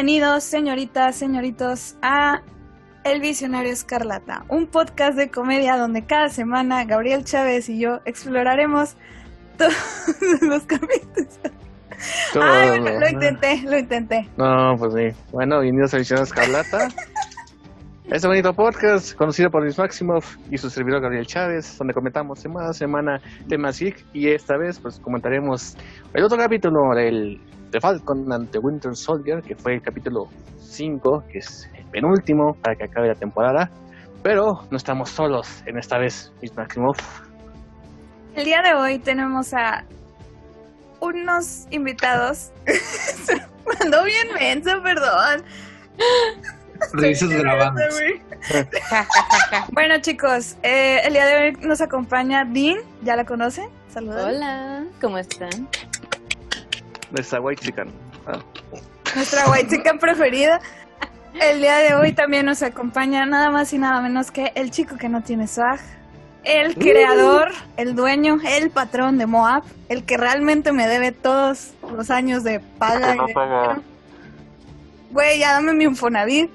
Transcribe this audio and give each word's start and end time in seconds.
Bienvenidos, 0.00 0.44
señoritas, 0.44 1.16
señoritos, 1.16 1.96
a 2.02 2.42
El 3.02 3.20
Visionario 3.20 3.72
Escarlata, 3.72 4.44
un 4.48 4.68
podcast 4.68 5.18
de 5.18 5.28
comedia 5.28 5.76
donde 5.76 6.06
cada 6.06 6.28
semana 6.28 6.84
Gabriel 6.84 7.24
Chávez 7.24 7.68
y 7.68 7.80
yo 7.80 7.98
exploraremos 8.04 8.94
todos 9.56 9.74
los 10.42 10.62
capítulos. 10.62 11.40
Todo, 12.32 12.44
Ay, 12.44 12.78
bueno, 12.78 13.00
lo 13.00 13.08
intenté, 13.08 13.62
lo 13.64 13.76
intenté. 13.76 14.28
No, 14.36 14.76
pues 14.78 14.94
sí. 14.94 15.20
Bueno, 15.32 15.62
bienvenidos 15.62 15.94
a 15.94 15.98
Visión 15.98 16.22
Escarlata. 16.22 16.90
Este 18.10 18.26
bonito 18.26 18.54
podcast 18.54 19.14
conocido 19.16 19.50
por 19.50 19.62
Luis 19.62 19.76
Maximoff 19.76 20.36
y 20.48 20.56
su 20.58 20.70
servidor 20.70 21.02
Gabriel 21.02 21.26
Chávez, 21.26 21.76
donde 21.76 21.92
comentamos 21.92 22.38
semana 22.38 22.68
a 22.68 22.72
semana 22.72 23.20
temas 23.48 23.80
geek 23.80 24.02
y 24.14 24.28
esta 24.28 24.56
vez 24.56 24.78
pues 24.78 24.98
comentaremos 25.00 25.76
el 26.14 26.24
otro 26.24 26.38
capítulo 26.38 26.94
del 26.94 27.38
The 27.70 27.80
Falcon 27.80 28.32
and 28.32 28.50
the 28.50 28.58
Winter 28.58 28.94
Soldier, 28.96 29.42
que 29.42 29.54
fue 29.54 29.74
el 29.74 29.82
capítulo 29.82 30.28
5, 30.58 31.24
que 31.30 31.38
es 31.38 31.68
el 31.74 31.84
penúltimo 31.86 32.54
para 32.62 32.76
que 32.76 32.84
acabe 32.84 33.08
la 33.08 33.14
temporada. 33.14 33.70
Pero 34.22 34.66
no 34.70 34.76
estamos 34.76 35.10
solos 35.10 35.62
en 35.66 35.78
esta 35.78 35.98
vez, 35.98 36.32
Luis 36.40 36.54
Maximoff. 36.56 36.98
El 38.34 38.44
día 38.44 38.62
de 38.62 38.74
hoy 38.74 38.98
tenemos 38.98 39.52
a 39.54 39.84
unos 41.00 41.66
invitados. 41.70 42.52
Se 42.66 43.34
mandó 43.80 44.04
bien 44.04 44.28
menso, 44.34 44.82
perdón. 44.82 45.44
Risas 46.92 47.28
grabadas. 47.28 48.00
Bueno, 49.72 49.98
chicos, 50.00 50.56
eh, 50.62 51.00
el 51.04 51.12
día 51.12 51.26
de 51.26 51.36
hoy 51.36 51.52
nos 51.60 51.80
acompaña 51.80 52.44
Dean. 52.44 52.78
¿Ya 53.02 53.16
la 53.16 53.24
conocen? 53.24 53.68
Saludos. 53.88 54.24
Hola, 54.24 54.84
¿cómo 55.00 55.18
están? 55.18 55.68
Nuestra 57.10 57.40
White 57.40 57.64
Chicken. 57.64 57.88
Ah, 58.26 58.38
Nuestra 59.14 59.50
white 59.50 59.68
chicken 59.74 59.98
preferida. 59.98 60.60
El 61.40 61.60
día 61.60 61.76
de 61.78 61.94
hoy 61.94 62.12
también 62.12 62.46
nos 62.46 62.62
acompaña 62.62 63.24
nada 63.26 63.50
más 63.50 63.72
y 63.72 63.78
nada 63.78 64.00
menos 64.00 64.30
que 64.30 64.52
el 64.54 64.70
chico 64.70 64.96
que 64.96 65.08
no 65.08 65.22
tiene 65.22 65.46
swag. 65.46 65.78
El 66.44 66.74
creador, 66.76 67.52
el 67.76 67.94
dueño, 67.94 68.38
el 68.46 68.70
patrón 68.70 69.18
de 69.18 69.26
Moab, 69.26 69.62
el 69.88 70.04
que 70.04 70.16
realmente 70.16 70.72
me 70.72 70.86
debe 70.86 71.12
todos 71.12 71.72
los 71.94 72.10
años 72.10 72.44
de 72.44 72.60
paga. 72.60 73.14
y 73.14 73.18
no 73.18 73.26
de 73.26 73.34
paga. 73.34 73.62
dinero. 73.62 73.82
Güey, 75.10 75.38
ya 75.38 75.52
dame 75.54 75.72
mi 75.74 75.84
Infonavit. 75.84 76.50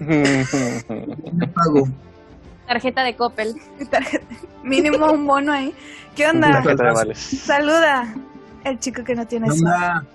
Me 0.00 0.44
pago. 1.54 1.88
Tarjeta 2.66 3.02
de 3.04 3.14
Coppel. 3.16 3.54
tarjeta. 3.90 4.26
Mínimo 4.62 5.12
un 5.12 5.26
bono 5.26 5.52
ahí. 5.52 5.74
¿Qué 6.16 6.26
onda? 6.26 6.50
Tarjeta 6.52 6.84
de 6.84 6.92
vales. 6.92 7.18
Saluda. 7.18 8.14
El 8.64 8.78
chico 8.78 9.04
que 9.04 9.14
no 9.14 9.26
tiene 9.26 9.48
¿Qué? 9.48 10.06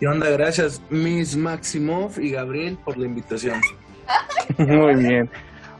¿Qué 0.00 0.06
onda? 0.08 0.30
Gracias, 0.30 0.80
Miss 0.88 1.36
Maximoff 1.36 2.18
y 2.18 2.30
Gabriel, 2.30 2.78
por 2.84 2.96
la 2.96 3.06
invitación. 3.06 3.60
Muy 4.58 4.94
bien. 4.94 5.30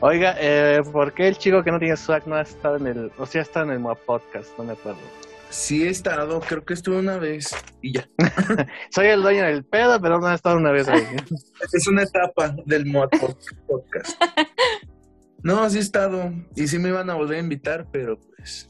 Oiga, 0.01 0.35
eh, 0.39 0.81
¿por 0.93 1.13
qué 1.13 1.29
el 1.29 1.37
chico 1.37 1.63
que 1.63 1.71
no 1.71 1.79
tiene 1.79 1.97
swag 1.97 2.27
no 2.27 2.35
ha 2.35 2.43
estado 2.43 2.77
en 2.77 2.87
el, 2.87 3.13
o 3.19 3.27
sea, 3.27 3.43
está 3.43 3.63
en 3.63 3.71
el 3.71 3.83
Podcast? 4.07 4.51
No 4.59 4.65
me 4.65 4.73
acuerdo. 4.73 5.01
Sí 5.51 5.85
he 5.85 5.91
estado, 5.91 6.41
creo 6.41 6.65
que 6.65 6.75
estuve 6.75 6.99
una 6.99 7.19
vez 7.19 7.55
y 7.83 7.95
ya. 7.95 8.09
Soy 8.91 9.09
el 9.09 9.23
dueño 9.23 9.45
del 9.45 9.65
pedo, 9.65 10.01
pero 10.01 10.21
no 10.21 10.31
he 10.31 10.35
estado 10.35 10.57
una 10.57 10.71
vez 10.71 10.89
ahí. 10.89 11.03
Es 11.73 11.87
una 11.87 12.03
etapa 12.03 12.55
del 12.67 12.87
Mod 12.87 13.09
Podcast. 13.67 14.23
No, 15.43 15.69
sí 15.71 15.79
he 15.79 15.81
estado 15.81 16.33
y 16.55 16.69
sí 16.69 16.79
me 16.79 16.91
iban 16.91 17.11
a 17.11 17.15
volver 17.15 17.39
a 17.39 17.41
invitar, 17.41 17.87
pero 17.91 18.19
pues 18.19 18.69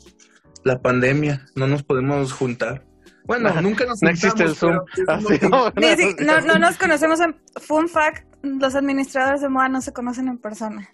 la 0.65 0.81
pandemia, 0.81 1.47
no 1.55 1.67
nos 1.67 1.83
podemos 1.83 2.33
juntar. 2.33 2.85
Bueno, 3.25 3.61
nunca 3.61 3.85
nos 3.85 4.03
No 4.03 4.11
existe 4.11 4.43
el 4.43 4.55
Zoom. 4.57 4.81
Así, 5.07 5.35
es 5.35 6.21
no, 6.21 6.41
no, 6.41 6.47
no 6.47 6.59
nos 6.59 6.77
conocemos 6.77 7.21
en 7.21 7.37
Fun 7.57 7.89
Fact, 7.89 8.25
los 8.43 8.75
administradores 8.75 9.41
de 9.41 9.49
Moab 9.49 9.71
no 9.71 9.81
se 9.81 9.93
conocen 9.93 10.29
en 10.29 10.39
persona. 10.39 10.89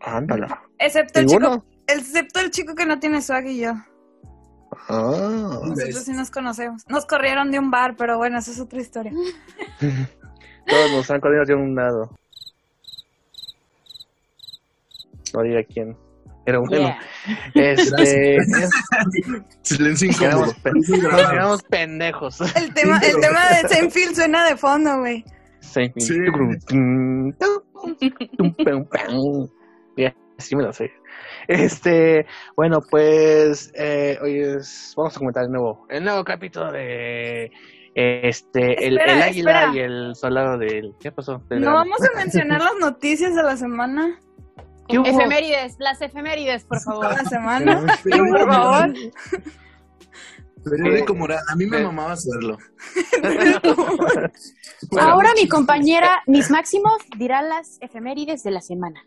Ándala. 0.00 0.62
Excepto 0.78 1.20
el 1.20 1.26
chico, 1.26 1.64
excepto 1.86 2.40
el 2.40 2.50
chico 2.50 2.74
que 2.74 2.86
no 2.86 2.98
tiene 2.98 3.22
swag 3.22 3.46
y 3.46 3.60
yo. 3.60 3.74
Ah. 4.88 5.60
Nosotros 5.64 6.04
sí 6.04 6.12
nos 6.12 6.30
conocemos. 6.30 6.82
Nos 6.88 7.06
corrieron 7.06 7.50
de 7.50 7.58
un 7.58 7.70
bar, 7.70 7.94
pero 7.96 8.18
bueno, 8.18 8.38
esa 8.38 8.50
es 8.50 8.60
otra 8.60 8.80
historia. 8.80 9.12
Todos 10.66 10.90
nos 10.92 11.10
han 11.10 11.20
corrido 11.20 11.44
de 11.44 11.54
un 11.54 11.74
lado. 11.74 12.10
No 15.34 15.42
diga 15.42 15.62
quién. 15.62 15.96
Era 16.44 16.60
un 16.60 16.68
Yeah. 16.68 16.98
Este. 17.54 18.38
Silencio 19.62 20.08
incómodo. 20.08 20.46
nos 20.46 21.30
quedamos 21.30 21.62
pendejos. 21.70 22.40
El 22.56 22.74
tema, 22.74 22.98
el 22.98 23.20
tema 23.20 23.40
de 23.50 23.68
Seinfeld 23.68 24.14
suena 24.14 24.46
de 24.46 24.56
fondo, 24.56 24.98
güey. 24.98 25.24
Sí. 25.60 25.92
Sí. 25.98 26.16
Ya, 29.96 30.14
sí 30.38 30.56
me 30.56 30.62
lo 30.64 30.72
sé. 30.72 30.90
Este, 31.48 32.26
bueno, 32.56 32.80
pues 32.90 33.72
eh, 33.74 34.18
hoy 34.22 34.40
es, 34.40 34.94
vamos 34.96 35.16
a 35.16 35.18
comentar 35.18 35.44
el 35.44 35.50
nuevo, 35.50 35.86
el 35.90 36.04
nuevo 36.04 36.24
capítulo 36.24 36.72
de 36.72 37.50
este, 37.94 38.86
el, 38.86 38.98
Espera, 38.98 39.12
el 39.12 39.22
águila 39.22 39.64
espera. 39.66 39.74
y 39.74 39.78
el 39.80 40.14
soldado 40.14 40.58
del, 40.58 40.94
¿qué 41.00 41.12
pasó? 41.12 41.42
Del 41.50 41.60
No 41.60 41.74
vamos 41.74 41.98
a 42.02 42.16
mencionar 42.16 42.60
las 42.62 42.76
noticias 42.80 43.34
de 43.34 43.42
la 43.42 43.56
semana. 43.56 44.18
¿Qué 44.92 44.98
hubo? 44.98 45.06
Efemérides, 45.06 45.76
las 45.78 46.00
efemérides, 46.02 46.64
por 46.64 46.80
favor. 46.80 47.06
la 47.06 47.24
semana. 47.24 47.84
Por 48.04 48.46
favor. 48.46 48.92
Periódico 50.64 51.14
moral. 51.14 51.40
A 51.48 51.56
mí 51.56 51.66
me 51.66 51.82
mamaba 51.82 52.12
hacerlo. 52.12 52.58
Ahora 55.00 55.30
mi 55.34 55.48
compañera 55.48 56.22
Miss 56.26 56.50
Maximoff 56.50 57.02
dirá 57.16 57.42
las 57.42 57.78
efemérides 57.80 58.42
de 58.42 58.50
la 58.50 58.60
semana. 58.60 59.02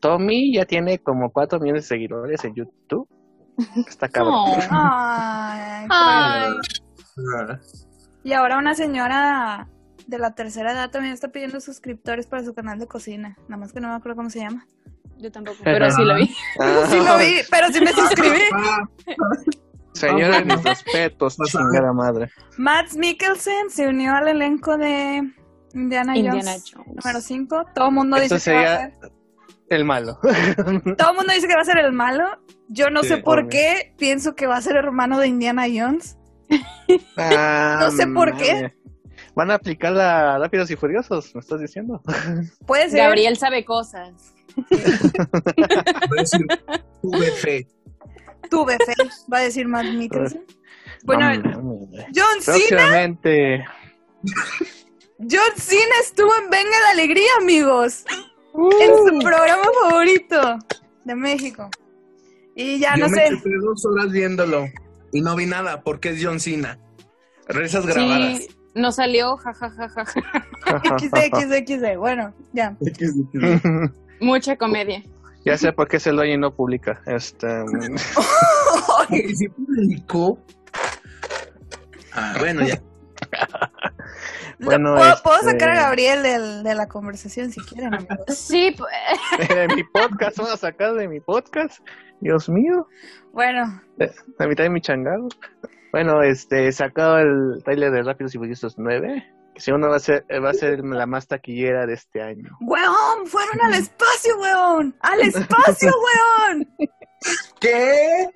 Tommy 0.00 0.54
ya 0.54 0.66
tiene 0.66 0.98
como 0.98 1.30
4 1.30 1.58
millones 1.58 1.84
de 1.84 1.88
seguidores 1.88 2.44
en 2.44 2.54
YouTube. 2.54 3.08
Está 3.88 4.08
cabrón. 4.08 4.34
Oh. 4.36 4.58
Ay, 4.70 5.86
Ay. 5.90 6.52
Y 8.22 8.32
ahora 8.32 8.58
una 8.58 8.74
señora 8.74 9.68
de 10.06 10.18
la 10.18 10.34
tercera 10.34 10.72
edad 10.72 10.90
también 10.90 11.14
está 11.14 11.28
pidiendo 11.28 11.60
suscriptores 11.60 12.26
para 12.26 12.44
su 12.44 12.54
canal 12.54 12.78
de 12.78 12.86
cocina. 12.86 13.36
Nada 13.48 13.56
más 13.58 13.72
que 13.72 13.80
no 13.80 13.88
me 13.88 13.94
acuerdo 13.94 14.16
cómo 14.16 14.30
se 14.30 14.40
llama. 14.40 14.66
Yo 15.20 15.30
tampoco, 15.30 15.58
pero 15.62 15.90
sí 15.90 16.02
lo 16.02 16.14
vi. 16.16 16.34
Ah, 16.58 16.84
Sí 16.88 16.96
lo 16.96 17.18
vi, 17.18 17.34
pero 17.50 17.68
sí 17.72 17.80
me 17.80 17.92
suscribí. 17.92 18.40
Señores, 19.92 20.46
mis 20.46 20.62
respetos, 20.62 21.36
chingada 21.46 21.92
madre. 21.92 22.30
Matt 22.56 22.92
Mikkelsen 22.94 23.68
se 23.70 23.88
unió 23.88 24.14
al 24.14 24.28
elenco 24.28 24.78
de 24.78 25.22
Indiana, 25.74 26.16
Indiana 26.16 26.52
Jones, 26.52 26.72
Jones. 26.74 26.88
número 27.04 27.20
5. 27.20 27.64
Todo 27.74 27.88
el 27.88 27.94
mundo 27.94 28.16
Esto 28.16 28.34
dice 28.36 28.50
que 28.52 28.56
va 28.56 28.72
a 28.74 28.78
ser, 28.78 28.92
El 29.68 29.84
malo. 29.84 30.18
todo 30.96 31.10
el 31.10 31.16
mundo 31.16 31.32
dice 31.34 31.48
que 31.48 31.54
va 31.54 31.60
a 31.62 31.64
ser 31.64 31.78
el 31.78 31.92
malo. 31.92 32.24
Yo 32.68 32.88
no 32.88 33.02
Sí, 33.02 33.08
sé 33.08 33.16
por 33.18 33.40
obvio. 33.40 33.48
qué 33.50 33.94
pienso 33.98 34.34
que 34.36 34.46
va 34.46 34.56
a 34.56 34.62
ser 34.62 34.76
hermano 34.76 35.18
de 35.18 35.26
Indiana 35.26 35.64
Jones. 35.72 36.16
Ah, 37.16 37.78
No 37.80 37.90
sé 37.90 38.06
por 38.06 38.36
qué. 38.36 38.72
Van 39.34 39.50
a 39.50 39.54
aplicar 39.54 39.92
la 39.92 40.38
Rápidos 40.38 40.70
y 40.70 40.76
Furiosos, 40.76 41.34
¿me 41.34 41.40
estás 41.40 41.60
diciendo? 41.60 42.00
Puede 42.66 42.88
ser. 42.90 43.00
Gabriel 43.00 43.36
sabe 43.36 43.64
cosas. 43.64 44.34
A 46.10 46.14
decir 46.20 46.46
VF. 47.02 47.66
Tuve 48.50 48.76
fe, 48.78 48.94
va 49.32 49.38
a 49.38 49.42
decir 49.42 49.66
Matt 49.68 49.86
Mikkelsen. 49.86 50.44
Bueno. 51.04 51.30
John 52.14 52.40
Cena. 52.40 53.18
John 55.18 55.52
Cena 55.56 55.94
estuvo 56.02 56.30
en 56.42 56.50
Venga 56.50 56.80
la 56.86 56.90
Alegría, 56.92 57.30
amigos. 57.40 58.04
En 58.54 58.90
su 58.96 59.18
programa 59.20 59.62
favorito 59.84 60.58
de 61.04 61.14
México. 61.14 61.70
Y 62.56 62.78
ya 62.78 62.96
Yo 62.96 63.06
no 63.06 63.10
me 63.10 63.16
sé. 63.28 63.42
dos 63.62 63.86
horas 63.86 64.10
viéndolo 64.10 64.66
y 65.12 65.20
no 65.20 65.36
vi 65.36 65.46
nada 65.46 65.82
porque 65.82 66.10
es 66.10 66.20
John 66.22 66.40
Cena. 66.40 66.78
Risas 67.48 67.86
grabadas. 67.86 68.38
Sí, 68.38 68.48
no 68.74 68.92
salió, 68.92 69.36
jajajaja. 69.36 70.04
XD, 70.04 71.16
XD, 71.32 71.52
XD. 71.66 71.96
Bueno, 71.98 72.34
ya. 72.52 72.76
Mucha 74.20 74.56
comedia. 74.56 75.02
ya 75.44 75.56
sé 75.56 75.72
por 75.72 75.88
qué 75.88 75.96
es 75.96 76.06
el 76.06 76.16
dueño 76.16 76.34
y 76.34 76.38
no 76.38 76.54
publica. 76.54 77.00
Este, 77.06 77.46
¿Y 79.10 79.34
si 79.36 79.48
publicó? 79.48 80.38
Ah, 82.12 82.34
bueno, 82.38 82.66
ya. 82.66 82.80
Bueno, 84.62 84.92
¿Puedo, 84.94 85.08
este- 85.08 85.22
puedo 85.22 85.38
sacar 85.38 85.70
a 85.70 85.74
Gabriel 85.74 86.22
del- 86.22 86.62
de 86.62 86.74
la 86.74 86.86
conversación 86.86 87.50
si 87.50 87.60
quieren, 87.62 87.94
amigos. 87.94 88.18
Sí, 88.28 88.76
pues, 88.76 89.48
de 89.48 89.68
mi 89.74 89.84
podcast, 89.84 90.36
van 90.36 90.48
a 90.52 90.56
sacar 90.58 90.92
de 90.94 91.08
mi 91.08 91.18
podcast. 91.20 91.78
Dios 92.20 92.50
mío. 92.50 92.86
Bueno, 93.32 93.80
La 93.96 94.46
mitad 94.46 94.64
de 94.64 94.68
mi 94.70 94.82
changado. 94.82 95.28
Bueno, 95.92 96.22
este, 96.22 96.70
sacado 96.72 97.18
el 97.20 97.62
trailer 97.64 97.90
de 97.90 98.02
Rápidos 98.02 98.34
y 98.34 98.38
Furiosos 98.38 98.74
9. 98.76 99.24
Que 99.60 99.64
según 99.64 99.82
va 99.82 99.96
a 99.96 99.98
ser, 99.98 100.24
va 100.42 100.48
a 100.48 100.54
ser 100.54 100.78
la 100.82 101.04
más 101.04 101.26
taquillera 101.26 101.84
de 101.84 101.92
este 101.92 102.22
año. 102.22 102.56
weón, 102.62 103.26
fueron 103.26 103.60
al 103.60 103.74
espacio, 103.74 104.38
weón. 104.38 104.96
Al 105.00 105.20
espacio, 105.20 105.92
weón. 106.48 106.66
¿Qué? 107.60 108.26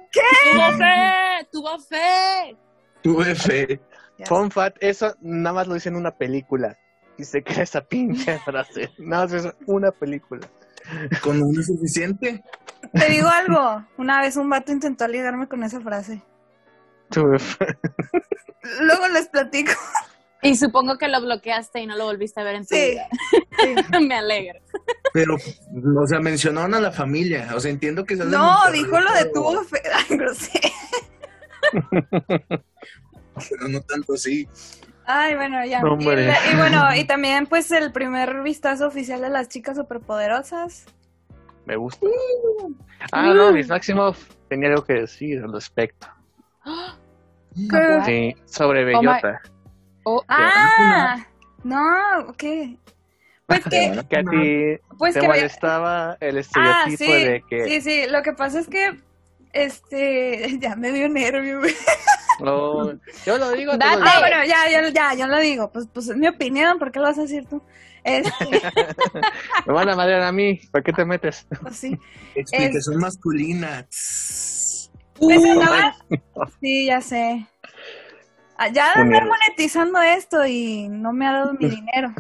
tuvo 0.53 0.73
fe, 0.77 1.49
tuvo 1.51 1.79
fe. 1.79 2.57
Tuve 3.03 3.35
fe. 3.35 3.81
Fun 4.27 4.51
fact, 4.51 4.77
eso 4.81 5.15
nada 5.23 5.55
más 5.55 5.67
lo 5.67 5.77
hice 5.77 5.89
en 5.89 5.97
una 5.97 6.11
película. 6.11 6.77
y 7.17 7.25
se 7.25 7.43
crea 7.43 7.63
esa 7.63 7.81
pinche 7.81 8.39
frase. 8.45 8.91
No, 8.99 9.25
es 9.25 9.49
una 9.67 9.93
película. 9.93 10.47
Con 11.23 11.43
uno 11.43 11.59
es 11.59 11.67
suficiente. 11.69 12.45
Te 12.93 13.09
digo 13.09 13.29
algo. 13.29 13.83
Una 13.97 14.21
vez 14.21 14.37
un 14.37 14.51
vato 14.51 14.73
intentó 14.73 15.09
ligarme 15.09 15.49
con 15.49 15.63
esa 15.65 15.81
frase. 15.81 16.23
Uf. 17.17 17.57
Luego 18.83 19.09
les 19.09 19.27
platico. 19.29 19.73
Y 20.45 20.57
supongo 20.57 20.99
que 20.99 21.09
lo 21.09 21.21
bloqueaste 21.21 21.81
y 21.81 21.87
no 21.87 21.97
lo 21.97 22.05
volviste 22.05 22.41
a 22.41 22.45
ver 22.45 22.57
en 22.57 22.67
tu 22.67 22.75
Sí. 22.75 22.91
vida. 22.93 23.09
sí. 23.59 24.01
Me 24.07 24.15
alegro. 24.15 24.61
Pero, 25.13 25.37
o 25.37 26.07
sea, 26.07 26.21
mencionaron 26.21 26.75
a 26.75 26.81
la 26.81 26.93
familia. 26.93 27.49
O 27.55 27.61
sea, 27.61 27.71
entiendo 27.71 28.05
que... 28.05 28.15
No, 28.17 28.59
dijo 28.73 29.01
lo 29.01 29.13
de 29.13 29.31
grosero. 30.11 30.69
Pero 33.51 33.69
no 33.69 33.81
tanto 33.81 34.15
así. 34.15 34.49
Ay, 35.07 35.35
bueno, 35.35 35.65
ya. 35.65 35.81
No, 35.83 35.99
y, 36.01 36.05
y 36.05 36.57
bueno, 36.57 36.95
y 36.95 37.05
también 37.05 37.47
pues 37.47 37.71
el 37.73 37.93
primer 37.93 38.43
vistazo 38.43 38.87
oficial 38.87 39.21
de 39.21 39.29
las 39.31 39.49
chicas 39.49 39.77
superpoderosas. 39.77 40.87
Me 41.67 41.77
gusta. 41.77 42.07
Ah, 43.13 43.33
no, 43.35 43.53
Miss 43.53 43.69
Maximoff 43.69 44.31
tenía 44.49 44.69
algo 44.71 44.85
que 44.85 44.95
decir 44.95 45.43
al 45.43 45.53
respecto. 45.53 46.07
¿Qué? 47.55 48.03
Sí, 48.05 48.35
sobre 48.47 48.85
Bellota. 48.85 49.41
Oh, 49.45 49.54
Ah, 50.29 51.27
no, 51.63 52.35
¿qué? 52.37 52.77
Pues 53.47 53.65
que, 53.71 54.05
Que 54.09 54.17
a 54.17 54.23
ti 54.23 54.83
pues 54.99 55.15
te 55.15 55.21
que 55.21 55.27
molestaba 55.29 56.17
el 56.21 56.37
Ah, 56.37 56.41
estereotipo 56.41 57.05
sí, 57.13 57.25
de 57.25 57.43
que 57.49 57.65
sí, 57.69 57.81
sí, 57.81 58.03
lo 58.11 58.23
que 58.23 58.33
pasa 58.33 58.61
es 58.61 58.69
que, 58.69 59.01
este, 59.53 60.59
ya 60.61 60.77
me 60.77 60.93
dio 60.93 61.09
nervio, 61.09 61.61
güey. 61.61 61.75
no, 62.41 62.93
yo 63.25 63.39
lo 63.39 63.51
digo, 63.53 63.73
tú 63.73 63.79
Date. 63.79 64.01
lo 64.01 64.07
Ah, 64.07 64.21
bueno, 64.21 64.45
ya, 64.45 64.69
ya, 64.71 64.89
ya, 64.89 65.15
yo 65.15 65.27
lo 65.27 65.39
digo, 65.41 65.71
pues, 65.71 65.87
pues 65.93 66.09
es 66.09 66.17
mi 66.17 66.27
opinión, 66.29 66.79
¿por 66.79 66.91
qué 66.93 66.99
lo 67.01 67.07
vas 67.07 67.19
a 67.19 67.23
decir 67.23 67.47
tú? 67.47 67.63
Este, 68.03 68.61
me 69.67 69.73
van 69.73 69.89
a 69.89 69.97
madrear 69.97 70.23
a 70.23 70.33
mí, 70.33 70.61
¿por 70.71 70.83
qué 70.83 70.93
te 70.93 71.05
metes? 71.07 71.47
pues 71.63 71.77
sí. 71.77 71.99
Explicación 72.35 72.99
masculina. 72.99 73.87
Tss. 73.89 74.91
Pues 75.19 75.43
andaba- 75.45 75.95
Sí, 76.61 76.87
ya 76.87 77.01
sé. 77.01 77.47
Ah, 78.57 78.69
Ya 78.69 78.93
de 78.95 79.01
andar 79.03 79.27
monetizando 79.27 80.01
esto 80.01 80.47
y 80.47 80.89
no 80.89 81.13
me 81.13 81.27
ha 81.27 81.33
dado 81.33 81.55
mi 81.55 81.69
dinero. 81.71 82.15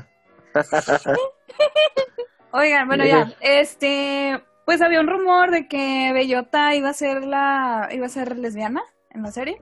Oigan, 2.53 2.87
bueno, 2.87 3.05
ya, 3.05 3.33
este, 3.41 4.41
pues 4.65 4.81
había 4.81 5.01
un 5.01 5.09
rumor 5.09 5.51
de 5.51 5.67
que 5.67 6.13
Bellota 6.13 6.75
iba 6.75 6.89
a 6.91 6.95
ser 6.95 7.25
la, 7.25 7.89
iba 7.93 8.07
a 8.07 8.11
ser 8.11 8.39
lesbiana 8.39 8.83
en 9.11 9.23
la 9.23 9.33
serie. 9.33 9.59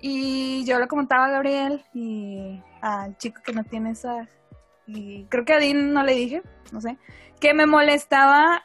Y 0.00 0.64
yo 0.64 0.78
le 0.78 0.88
comentaba 0.88 1.26
a 1.26 1.30
Gabriel 1.30 1.84
y 1.92 2.62
al 2.80 3.16
chico 3.18 3.42
que 3.44 3.52
no 3.52 3.64
tiene 3.64 3.90
esa. 3.90 4.26
Y 4.86 5.24
creo 5.26 5.44
que 5.44 5.52
a 5.54 5.58
Dean 5.58 5.92
no 5.92 6.02
le 6.02 6.14
dije, 6.14 6.42
no 6.72 6.80
sé. 6.80 6.96
Que 7.40 7.52
me 7.52 7.66
molestaba 7.66 8.64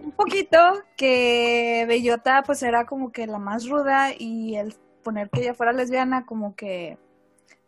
un 0.00 0.12
poquito 0.12 0.58
que 0.96 1.84
Bellota 1.88 2.42
pues 2.42 2.62
era 2.62 2.86
como 2.86 3.12
que 3.12 3.26
la 3.26 3.38
más 3.38 3.68
ruda 3.68 4.12
y 4.16 4.56
el 4.56 4.74
poner 5.08 5.30
que 5.30 5.40
ella 5.40 5.54
fuera 5.54 5.72
lesbiana 5.72 6.26
como 6.26 6.54
que 6.54 6.98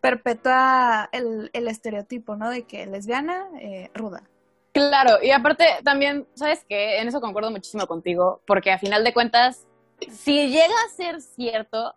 perpetúa 0.02 1.08
el, 1.10 1.48
el 1.54 1.68
estereotipo, 1.68 2.36
¿no? 2.36 2.50
De 2.50 2.64
que 2.64 2.84
lesbiana, 2.84 3.46
eh, 3.58 3.90
ruda. 3.94 4.24
Claro, 4.72 5.22
y 5.22 5.30
aparte 5.30 5.64
también, 5.82 6.26
¿sabes 6.34 6.66
qué? 6.68 7.00
En 7.00 7.08
eso 7.08 7.22
concuerdo 7.22 7.50
muchísimo 7.50 7.86
contigo, 7.86 8.42
porque 8.46 8.70
a 8.70 8.78
final 8.78 9.04
de 9.04 9.14
cuentas, 9.14 9.66
si 10.10 10.48
llega 10.48 10.74
a 10.84 10.94
ser 10.94 11.22
cierto, 11.22 11.94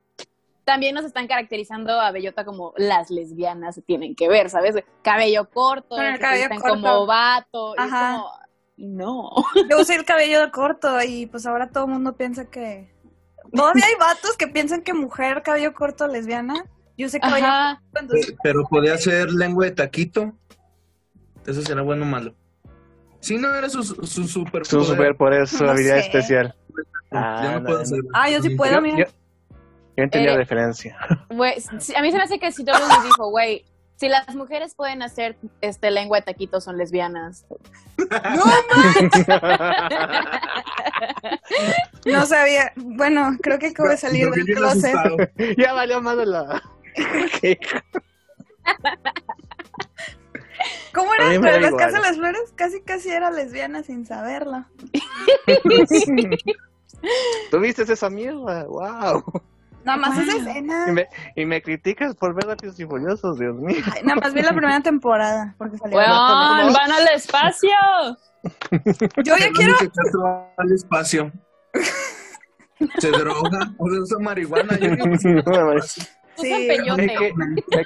también 0.63 0.95
nos 0.95 1.03
están 1.03 1.27
caracterizando 1.27 1.99
a 1.99 2.11
Bellota 2.11 2.45
como 2.45 2.73
las 2.77 3.09
lesbianas 3.09 3.75
se 3.75 3.81
tienen 3.81 4.15
que 4.15 4.29
ver, 4.29 4.49
¿sabes? 4.49 4.77
Cabello 5.01 5.49
corto, 5.49 6.01
el 6.01 6.13
que 6.13 6.19
cabello 6.19 6.47
corto. 6.51 6.69
como 6.69 7.05
vato, 7.05 7.75
y 7.77 7.81
es 7.81 7.91
como, 7.91 8.31
no. 8.77 9.29
Yo 9.69 9.81
usé 9.81 9.95
el 9.95 10.05
cabello 10.05 10.49
corto 10.53 11.03
y 11.03 11.25
pues 11.25 11.45
ahora 11.45 11.69
todo 11.69 11.83
el 11.83 11.91
mundo 11.91 12.15
piensa 12.15 12.45
que... 12.45 12.92
Todavía 13.51 13.85
hay 13.87 13.95
vatos 13.99 14.37
que 14.37 14.47
piensan 14.47 14.81
que 14.81 14.93
mujer 14.93 15.41
cabello 15.43 15.73
corto 15.73 16.07
lesbiana. 16.07 16.65
Yo 16.97 17.07
usé 17.07 17.19
cabello 17.19 17.45
Ajá. 17.47 17.81
corto, 17.91 17.99
entonces 18.01 18.35
Pero 18.43 18.63
podía 18.69 18.97
ser 18.97 19.31
lengua 19.31 19.65
de 19.65 19.71
taquito. 19.71 20.33
Eso 21.45 21.61
será 21.61 21.81
bueno 21.81 22.03
o 22.03 22.05
malo. 22.07 22.35
Si 23.19 23.37
no 23.37 23.53
era 23.53 23.69
su, 23.69 23.83
su 23.83 24.27
super 24.27 24.65
Su 24.65 24.83
super 24.83 25.15
por 25.15 25.33
eso, 25.33 25.63
No 25.65 25.71
habilidad 25.71 25.95
sé. 25.95 26.07
especial. 26.07 26.55
Yo 26.75 26.83
Ah, 27.19 27.41
no 27.53 27.59
no, 27.59 27.65
puedo 27.65 27.77
no. 27.77 27.83
hacer. 27.83 27.99
Ah, 28.13 28.29
yo 28.29 28.41
sí 28.41 28.49
puedo, 28.55 28.73
Yo, 28.73 28.81
mira. 28.81 28.97
yo, 28.97 29.05
yo 29.05 30.03
entendí 30.03 30.27
la 30.27 30.33
Eh, 30.33 30.37
referencia. 30.37 30.97
Sí, 31.79 31.93
a 31.95 32.01
mí 32.01 32.11
se 32.11 32.17
me 32.17 32.23
hace 32.23 32.39
que 32.39 32.51
si 32.51 32.63
todos 32.65 32.79
les 32.79 33.03
dijo, 33.03 33.29
güey, 33.29 33.65
si 34.03 34.09
las 34.09 34.35
mujeres 34.35 34.75
pueden 34.75 35.01
hacer 35.01 35.37
este 35.61 35.89
lengua 35.89 36.17
de 36.17 36.23
taquito 36.23 36.59
son 36.59 36.77
lesbianas. 36.77 37.45
No 42.05 42.25
sabía. 42.25 42.73
Bueno, 42.75 43.37
creo 43.41 43.59
que 43.59 43.67
acabo 43.67 43.87
de 43.87 43.95
salir 43.95 44.29
del 44.29 44.43
closet. 44.45 44.93
ya 45.57 45.71
valió 45.71 46.01
más 46.01 46.17
de 46.17 46.25
la. 46.25 46.61
¿Qué? 47.39 47.57
¿Cómo 50.93 51.13
era 51.13 51.39
da 51.39 51.59
las 51.61 51.73
casas 51.75 51.93
de 51.93 51.99
las 52.01 52.17
flores? 52.17 52.41
Casi, 52.55 52.81
casi 52.81 53.09
era 53.09 53.31
lesbiana 53.31 53.83
sin 53.83 54.05
saberlo. 54.05 54.65
¿Tuviste 57.51 57.83
esa 57.83 58.09
mierda? 58.09 58.65
¡Wow! 58.65 59.23
Nada 59.83 59.97
más 59.97 60.17
esa 60.17 60.35
Y 60.37 60.39
escena. 60.39 60.87
me, 60.87 61.07
y 61.35 61.45
me 61.45 61.61
criticas 61.61 62.15
por 62.15 62.33
ver 62.33 62.45
Rápidos 62.45 62.79
y 62.79 62.85
Furiosos, 62.85 63.37
Dios 63.37 63.55
mío. 63.55 63.83
Ay, 63.93 64.01
nada 64.03 64.19
más 64.21 64.33
vi 64.33 64.41
la 64.41 64.51
primera 64.53 64.79
temporada 64.81 65.55
porque 65.57 65.77
salió. 65.77 65.97
¡Weón! 65.97 66.73
¡Van 66.73 66.91
al 66.91 67.07
espacio! 67.13 67.69
Yo 69.23 69.37
ya 69.37 69.49
quiero. 69.53 69.75
Al 70.57 70.71
espacio. 70.71 71.31
Se 72.99 73.11
droga. 73.11 73.73
O 73.77 73.89
sea, 73.89 73.99
usa 74.01 74.19
marihuana. 74.19 74.77
sí. 76.37 76.67
Peyote. 76.67 77.33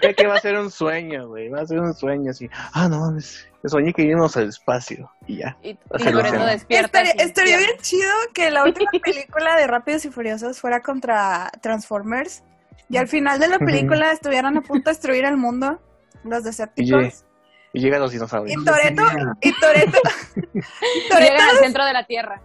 que, 0.01 0.15
que 0.15 0.27
va 0.27 0.35
a 0.35 0.39
ser 0.39 0.57
un 0.57 0.71
sueño, 0.71 1.27
güey. 1.27 1.49
Va 1.49 1.61
a 1.61 1.65
ser 1.65 1.79
un 1.79 1.93
sueño 1.93 2.31
así. 2.31 2.49
Ah, 2.73 2.87
no 2.87 2.99
mames. 2.99 3.47
Soñé 3.65 3.93
que 3.93 4.03
íbamos 4.03 4.37
al 4.37 4.49
espacio. 4.49 5.11
Y 5.25 5.37
ya. 5.37 5.57
Y, 5.61 5.69
y 5.69 5.77
despiertas. 5.99 6.57
Estaría, 6.69 7.13
y 7.17 7.21
estaría 7.21 7.57
bien 7.57 7.77
chido 7.81 8.11
que 8.33 8.49
la 8.49 8.63
última 8.63 8.91
película 9.03 9.55
de 9.57 9.67
Rápidos 9.67 10.05
y 10.05 10.09
Furiosos 10.09 10.59
fuera 10.59 10.81
contra 10.81 11.51
Transformers 11.61 12.43
y 12.89 12.97
al 12.97 13.07
final 13.07 13.39
de 13.39 13.47
la 13.49 13.59
película 13.59 14.11
estuvieran 14.11 14.57
a 14.57 14.61
punto 14.61 14.89
de 14.89 14.93
destruir 14.93 15.25
el 15.25 15.37
mundo, 15.37 15.79
los 16.23 16.43
Decepticons. 16.43 17.25
Y 17.73 17.81
llegan 17.81 17.99
los 17.99 18.11
dinosaurios. 18.11 18.59
Y 18.59 18.65
Toreto, 18.65 19.03
y 19.41 19.51
Toreto, 19.59 19.99
y 20.35 20.51
Toretto 21.09 21.19
Llegan 21.19 21.49
al 21.49 21.57
centro 21.57 21.85
de 21.85 21.93
la 21.93 22.05
Tierra. 22.05 22.41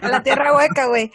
a 0.00 0.08
la 0.08 0.22
tierra 0.22 0.56
hueca, 0.56 0.86
güey. 0.86 1.12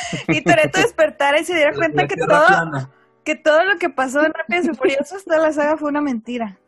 y 0.28 0.42
Toreto 0.42 0.80
despertara 0.80 1.38
y 1.40 1.44
se 1.44 1.54
diera 1.54 1.72
cuenta 1.74 2.02
La 2.02 2.08
que 2.08 2.16
todo, 2.16 2.26
plana. 2.46 2.90
que 3.24 3.34
todo 3.36 3.64
lo 3.64 3.78
que 3.78 3.88
pasó 3.90 4.24
en 4.24 4.32
Rápidos 4.32 4.66
y 4.66 4.74
Furiosos, 4.74 5.24
toda 5.24 5.38
la 5.38 5.52
saga 5.52 5.76
fue 5.76 5.88
una 5.88 6.00
mentira. 6.00 6.58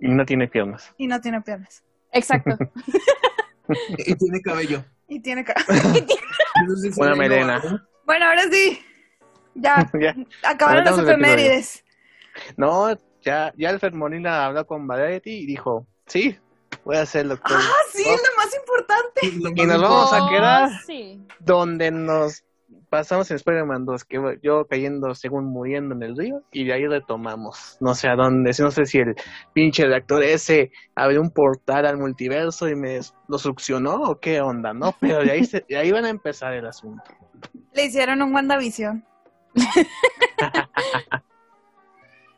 Y 0.00 0.08
no 0.08 0.24
tiene 0.26 0.48
piernas. 0.48 0.92
Y 0.98 1.06
no 1.06 1.20
tiene 1.20 1.40
piernas. 1.40 1.82
Exacto. 2.12 2.56
Y 3.98 4.14
tiene 4.16 4.42
cabello. 4.42 4.84
Y 5.08 5.20
tiene 5.20 5.42
ca- 5.42 5.54
Entonces, 6.60 6.96
Una 6.98 7.14
melena. 7.14 7.58
no, 7.64 7.80
Bueno, 8.04 8.26
ahora 8.26 8.42
sí. 8.50 8.78
Ya, 9.54 9.90
ya. 9.98 10.14
acabaron 10.42 10.82
episodio. 10.86 11.08
efemérides. 11.10 11.82
No, 12.58 12.94
ya, 13.22 13.52
ya 13.56 13.70
el 13.70 13.80
Fermonina 13.80 14.44
habló 14.44 14.66
con 14.66 14.86
Variety 14.86 15.30
y 15.30 15.46
dijo, 15.46 15.86
sí, 16.06 16.38
voy 16.84 16.96
a 16.96 17.02
hacer 17.02 17.24
lo 17.26 17.36
que... 17.36 17.54
Ah, 17.54 17.60
sí, 17.92 18.02
Oh. 18.06 18.10
lo 18.10 18.36
más 18.36 18.54
importante. 18.54 19.60
Y 19.62 19.66
nos 19.66 19.80
vamos 19.80 20.12
a 20.12 20.24
Oh, 20.24 20.28
quedar 20.28 20.70
sí. 20.86 21.26
donde 21.38 21.90
nos 21.90 22.43
pasamos 22.94 23.28
en 23.32 23.36
Spider-Man 23.36 23.86
2, 23.86 24.04
que 24.04 24.38
yo 24.40 24.66
cayendo 24.66 25.14
según 25.16 25.46
muriendo 25.46 25.96
en 25.96 26.02
el 26.04 26.16
río, 26.16 26.42
y 26.52 26.64
de 26.64 26.74
ahí 26.74 26.86
retomamos. 26.86 27.76
No 27.80 27.92
sé 27.94 28.08
a 28.08 28.14
dónde, 28.14 28.52
no 28.60 28.70
sé 28.70 28.86
si 28.86 28.98
el 28.98 29.16
pinche 29.52 29.84
reactor 29.84 30.22
ese 30.22 30.70
abrió 30.94 31.20
un 31.20 31.30
portal 31.30 31.86
al 31.86 31.98
multiverso 31.98 32.68
y 32.68 32.76
me 32.76 33.00
lo 33.26 33.38
succionó 33.38 33.94
o 33.96 34.20
qué 34.20 34.40
onda, 34.40 34.72
¿no? 34.72 34.94
Pero 35.00 35.24
de 35.24 35.32
ahí, 35.32 35.44
se- 35.44 35.64
de 35.68 35.76
ahí 35.76 35.90
van 35.90 36.04
a 36.04 36.08
empezar 36.08 36.52
el 36.54 36.66
asunto. 36.66 37.02
Le 37.72 37.86
hicieron 37.86 38.22
un 38.22 38.32
WandaVision. 38.32 39.04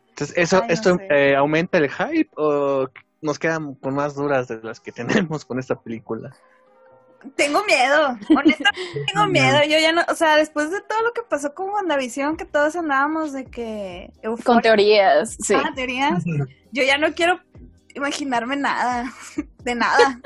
Entonces, 0.09 0.37
¿eso, 0.39 0.57
Ay, 0.63 0.69
no 0.69 0.73
¿esto 0.73 0.99
eh, 1.11 1.37
aumenta 1.37 1.77
el 1.77 1.91
hype 1.91 2.31
o 2.37 2.89
nos 3.21 3.39
quedan 3.39 3.75
con 3.75 3.95
más 3.95 4.15
duras 4.15 4.49
de 4.49 4.63
las 4.63 4.81
que 4.81 4.91
tenemos 4.93 5.45
con 5.45 5.59
esta 5.59 5.79
película? 5.79 6.35
Tengo 7.35 7.65
miedo, 7.65 8.19
honestamente 8.29 8.65
tengo 9.13 9.27
miedo. 9.27 9.59
Yo 9.65 9.79
ya 9.79 9.93
no, 9.93 10.03
o 10.09 10.15
sea, 10.15 10.37
después 10.37 10.71
de 10.71 10.81
todo 10.81 11.03
lo 11.03 11.13
que 11.13 11.23
pasó 11.23 11.55
con 11.55 11.71
WandaVision, 11.71 12.37
que 12.37 12.45
todos 12.45 12.77
andábamos 12.77 13.33
de 13.33 13.45
que 13.47 14.13
Con 14.45 14.63
teorías, 14.63 15.37
sí. 15.41 15.55
ah, 15.55 15.73
teorías, 15.75 16.25
yo 16.73 16.83
ya 16.83 16.99
no 16.99 17.13
quiero 17.15 17.41
imaginarme 17.95 18.57
nada, 18.57 19.13
de 19.65 19.75
nada. 19.75 20.21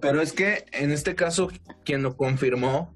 Pero 0.00 0.22
es 0.22 0.32
que 0.32 0.64
en 0.72 0.90
este 0.90 1.14
caso, 1.14 1.50
quien 1.84 2.02
lo 2.02 2.16
confirmó, 2.16 2.94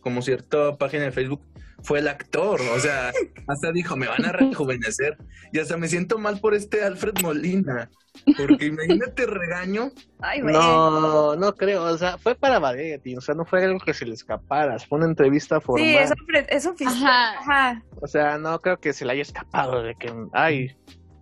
como 0.00 0.22
cierta 0.22 0.76
página 0.76 1.04
de 1.04 1.12
Facebook, 1.12 1.42
fue 1.82 2.00
el 2.00 2.08
actor. 2.08 2.60
O 2.74 2.78
sea, 2.80 3.12
hasta 3.46 3.72
dijo, 3.72 3.96
me 3.96 4.08
van 4.08 4.24
a 4.24 4.32
rejuvenecer. 4.32 5.16
Y 5.52 5.58
hasta 5.58 5.76
me 5.76 5.88
siento 5.88 6.18
mal 6.18 6.40
por 6.40 6.54
este 6.54 6.82
Alfred 6.84 7.14
Molina. 7.22 7.90
Porque 8.36 8.66
imagínate 8.66 9.26
regaño. 9.26 9.90
Ay, 10.20 10.40
güey. 10.40 10.52
No, 10.52 11.36
no 11.36 11.54
creo, 11.54 11.84
o 11.84 11.96
sea, 11.96 12.18
fue 12.18 12.34
para 12.34 12.58
Variety, 12.58 13.16
o 13.16 13.20
sea, 13.20 13.34
no 13.36 13.44
fue 13.44 13.64
algo 13.64 13.78
que 13.78 13.94
se 13.94 14.04
le 14.06 14.14
escapara, 14.14 14.76
fue 14.80 14.98
una 14.98 15.06
entrevista 15.06 15.60
formal. 15.60 15.86
Sí, 15.88 15.96
es, 15.96 16.10
ofre- 16.10 16.46
es 16.48 16.66
oficial. 16.66 17.04
Ajá. 17.04 17.38
Ajá. 17.38 17.82
O 18.00 18.06
sea, 18.08 18.36
no 18.38 18.58
creo 18.60 18.78
que 18.78 18.92
se 18.92 19.04
le 19.04 19.12
haya 19.12 19.22
escapado 19.22 19.84
de 19.84 19.94
que, 19.94 20.12
ay, 20.32 20.76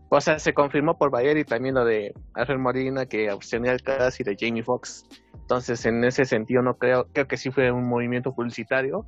o 0.08 0.20
sea, 0.22 0.38
se 0.38 0.54
confirmó 0.54 0.96
por 0.96 1.10
Variety 1.10 1.44
también 1.44 1.74
lo 1.74 1.84
de 1.84 2.14
Alfred 2.34 2.58
Molina 2.58 3.04
que 3.04 3.26
el 3.26 3.82
cast 3.82 4.20
y 4.20 4.24
de 4.24 4.36
Jamie 4.38 4.62
Foxx. 4.62 5.04
Entonces, 5.34 5.84
en 5.84 6.02
ese 6.02 6.24
sentido, 6.24 6.62
no 6.62 6.78
creo, 6.78 7.08
creo 7.12 7.28
que 7.28 7.36
sí 7.36 7.50
fue 7.50 7.70
un 7.70 7.86
movimiento 7.86 8.34
publicitario, 8.34 9.04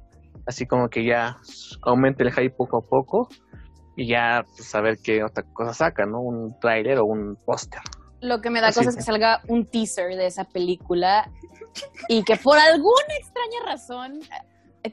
así 0.48 0.66
como 0.66 0.88
que 0.88 1.04
ya 1.04 1.36
aumente 1.82 2.24
el 2.24 2.32
hype 2.32 2.54
poco 2.56 2.78
a 2.78 2.80
poco 2.80 3.28
y 3.96 4.08
ya 4.08 4.44
pues, 4.56 4.74
a 4.74 4.80
ver 4.80 4.96
qué 5.02 5.22
otra 5.22 5.44
cosa 5.52 5.74
saca, 5.74 6.06
¿no? 6.06 6.20
Un 6.20 6.58
tráiler 6.58 6.98
o 6.98 7.04
un 7.04 7.36
póster. 7.44 7.82
Lo 8.20 8.40
que 8.40 8.50
me 8.50 8.60
da 8.60 8.68
Así 8.68 8.80
cosa 8.80 8.90
es 8.90 8.96
que 8.96 9.02
salga 9.02 9.42
un 9.48 9.66
teaser 9.66 10.16
de 10.16 10.26
esa 10.26 10.44
película 10.44 11.30
y 12.08 12.24
que 12.24 12.36
por 12.36 12.58
alguna 12.58 13.14
extraña 13.20 13.60
razón 13.66 14.20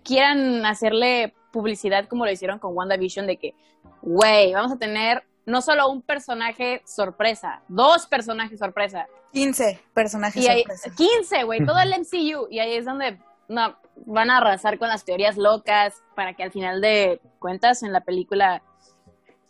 quieran 0.03 0.65
hacerle 0.65 1.33
publicidad 1.51 2.07
como 2.09 2.25
lo 2.25 2.31
hicieron 2.31 2.59
con 2.59 2.75
WandaVision 2.75 3.25
de 3.25 3.37
que, 3.37 3.53
güey, 4.01 4.53
vamos 4.53 4.73
a 4.73 4.77
tener 4.77 5.23
no 5.45 5.61
solo 5.61 5.87
un 5.87 6.01
personaje 6.01 6.81
sorpresa, 6.85 7.61
dos 7.69 8.07
personajes 8.07 8.59
sorpresa. 8.59 9.05
15 9.31 9.79
personajes 9.93 10.43
Y 10.43 10.47
ahí, 10.47 10.63
sorpresa. 10.63 10.91
15, 10.95 11.43
güey, 11.43 11.65
todo 11.65 11.79
el 11.79 11.89
MCU. 11.89 12.47
Y 12.49 12.59
ahí 12.59 12.75
es 12.75 12.85
donde 12.85 13.19
no, 13.47 13.75
van 14.05 14.29
a 14.29 14.37
arrasar 14.37 14.77
con 14.77 14.89
las 14.89 15.05
teorías 15.05 15.37
locas 15.37 15.93
para 16.15 16.33
que 16.33 16.43
al 16.43 16.51
final 16.51 16.81
de 16.81 17.21
cuentas 17.39 17.83
en 17.83 17.91
la 17.93 18.01
película, 18.01 18.61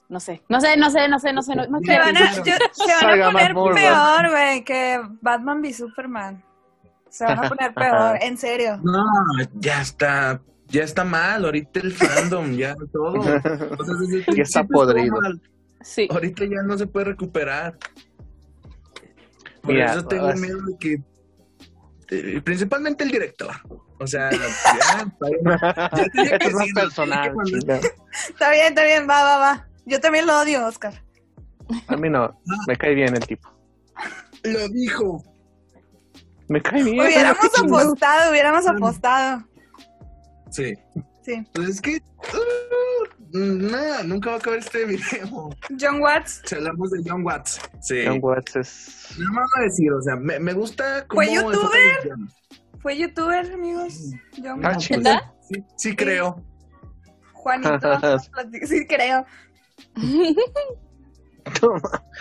no 0.10 0.20
sé, 0.20 0.44
no 0.50 0.62
sé, 0.62 0.78
no 0.78 0.90
sé, 0.90 1.08
no 1.08 1.20
sé, 1.20 1.34
no 1.34 1.42
sé, 1.42 1.56
no, 1.56 1.66
no 1.68 1.80
Se 1.80 1.98
van 2.00 2.16
a, 2.18 2.34
yo- 2.36 2.44
se 2.44 2.52
van 2.52 3.00
Salga 3.00 3.28
a 3.28 3.32
más 3.32 3.54
poner 3.54 3.76
peor, 3.84 4.30
güey, 4.30 4.64
que 4.64 5.02
Batman 5.22 5.62
v 5.62 5.74
Superman. 5.74 6.44
Se 7.10 7.24
van 7.26 7.44
a 7.46 7.50
poner 7.50 7.74
peor, 7.76 8.18
en 8.22 8.38
serio. 8.38 8.78
No, 8.84 9.04
ya 9.56 9.82
está. 9.82 10.42
Ya 10.68 10.82
está 10.84 11.04
mal, 11.04 11.46
ahorita 11.46 11.80
el 11.80 11.94
fandom, 11.94 12.52
ya 12.54 12.76
todo. 12.92 13.22
Ya 14.36 14.42
está 14.44 14.64
podrido. 14.64 15.16
Sí. 15.82 16.08
Ahorita 16.12 16.44
ya 16.46 16.64
no 16.64 16.76
se 16.76 16.88
puede 16.88 17.06
recuperar. 17.06 17.78
Por 19.62 19.74
Mira, 19.74 19.92
eso 19.94 20.06
tengo 20.08 20.34
miedo 20.34 20.60
de 20.64 20.78
que. 20.80 20.98
Eh, 22.10 22.42
principalmente 22.44 23.04
el 23.04 23.12
director. 23.12 23.52
O 24.00 24.08
sea, 24.08 24.30
ya, 24.32 24.40
ya 25.96 26.10
tenía 26.12 26.38
que 26.38 26.46
Esto 26.46 26.48
es 26.48 26.54
más 26.54 26.68
personal. 26.74 27.34
Está 28.30 28.52
bien, 28.52 28.68
está 28.68 28.84
bien, 28.84 29.08
va, 29.10 29.24
va, 29.24 29.38
va. 29.38 29.68
Yo 29.86 30.00
también 30.00 30.26
lo 30.26 30.40
odio, 30.40 30.66
Oscar. 30.66 31.04
A 31.88 31.98
mí 31.98 32.10
no, 32.10 32.40
me 32.68 32.76
cae 32.76 32.94
bien 32.94 33.16
el 33.16 33.26
tipo. 33.26 33.50
Lo 34.44 34.68
dijo. 34.70 35.24
Me 36.48 36.62
cae 36.62 36.84
bien. 36.84 37.00
Hubiéramos 37.00 37.60
apostado, 37.60 38.32
hubiéramos 38.32 38.68
apostado. 38.68 39.44
Sí. 40.52 40.74
Sí. 41.24 41.44
Pues 41.54 41.70
es 41.70 41.82
que. 41.82 41.98
uh, 41.98 43.15
nada, 43.34 44.04
nunca 44.04 44.30
va 44.30 44.36
a 44.36 44.40
acabar 44.40 44.60
este 44.60 44.86
video. 44.86 45.50
John 45.80 46.00
Watts 46.02 46.42
Si 46.46 46.56
hablamos 46.56 46.92
de 46.92 47.02
John 47.06 47.24
Watts. 47.26 47.60
Sí. 47.82 48.04
John 48.06 48.20
Watts 48.22 48.56
es... 48.56 49.16
Nada 49.20 49.32
más 49.32 49.50
a 49.58 49.62
decir, 49.62 49.92
o 49.92 50.02
sea, 50.02 50.16
me, 50.16 50.40
me 50.40 50.54
gusta 50.54 51.06
cómo 51.08 51.22
¿Fue 51.22 51.34
youtuber? 51.34 52.10
fue 52.82 52.98
youtuber, 52.98 53.52
amigos. 53.54 54.12
John 54.42 54.66
Ah, 54.66 54.70
Watts. 54.72 54.86
Sí, 55.50 55.64
sí 55.78 55.96
creo. 55.96 56.44
Juanito, 57.34 57.78
sí 58.66 58.88
creo. 58.88 59.26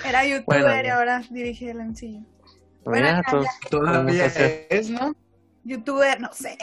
Era 0.04 0.24
youtuber 0.26 0.44
Bueno, 0.62 0.84
y 0.84 0.88
ahora 0.88 1.22
dirige 1.30 1.70
el 1.70 1.80
ya, 3.22 3.22
todos- 3.30 3.46
Todavía 3.70 4.26
es, 4.68 4.90
¿no? 4.90 5.12
Youtuber, 5.64 6.20
no 6.20 6.30
sé. 6.32 6.58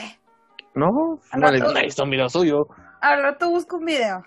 No, 0.76 1.20
no 1.36 1.52
no 1.52 1.84
hizo 1.86 2.06
mira 2.06 2.30
suyo. 2.30 2.68
Al 3.02 3.24
rato 3.24 3.50
busco 3.50 3.78
un 3.78 3.86
video. 3.86 4.26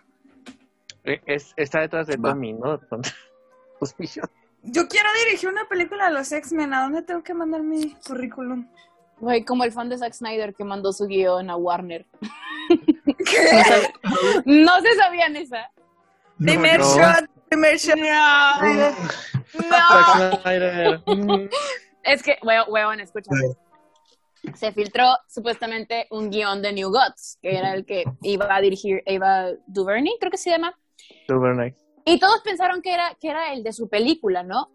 Eh, 1.05 1.21
Es, 1.27 1.53
está 1.57 1.81
detrás 1.81 2.07
de. 2.07 2.17
Tommy, 2.19 2.53
¿no? 2.53 2.81
Pues. 3.79 3.95
Yo 4.63 4.89
quiero 4.89 5.09
dirigir 5.27 5.49
una 5.49 5.67
película 5.69 6.07
de 6.07 6.13
los 6.15 6.31
X-Men. 6.33 6.73
¿A 6.73 6.83
dónde 6.85 7.03
tengo 7.03 7.23
que 7.23 7.35
mandar 7.35 7.63
mi 7.63 7.95
currículum? 8.07 8.67
Güey, 9.19 9.45
como 9.45 9.65
el 9.65 9.73
fan 9.73 9.89
de 9.89 9.99
Zack 9.99 10.15
Snyder 10.15 10.55
que 10.55 10.65
mandó 10.65 10.93
su 10.93 11.07
guion 11.07 11.51
a 11.51 11.57
Warner. 11.57 12.07
¿Qué? 13.05 13.93
No 14.47 14.81
se 14.81 14.95
sabían 14.97 15.37
esa. 15.37 15.71
No, 16.39 16.47
primer 16.53 16.81
no. 16.81 16.87
shot, 16.97 17.31
primer 17.49 17.77
shot. 17.77 17.97
No. 17.99 19.69
Zack 19.69 20.41
Snyder. 20.43 21.01
Es 22.03 22.23
que, 22.23 22.39
weón, 22.43 22.65
weón, 22.69 23.01
escúchame. 23.01 23.41
Se 24.55 24.73
filtró 24.73 25.07
supuestamente 25.29 26.07
un 26.11 26.31
guion 26.31 26.63
de 26.63 26.73
New 26.73 26.91
Gods, 26.91 27.39
que 27.41 27.57
era 27.57 27.75
el 27.75 27.85
que 27.85 28.05
iba 28.23 28.55
a 28.55 28.61
dirigir 28.61 29.03
Ava 29.07 29.53
DuVernay, 29.67 30.17
creo 30.19 30.31
que 30.31 30.39
se 30.39 30.51
llama. 30.51 30.79
Nice. 31.29 31.77
Y 32.05 32.19
todos 32.19 32.41
pensaron 32.43 32.83
que 32.83 32.93
era, 32.93 33.17
que 33.21 33.29
era 33.29 33.53
el 33.53 33.63
de 33.63 33.73
su 33.73 33.89
película, 33.89 34.43
¿no? 34.43 34.71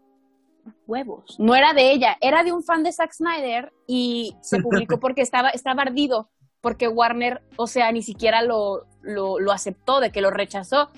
Huevos. 0.86 1.38
No 1.38 1.54
era 1.54 1.72
de 1.72 1.92
ella, 1.92 2.16
era 2.20 2.42
de 2.42 2.52
un 2.52 2.62
fan 2.62 2.82
de 2.82 2.92
Zack 2.92 3.12
Snyder 3.12 3.72
y 3.86 4.36
se 4.40 4.60
publicó 4.60 4.98
porque 5.00 5.22
estaba, 5.22 5.50
estaba 5.50 5.82
ardido, 5.82 6.30
porque 6.60 6.88
Warner, 6.88 7.42
o 7.56 7.66
sea, 7.66 7.92
ni 7.92 8.02
siquiera 8.02 8.42
lo, 8.42 8.86
lo, 9.02 9.38
lo 9.38 9.52
aceptó, 9.52 10.00
de 10.00 10.10
que 10.10 10.20
lo 10.20 10.30
rechazó. 10.30 10.90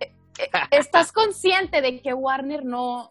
Eh, 0.00 0.12
eh, 0.38 0.50
¿Estás 0.70 1.12
consciente 1.12 1.82
de 1.82 2.00
que 2.00 2.14
Warner 2.14 2.64
no, 2.64 3.10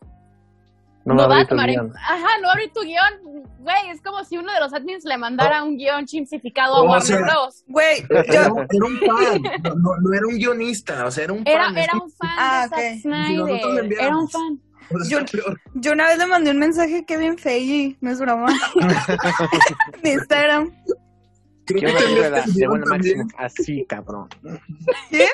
No, 1.03 1.15
no 1.15 1.27
va 1.27 1.39
a 1.41 1.48
tomar 1.48 1.70
en... 1.70 1.79
Ajá, 1.79 2.27
no 2.41 2.43
va 2.43 2.50
a 2.50 2.51
abrir 2.53 2.72
tu 2.74 2.81
guion. 2.81 3.43
Güey, 3.60 3.89
es 3.91 4.01
como 4.01 4.24
si 4.24 4.38
uno 4.38 4.53
de 4.53 4.60
los 4.60 4.74
admins 4.74 5.03
le 5.03 5.17
mandara 5.17 5.63
un 5.63 5.77
guion 5.77 6.05
chimsificado 6.05 6.75
a 6.75 6.84
Warner 6.84 7.01
sea, 7.01 7.17
Bros. 7.22 7.63
Güey, 7.67 8.05
Era, 8.10 8.24
yo, 8.25 8.31
era 8.31 8.86
un 8.86 8.98
fan, 9.00 9.41
no, 9.81 10.13
era 10.13 10.27
un 10.27 10.38
guionista, 10.38 11.05
o 11.05 11.12
sea, 11.12 11.24
era 11.24 11.34
un 11.34 11.43
Era, 11.46 11.65
fan. 11.65 11.77
era 11.77 11.93
un 11.93 12.12
fan 12.12 12.29
Ah, 12.38 12.67
de 12.67 12.70
Zack 12.70 12.79
ok. 12.79 13.01
Si 13.01 13.08
nosotros 13.36 13.74
le 13.74 13.81
Snyder. 13.81 14.00
Era 14.03 14.17
un 14.17 14.29
fan. 14.29 14.62
Yo- 15.10 15.91
una 15.93 16.08
vez 16.08 16.17
le 16.17 16.25
mandé 16.27 16.51
un 16.51 16.60
mensaje 16.60 16.98
a 16.98 17.05
Kevin 17.05 17.38
Feige, 17.38 17.98
no 18.01 18.12
es 18.12 18.20
broma. 18.20 18.48
de 20.03 20.10
Instagram. 20.12 20.72
Creo 21.65 21.96
que 21.96 22.03
te 22.03 23.15
de. 23.15 23.24
Así, 23.38 23.86
cabrón. 23.88 24.27
¿Qué? 25.10 25.27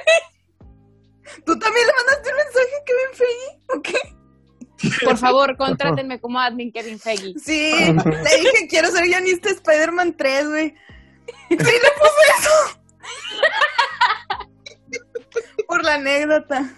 ¿Tú 1.46 1.58
también 1.58 1.86
le 1.88 1.94
mandaste 1.94 2.30
un 2.30 2.38
mensaje 2.38 2.76
a 2.80 2.84
Kevin 2.86 3.14
Feige? 3.14 3.62
¿O 3.76 3.82
qué? 3.82 4.17
Por 5.04 5.18
favor, 5.18 5.58
contrátenme 5.58 6.20
como 6.20 6.40
admin 6.40 6.72
Kevin 6.72 7.00
Feige. 7.00 7.34
Sí, 7.40 7.74
le 7.74 8.38
dije 8.40 8.68
quiero 8.70 8.90
ser 8.92 9.06
guionista 9.06 9.50
de 9.50 9.56
Spider-Man 9.56 10.16
3, 10.18 10.50
güey. 10.50 10.76
Sí, 11.50 11.56
le 11.58 11.58
puse 11.58 12.24
eso. 12.40 12.80
Por 15.68 15.84
la 15.84 15.96
anécdota. 15.96 16.72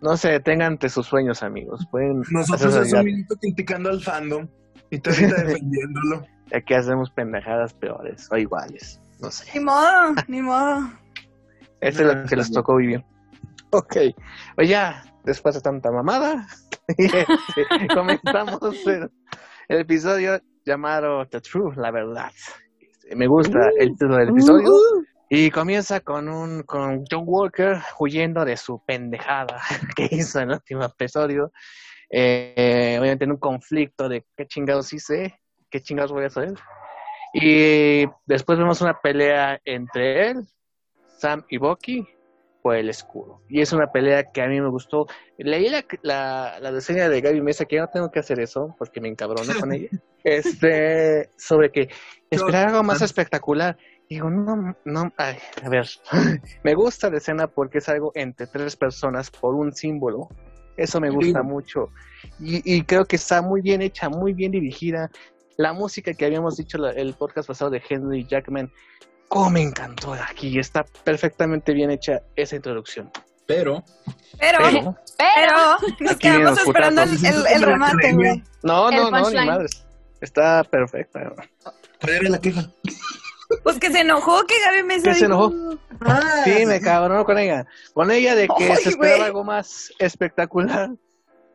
No 0.00 0.16
se 0.16 0.30
detengan 0.30 0.72
ante 0.72 0.88
sus 0.88 1.06
sueños, 1.06 1.42
amigos. 1.42 1.86
Pueden 1.90 2.22
Nosotros 2.30 2.74
hace 2.74 2.96
un 2.96 3.04
minuto 3.04 3.34
criticando 3.40 3.90
al 3.90 4.00
fandom 4.00 4.46
y 4.90 4.98
tú 4.98 5.10
ahorita 5.10 5.42
defendiéndolo. 5.44 6.24
Aquí 6.54 6.74
hacemos 6.74 7.10
pendejadas 7.10 7.74
peores 7.74 8.28
o 8.30 8.36
iguales. 8.36 9.00
No 9.20 9.30
sé. 9.30 9.50
Ni 9.54 9.64
modo, 9.64 10.14
ni 10.28 10.42
modo. 10.42 10.88
Este 11.80 12.02
es 12.02 12.14
lo 12.14 12.24
que 12.24 12.36
les 12.36 12.50
tocó 12.52 12.76
vivir. 12.76 13.04
Ok. 13.70 13.96
Pues 14.54 14.68
ya, 14.68 15.04
después 15.24 15.54
de 15.56 15.60
tanta 15.60 15.90
mamada, 15.90 16.46
este, 16.88 17.26
comenzamos 17.94 18.86
el, 18.86 19.10
el 19.68 19.80
episodio 19.80 20.40
llamado 20.64 21.26
The 21.26 21.40
Truth, 21.40 21.76
la 21.76 21.90
verdad. 21.90 22.32
Este, 22.80 23.16
Me 23.16 23.26
gusta 23.26 23.70
el 23.78 23.90
título 23.90 24.16
del 24.16 24.30
episodio. 24.30 24.70
Y 25.30 25.50
comienza 25.50 26.00
con 26.00 26.28
un 26.28 26.62
con 26.62 27.04
John 27.10 27.24
Walker 27.26 27.78
huyendo 27.98 28.46
de 28.46 28.56
su 28.56 28.82
pendejada 28.86 29.60
que 29.96 30.08
hizo 30.10 30.40
en 30.40 30.50
el 30.50 30.56
último 30.56 30.84
episodio. 30.84 31.52
Eh, 32.10 32.96
obviamente 32.98 33.26
en 33.26 33.32
un 33.32 33.38
conflicto 33.38 34.08
de 34.08 34.24
qué 34.34 34.46
chingados 34.46 34.90
hice, 34.94 35.38
qué 35.70 35.82
chingados 35.82 36.12
voy 36.12 36.24
a 36.24 36.28
hacer. 36.28 36.54
Y 37.34 38.06
después 38.24 38.58
vemos 38.58 38.80
una 38.80 38.98
pelea 38.98 39.60
entre 39.66 40.30
él, 40.30 40.46
Sam 41.18 41.44
y 41.50 41.58
Bucky 41.58 42.08
por 42.62 42.74
el 42.76 42.88
escudo. 42.90 43.40
Y 43.48 43.60
es 43.60 43.72
una 43.72 43.90
pelea 43.92 44.30
que 44.32 44.42
a 44.42 44.46
mí 44.48 44.60
me 44.60 44.68
gustó. 44.68 45.06
Leí 45.36 45.68
la, 45.68 45.84
la, 46.02 46.58
la 46.60 46.70
reseña 46.70 47.08
de 47.08 47.20
Gaby 47.20 47.40
Mesa, 47.40 47.64
que 47.64 47.76
ya 47.76 47.82
no 47.82 47.88
tengo 47.88 48.10
que 48.10 48.18
hacer 48.20 48.40
eso 48.40 48.74
porque 48.78 49.00
me 49.00 49.08
encabrono 49.08 49.52
con 49.58 49.72
ella. 49.72 49.88
Este, 50.24 51.30
sobre 51.38 51.70
que 51.70 51.88
esperaba 52.30 52.66
algo 52.70 52.82
más 52.82 53.00
espectacular. 53.02 53.78
Digo, 54.10 54.28
no, 54.28 54.76
no, 54.84 55.12
ay, 55.16 55.36
a 55.62 55.68
ver, 55.68 55.86
me 56.64 56.74
gusta 56.74 57.08
la 57.10 57.18
escena 57.18 57.46
porque 57.46 57.78
es 57.78 57.88
algo 57.88 58.12
entre 58.14 58.46
tres 58.46 58.76
personas 58.76 59.30
por 59.30 59.54
un 59.54 59.72
símbolo. 59.72 60.28
Eso 60.76 61.00
me 61.00 61.08
gusta 61.10 61.42
mucho. 61.42 61.90
Y, 62.40 62.60
y 62.76 62.82
creo 62.82 63.04
que 63.04 63.16
está 63.16 63.40
muy 63.42 63.62
bien 63.62 63.80
hecha, 63.80 64.08
muy 64.08 64.32
bien 64.32 64.52
dirigida. 64.52 65.10
La 65.56 65.72
música 65.72 66.12
que 66.14 66.24
habíamos 66.26 66.56
dicho 66.56 66.78
la- 66.78 66.92
el 66.92 67.14
podcast 67.14 67.48
pasado 67.48 67.70
de 67.70 67.82
Henry 67.88 68.24
Jackman 68.26 68.70
cómo 69.28 69.50
me 69.50 69.62
encantó 69.62 70.12
aquí. 70.14 70.58
Está 70.58 70.84
perfectamente 71.04 71.72
bien 71.72 71.90
hecha 71.90 72.22
esa 72.36 72.56
introducción. 72.56 73.10
Pero, 73.46 73.82
Pero, 74.38 74.58
Pero, 74.60 74.96
pero, 75.16 75.96
nos 76.00 76.16
quedamos 76.16 76.58
esperando 76.58 77.02
el, 77.02 77.08
putazos. 77.10 77.46
el- 77.46 77.54
el 77.56 77.62
remate, 77.62 78.12
güey. 78.12 78.42
no, 78.62 78.90
no, 78.90 79.10
no, 79.10 79.30
ni 79.30 79.46
madres. 79.46 79.84
Está 80.20 80.64
perfecta. 80.64 81.32
¿cuál 82.00 82.12
era 82.14 82.28
la 82.28 82.38
queja? 82.38 82.70
Pues 83.62 83.78
que 83.78 83.90
se 83.90 84.00
enojó 84.00 84.44
que 84.46 84.54
Gaby 84.60 84.82
Mesa 84.82 85.10
¿Qué 85.12 85.14
se 85.14 85.24
enojó? 85.24 85.50
Ah, 86.02 86.42
Sí, 86.44 86.66
me 86.66 86.80
cabronó 86.80 87.24
con 87.24 87.38
ella. 87.38 87.66
Con 87.94 88.10
ella 88.10 88.34
de 88.34 88.46
que 88.48 88.70
Ay, 88.72 88.76
se 88.76 88.90
esperaba 88.90 89.24
algo 89.24 89.44
más 89.44 89.90
espectacular. 89.98 90.90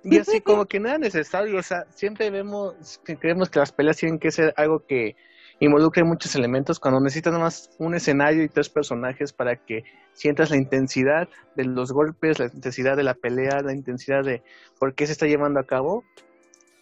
Y 0.04 0.18
así 0.18 0.42
como 0.42 0.66
que 0.66 0.80
nada 0.80 0.98
necesario. 0.98 1.60
O 1.60 1.64
sea, 1.64 1.86
siempre 1.94 2.32
vemos 2.32 3.00
que 3.06 3.16
creemos 3.18 3.50
que 3.52 3.60
las 3.60 3.72
peleas 3.72 3.98
tienen 3.98 4.18
que 4.18 4.32
ser 4.32 4.52
algo 4.58 4.84
que 4.88 5.16
involucre 5.60 6.04
muchos 6.04 6.36
elementos 6.36 6.80
cuando 6.80 7.00
necesitas 7.00 7.34
más 7.34 7.70
un 7.80 7.96
escenario 7.96 8.44
y 8.44 8.50
tres 8.50 8.70
personajes 8.70 9.34
para 9.34 9.56
que 9.56 9.84
sientas 10.14 10.50
la 10.50 10.58
intensidad 10.58 11.28
de 11.56 11.66
los 11.66 11.92
golpes, 11.92 12.40
la 12.40 12.46
intensidad 12.46 12.98
de 12.98 13.04
la 13.04 13.14
pelea, 13.14 13.62
la 13.62 13.74
intensidad 13.74 14.24
de 14.24 14.44
por 14.80 14.94
qué 14.94 15.06
se 15.06 15.14
está 15.14 15.26
llevando 15.26 15.60
a 15.60 15.66
cabo. 15.66 16.04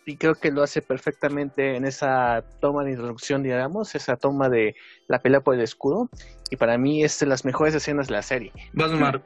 Y 0.04 0.18
creo 0.18 0.34
que 0.34 0.52
lo 0.52 0.64
hace 0.64 0.82
perfectamente 0.82 1.76
en 1.76 1.86
esa 1.86 2.44
toma 2.60 2.84
de 2.84 2.92
introducción, 2.92 3.44
digamos, 3.44 3.94
esa 3.94 4.16
toma 4.18 4.50
de 4.50 4.76
la 5.08 5.20
pelea 5.20 5.42
por 5.42 5.54
el 5.54 5.62
escudo. 5.62 6.10
Y 6.50 6.56
para 6.56 6.78
mí 6.78 7.04
es 7.04 7.20
de 7.20 7.28
las 7.28 7.46
mejores 7.46 7.76
escenas 7.76 8.08
de 8.08 8.14
la 8.14 8.24
serie. 8.24 8.52
Vas, 8.74 8.92
Mar. 8.92 9.22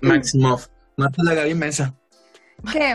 Maximoff. 0.00 0.66
Mata 0.96 1.22
a 1.22 1.24
la 1.24 1.34
Gaby 1.34 1.54
Mesa. 1.54 1.94
¿Qué? 2.72 2.94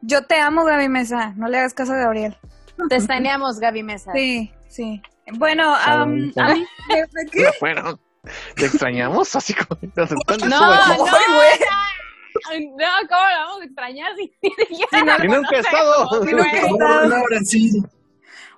Yo 0.00 0.24
te 0.24 0.40
amo, 0.40 0.64
Gaby 0.64 0.88
Mesa. 0.88 1.34
No 1.36 1.48
le 1.48 1.58
hagas 1.58 1.74
caso 1.74 1.92
a 1.92 1.96
Gabriel. 1.96 2.36
Te 2.88 2.96
extrañamos, 2.96 3.60
Gaby 3.60 3.82
Mesa. 3.82 4.12
Sí, 4.14 4.50
sí. 4.68 5.02
Bueno, 5.32 5.74
Ah, 5.74 6.02
a 6.02 6.06
mí... 6.06 6.32
¿de 6.34 7.26
qué? 7.32 7.50
Bueno, 7.60 7.98
¿te 8.56 8.66
extrañamos? 8.66 9.34
Así 9.34 9.54
como 9.54 9.80
nos 9.96 10.10
están 10.12 10.48
No, 10.48 10.60
no. 10.60 11.06
Ay, 12.50 12.66
no, 12.66 12.76
¿cómo 13.08 13.20
la 13.20 13.44
vamos 13.46 13.60
a 13.62 13.64
extrañar 13.64 14.12
si 14.16 14.34
Sí, 14.42 15.02
no, 15.04 15.24
Y 15.24 15.28
nunca 15.28 15.56
he 15.56 15.60
estado. 15.60 16.20
nunca 16.24 16.50
he 16.52 16.56
estado. 16.58 16.88
Ahora, 16.88 17.18
ahora 17.18 17.38
sí. 17.44 17.70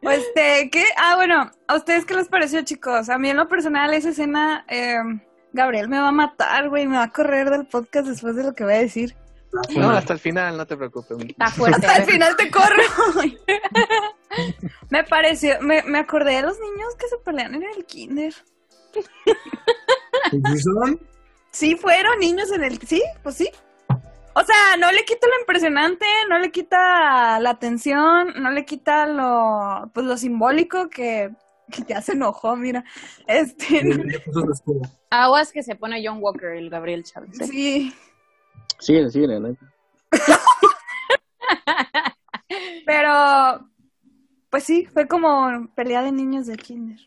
Este, 0.03 0.71
¿qué? 0.71 0.85
Ah, 0.97 1.17
bueno, 1.17 1.51
¿a 1.69 1.75
ustedes 1.77 2.05
qué 2.05 2.15
les 2.15 2.29
pareció, 2.29 2.63
chicos? 2.63 3.09
A 3.09 3.19
mí 3.19 3.31
en 3.31 3.37
lo 3.37 3.49
personal 3.49 3.93
esa 3.95 4.11
escena, 4.11 4.65
eh, 4.69 4.97
Gabriel 5.53 5.89
me 5.89 5.99
va 5.99 6.09
a 6.09 6.13
matar, 6.13 6.69
güey, 6.69 6.87
me 6.87 6.97
va 6.97 7.05
a 7.05 7.13
correr 7.13 7.51
del 7.51 7.67
podcast 7.67 8.07
después 8.09 8.37
de 8.37 8.45
lo 8.45 8.55
que 8.55 8.65
voy 8.65 8.75
a 8.75 8.79
decir. 8.79 9.17
No, 9.77 9.91
hasta 9.91 10.13
el 10.13 10.19
final, 10.19 10.57
no 10.57 10.67
te 10.67 10.77
preocupes. 10.77 11.19
Está 11.29 11.49
fuerte. 11.51 11.87
Hasta 11.87 12.03
el 12.03 12.11
final 12.11 12.37
te 12.37 12.51
corro. 12.51 12.83
me 14.91 15.05
pareció, 15.05 15.61
me, 15.61 15.83
me 15.83 15.99
acordé 15.99 16.37
de 16.37 16.43
los 16.43 16.59
niños 16.59 16.95
que 16.99 17.09
se 17.09 17.17
pelean 17.19 17.55
en 17.55 17.63
el 17.63 17.85
kinder. 17.87 18.35
¿Y 20.33 20.59
son? 20.59 21.01
Sí, 21.51 21.77
fueron 21.77 22.19
niños 22.19 22.51
en 22.53 22.65
el... 22.65 22.79
Sí, 22.87 23.03
pues 23.23 23.37
sí. 23.37 23.49
O 23.89 24.45
sea, 24.45 24.77
no 24.79 24.93
le 24.93 25.05
quita 25.07 25.27
lo 25.27 25.41
impresionante, 25.41 26.05
no 26.29 26.39
le 26.39 26.51
quita 26.51 27.41
la 27.41 27.51
atención, 27.51 28.35
no 28.37 28.51
le 28.51 28.67
quita 28.67 29.07
lo, 29.07 29.91
pues 29.95 30.05
lo 30.05 30.19
simbólico 30.19 30.91
que, 30.91 31.31
que 31.73 31.85
ya 31.89 32.03
se 32.03 32.13
enojó, 32.13 32.55
mira. 32.55 32.85
Este. 33.27 33.81
Aguas 35.09 35.53
que 35.53 35.63
se 35.63 35.75
pone 35.75 36.07
John 36.07 36.19
Walker, 36.21 36.51
el 36.51 36.69
Gabriel 36.69 37.03
Chávez. 37.05 37.39
sí. 37.49 37.95
Sigue, 38.79 39.11
sigue, 39.11 39.41
¿no? 39.41 39.57
Pero, 42.85 43.69
pues 44.51 44.65
sí, 44.65 44.87
fue 44.93 45.09
como 45.09 45.69
pelea 45.75 46.03
de 46.03 46.13
niños 46.13 46.47
de 46.47 46.57
kinder. 46.57 46.99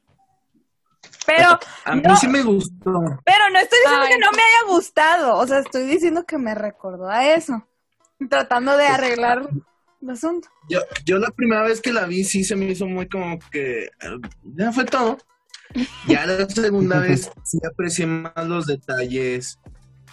Pero, 1.25 1.59
A 1.85 1.95
mí 1.95 2.01
No. 2.03 2.15
sí 2.15 2.27
me 2.27 2.41
gustó. 2.41 2.91
pero 3.23 3.49
no 3.53 3.59
estoy 3.59 3.79
diciendo 3.79 4.05
Ay. 4.05 4.09
que 4.13 4.17
no 4.19 4.31
me 4.31 4.41
haya 4.41 4.67
gustado. 4.73 5.37
O 5.37 5.47
sea, 5.47 5.59
estoy 5.59 5.83
diciendo 5.83 6.25
que 6.25 6.37
me 6.37 6.55
recordó 6.55 7.07
a 7.07 7.25
eso. 7.33 7.65
Tratando 8.29 8.75
de 8.75 8.87
arreglar 8.87 9.47
el 10.01 10.09
asunto. 10.09 10.49
Yo, 10.69 10.79
yo 11.05 11.19
la 11.19 11.29
primera 11.31 11.63
vez 11.63 11.81
que 11.81 11.93
la 11.93 12.05
vi 12.05 12.23
sí 12.23 12.43
se 12.43 12.55
me 12.55 12.65
hizo 12.65 12.85
muy 12.87 13.07
como 13.07 13.37
que 13.51 13.85
eh, 13.85 13.89
ya 14.43 14.71
fue 14.73 14.85
todo. 14.85 15.17
Ya 16.07 16.25
la 16.25 16.49
segunda 16.49 16.99
vez 16.99 17.31
sí 17.43 17.59
aprecié 17.65 18.07
más 18.07 18.45
los 18.47 18.65
detalles. 18.65 19.59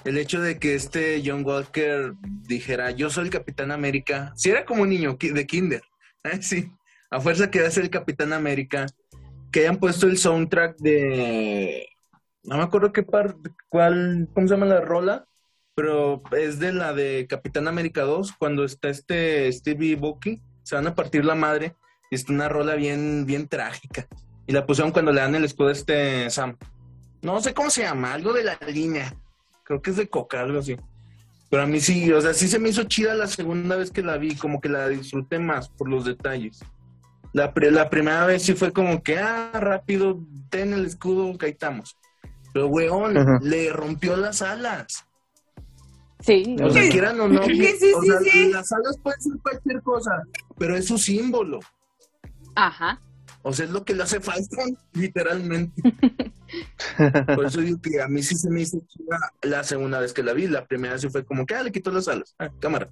El 0.07 0.17
hecho 0.17 0.41
de 0.41 0.59
que 0.59 0.75
este 0.75 1.23
John 1.25 1.45
Walker 1.45 2.15
dijera, 2.49 2.93
yo 2.93 3.11
soy 3.11 3.25
el 3.25 3.31
Capitán 3.31 3.71
América. 3.71 4.33
Sí 4.37 4.51
era 4.51 4.65
como 4.65 4.83
un 4.83 4.89
niño 4.89 5.19
de 5.21 5.47
kinder. 5.47 5.83
¿eh? 6.25 6.41
Sí, 6.41 6.73
a 7.11 7.21
fuerza 7.21 7.51
que 7.51 7.71
ser 7.71 7.85
el 7.85 7.91
Capitán 7.91 8.33
América. 8.33 8.87
Que 9.53 9.61
hayan 9.61 9.77
puesto 9.77 10.07
el 10.07 10.17
soundtrack 10.17 10.79
de... 10.79 11.89
No 12.43 12.57
me 12.57 12.63
acuerdo 12.63 12.93
qué 12.93 13.03
parte, 13.03 13.51
cuál, 13.69 14.29
¿cómo 14.33 14.47
se 14.47 14.55
llama 14.55 14.67
la 14.67 14.81
rola? 14.81 15.27
pero 15.77 16.23
es 16.33 16.59
de 16.59 16.73
la 16.73 16.95
de 16.95 17.27
Capitán 17.29 17.69
América 17.69 18.01
2, 18.01 18.33
cuando 18.39 18.65
está 18.65 18.89
este 18.89 19.53
Stevie 19.53 19.95
Bucky, 19.95 20.41
se 20.63 20.75
van 20.75 20.87
a 20.87 20.95
partir 20.95 21.23
la 21.23 21.35
madre, 21.35 21.77
y 22.11 22.15
está 22.15 22.33
una 22.33 22.49
rola 22.49 22.77
bien, 22.77 23.27
bien 23.27 23.47
trágica. 23.47 24.09
Y 24.47 24.55
la 24.55 24.65
pusieron 24.65 24.91
cuando 24.91 25.13
le 25.13 25.21
dan 25.21 25.35
el 25.35 25.45
escudo 25.45 25.69
a 25.69 25.73
este 25.73 26.31
Sam. 26.31 26.57
No 27.21 27.41
sé 27.43 27.53
cómo 27.53 27.69
se 27.69 27.83
llama, 27.83 28.15
algo 28.15 28.33
de 28.33 28.45
la 28.45 28.59
línea. 28.67 29.15
Creo 29.67 29.83
que 29.83 29.91
es 29.91 29.97
de 29.97 30.09
Coca, 30.09 30.41
algo 30.41 30.61
así. 30.61 30.77
Pero 31.51 31.63
a 31.63 31.67
mí 31.67 31.81
sí, 31.81 32.11
o 32.13 32.21
sea, 32.21 32.33
sí 32.35 32.49
se 32.49 32.59
me 32.59 32.69
hizo 32.71 32.85
chida 32.85 33.15
la 33.15 33.27
segunda 33.27 33.77
vez 33.77 33.91
que 33.91 34.03
la 34.03 34.17
vi, 34.17 34.35
como 34.37 34.61
que 34.61 34.69
la 34.69 34.89
disfruté 34.89 35.39
más 35.39 35.69
por 35.69 35.89
los 35.89 36.05
detalles. 36.05 36.65
La, 37.33 37.53
pri- 37.53 37.71
la 37.71 37.91
primera 37.91 38.25
vez 38.27 38.43
sí 38.45 38.55
fue 38.55 38.73
como 38.73 39.03
que, 39.03 39.19
ah, 39.19 39.51
rápido, 39.55 40.21
ten 40.51 40.73
el 40.73 40.87
escudo, 40.87 41.37
caitamos. 41.37 41.97
Pero, 42.55 42.69
weón, 42.69 43.15
le 43.43 43.71
rompió 43.73 44.17
las 44.17 44.41
alas. 44.41 45.05
Sí. 46.21 46.57
O 46.63 46.71
sea, 46.71 46.83
Sí. 46.83 46.89
quieran 46.91 47.21
o 47.21 47.29
no. 47.29 47.45
Sí, 47.45 47.55
sí, 47.79 47.93
o 47.93 48.01
sí, 48.03 48.09
sea, 48.09 48.21
sí. 48.21 48.51
las 48.53 48.73
alas 48.73 48.99
pueden 49.03 49.21
ser 49.21 49.33
cualquier 49.43 49.83
cosa, 49.83 50.23
pero 50.59 50.77
es 50.77 50.87
su 50.87 50.97
símbolo. 50.97 51.61
Ajá. 52.55 53.01
O 53.43 53.53
sea, 53.53 53.67
es 53.67 53.71
lo 53.71 53.85
que 53.85 53.95
le 53.95 54.03
hace 54.05 54.21
falta, 54.21 54.63
literalmente. 54.95 55.83
Por 57.35 57.47
eso 57.47 57.61
digo 57.63 57.81
que 57.81 58.01
a 58.01 58.09
mí 58.09 58.23
sí 58.23 58.35
se 58.37 58.51
me 58.51 58.63
hizo 58.63 58.79
chida 58.87 59.19
la 59.43 59.65
segunda 59.65 60.01
vez 60.01 60.13
que 60.13 60.23
la 60.23 60.33
vi. 60.33 60.47
La 60.47 60.65
primera 60.67 60.99
sí 60.99 61.09
fue 61.09 61.25
como 61.25 61.47
que, 61.47 61.55
ah, 61.55 61.63
le 61.63 61.73
quitó 61.73 61.91
las 61.91 62.09
alas. 62.09 62.35
Ah, 62.39 62.51
cámara. 62.61 62.89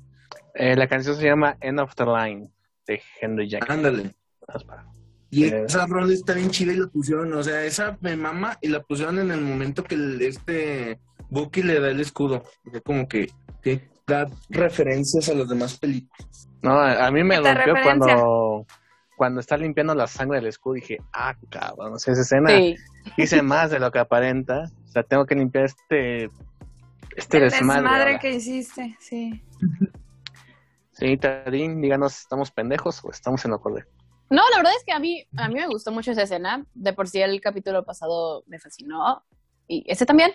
Eh, 0.54 0.76
la 0.76 0.86
canción 0.88 1.16
se 1.16 1.24
llama 1.24 1.56
End 1.60 1.80
of 1.80 1.94
the 1.94 2.04
Line 2.04 2.48
de 2.86 3.00
Henry 3.20 3.48
Jackson. 3.48 3.76
Ándale. 3.78 4.14
Y 5.30 5.46
esa 5.46 5.86
rola 5.86 6.12
está 6.12 6.34
bien 6.34 6.50
chida 6.50 6.72
y 6.72 6.76
la 6.76 6.86
pusieron, 6.86 7.32
o 7.32 7.42
sea, 7.42 7.64
esa 7.64 7.98
me 8.00 8.14
mama 8.16 8.56
y 8.60 8.68
la 8.68 8.80
pusieron 8.82 9.18
en 9.18 9.32
el 9.32 9.40
momento 9.40 9.82
que 9.82 9.96
el- 9.96 10.22
este 10.22 11.00
Bucky 11.28 11.62
le 11.64 11.80
da 11.80 11.90
el 11.90 11.98
escudo. 12.00 12.44
Fue 12.70 12.80
como 12.82 13.08
que, 13.08 13.30
que 13.60 13.88
da 14.06 14.28
referencias 14.48 15.28
a 15.28 15.34
las 15.34 15.48
demás 15.48 15.76
películas. 15.78 16.48
No, 16.62 16.78
a 16.78 17.10
mí 17.10 17.24
me 17.24 17.36
rompió 17.36 17.52
referencia. 17.74 17.82
cuando, 17.82 18.66
cuando 19.24 19.40
está 19.40 19.56
limpiando 19.56 19.94
la 19.94 20.06
sangre 20.06 20.36
del 20.36 20.48
escudo. 20.48 20.74
Dije, 20.74 20.98
ah, 21.14 21.34
cabrón, 21.48 21.94
o 21.94 21.98
sea, 21.98 22.12
esa 22.12 22.20
escena 22.20 22.50
Sí. 22.50 22.76
hice 23.16 23.40
más 23.42 23.70
de 23.70 23.80
lo 23.80 23.90
que 23.90 23.98
aparenta. 23.98 24.64
O 24.84 24.88
sea, 24.88 25.02
tengo 25.02 25.24
que 25.24 25.34
limpiar 25.34 25.64
este, 25.64 26.24
este 27.16 27.38
El 27.38 27.44
desmadre. 27.44 27.82
desmadre 27.82 28.18
que 28.18 28.32
hiciste, 28.32 28.94
sí. 29.00 29.42
Sí, 30.92 31.16
Tarín, 31.16 31.80
díganos, 31.80 32.18
¿estamos 32.20 32.50
pendejos 32.50 33.02
o 33.02 33.10
estamos 33.10 33.42
en 33.46 33.52
lo 33.52 33.60
correcto? 33.62 33.90
No, 34.28 34.42
la 34.50 34.58
verdad 34.58 34.72
es 34.76 34.84
que 34.84 34.92
a 34.92 34.98
mí, 34.98 35.24
a 35.38 35.48
mí 35.48 35.54
me 35.54 35.66
gustó 35.68 35.90
mucho 35.90 36.10
esa 36.12 36.24
escena. 36.24 36.62
De 36.74 36.92
por 36.92 37.08
sí 37.08 37.22
el 37.22 37.40
capítulo 37.40 37.82
pasado 37.82 38.44
me 38.46 38.58
fascinó. 38.58 39.24
Y 39.66 39.90
ese 39.90 40.04
también. 40.04 40.32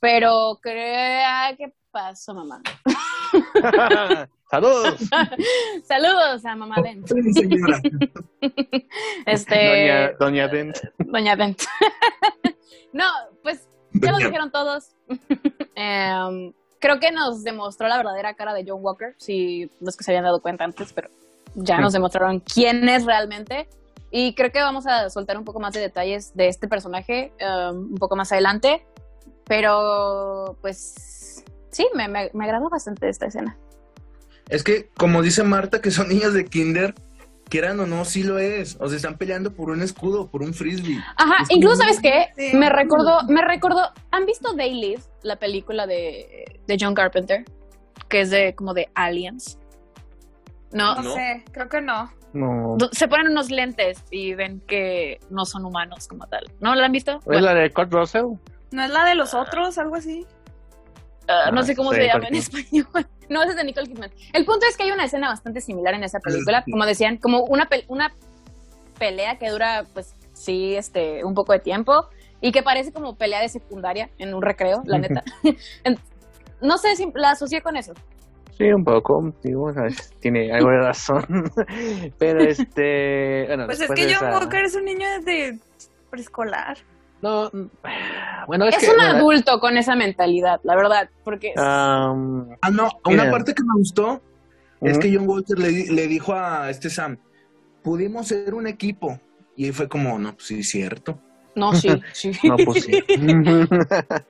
Pero 0.00 0.58
crea 0.62 1.54
que 1.58 1.74
pasó, 1.90 2.32
mamá. 2.32 2.62
¡Saludos! 4.50 4.98
Saludos 5.84 6.44
a 6.44 6.56
mamá 6.56 6.82
Dent. 6.82 7.06
Sí, 7.06 7.32
señora. 7.32 7.80
Este, 9.26 9.54
Doña, 9.54 10.12
Doña 10.18 10.48
Dent. 10.48 10.78
Doña 10.98 11.36
Dent. 11.36 11.62
no, 12.92 13.04
pues 13.42 13.68
ya 13.92 14.10
lo 14.10 14.18
dijeron 14.18 14.50
todos. 14.50 14.96
Em, 15.76 16.52
creo 16.80 16.98
que 16.98 17.12
nos 17.12 17.44
demostró 17.44 17.86
la 17.86 17.96
verdadera 17.96 18.34
cara 18.34 18.52
de 18.52 18.64
John 18.66 18.80
Walker, 18.82 19.14
si 19.18 19.70
los 19.80 19.96
que 19.96 20.02
se 20.02 20.10
habían 20.10 20.24
dado 20.24 20.42
cuenta 20.42 20.64
antes, 20.64 20.92
pero 20.92 21.10
ya 21.54 21.78
nos 21.78 21.92
demostraron 21.92 22.40
quién 22.40 22.88
es 22.88 23.04
realmente. 23.04 23.68
Y 24.10 24.34
creo 24.34 24.50
que 24.50 24.60
vamos 24.60 24.86
a 24.88 25.10
soltar 25.10 25.38
un 25.38 25.44
poco 25.44 25.60
más 25.60 25.74
de 25.74 25.80
detalles 25.80 26.34
de 26.34 26.48
este 26.48 26.66
personaje 26.66 27.32
em, 27.38 27.76
un 27.76 27.98
poco 27.98 28.16
más 28.16 28.32
adelante. 28.32 28.84
Pero, 29.44 30.56
pues, 30.60 31.44
sí, 31.70 31.86
me, 31.94 32.08
me, 32.08 32.30
me 32.34 32.44
agradó 32.44 32.68
bastante 32.68 33.08
esta 33.08 33.26
escena. 33.26 33.56
Es 34.50 34.62
que, 34.64 34.88
como 34.96 35.22
dice 35.22 35.42
Marta, 35.44 35.80
que 35.80 35.90
son 35.90 36.08
niños 36.08 36.34
de 36.34 36.44
kinder, 36.44 36.94
quieran 37.48 37.80
o 37.80 37.86
no, 37.86 38.04
sí 38.04 38.22
lo 38.22 38.38
es. 38.38 38.76
O 38.80 38.88
sea, 38.88 38.96
están 38.96 39.16
peleando 39.16 39.52
por 39.54 39.70
un 39.70 39.80
escudo, 39.82 40.28
por 40.28 40.42
un 40.42 40.52
frisbee. 40.54 40.98
Ajá, 41.16 41.42
Es 41.42 41.48
como- 41.48 41.56
incluso, 41.58 41.76
¿sabes 41.76 42.00
qué? 42.00 42.26
Sí. 42.36 42.56
Me 42.56 42.68
recordó, 42.68 43.22
me 43.28 43.42
recordó, 43.42 43.82
¿han 44.10 44.26
visto 44.26 44.54
They 44.54 44.74
Live, 44.74 45.02
la 45.22 45.36
película 45.36 45.86
de, 45.86 46.60
de 46.66 46.76
John 46.80 46.94
Carpenter? 46.94 47.44
Que 48.08 48.22
es 48.22 48.30
de 48.30 48.54
como 48.54 48.74
de 48.74 48.88
aliens. 48.94 49.58
No, 50.72 50.96
No, 50.96 51.02
¿No? 51.02 51.14
sé, 51.14 51.44
creo 51.52 51.68
que 51.68 51.80
no. 51.80 52.12
No. 52.32 52.76
Se 52.92 53.08
ponen 53.08 53.28
unos 53.28 53.50
lentes 53.50 54.04
y 54.12 54.34
ven 54.34 54.60
que 54.68 55.18
no 55.30 55.44
son 55.44 55.64
humanos 55.64 56.06
como 56.06 56.26
tal. 56.28 56.48
¿No 56.60 56.74
la 56.76 56.86
han 56.86 56.92
visto? 56.92 57.16
¿Es 57.18 57.24
Bueno, 57.24 57.40
la 57.46 57.54
de 57.54 57.70
Kurt 57.72 57.92
Russell? 57.92 58.24
¿No 58.70 58.84
es 58.84 58.90
la 58.90 59.04
de 59.04 59.16
los 59.16 59.34
otros, 59.34 59.78
algo 59.78 59.96
así? 59.96 60.26
ah, 61.28 61.50
no 61.52 61.60
Ah, 61.60 61.64
sé 61.64 61.74
cómo 61.74 61.90
sí, 61.90 61.96
se 61.98 62.06
llama 62.06 62.28
en 62.28 62.34
español. 62.36 62.86
No, 63.30 63.40
ese 63.42 63.52
es 63.52 63.56
de 63.56 63.64
Nicole 63.64 63.86
Kidman. 63.86 64.10
El 64.34 64.44
punto 64.44 64.66
es 64.68 64.76
que 64.76 64.82
hay 64.82 64.90
una 64.90 65.04
escena 65.04 65.28
bastante 65.28 65.60
similar 65.62 65.94
en 65.94 66.04
esa 66.04 66.18
película, 66.18 66.62
como 66.70 66.84
decían, 66.84 67.16
como 67.16 67.44
una, 67.44 67.66
pel- 67.68 67.84
una 67.88 68.10
pelea 68.98 69.36
que 69.38 69.48
dura, 69.48 69.84
pues 69.94 70.14
sí, 70.34 70.74
este, 70.76 71.24
un 71.24 71.32
poco 71.32 71.52
de 71.54 71.60
tiempo 71.60 71.92
y 72.42 72.52
que 72.52 72.62
parece 72.62 72.92
como 72.92 73.14
pelea 73.16 73.40
de 73.40 73.48
secundaria 73.48 74.10
en 74.18 74.34
un 74.34 74.42
recreo, 74.42 74.82
la 74.84 74.98
neta. 74.98 75.22
No 76.62 76.76
sé 76.76 76.94
si 76.96 77.10
la 77.14 77.30
asocié 77.30 77.62
con 77.62 77.76
eso. 77.76 77.94
Sí, 78.58 78.64
un 78.70 78.84
poco. 78.84 79.32
digo, 79.42 79.64
o 79.64 79.72
sea, 79.72 79.84
tiene 80.20 80.52
algo 80.52 80.68
de 80.68 80.78
razón. 80.78 81.24
Pero 82.18 82.40
este. 82.42 83.44
Bueno, 83.46 83.64
Pues 83.64 83.80
es 83.80 83.90
que 83.90 84.02
John 84.02 84.28
esa- 84.28 84.30
Walker 84.38 84.62
es 84.62 84.74
un 84.74 84.84
niño 84.84 85.06
de 85.24 85.58
preescolar. 86.10 86.76
No. 87.22 87.50
Bueno, 88.46 88.64
es, 88.66 88.74
Es, 88.76 88.80
que. 88.84 88.90
un 88.90 88.96
bueno, 88.96 89.16
adulto 89.18 89.60
con 89.60 89.76
esa 89.76 89.94
mentalidad, 89.94 90.60
la 90.64 90.74
verdad, 90.76 91.10
porque 91.24 91.52
Ah, 91.56 92.12
no, 92.16 92.88
Mira. 93.06 93.22
una 93.24 93.30
parte 93.30 93.54
que 93.54 93.62
me 93.62 93.74
gustó 93.74 94.20
es 94.80 94.98
que 94.98 95.14
John 95.14 95.28
Walker 95.28 95.58
le, 95.58 95.68
di- 95.68 95.88
le 95.88 96.06
dijo 96.06 96.32
a 96.34 96.70
este 96.70 96.88
Sam, 96.88 97.18
pudimos 97.82 98.28
ser 98.28 98.54
un 98.54 98.66
equipo. 98.66 99.20
Y 99.56 99.72
fue 99.72 99.88
como, 99.88 100.18
no, 100.18 100.32
pues 100.34 100.46
sí, 100.46 100.62
cierto. 100.62 101.20
no, 101.54 101.74
sí, 101.74 101.90
sí, 102.14 102.32
No, 102.44 102.56
pues 102.56 102.84
sí. 102.84 102.92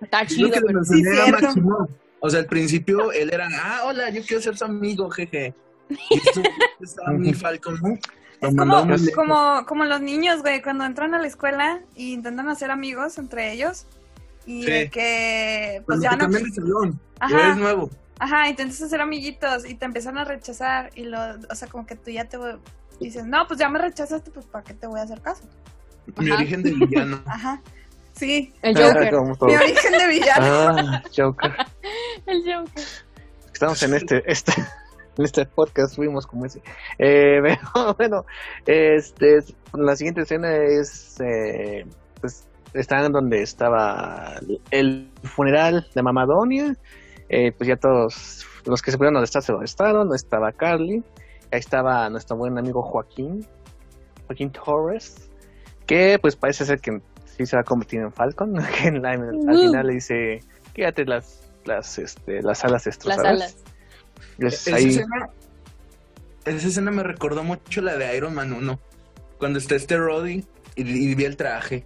está 0.01 0.27
chido, 0.27 0.51
que 0.51 0.61
le 0.61 0.67
pero 0.67 0.81
mencioné 0.81 1.03
sí, 1.03 1.09
era 1.09 1.25
cierto. 1.25 1.43
Máximo. 1.47 1.89
O 2.23 2.29
sea, 2.29 2.41
al 2.41 2.47
principio 2.47 3.13
él 3.13 3.31
era, 3.33 3.49
ah, 3.63 3.83
hola, 3.87 4.11
yo 4.11 4.23
quiero 4.23 4.43
ser 4.43 4.57
su 4.57 4.65
amigo, 4.65 5.09
jeje. 5.11 5.55
Y 5.89 6.19
esto 6.19 6.43
estaba 6.81 7.11
mi 7.17 7.33
Falcon, 7.33 7.79
¿no? 7.83 7.99
Es 8.41 8.57
como, 8.57 8.87
como, 9.15 9.67
como 9.67 9.85
los 9.85 10.01
niños, 10.01 10.41
güey, 10.41 10.63
cuando 10.63 10.85
entran 10.85 11.15
a 11.15 11.19
la 11.19 11.27
escuela 11.27 11.81
y 11.95 12.15
intentan 12.15 12.49
hacer 12.49 12.71
amigos 12.71 13.19
entre 13.19 13.53
ellos. 13.53 13.87
Y 14.47 14.63
Sí. 14.65 14.71
de 14.71 14.91
que, 14.91 15.83
pues 15.87 16.01
ya 16.01 16.17
no. 16.17 16.31
salón, 16.55 16.99
Ajá. 17.21 17.39
eres 17.39 17.57
nuevo. 17.59 17.91
Ajá, 18.19 18.49
intentas 18.49 18.81
hacer 18.83 19.01
amiguitos 19.01 19.69
y 19.69 19.75
te 19.75 19.85
empiezan 19.85 20.19
a 20.19 20.25
rechazar. 20.25 20.91
Y 20.95 21.05
lo, 21.05 21.19
o 21.51 21.55
sea, 21.55 21.69
como 21.69 21.87
que 21.87 21.97
tú 21.97 22.11
ya 22.11 22.25
te 22.25 22.39
dices, 22.99 23.25
no, 23.27 23.47
pues 23.47 23.59
ya 23.61 23.69
me 23.69 23.79
rechazaste, 23.79 24.31
pues 24.31 24.47
¿para 24.47 24.65
qué 24.65 24.75
te 24.75 24.87
voy 24.87 25.01
a 25.01 25.05
hacer 25.05 25.21
caso? 25.21 25.43
Mi 26.17 26.31
origen 26.31 26.63
de 26.63 26.73
villano. 26.73 27.21
Ajá. 27.27 27.61
Sí, 28.13 28.53
el 28.63 28.77
Joker, 28.77 29.13
mi 29.13 29.55
origen 29.55 29.93
de 29.93 30.07
villano. 30.09 30.45
Ah, 30.47 31.03
Joker. 31.17 31.53
el 32.27 32.43
Joker. 32.43 32.85
Estamos 33.53 33.83
en 33.83 33.95
este, 33.95 34.23
este, 34.31 34.53
en 35.19 35.25
este 35.25 35.45
podcast, 35.47 35.97
fuimos 35.97 36.27
como 36.27 36.47
ese. 36.47 36.61
Eh, 36.99 37.41
pero 37.43 37.95
bueno, 37.97 38.25
este, 38.67 39.39
la 39.75 39.97
siguiente 39.97 40.23
escena 40.23 40.57
es, 40.57 41.21
eh, 41.21 41.85
pues, 42.21 42.47
están 42.75 43.13
donde 43.13 43.43
estaba 43.43 44.35
el 44.71 45.11
funeral 45.25 45.87
de 45.95 46.03
Mamadonia. 46.03 46.77
Eh, 47.29 47.53
pues 47.53 47.69
ya 47.69 47.77
todos 47.77 48.45
los 48.67 48.83
que 48.83 48.91
se 48.91 48.99
pudieron 48.99 49.23
estar 49.23 49.43
se 49.43 49.53
lo 49.53 49.63
estaron. 49.63 50.09
No 50.09 50.15
estaba 50.15 50.53
Carly. 50.53 51.03
Ahí 51.53 51.59
estaba 51.61 52.09
nuestro 52.11 52.37
buen 52.37 52.57
amigo 52.59 52.83
Joaquín, 52.83 53.45
Joaquín 54.27 54.51
Torres, 54.53 55.31
que 55.87 56.19
pues 56.21 56.37
parece 56.37 56.65
ser 56.65 56.81
que 56.81 57.01
sí 57.25 57.45
se 57.47 57.57
va 57.57 57.63
a 57.63 57.65
convertir 57.65 58.01
en 58.01 58.13
Falcon. 58.13 58.55
Que 58.81 58.89
en 58.89 59.03
la- 59.03 59.11
al 59.13 59.59
final 59.59 59.87
le 59.87 59.95
dice, 59.95 60.41
quédate 60.75 61.05
las, 61.05 61.51
las, 61.65 61.99
este, 61.99 62.41
las 62.43 62.63
alas 62.65 62.73
Las 62.73 62.85
destrozadas. 62.85 63.27
alas. 63.27 63.57
Es 64.39 64.67
Esa 64.67 64.77
ahí- 64.77 64.89
escena, 64.89 65.29
esa 66.45 66.69
escena 66.69 66.91
me 66.91 67.03
recordó 67.03 67.45
mucho 67.45 67.81
la 67.83 67.97
de 67.97 68.17
Iron 68.17 68.35
Man 68.35 68.53
1. 68.53 68.81
Cuando 69.39 69.59
está 69.59 69.75
este 69.77 69.97
Roddy 69.97 70.45
y, 70.77 70.83
y 71.11 71.15
vi 71.15 71.25
el 71.25 71.37
traje. 71.37 71.85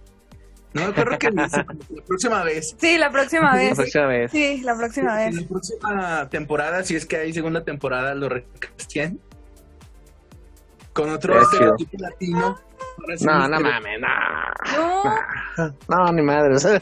No 0.73 0.81
me 0.81 0.87
acuerdo 0.89 1.17
que 1.17 1.31
la 1.31 1.65
próxima 2.05 2.43
vez. 2.43 2.75
Sí, 2.77 2.97
la 2.97 3.09
próxima 3.09 3.51
la 3.55 3.61
vez. 3.61 3.75
próxima 3.75 4.05
vez. 4.07 4.31
Sí, 4.31 4.61
la 4.61 4.75
próxima 4.75 5.23
En 5.25 5.31
vez. 5.33 5.41
la 5.43 5.47
próxima 5.47 6.29
temporada, 6.29 6.83
si 6.83 6.95
es 6.97 7.05
que 7.05 7.15
hay 7.17 7.33
segunda 7.33 7.63
temporada, 7.63 8.13
lo 8.13 8.27
recastean. 8.29 9.19
Con 10.93 11.09
otro 11.09 11.41
estereotipo 11.41 11.97
latino. 11.99 12.57
No, 12.97 13.07
no 13.07 13.13
estereo- 13.13 13.59
mames, 13.61 13.99
no. 13.99 14.07
No, 15.57 15.75
No, 16.05 16.11
ni 16.13 16.21
madre. 16.21 16.55
o 16.55 16.59
sea, 16.59 16.79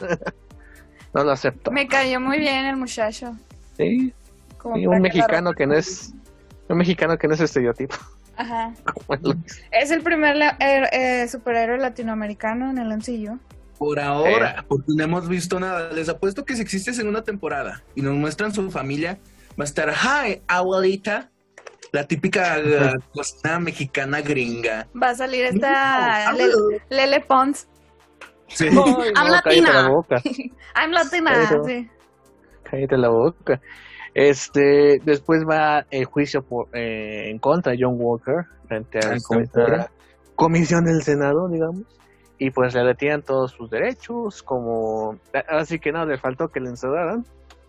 no 1.12 1.24
lo 1.24 1.30
acepto. 1.32 1.70
me 1.70 1.86
cayó 1.88 2.20
muy 2.20 2.38
bien 2.38 2.64
el 2.66 2.76
muchacho. 2.76 3.34
Sí, 3.76 4.12
Como 4.64 4.76
sí, 4.76 4.86
un 4.86 5.02
mexicano 5.02 5.52
que 5.52 5.66
no 5.66 5.74
es. 5.74 6.14
Un 6.70 6.78
mexicano 6.78 7.18
que 7.18 7.28
no 7.28 7.34
es 7.34 7.40
estereotipo. 7.40 7.96
Ajá. 8.36 8.72
Es 9.70 9.90
el 9.90 10.02
primer 10.02 10.36
eh, 10.58 10.88
eh, 10.90 11.28
superhéroe 11.28 11.76
latinoamericano 11.76 12.70
en 12.70 12.78
el 12.78 12.88
MCU. 12.96 13.38
Por 13.78 14.00
ahora, 14.00 14.64
porque 14.66 14.86
no 14.96 15.04
hemos 15.04 15.28
visto 15.28 15.60
nada. 15.60 15.92
Les 15.92 16.08
apuesto 16.08 16.46
que 16.46 16.56
si 16.56 16.62
existe 16.62 16.94
segunda 16.94 17.22
temporada 17.22 17.82
y 17.94 18.00
nos 18.00 18.14
muestran 18.14 18.54
su 18.54 18.70
familia, 18.70 19.18
va 19.50 19.64
a 19.64 19.64
estar, 19.64 19.90
hi, 19.92 20.40
abuelita. 20.48 21.30
La 21.92 22.04
típica 22.06 22.58
eh, 22.58 22.94
cocina 23.12 23.60
mexicana 23.60 24.22
gringa. 24.22 24.88
Va 25.00 25.10
a 25.10 25.14
salir 25.14 25.44
esta 25.44 26.32
No, 26.32 26.38
Lele, 26.38 26.82
Lele 26.88 27.20
Pons. 27.20 27.68
Sí. 28.48 28.68
Ay, 28.68 28.72
I'm 29.14 29.26
no, 29.26 29.30
latina. 29.34 29.42
Cállate 29.42 29.72
la 29.72 29.88
boca. 29.90 30.22
I'm 30.74 30.90
latina. 30.90 31.32
Pero- 31.50 31.64
Sí. 31.64 31.90
Cállate 32.64 32.96
la 32.96 33.08
boca. 33.10 33.60
Este, 34.14 35.00
después 35.04 35.44
va 35.44 35.84
el 35.90 36.04
juicio 36.04 36.42
por, 36.42 36.68
eh, 36.72 37.30
en 37.30 37.38
contra 37.38 37.72
de 37.72 37.78
John 37.80 37.96
Walker 37.98 38.44
frente 38.68 39.00
a 39.00 39.10
la 39.10 39.88
comisión, 40.36 40.84
del 40.84 41.02
Senado, 41.02 41.48
digamos. 41.48 41.82
Y 42.38 42.50
pues 42.50 42.74
le 42.74 42.84
retiran 42.84 43.22
todos 43.22 43.52
sus 43.52 43.70
derechos, 43.70 44.42
como 44.42 45.18
así 45.48 45.78
que 45.78 45.92
nada, 45.92 46.06
le 46.06 46.18
faltó 46.18 46.48
que 46.48 46.60
le 46.60 46.70
encerraran, 46.70 47.24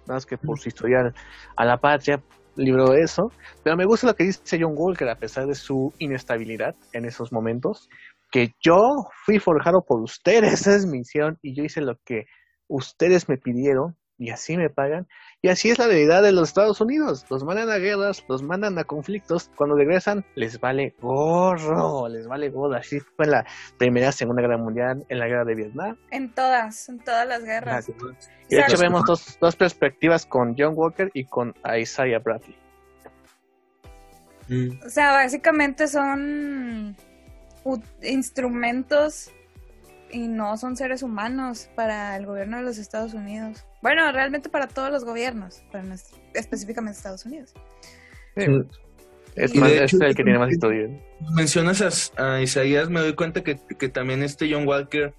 más 0.07 0.25
que 0.25 0.37
por 0.37 0.59
su 0.59 0.69
historial 0.69 1.13
a 1.55 1.65
la 1.65 1.77
patria 1.77 2.21
libró 2.55 2.93
eso. 2.93 3.31
Pero 3.63 3.75
me 3.75 3.85
gusta 3.85 4.07
lo 4.07 4.15
que 4.15 4.25
dice 4.25 4.57
John 4.59 4.73
Walker, 4.75 5.09
a 5.09 5.17
pesar 5.17 5.45
de 5.47 5.55
su 5.55 5.93
inestabilidad 5.99 6.75
en 6.93 7.05
esos 7.05 7.31
momentos, 7.31 7.89
que 8.31 8.53
yo 8.59 8.79
fui 9.25 9.39
forjado 9.39 9.83
por 9.85 10.01
ustedes, 10.01 10.53
esa 10.61 10.75
es 10.75 10.85
mi 10.85 10.99
misión, 10.99 11.37
y 11.41 11.55
yo 11.55 11.63
hice 11.63 11.81
lo 11.81 11.97
que 12.03 12.25
ustedes 12.67 13.29
me 13.29 13.37
pidieron, 13.37 13.95
y 14.17 14.29
así 14.29 14.57
me 14.57 14.69
pagan. 14.69 15.07
Y 15.41 15.49
así 15.49 15.69
es 15.69 15.77
la 15.77 15.85
realidad 15.85 16.23
de 16.23 16.31
los 16.31 16.49
Estados 16.49 16.81
Unidos. 16.81 17.25
Los 17.29 17.43
mandan 17.43 17.69
a 17.69 17.77
guerras, 17.77 18.23
los 18.27 18.41
mandan 18.41 18.79
a 18.79 18.83
conflictos. 18.83 19.51
Cuando 19.55 19.75
regresan, 19.75 20.25
les 20.33 20.59
vale 20.59 20.95
gorro, 20.99 22.07
les 22.07 22.27
vale 22.27 22.49
gorro. 22.49 22.75
Así 22.75 22.99
fue 22.99 23.25
en 23.25 23.31
la 23.31 23.45
Primera, 23.77 24.11
Segunda 24.11 24.41
Guerra 24.41 24.57
Mundial, 24.57 25.05
en 25.07 25.19
la 25.19 25.27
Guerra 25.27 25.45
de 25.45 25.55
Vietnam. 25.55 25.97
En 26.09 26.33
todas, 26.33 26.89
en 26.89 26.99
todas 26.99 27.27
las 27.27 27.43
guerras. 27.43 27.87
Y 28.49 28.55
de 28.55 28.61
hecho 28.61 28.77
vemos 28.79 29.03
dos, 29.05 29.37
dos 29.39 29.55
perspectivas 29.55 30.25
con 30.25 30.55
John 30.57 30.73
Walker 30.75 31.11
y 31.13 31.25
con 31.25 31.53
Isaiah 31.77 32.19
Bradley. 32.19 32.57
Mm. 34.47 34.85
O 34.85 34.89
sea, 34.89 35.11
básicamente 35.11 35.87
son 35.87 36.95
instrumentos 38.01 39.31
y 40.15 40.27
no 40.27 40.55
son 40.57 40.77
seres 40.77 41.03
humanos 41.03 41.69
para 41.75 42.15
el 42.15 42.25
gobierno 42.25 42.57
de 42.57 42.63
los 42.63 42.77
Estados 42.77 43.13
Unidos. 43.13 43.65
Bueno, 43.81 44.09
realmente 44.11 44.49
para 44.49 44.67
todos 44.67 44.89
los 44.89 45.03
gobiernos, 45.03 45.63
pero 45.71 45.83
no 45.83 45.93
es- 45.93 46.11
específicamente 46.33 46.97
Estados 46.97 47.25
Unidos. 47.25 47.53
Es, 49.35 49.53
más, 49.55 49.69
de 49.69 49.83
es 49.83 49.93
hecho, 49.93 50.03
el 50.05 50.15
que 50.15 50.23
tiene 50.23 50.39
más 50.39 50.51
historia. 50.51 50.89
Mencionas 51.35 52.11
a, 52.17 52.35
a 52.35 52.41
Isaías, 52.41 52.89
me 52.89 53.01
doy 53.01 53.13
cuenta 53.13 53.43
que, 53.43 53.59
que 53.77 53.89
también 53.89 54.23
este 54.23 54.51
John 54.51 54.65
Walker 54.67 55.13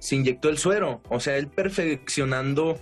se 0.00 0.16
inyectó 0.16 0.48
el 0.48 0.58
suero. 0.58 1.00
O 1.08 1.20
sea, 1.20 1.36
él 1.36 1.46
perfeccionando. 1.48 2.80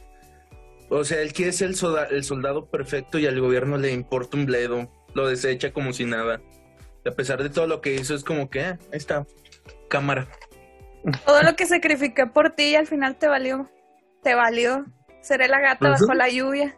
O 0.91 1.05
sea, 1.05 1.21
él 1.21 1.35
quiere 1.35 1.53
ser 1.53 1.69
el, 1.69 1.75
solda- 1.77 2.09
el 2.11 2.25
soldado 2.25 2.67
perfecto 2.71 3.19
y 3.19 3.27
al 3.27 3.39
gobierno 3.41 3.77
le 3.77 3.93
importa 3.93 4.39
un 4.39 4.47
bledo. 4.47 4.91
Lo 5.15 5.29
desecha 5.29 5.73
como 5.73 5.93
si 5.93 6.07
nada. 6.07 6.41
Y 7.05 7.09
a 7.09 7.13
pesar 7.13 7.43
de 7.43 7.51
todo 7.51 7.67
lo 7.67 7.81
que 7.83 7.95
hizo, 7.95 8.15
es 8.15 8.25
como 8.25 8.49
que, 8.49 8.61
ah, 8.63 8.79
ahí 8.91 8.97
está, 8.99 9.27
cámara. 9.91 10.27
Todo 11.25 11.43
lo 11.43 11.57
que 11.57 11.67
sacrifiqué 11.67 12.27
por 12.27 12.51
ti 12.51 12.71
y 12.71 12.77
al 12.77 12.87
final 12.87 13.17
te 13.17 13.29
valió. 13.29 13.71
Te 14.23 14.35
valió. 14.35 14.87
Seré 15.21 15.49
la 15.49 15.61
gata 15.61 15.91
bajo 15.91 16.15
la 16.15 16.29
lluvia. 16.29 16.77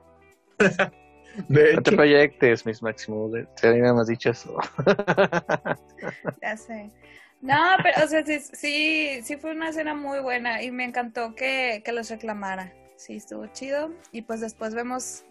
De 1.49 1.75
No 1.75 1.83
te 1.83 1.93
proyectes, 1.93 2.67
mis 2.67 2.83
máximos. 2.83 3.33
Te 3.61 3.69
había 3.69 3.93
más 3.93 4.09
dicho 4.09 4.31
eso. 4.31 4.57
Ya 6.43 6.57
sé. 6.57 6.91
No, 7.41 7.57
pero, 7.83 8.05
o 8.05 8.09
sea, 8.09 8.25
sí, 8.25 8.39
sí, 8.53 9.21
sí 9.23 9.37
fue 9.37 9.53
una 9.53 9.71
escena 9.71 9.95
muy 9.95 10.21
buena 10.21 10.63
y 10.63 10.71
me 10.71 10.85
encantó 10.85 11.35
que, 11.35 11.83
que 11.85 11.93
los 11.93 12.11
reclamara. 12.11 12.75
Sí, 12.97 13.17
estuvo 13.17 13.47
chido. 13.47 13.93
Y 14.13 14.23
pues 14.23 14.41
después 14.41 14.75
vemos 14.75 15.25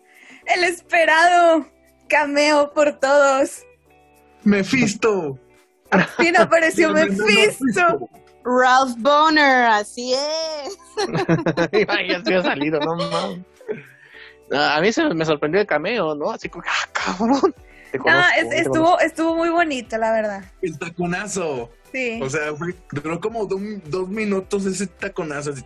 el 0.55 0.63
esperado 0.63 1.67
cameo 2.07 2.73
por 2.73 2.99
todos. 2.99 3.63
Mephisto. 4.43 5.37
Al 5.91 6.05
fin 6.05 6.35
apareció 6.37 6.91
Mephisto. 6.93 8.09
Ralph 8.43 8.95
Boner, 8.97 9.65
así 9.65 10.13
es. 10.13 10.77
Sí 12.25 12.33
ha 12.33 12.41
salido, 12.43 12.79
no 12.79 12.95
mames. 12.95 13.39
A 14.51 14.81
mí 14.81 14.91
se 14.91 15.03
me 15.13 15.25
sorprendió 15.25 15.61
el 15.61 15.67
cameo, 15.67 16.15
¿no? 16.15 16.31
Así 16.31 16.49
como, 16.49 16.63
ah, 16.67 16.89
cabrón. 16.91 17.53
No, 18.05 18.19
es- 18.37 18.51
estuvo, 18.65 18.99
estuvo 18.99 19.35
muy 19.35 19.49
bonito, 19.49 19.97
la 19.97 20.11
verdad. 20.11 20.43
El 20.61 20.77
taconazo. 20.77 21.69
Sí. 21.91 22.19
O 22.21 22.29
sea, 22.29 22.53
fue- 22.55 22.75
duró 22.91 23.19
como 23.19 23.45
do- 23.45 23.59
dos 23.85 24.09
minutos 24.09 24.65
ese 24.65 24.87
taconazo. 24.87 25.51
así, 25.51 25.63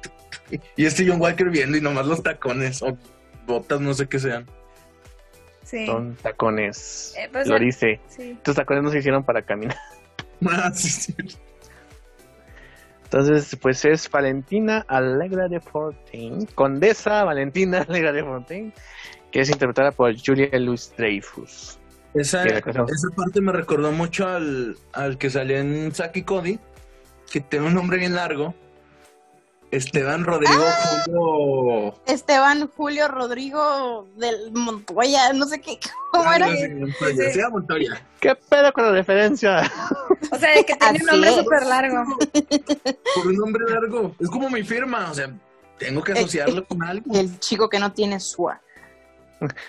y 0.76 0.86
este 0.86 1.08
John 1.08 1.20
Walker 1.22 1.50
viendo 1.50 1.78
y 1.78 1.82
nomás 1.82 2.06
los 2.06 2.22
tacones 2.24 2.82
o 2.82 2.98
botas, 3.46 3.82
no 3.82 3.94
sé 3.94 4.08
qué 4.08 4.20
sean. 4.20 4.46
sí. 5.64 5.86
Son 5.86 6.16
tacones. 6.16 7.14
Eh, 7.18 7.30
pues, 7.32 7.48
Lo 7.48 7.58
dice. 7.60 8.00
sí. 8.08 8.32
Estos 8.32 8.56
tacones 8.56 8.84
no 8.84 8.92
se 8.92 9.00
hicieron 9.00 9.24
para 9.24 9.42
caminar. 9.42 9.78
Ah, 10.46 10.72
sí, 10.74 10.90
sí. 10.90 11.16
Entonces, 13.14 13.56
pues 13.62 13.86
es 13.86 14.10
Valentina 14.10 14.84
Alegra 14.88 15.48
de 15.48 15.60
Fontaine, 15.60 16.48
Condesa 16.56 17.24
Valentina 17.24 17.86
Alegra 17.88 18.12
de 18.12 18.24
Fontaine, 18.24 18.74
que 19.32 19.42
es 19.42 19.52
interpretada 19.52 19.92
por 19.92 20.12
Julia 20.20 20.50
Louis 20.54 20.92
Dreyfus. 20.98 21.78
Esa, 22.16 22.44
esa 22.44 22.86
parte 23.16 23.40
me 23.40 23.52
recordó 23.52 23.92
mucho 23.92 24.28
al, 24.28 24.78
al 24.94 25.20
que 25.20 25.30
salía 25.30 25.60
en 25.60 25.94
Saki 25.94 26.24
Cody, 26.24 26.60
que 27.32 27.40
tiene 27.42 27.68
un 27.68 27.76
nombre 27.76 28.00
bien 28.00 28.16
largo. 28.16 28.56
Esteban 29.74 30.24
Rodrigo 30.24 30.64
Julio. 31.06 31.96
Esteban 32.06 32.68
Julio 32.68 33.08
Rodrigo 33.08 34.08
del 34.18 34.52
Montoya, 34.52 35.34
no 35.34 35.48
sé 35.48 35.62
qué, 35.62 35.80
¿cómo 36.12 36.32
era? 36.32 36.46
Ah, 36.46 36.56
sí, 36.56 36.70
Montoya, 36.70 37.32
se 37.32 37.38
llama 37.40 37.50
Montoya. 37.50 38.02
¿Qué 38.20 38.36
pedo 38.36 38.72
con 38.72 38.86
la 38.86 38.92
referencia? 38.92 39.72
O 40.32 40.38
sea, 40.38 40.64
que 40.64 40.76
tiene 40.76 41.00
un 41.00 41.06
nombre 41.08 41.32
súper 41.32 41.66
largo. 41.66 42.18
Por 43.16 43.28
un 43.28 43.36
nombre 43.36 43.66
largo. 43.68 44.16
Es 44.20 44.30
como 44.30 44.48
mi 44.52 44.62
firma, 44.62 45.10
o 45.10 45.14
sea, 45.16 45.34
tengo 45.80 46.04
que 46.04 46.12
asociarlo 46.12 46.64
con 46.66 46.84
algo. 46.84 47.12
El 47.18 47.40
chico 47.40 47.68
que 47.68 47.80
no 47.80 47.92
tiene 47.92 48.20
SUA. 48.20 48.62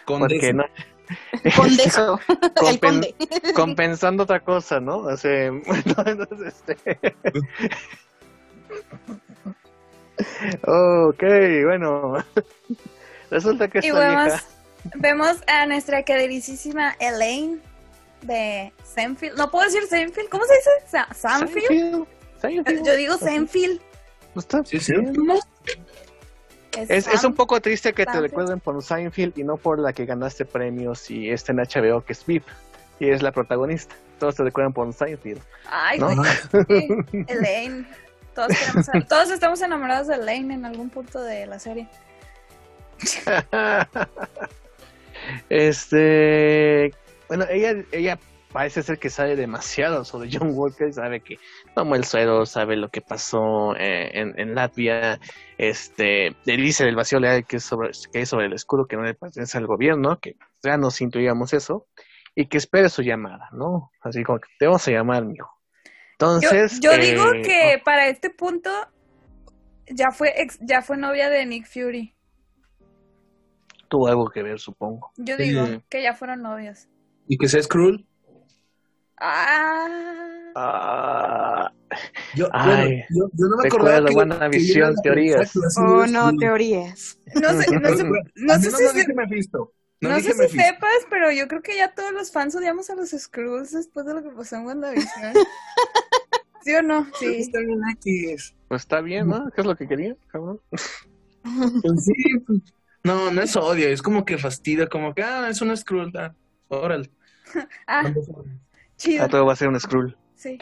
Con 0.05 0.21
no, 0.21 0.27
Condeso, 1.57 2.21
el 2.67 2.81
conde. 2.81 3.15
compensando 3.55 4.23
otra 4.23 4.41
cosa, 4.41 4.81
¿no? 4.81 4.99
O 4.99 5.17
sea, 5.17 5.51
bueno, 5.51 6.05
entonces, 6.07 6.55
este... 6.69 6.99
ok, 10.63 11.23
bueno. 11.65 12.15
Resulta 13.31 13.69
que 13.69 13.79
Y 13.83 13.89
esta 13.89 13.99
vemos, 13.99 14.25
vieja... 14.25 14.43
vemos 14.97 15.43
a 15.47 15.67
nuestra 15.67 16.03
queridísima 16.03 16.95
Elaine 16.99 17.59
de 18.23 18.73
Senfield. 18.85 19.37
No 19.37 19.51
puedo 19.51 19.65
decir 19.65 19.83
Senfield, 19.87 20.29
¿cómo 20.29 20.45
se 20.45 20.55
dice? 20.55 20.71
Sa- 20.89 21.09
Sanfield. 21.15 22.07
Yo 22.85 22.97
digo 22.97 23.17
Senfield. 23.17 23.81
Está 24.37 24.65
Sí, 24.65 24.81
sí. 24.81 24.95
Es, 26.89 27.07
es 27.07 27.23
un 27.23 27.35
poco 27.35 27.61
triste 27.61 27.93
que 27.93 28.05
te 28.05 28.21
recuerden 28.21 28.59
por 28.59 28.83
Seinfeld 28.83 29.39
y 29.39 29.45
no 29.45 29.57
por 29.57 29.79
la 29.79 29.93
que 29.93 30.07
ganaste 30.07 30.45
premios 30.45 31.09
y 31.09 31.31
está 31.31 31.53
en 31.53 31.59
HBO 31.59 32.05
que 32.05 32.13
es 32.15 32.27
VIP 32.27 32.45
y 32.99 33.11
es 33.11 33.23
la 33.23 33.31
protagonista. 33.31 33.95
Todos 34.19 34.35
te 34.37 34.43
recuerdan 34.43 34.73
por 34.73 34.93
Seinfeld. 34.93 35.41
Ay, 35.71 36.01
¿no? 36.01 36.11
Elaine. 37.29 37.87
Todos, 38.35 39.31
estamos 39.31 39.63
enamorados 39.63 40.09
de 40.09 40.17
Elaine 40.17 40.55
en 40.55 40.65
algún 40.65 40.91
punto 40.91 41.23
de 41.23 41.47
la 41.47 41.59
serie. 41.59 41.89
este, 45.49 46.93
bueno, 47.29 47.47
ella, 47.51 47.75
ella 47.93 48.19
parece 48.53 48.83
ser 48.83 48.99
que 48.99 49.11
sabe 49.11 49.35
demasiado 49.37 50.05
sobre 50.05 50.29
John 50.33 50.51
Walker, 50.53 50.93
sabe 50.93 51.21
que 51.21 51.39
tomó 51.75 51.97
el 51.97 52.05
suero, 52.05 52.47
sabe 52.47 52.77
lo 52.77 52.89
que 52.89 53.01
pasó 53.01 53.75
eh, 53.77 54.11
en, 54.15 54.39
en 54.39 54.55
Latvia, 54.55 55.19
este, 55.59 56.37
le 56.45 56.57
dice 56.57 56.85
del 56.85 56.97
vacío 56.97 57.19
leal 57.19 57.47
que 57.47 57.57
es 57.57 57.65
sobre, 57.65 57.91
que 58.13 58.21
es 58.21 58.29
sobre 58.29 58.47
el 58.47 58.53
escudo 58.53 58.87
que 58.87 58.97
no 58.97 59.03
le 59.03 59.15
pertenece 59.15 59.59
al 59.59 59.67
gobierno, 59.67 60.19
que 60.21 60.37
ya 60.63 60.77
nos 60.77 61.01
intuíamos 61.01 61.53
eso, 61.53 61.87
y 62.35 62.47
que 62.47 62.59
espere 62.59 62.89
su 62.89 63.03
llamada, 63.03 63.49
¿no? 63.53 63.91
Así 64.03 64.23
como 64.25 64.39
que 64.39 64.49
te 64.59 64.67
vamos 64.67 64.87
a 64.89 64.91
llamar, 64.91 65.25
mijo. 65.25 65.54
Yo, 66.25 66.49
Entonces, 66.51 66.81
yo 66.81 66.93
eh, 66.93 66.99
digo 66.99 67.25
que 67.43 67.81
para 67.85 68.09
este 68.09 68.31
punto 68.31 68.71
ya 69.89 70.11
fue 70.11 70.33
ex- 70.43 70.59
ya 70.61 70.83
fue 70.83 70.97
novia 70.97 71.29
de 71.31 71.45
Nick 71.47 71.67
Fury. 71.67 72.15
tuvo 73.89 74.09
algo 74.09 74.29
que 74.31 74.43
ver, 74.43 74.59
supongo. 74.59 75.13
Yo 75.17 75.37
Sí. 75.37 75.43
digo 75.45 75.67
que 75.89 76.03
ya 76.03 76.15
fueron 76.15 76.43
novios. 76.43 76.89
Y 77.29 77.37
que 77.39 77.47
sea 77.49 77.63
Skrull. 77.63 78.07
Ah. 79.19 80.51
Ah, 80.57 81.73
Yo, 82.35 82.49
Ay, 82.53 83.03
yo, 83.11 83.29
yo 83.33 83.47
no 83.49 83.57
me 83.57 83.69
acordaba 83.69 84.07
que, 84.09 84.15
buena 84.15 84.39
que 84.51 84.59
visión, 84.59 84.95
teorías. 85.03 85.53
Oh, 85.79 86.07
no, 86.07 86.31
sí. 86.31 86.37
teorías. 86.39 87.19
No 87.41 87.49
sé, 87.61 87.79
no 87.79 87.89
sé, 87.97 88.05
no 88.37 88.55
si, 88.59 88.71
se- 88.71 88.93
dije 88.95 89.15
Mephisto. 89.15 89.73
No, 90.01 90.17
sé 90.17 90.33
si 90.33 90.39
Mephisto. 90.39 90.63
sepas, 90.63 91.07
pero 91.11 91.31
yo 91.33 91.47
creo 91.49 91.63
que 91.63 91.77
ya 91.77 91.95
todos 91.95 92.13
los 92.13 92.31
fans 92.33 92.55
odiamos 92.57 92.91
a 92.91 92.95
los 92.97 93.11
Skrulls 93.11 93.73
después 93.73 94.05
de 94.07 94.15
lo 94.15 94.23
que 94.23 94.31
pasó 94.31 94.57
en 94.57 94.67
WandaVision. 94.67 95.07
¿Sí 96.65 96.75
o 96.75 96.83
no? 96.83 97.07
Sí. 97.19 97.27
Está 97.41 97.59
bien 97.61 97.81
X. 97.93 98.55
pues 98.69 98.83
está 98.83 99.01
bien, 99.01 99.29
¿no? 99.29 99.51
¿Qué 99.55 99.61
es 99.61 99.67
lo 99.67 99.77
que 99.77 99.87
quería, 99.87 100.17
cabrón? 100.29 100.61
Pues 101.83 102.05
sí. 102.05 102.13
pues, 102.47 102.61
No, 103.05 103.31
no 103.31 103.43
es 103.43 103.55
odio, 103.57 103.89
es 103.89 104.01
como 104.03 104.25
que 104.25 104.39
fastidia, 104.39 104.87
como 104.89 105.15
que, 105.15 105.23
ah, 105.23 105.49
es 105.51 105.61
una 105.61 105.77
Skrull. 105.77 106.11
Ah, 106.17 106.35
órale. 106.69 107.11
Ah, 107.87 108.13
chido. 108.97 109.25
Ah, 109.25 109.29
todo 109.29 109.45
va 109.45 109.53
a 109.53 109.57
ser 109.57 109.69
un 109.69 109.79
Skrull. 109.79 110.17
Sí. 110.35 110.59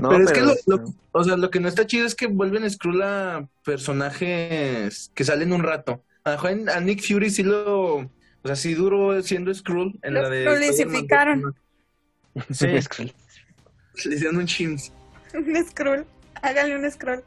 No, 0.00 0.08
pero 0.08 0.24
es 0.24 0.32
que 0.32 0.40
lo, 0.40 0.54
lo- 0.66 0.84
o 1.12 1.22
sea, 1.24 1.36
lo 1.36 1.50
que 1.50 1.60
no 1.60 1.68
está 1.68 1.86
chido 1.86 2.06
es 2.06 2.14
que 2.14 2.26
vuelven 2.28 2.68
Skrull 2.70 3.02
a 3.02 3.46
personajes 3.62 5.12
que 5.14 5.24
salen 5.24 5.52
un 5.52 5.62
rato. 5.62 6.02
A, 6.24 6.36
lo 6.36 6.70
a 6.72 6.80
Nick 6.80 7.02
Fury 7.06 7.28
sí 7.30 7.42
lo, 7.42 7.96
o 7.96 8.10
sea, 8.44 8.56
sí 8.56 8.72
duró 8.74 9.22
siendo 9.22 9.52
Skrull 9.52 9.98
en 10.02 10.14
Lo 10.14 10.22
la 10.22 10.30
de 10.30 10.44
Skrullicificaron. 10.44 11.54
Sí, 12.50 12.66
Un 12.72 12.82
Skrull. 12.82 13.12
le 14.06 14.14
hicieron 14.14 14.36
un 14.38 14.46
chins. 14.46 14.92
Un 15.36 15.64
Skrull. 15.66 16.04
Háganle 16.42 16.76
un 16.78 16.90
Skrull. 16.90 17.22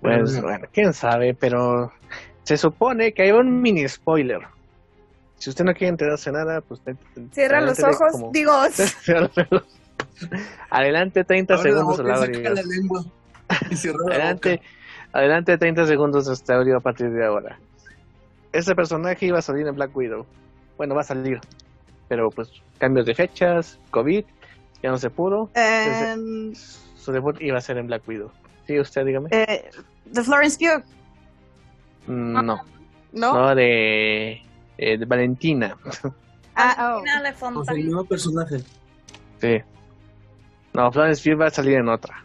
Pues 0.00 0.40
bueno, 0.40 0.66
quién 0.72 0.92
sabe, 0.92 1.34
pero 1.34 1.92
se 2.44 2.56
supone 2.56 3.12
que 3.12 3.22
hay 3.22 3.30
un 3.32 3.60
mini 3.60 3.88
spoiler. 3.88 4.40
Si 5.38 5.50
usted 5.50 5.64
no 5.64 5.72
quiere 5.74 5.88
enterarse 5.88 6.30
nada, 6.32 6.60
pues... 6.60 6.80
te- 6.80 6.94
te- 6.94 7.28
Cierra 7.32 7.60
los 7.60 7.78
ojos. 7.82 8.12
como- 8.12 8.30
Digo. 8.32 8.52
Adelante 10.70 11.24
30 11.24 11.54
Abre 11.54 11.70
la 11.72 11.78
segundos 11.78 11.98
boca 11.98 12.50
la 12.50 12.62
lengua. 12.62 13.04
Y 13.70 13.76
cierra 13.76 13.98
la 14.08 14.14
Adelante, 14.14 14.56
boca. 14.56 14.68
adelante 15.18 15.58
30 15.58 15.86
segundos 15.86 16.28
hasta 16.28 16.56
audio 16.56 16.76
a 16.76 16.80
partir 16.80 17.10
de 17.10 17.24
ahora. 17.24 17.58
Este 18.52 18.74
personaje 18.74 19.26
iba 19.26 19.38
a 19.38 19.42
salir 19.42 19.66
en 19.66 19.74
Black 19.74 19.94
Widow. 19.96 20.26
Bueno, 20.76 20.94
va 20.94 21.02
a 21.02 21.04
salir. 21.04 21.40
Pero 22.08 22.30
pues 22.30 22.50
cambios 22.78 23.06
de 23.06 23.14
fechas, 23.14 23.78
COVID, 23.90 24.24
ya 24.82 24.90
no 24.90 24.98
se 24.98 25.10
pudo. 25.10 25.50
Em, 25.54 26.54
Su 26.96 27.12
debut 27.12 27.40
iba 27.40 27.58
a 27.58 27.60
ser 27.60 27.78
en 27.78 27.86
Black 27.86 28.06
Widow. 28.08 28.30
Sí, 28.66 28.78
usted 28.80 29.04
dígame. 29.06 29.28
eh, 29.32 29.70
de 30.06 30.22
Florence 30.22 30.58
Pugh, 30.58 30.82
Mm, 32.08 32.32
no, 32.34 32.42
¿no? 32.42 32.64
no 33.12 33.54
de, 33.54 34.42
eh, 34.78 34.98
de 34.98 35.04
Valentina. 35.04 35.76
Ah, 36.54 36.96
oh. 36.98 37.34
Fontaine. 37.34 37.80
el 37.82 37.90
nuevo 37.90 38.04
personaje. 38.08 38.62
Sí. 39.40 39.60
No, 40.72 40.90
Florence 40.92 41.22
Pugh 41.28 41.40
va 41.40 41.46
a 41.46 41.50
salir 41.50 41.74
en 41.78 41.88
otra. 41.88 42.24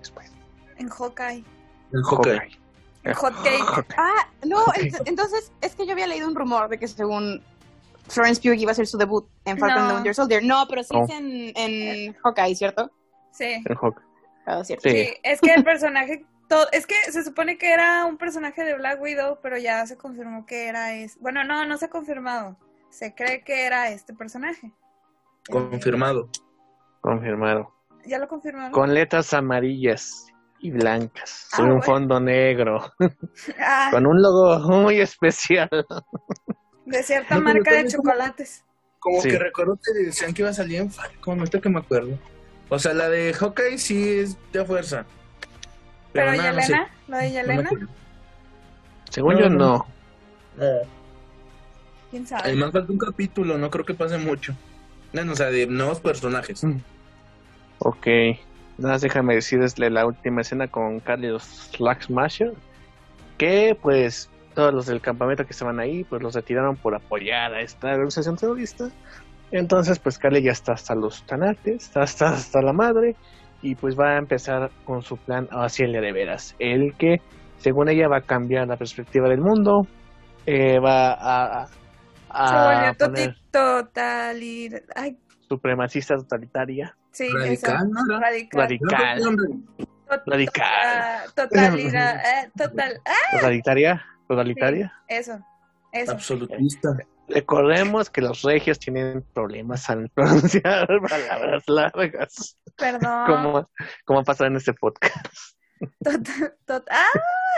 Después. 0.00 0.32
En 0.78 0.88
Hawkeye. 0.88 1.44
El 1.92 2.02
Hawkeye. 2.02 2.32
Hawkeye. 2.38 2.58
En 3.04 3.14
Hot 3.14 3.34
Cake. 3.42 3.94
Ah, 3.98 4.28
no, 4.46 4.58
entonces 5.06 5.52
es 5.60 5.74
que 5.74 5.86
yo 5.86 5.92
había 5.92 6.06
leído 6.06 6.26
un 6.28 6.34
rumor 6.36 6.68
de 6.68 6.78
que 6.78 6.86
según 6.88 7.42
Florence 8.08 8.40
Pugh 8.40 8.58
iba 8.58 8.70
a 8.70 8.72
hacer 8.72 8.86
su 8.86 8.98
debut 8.98 9.26
en 9.44 9.58
Falcon 9.58 9.76
No. 9.76 9.82
and 9.82 9.90
the 9.90 9.94
Winter 9.96 10.14
Soldier. 10.14 10.42
No, 10.44 10.66
pero 10.68 10.82
sí 10.82 10.94
No. 10.94 11.04
es 11.04 11.10
en, 11.10 11.52
en 11.56 12.12
Hawkeye, 12.14 12.54
¿cierto? 12.54 12.90
Sí. 13.32 13.62
En 13.64 13.74
Hawkeye. 13.74 14.06
Ah, 14.46 14.64
cierto. 14.64 14.88
Sí. 14.88 15.04
Sí, 15.06 15.14
es 15.22 15.40
que 15.40 15.54
el 15.54 15.64
personaje, 15.64 16.26
todo, 16.48 16.66
es 16.72 16.86
que 16.86 16.94
se 17.10 17.22
supone 17.22 17.56
que 17.58 17.72
era 17.72 18.04
un 18.06 18.18
personaje 18.18 18.64
de 18.64 18.74
Black 18.74 19.00
Widow, 19.00 19.38
pero 19.42 19.56
ya 19.56 19.86
se 19.86 19.96
confirmó 19.96 20.44
que 20.46 20.66
era 20.66 20.94
es, 20.94 21.18
bueno, 21.20 21.44
no, 21.44 21.64
no 21.64 21.76
se 21.78 21.86
ha 21.86 21.90
confirmado. 21.90 22.56
Se 22.90 23.14
cree 23.14 23.42
que 23.44 23.64
era 23.66 23.88
este 23.90 24.12
personaje. 24.14 24.72
Confirmado. 25.50 26.28
Confirmado. 27.00 27.72
Ya 28.04 28.18
lo 28.18 28.28
confirmaron. 28.28 28.72
Con 28.72 28.92
letras 28.92 29.32
amarillas 29.32 30.26
y 30.58 30.70
blancas. 30.72 31.48
Ah, 31.52 31.56
Sobre 31.56 31.72
un 31.72 31.82
fondo 31.82 32.20
negro. 32.20 32.92
Ah, 33.58 33.88
Con 33.92 34.06
un 34.06 34.20
logo 34.20 34.58
muy 34.80 35.00
especial. 35.00 35.68
De 36.86 37.02
cierta 37.02 37.36
No, 37.36 37.44
pero 37.44 37.54
marca 37.56 37.70
de 37.72 37.78
como- 37.78 37.90
chocolates. 37.90 38.64
Como 38.98 39.20
Sí. 39.20 39.30
que 39.30 39.38
recuerdo 39.38 39.78
que 39.82 40.04
decían 40.04 40.32
que 40.32 40.42
iba 40.42 40.50
a 40.50 40.54
salir 40.54 40.80
en 40.80 40.90
Falcon, 40.90 41.38
ahorita 41.40 41.60
que 41.60 41.68
me 41.68 41.80
acuerdo. 41.80 42.18
O 42.68 42.78
sea, 42.78 42.94
la 42.94 43.08
de 43.08 43.34
Hawkeye 43.34 43.78
sí 43.78 44.08
es 44.20 44.36
de 44.52 44.64
fuerza. 44.64 45.04
Pero 46.12 46.32
nada, 46.34 46.52
no 46.52 46.60
sé. 46.60 46.66
Yelena, 46.68 46.90
lo 47.08 47.16
de 47.16 47.30
Yelena. 47.32 47.70
Según 49.10 49.34
No, 49.34 49.40
yo, 49.40 49.48
no. 49.50 49.56
no. 49.58 49.86
No. 50.56 50.66
quién 52.10 52.26
sabe. 52.26 52.42
Además 52.44 52.72
falta 52.72 52.92
un 52.92 52.98
capítulo, 52.98 53.56
no 53.58 53.70
creo 53.70 53.84
que 53.84 53.94
pase 53.94 54.18
mucho. 54.18 54.54
Bueno, 55.12 55.32
o 55.32 55.36
sea, 55.36 55.50
de 55.50 55.66
nuevos 55.66 55.98
personajes. 56.00 56.62
Mm. 56.62 56.78
Ok. 57.78 58.06
Nada 58.78 58.94
más 58.94 59.00
déjame 59.02 59.34
decirles 59.34 59.78
la 59.78 60.06
última 60.06 60.42
escena 60.42 60.68
con 60.68 61.00
Carlos 61.00 61.42
Slagsmasher. 61.74 62.52
Que 63.38 63.76
pues 63.80 64.28
todos 64.52 64.72
los 64.72 64.86
del 64.86 65.00
campamento 65.00 65.44
que 65.44 65.52
estaban 65.52 65.80
ahí, 65.80 66.04
pues 66.04 66.22
los 66.22 66.34
retiraron 66.34 66.76
por 66.76 66.94
apoyar 66.94 67.54
a 67.54 67.60
esta 67.60 67.88
organización 67.92 68.36
terrorista. 68.36 68.88
Entonces, 69.50 69.98
pues 69.98 70.18
Carly 70.18 70.42
ya 70.42 70.52
está 70.52 70.72
hasta 70.72 70.94
los 70.94 71.24
tanates, 71.26 71.84
está 71.84 72.02
hasta, 72.02 72.30
hasta 72.30 72.62
la 72.62 72.72
madre, 72.72 73.16
y 73.60 73.74
pues 73.74 73.98
va 73.98 74.14
a 74.14 74.18
empezar 74.18 74.70
con 74.84 75.02
su 75.02 75.16
plan 75.16 75.48
hacia 75.50 75.86
el 75.86 75.92
de 75.92 76.12
veras. 76.12 76.54
El 76.58 76.94
que, 76.96 77.20
según 77.58 77.88
ella, 77.88 78.08
va 78.08 78.18
a 78.18 78.22
cambiar 78.22 78.66
la 78.68 78.76
perspectiva 78.76 79.28
del 79.28 79.40
mundo, 79.40 79.86
eh, 80.46 80.78
va 80.78 81.12
a, 81.12 81.68
a, 82.30 82.96
Se 82.96 83.04
volvió 83.04 83.34
supremacista 85.48 86.16
totalitaria. 86.16 86.96
sí, 87.10 87.28
Radical. 87.30 87.90
Radical. 88.52 89.36
Radical. 90.26 90.66
Ah, 90.84 91.24
Totalira, 91.34 92.20
eh, 92.20 92.50
total. 92.56 93.00
ah, 93.06 94.02
Totalitaria. 94.28 94.92
Eso, 95.08 95.38
eso. 95.92 96.12
Absolutista. 96.12 96.96
Recordemos 97.28 98.10
que 98.10 98.20
los 98.20 98.42
regios 98.42 98.78
tienen 98.78 99.24
problemas 99.32 99.88
al 99.88 100.10
pronunciar 100.10 100.86
palabras 101.08 101.62
largas, 101.68 102.58
Perdón. 102.76 103.26
como, 103.26 103.70
como 104.04 104.20
ha 104.20 104.24
pasado 104.24 104.48
en 104.48 104.56
este 104.56 104.74
podcast. 104.74 105.26
Total, 106.04 106.54
tot- 106.66 106.86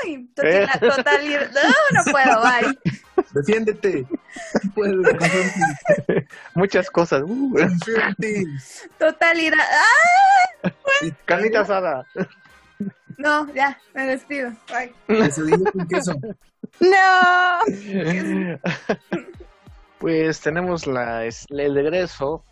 ¡Ay! 0.03 0.29
Total, 0.35 0.69
totalira- 0.81 1.51
No, 1.53 2.05
no 2.05 2.13
puedo, 2.13 2.43
bye. 2.43 2.79
Defiéndete. 3.35 4.07
Muchas 6.55 6.91
cosas. 6.91 7.23
Uh. 7.27 7.55
¡Ah! 7.61 7.69
carnita 11.27 11.61
asada. 11.61 12.07
No, 13.19 13.53
ya, 13.55 13.79
me 13.95 14.07
despido. 14.07 14.53
Bye. 14.69 14.95
Quesadilla 15.07 15.71
con 15.73 15.87
queso. 15.89 16.15
No. 16.81 18.59
Pues 19.99 20.41
tenemos 20.41 20.87
la, 20.87 21.25
el 21.25 21.75
regreso 21.75 22.45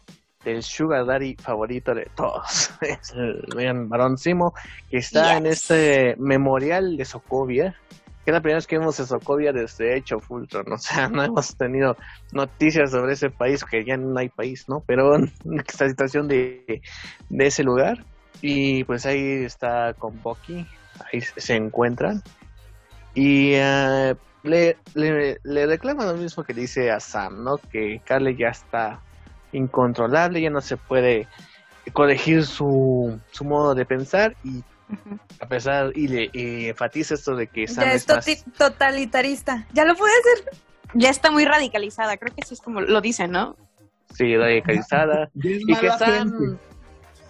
del 0.44 0.62
Sugar 0.62 1.06
Daddy 1.06 1.37
favorito 1.37 1.94
de 1.94 2.08
todos. 2.14 2.70
Es 2.80 3.12
el 3.12 3.44
gran 3.46 4.16
Simo, 4.18 4.54
que 4.90 4.98
está 4.98 5.37
en 5.37 5.46
este 5.46 6.16
memorial 6.18 6.96
de 6.96 7.04
Sokovia. 7.04 7.76
Que 8.24 8.30
es 8.30 8.35
la 8.35 8.40
primera 8.40 8.58
vez 8.58 8.66
que 8.66 8.78
vemos 8.78 8.98
a 9.00 9.06
Sokovia 9.06 9.52
desde 9.52 9.96
Hecho 9.96 10.20
Fulton. 10.20 10.72
O 10.72 10.78
sea, 10.78 11.08
no 11.11 11.22
hemos 11.22 11.56
tenido 11.56 11.96
noticias 12.32 12.90
sobre 12.90 13.14
ese 13.14 13.30
país, 13.30 13.64
que 13.64 13.85
ya 13.85 13.96
no 13.96 14.18
hay 14.18 14.28
país, 14.28 14.68
¿no? 14.68 14.82
Pero 14.87 15.16
esta 15.68 15.88
situación 15.88 16.28
de, 16.28 16.80
de 17.28 17.46
ese 17.46 17.64
lugar. 17.64 18.04
Y 18.40 18.85
pues 18.85 19.06
ahí 19.06 19.44
está 19.44 19.94
con 19.94 20.20
Bucky, 20.22 20.66
ahí 21.12 21.20
se 21.20 21.54
encuentran. 21.54 22.22
Y 23.14 23.53
eh, 23.55 24.14
le, 24.42 24.77
le, 24.94 25.38
le 25.42 25.66
reclama 25.66 26.07
lo 26.07 26.14
mismo 26.14 26.44
que 26.44 26.55
dice 26.55 26.90
a 26.90 26.98
Sam, 27.01 27.44
¿no? 27.44 27.59
Que 27.59 28.01
Carly 28.05 28.37
ya 28.37 28.48
está 28.48 29.01
incontrolable, 29.53 30.40
ya 30.40 30.51
no 30.51 30.61
se 30.61 30.77
puede 30.77 31.29
corregir 31.92 32.44
su, 32.44 33.18
su 33.31 33.44
modo 33.44 33.75
de 33.75 33.85
pensar 33.85 34.35
y 34.44 34.62
a 35.40 35.46
pesar 35.46 35.90
y 35.94 36.07
le 36.09 36.31
y 36.33 36.66
enfatiza 36.68 37.14
esto 37.14 37.35
de 37.35 37.46
que 37.46 37.66
Sam 37.66 37.85
Ya 37.85 37.92
es 37.94 38.03
es 38.03 38.09
más 38.09 38.27
toti- 38.27 38.53
totalitarista. 38.57 39.66
Ya 39.72 39.85
lo 39.85 39.94
puede 39.94 40.12
hacer. 40.20 40.59
Ya 40.94 41.09
está 41.11 41.31
muy 41.31 41.44
radicalizada, 41.46 42.16
creo 42.18 42.35
que 42.35 42.42
sí 42.46 42.55
es 42.55 42.61
como 42.61 42.81
lo 42.81 43.01
dicen, 43.01 43.31
¿no? 43.31 43.57
sí, 44.14 44.37
radicalizada 44.37 45.31
Y 45.35 45.75
que 45.75 45.90
Sam 45.90 46.59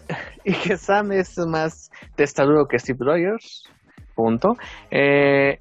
y 0.45 0.53
que 0.53 0.77
Sam 0.77 1.13
es 1.13 1.39
más 1.39 1.91
testarudo 2.17 2.67
que 2.67 2.79
Steve 2.79 2.99
Rogers 3.01 3.65
punto 4.17 4.57
eh, 4.91 5.59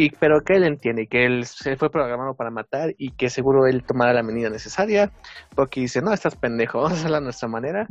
y 0.00 0.10
pero 0.10 0.40
que 0.42 0.54
él 0.54 0.64
entiende 0.64 1.06
que 1.06 1.24
él 1.26 1.44
se 1.46 1.76
fue 1.76 1.90
programado 1.90 2.34
para 2.34 2.50
matar 2.50 2.94
y 2.98 3.10
que 3.12 3.28
seguro 3.30 3.66
él 3.66 3.82
tomará 3.84 4.12
la 4.12 4.22
medida 4.22 4.48
necesaria 4.50 5.10
porque 5.54 5.80
dice 5.80 6.00
no 6.00 6.12
estás 6.12 6.36
pendejo 6.36 6.78
vamos 6.82 6.92
a 6.92 7.00
hacerlo 7.00 7.16
a 7.18 7.20
nuestra 7.20 7.48
manera 7.48 7.86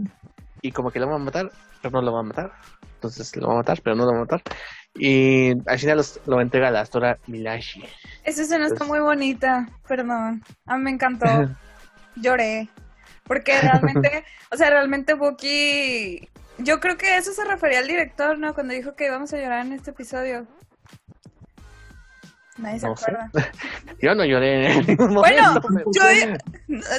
y 0.62 0.72
como 0.72 0.92
que 0.92 1.00
lo 1.00 1.08
va 1.08 1.16
a 1.16 1.20
matar 1.20 1.52
pero 1.82 1.92
no 1.92 2.02
lo 2.02 2.14
va 2.14 2.20
a 2.22 2.24
matar 2.24 2.52
entonces 2.96 3.36
lo 3.36 3.48
va 3.48 3.54
a 3.54 3.58
matar 3.58 3.80
pero 3.84 3.96
no 3.96 4.06
lo 4.06 4.12
va 4.12 4.18
a 4.18 4.22
matar 4.22 4.42
y 4.96 5.52
al 5.70 5.78
final 5.80 5.98
los- 5.98 6.20
lo 6.26 6.42
entrega 6.42 6.70
a 6.70 6.72
la 6.72 6.82
Astora 6.82 7.18
Milashi 7.28 7.84
Esa 8.24 8.42
escena 8.42 8.66
está 8.66 8.80
Pues- 8.80 8.90
muy 8.90 9.00
bonita. 9.00 9.70
Perdón. 9.88 10.42
A 10.66 10.78
mí 10.78 10.84
me 10.84 10.90
encantó. 10.92 11.26
Lloré. 12.16 12.68
Porque 13.26 13.54
realmente, 13.62 14.24
o 14.52 14.58
sea, 14.58 14.72
realmente 14.72 15.14
Bucky. 15.14 16.28
Yo 16.58 16.80
creo 16.80 16.98
que 16.98 17.18
eso 17.18 17.32
se 17.32 17.46
refería 17.46 17.80
al 17.80 17.88
director, 17.88 18.38
¿no? 18.40 18.54
Cuando 18.56 18.74
dijo 18.74 18.96
que 18.96 19.06
íbamos 19.06 19.32
a 19.34 19.38
llorar 19.38 19.66
en 19.66 19.74
este 19.74 19.92
episodio. 19.92 20.48
Nadie 22.60 22.80
se 22.80 22.88
No 22.88 22.98
sé. 22.98 23.06
acuerda. 23.12 23.32
yo 24.02 24.16
no 24.16 24.26
lloré 24.26 24.72
en 24.74 24.86
ningún 24.88 25.14
Bueno, 25.16 25.62
momento. 25.62 25.92
yo 25.94 26.02
n- 26.10 26.38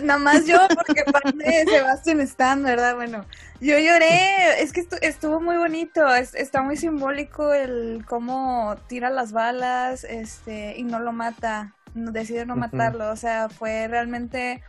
nada 0.02 0.18
más 0.18 0.46
yo, 0.46 0.58
porque 0.74 1.02
parte 1.10 1.36
de 1.36 1.64
Sebastian 1.66 2.20
Stan, 2.20 2.62
¿verdad? 2.62 2.96
Bueno, 2.96 3.24
yo 3.60 3.78
lloré, 3.78 4.62
es 4.62 4.72
que 4.72 4.82
estu- 4.88 4.98
estuvo 5.02 5.40
muy 5.40 5.56
bonito, 5.56 6.06
es- 6.14 6.34
está 6.34 6.62
muy 6.62 6.76
simbólico 6.76 7.52
el 7.52 8.04
cómo 8.06 8.76
tira 8.88 9.10
las 9.10 9.32
balas, 9.32 10.04
este, 10.04 10.76
y 10.78 10.82
no 10.82 10.98
lo 10.98 11.12
mata, 11.12 11.74
decide 11.94 12.46
no 12.46 12.56
matarlo, 12.56 13.10
o 13.10 13.16
sea, 13.16 13.48
fue 13.48 13.86
realmente 13.88 14.62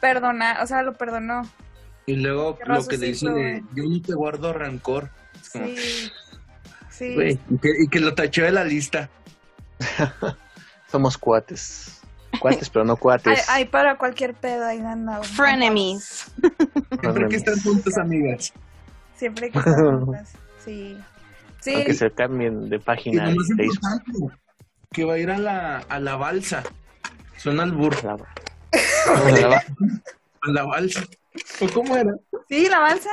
perdonar, 0.00 0.62
o 0.62 0.66
sea, 0.66 0.82
lo 0.82 0.94
perdonó, 0.94 1.42
Y 2.06 2.16
luego 2.16 2.58
lo 2.66 2.86
que 2.86 2.98
le 2.98 3.06
dice 3.08 3.26
racioso, 3.26 3.34
de, 3.34 3.62
yo 3.74 3.84
no 3.88 4.02
te 4.02 4.14
guardo 4.14 4.52
rencor. 4.52 5.10
Es 5.40 5.50
como, 5.50 5.66
sí, 5.66 6.12
sí, 6.90 7.14
güey, 7.14 7.38
y, 7.50 7.58
que, 7.58 7.68
y 7.84 7.88
que 7.88 8.00
lo 8.00 8.14
tachó 8.14 8.42
de 8.42 8.50
la 8.52 8.64
lista. 8.64 9.08
somos 10.90 11.16
cuates 11.18 12.00
cuates 12.40 12.70
pero 12.70 12.84
no 12.84 12.92
hay, 12.94 12.98
cuates 12.98 13.48
hay 13.48 13.64
para 13.66 13.96
cualquier 13.98 14.34
pedo, 14.34 14.64
ahí 14.66 14.80
anda. 14.80 15.18
uno. 15.18 15.22
Frenemies. 15.24 16.32
Siempre 17.00 17.28
que 17.28 17.36
están 17.36 17.60
juntos, 17.62 17.98
amigas. 17.98 18.52
Siempre 19.16 19.50
que 19.50 19.58
están 19.58 20.00
juntas, 20.04 20.32
sí. 20.64 20.98
Sí, 21.60 21.74
aunque 21.74 21.94
se 21.94 22.10
cambien 22.10 22.68
de 22.68 22.76
Y 22.76 22.78
página 22.80 23.24
lo 23.26 23.30
de 23.30 23.36
más 23.36 23.50
importante, 23.50 24.12
que 24.90 25.04
va 25.04 25.14
a 25.14 25.18
ir 25.18 25.30
a 25.30 25.38
la, 25.38 25.78
a 25.88 26.00
la 26.00 26.16
balsa. 26.16 26.62
Suena 27.36 27.62
al 27.62 27.72
burro. 27.72 28.18
La- 29.06 29.48
la- 29.48 29.64
A 30.44 30.50
la 30.50 30.64
balsa. 30.64 31.04
¿O 31.60 31.68
cómo 31.72 31.96
era? 31.96 32.14
sí, 32.48 32.68
la 32.68 32.80
balsa. 32.80 33.10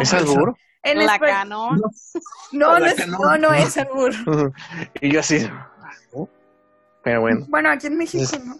¿Es 0.00 0.14
albur? 0.14 0.56
En 0.82 1.06
La 1.06 1.18
cano. 1.18 1.76
No, 1.76 1.90
no 2.52 2.78
La 2.78 2.90
es, 2.90 3.06
no, 3.06 3.38
no 3.38 3.54
es 3.54 3.76
albur. 3.78 4.12
y 5.00 5.12
yo 5.12 5.20
así. 5.20 5.48
Pero 7.04 7.20
bueno. 7.20 7.46
Bueno, 7.48 7.70
aquí 7.70 7.86
en 7.88 7.96
México, 7.96 8.24
¿no? 8.44 8.56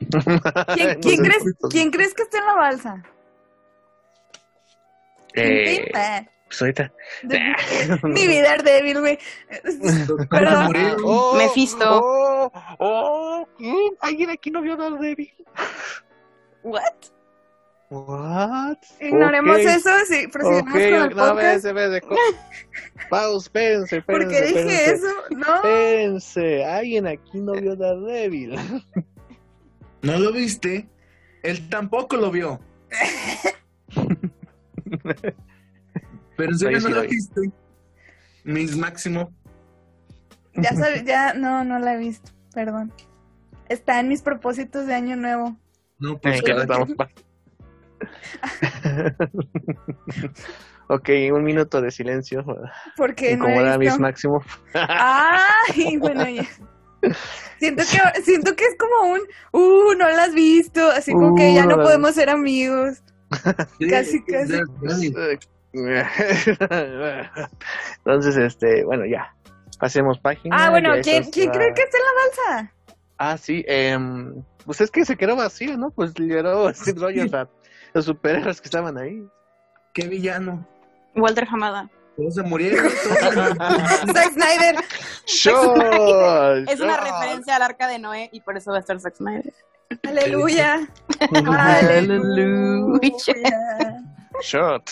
¿Quién, 0.74 0.94
No 0.94 1.00
quién 1.00 1.22
crees, 1.22 1.42
¿Quién 1.70 1.90
crees 1.90 2.14
que 2.14 2.22
está 2.22 2.38
en 2.38 2.46
la 2.46 2.54
balsa? 2.54 3.02
Eh, 5.34 5.90
pues 6.48 6.62
ahorita. 6.62 6.92
Mi 8.02 8.26
vida 8.26 8.54
es 8.54 8.64
débil, 8.64 9.00
güey. 9.00 9.18
Perdón. 10.30 10.96
Oh, 11.04 11.34
Mephisto. 11.36 12.00
Oh, 12.02 12.52
oh, 12.78 13.48
¿quién? 13.58 13.96
¿Alguien 14.00 14.30
aquí 14.30 14.50
no 14.50 14.62
vio 14.62 14.76
Daredevil? 14.76 15.32
What? 16.62 17.10
What? 17.90 18.76
Ignoremos 19.00 19.56
eso, 19.58 19.88
sí, 20.06 20.26
prosigamos 20.30 20.62
Ok, 20.62 20.70
con 20.72 20.80
el 20.82 21.16
no, 21.16 21.28
podcast. 21.28 21.64
espérense, 21.64 21.96
espérense. 21.98 22.02
Pausa, 23.10 23.46
espérense, 23.46 23.96
espérense. 23.98 24.26
¿Por 24.26 24.28
qué 24.28 24.42
dije 24.46 24.90
eso? 24.92 25.06
No. 25.30 25.54
Espérense, 25.56 26.64
alguien 26.66 27.06
aquí 27.06 27.38
no 27.40 27.52
vio 27.52 27.76
Daredevil. 27.76 28.56
¿no 30.02 30.18
lo 30.18 30.32
viste? 30.32 30.88
Él 31.42 31.68
tampoco 31.70 32.16
lo 32.16 32.30
vio. 32.30 32.60
Pero 36.36 36.50
en 36.52 36.58
serio 36.58 36.80
no 36.80 36.88
lo 36.90 36.94
lo 36.96 37.02
vi. 37.02 37.08
viste. 37.08 37.40
Miss 38.44 38.76
Máximo. 38.76 39.32
Ya 40.54 40.70
sabes, 40.74 41.04
ya, 41.04 41.34
no, 41.34 41.64
no 41.64 41.78
la 41.78 41.94
he 41.94 41.98
visto, 41.98 42.32
perdón. 42.52 42.92
Está 43.68 44.00
en 44.00 44.08
mis 44.08 44.22
propósitos 44.22 44.86
de 44.86 44.94
año 44.94 45.16
nuevo. 45.16 45.56
No, 45.98 46.18
pues 46.18 46.40
Eh, 46.40 46.42
que 46.44 46.54
pa- 46.96 47.10
ok, 50.88 51.08
un 51.32 51.44
minuto 51.44 51.80
de 51.80 51.90
silencio. 51.90 52.44
Porque 52.96 53.36
no 53.36 53.46
he 53.46 53.50
Incomodar 53.50 53.74
a 53.74 53.78
mis 53.78 53.98
máximo. 53.98 54.42
Ay, 54.74 55.96
bueno, 55.98 56.28
ya. 56.28 56.44
Siento 57.58 57.84
que, 57.84 58.22
siento 58.22 58.56
que 58.56 58.64
es 58.64 58.76
como 58.76 59.12
un, 59.12 59.20
uh, 59.52 59.94
no 59.94 60.10
la 60.10 60.24
has 60.24 60.34
visto, 60.34 60.90
así 60.90 61.12
como 61.12 61.34
que 61.34 61.50
Uh, 61.50 61.54
ya 61.54 61.64
no 61.64 61.76
no 61.76 61.82
podemos 61.82 62.14
ser 62.14 62.30
amigos. 62.30 63.02
Sí, 63.78 63.88
casi, 63.88 64.22
casi. 64.24 64.54
Entonces, 68.04 68.36
este, 68.36 68.84
bueno, 68.84 69.04
ya. 69.06 69.34
Pasemos 69.78 70.18
página. 70.18 70.56
Ah, 70.58 70.70
bueno, 70.70 70.94
¿quién, 71.02 71.30
¿quién 71.30 71.50
cree 71.50 71.72
que 71.72 71.82
está 71.82 71.98
en 71.98 72.04
la 72.04 72.56
balsa? 72.56 72.74
Ah, 73.18 73.36
sí. 73.36 73.64
Eh, 73.66 73.98
pues 74.64 74.80
es 74.80 74.90
que 74.90 75.04
se 75.04 75.16
quedó 75.16 75.36
vacío, 75.36 75.76
¿no? 75.76 75.90
Pues 75.90 76.18
liberó 76.18 76.72
Steve 76.72 77.00
Rogers 77.00 77.34
a 77.34 77.48
los 77.94 78.04
superhéroes 78.04 78.60
que 78.60 78.66
estaban 78.68 78.96
ahí. 78.96 79.22
Qué 79.92 80.06
villano. 80.08 80.66
Walter 81.16 81.46
Hamada. 81.50 81.90
Todos 82.16 82.34
se 82.34 82.42
murieron. 82.42 82.88
Zack 84.12 84.32
Snyder. 84.32 84.76
Shot. 85.26 86.68
Es 86.68 86.80
una 86.80 86.96
referencia 86.96 87.56
al 87.56 87.62
arca 87.62 87.86
de 87.88 87.98
Noé 87.98 88.28
y 88.32 88.40
por 88.40 88.56
eso 88.56 88.70
va 88.70 88.76
a 88.78 88.80
estar 88.80 88.98
Zack 89.00 89.16
Snyder. 89.16 89.52
Aleluya. 90.06 90.88
Aleluya. 91.98 93.00
Shot. 94.42 94.90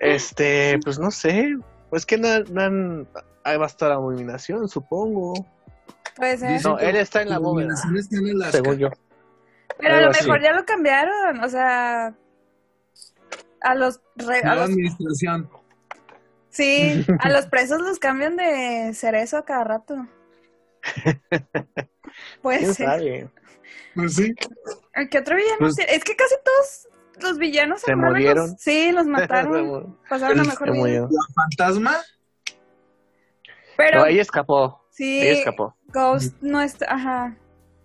Este, 0.00 0.78
pues 0.84 0.98
no 0.98 1.10
sé. 1.10 1.56
Pues 1.90 2.04
que 2.06 2.18
no, 2.18 2.28
no- 2.50 3.06
ahí 3.44 3.56
va 3.56 3.64
a 3.64 3.68
estar 3.68 3.90
abominación, 3.92 4.68
supongo. 4.68 5.34
Puede 6.16 6.38
ser. 6.38 6.52
Dice- 6.52 6.68
No, 6.68 6.78
él 6.78 6.96
está 6.96 7.22
en 7.22 7.30
la 7.30 7.38
bóveda, 7.38 7.74
según 8.50 8.78
yo. 8.78 8.88
Pero 9.78 9.94
a 9.96 10.00
lo 10.00 10.10
así. 10.10 10.22
mejor 10.24 10.42
ya 10.42 10.52
lo 10.52 10.64
cambiaron. 10.64 11.42
O 11.42 11.48
sea, 11.48 12.14
a 13.60 13.74
los, 13.74 14.00
re- 14.16 14.40
a 14.42 14.54
los 14.54 14.64
administración. 14.70 15.50
sí, 16.50 17.04
a 17.20 17.28
los 17.30 17.46
presos 17.46 17.80
los 17.80 17.98
cambian 17.98 18.36
de 18.36 18.92
cerezo 18.94 19.38
a 19.38 19.44
cada 19.44 19.64
rato. 19.64 20.06
Puede 22.42 22.58
¿Quién 22.60 22.74
ser. 22.74 23.30
Pues 23.94 24.14
sí. 24.16 24.34
¿Qué 25.10 25.18
otro 25.18 25.36
villano? 25.36 25.56
Pues- 25.58 25.78
es 25.78 26.04
que 26.04 26.14
casi 26.16 26.34
todos 26.44 26.88
los 27.22 27.38
villanos 27.38 27.80
¿Se 27.80 27.94
murieron? 27.96 28.50
los- 28.50 28.56
sí, 28.60 28.92
los 28.92 29.06
mataron. 29.08 29.98
Pasaron 30.08 30.40
a 30.40 30.44
mejor 30.44 30.72
vida. 30.72 31.08
La 31.10 31.34
fantasma. 31.34 31.96
Pero 33.76 34.00
No, 34.00 34.06
ella 34.06 34.22
escapó. 34.22 34.84
sí, 34.90 35.20
Ella 35.20 35.38
escapó. 35.40 35.76
Ghost 35.94 36.34
no 36.42 36.60
está, 36.60 36.86
ajá. 36.92 37.36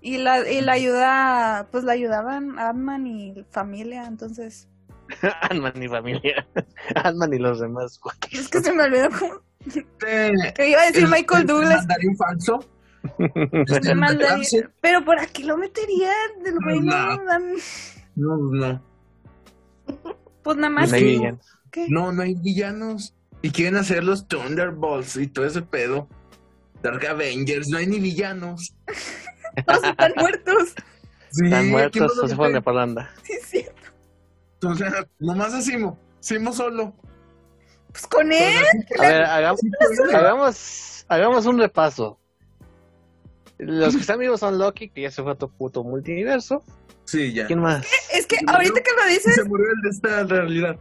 Y 0.02 0.18
la, 0.18 0.50
y 0.50 0.62
la 0.62 0.74
ayuda, 0.74 1.68
pues 1.72 1.84
la 1.84 1.92
ayudaban 1.94 2.58
Ant-Man 2.60 3.06
y 3.08 3.46
familia, 3.52 4.06
entonces. 4.06 4.68
Ant-Man 5.50 5.82
y 5.84 5.88
familia. 5.88 6.48
Ant-Man 6.96 7.34
y 7.34 7.38
los 7.40 7.60
demás. 7.60 8.00
güey. 8.02 8.16
Es 8.32 8.48
que 8.50 8.60
se 8.62 8.74
me 8.74 8.84
olvidó 8.84 9.10
cómo. 9.18 9.34
Este, 9.66 10.32
Que 10.56 10.70
iba 10.70 10.82
a 10.82 10.86
decir 10.86 11.04
el- 11.04 11.10
Michael 11.12 11.42
el 11.42 11.48
Douglas. 11.48 11.78
mandarín 11.80 12.18
falso. 12.18 12.60
Este, 13.68 13.92
el 13.92 13.98
mandarín-. 13.98 14.70
Pero 14.82 15.04
por 15.06 15.20
aquí 15.20 15.44
lo 15.44 15.58
meterían 15.58 16.44
del 16.44 16.56
güey, 16.64 16.80
no, 16.82 17.16
No. 17.18 17.24
dan- 17.26 17.54
No, 18.16 18.38
no. 18.38 18.82
Pues 20.44 20.58
nada 20.58 20.70
más. 20.70 20.90
No 20.90 20.96
hay 20.96 21.02
que- 21.04 21.10
villano. 21.10 21.40
¿qué? 21.72 21.88
No, 21.90 22.12
no 22.14 22.22
hay 22.22 22.36
villanos. 22.36 23.16
Y 23.42 23.52
quieren 23.52 23.76
hacer 23.78 24.04
los 24.04 24.28
Thunderbolts 24.28 25.16
y 25.18 25.28
todo 25.28 25.46
ese 25.46 25.62
pedo. 25.62 26.08
Dark 26.82 27.06
Avengers, 27.08 27.68
no 27.70 27.78
hay 27.78 27.88
ni 27.88 28.00
villanos. 28.00 28.74
Todos 29.66 29.84
están 29.84 30.14
muertos. 30.16 30.70
Sí, 31.32 31.46
Están 31.46 31.62
¿quién 31.62 31.72
muertos, 31.72 32.20
a 32.24 32.28
se 32.28 32.36
fueron 32.36 32.54
de 32.54 32.62
parranda. 32.62 33.12
Sí, 33.24 33.34
sí. 33.46 33.66
O 34.64 34.76
sea, 34.76 35.06
nomás 35.20 35.54
a 35.54 35.62
Simo. 35.62 36.00
Simo 36.20 36.52
solo. 36.54 36.94
Pues 37.92 38.08
con 38.08 38.32
él. 38.32 38.64
A 39.00 39.02
ver, 39.02 39.24
hagamos, 39.24 39.60
Sí, 39.62 39.70
hagamos, 40.16 41.06
hagamos 41.08 41.46
un 41.46 41.60
repaso. 41.60 42.20
Los 43.58 43.96
que 43.96 44.02
están 44.02 44.20
vivos 44.20 44.40
son 44.40 44.58
Loki, 44.58 44.90
que 44.90 45.02
ya 45.02 45.12
se 45.12 45.22
fue 45.22 45.34
a 45.34 45.36
tu 45.36 45.50
puto 45.52 45.84
multiverso. 45.84 46.64
Sí, 47.06 47.34
ya. 47.34 47.48
¿Quién 47.48 47.60
más? 47.60 47.86
Es 48.14 48.26
que 48.26 48.38
ahorita 48.48 48.82
que 48.82 48.92
lo 48.96 49.08
dices, 49.10 49.36
Se 49.36 49.44
murió 49.44 49.66
el 49.72 49.82
de 49.82 49.90
esta 49.90 50.24
realidad. 50.24 50.80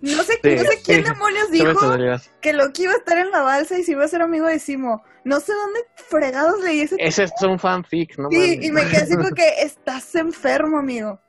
no 0.00 0.22
sé, 0.22 0.34
Sí, 0.42 0.54
no 0.56 0.62
sé 0.62 0.80
quién 0.84 1.04
sí. 1.04 1.10
demonios 1.10 1.46
¿Qué 1.48 1.52
dijo 1.52 1.96
que 2.40 2.52
Loki 2.52 2.82
iba 2.84 2.92
a 2.92 2.96
estar 2.96 3.18
en 3.18 3.30
la 3.30 3.40
balsa 3.42 3.78
y 3.78 3.82
se 3.82 3.92
iba 3.92 4.04
a 4.04 4.08
ser 4.08 4.22
amigo 4.22 4.46
de 4.46 4.58
Simo. 4.58 5.02
No 5.24 5.38
sé 5.40 5.52
dónde 5.52 5.80
fregados 5.94 6.60
leí 6.62 6.80
ese 6.80 6.96
Ese 6.98 7.24
es 7.24 7.32
un 7.42 7.58
fanfic, 7.58 8.18
¿no? 8.18 8.28
Sí, 8.30 8.58
y 8.62 8.70
me 8.70 8.86
quedé 8.86 9.02
así 9.02 9.16
porque 9.16 9.48
estás 9.62 10.14
enfermo, 10.14 10.78
amigo. 10.78 11.20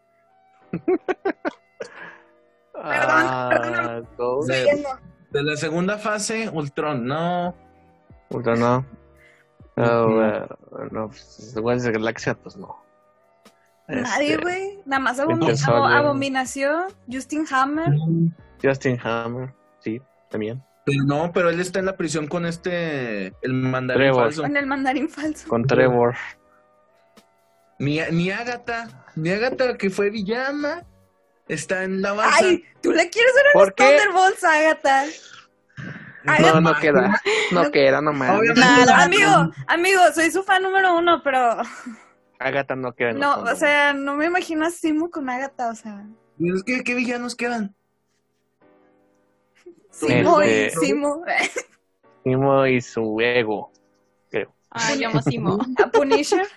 Ah, 2.83 3.49
perdón. 3.51 4.47
De- 4.47 4.53
Siguiendo. 4.55 4.89
De 5.29 5.43
la 5.43 5.55
segunda 5.55 5.97
fase, 5.97 6.49
Ultron, 6.49 7.05
no. 7.05 7.55
Puta, 8.29 8.55
no. 8.55 8.85
No, 9.75 10.47
no, 10.91 11.07
pues, 11.07 11.53
Guardianes 11.55 11.83
de 11.83 11.91
la 11.91 11.99
Galaxia, 11.99 12.33
pues 12.35 12.57
no. 12.57 12.83
Nadie, 13.87 14.33
Este, 14.33 14.43
güey. 14.43 14.79
Nada 14.85 14.99
más 14.99 15.19
abomi-. 15.19 15.95
Abominación, 15.95 16.85
Justin 17.11 17.45
Hammer. 17.51 17.89
Justin 18.61 18.99
Hammer, 19.03 19.53
sí, 19.79 20.01
también. 20.29 20.63
Pero 20.85 21.03
no, 21.03 21.31
pero 21.31 21.49
él 21.49 21.59
está 21.59 21.79
en 21.79 21.85
la 21.85 21.95
prisión 21.95 22.27
con 22.27 22.45
este. 22.45 23.33
El 23.41 23.53
mandarín 23.53 24.01
Trevor. 24.01 24.23
falso. 24.23 24.41
Con 24.41 24.57
el 24.57 24.65
mandarín 24.65 25.09
falso. 25.09 25.47
Con 25.47 25.65
Trevor. 25.65 26.15
Ni, 27.79 27.99
ni 28.11 28.31
Agatha. 28.31 29.05
Ni 29.15 29.29
Agatha, 29.29 29.77
que 29.77 29.89
fue 29.89 30.09
villana. 30.09 30.85
Está 31.47 31.83
en 31.83 32.01
la 32.01 32.13
balsa. 32.13 32.37
Ay, 32.41 32.63
tú 32.81 32.91
le 32.91 33.09
quieres 33.09 33.33
ver 33.35 33.45
a 33.47 33.53
¿Por 33.53 33.67
los 33.67 33.75
qué? 33.75 33.83
Thunderbolts, 33.83 34.43
Agatha. 34.43 35.05
No, 36.23 36.39
no, 36.39 36.61
no 36.73 36.79
queda. 36.79 37.21
No 37.51 37.71
queda, 37.71 38.01
no 38.01 38.13
la 38.13 38.39
verdad, 38.39 39.01
Amigo, 39.01 39.51
amigo, 39.67 40.01
soy 40.13 40.31
su 40.31 40.43
fan 40.43 40.63
número 40.63 40.97
uno, 40.97 41.21
pero 41.23 41.57
Agatha 42.39 42.75
no 42.75 42.93
queda. 42.93 43.09
en 43.09 43.19
los 43.19 43.37
no, 43.37 43.51
o 43.51 43.55
sea, 43.55 43.93
no 43.93 44.15
me 44.15 44.25
imagino 44.27 44.65
a 44.65 44.69
Simo 44.69 45.09
con 45.09 45.29
Agatha, 45.29 45.69
o 45.69 45.75
sea. 45.75 46.05
Es 46.39 46.63
que, 46.63 46.83
¿qué 46.83 46.95
villanos 46.95 47.35
quedan? 47.35 47.75
Simo 49.91 50.41
y 50.43 50.69
Simo. 50.71 51.23
Simo 52.23 52.65
y 52.65 52.81
su 52.81 53.17
ego. 53.21 53.71
Creo. 54.29 54.53
Ay, 54.69 54.99
yo 55.01 55.09
amo 55.09 55.21
Simo. 55.21 55.57
A 55.83 55.87
Punisher. 55.91 56.47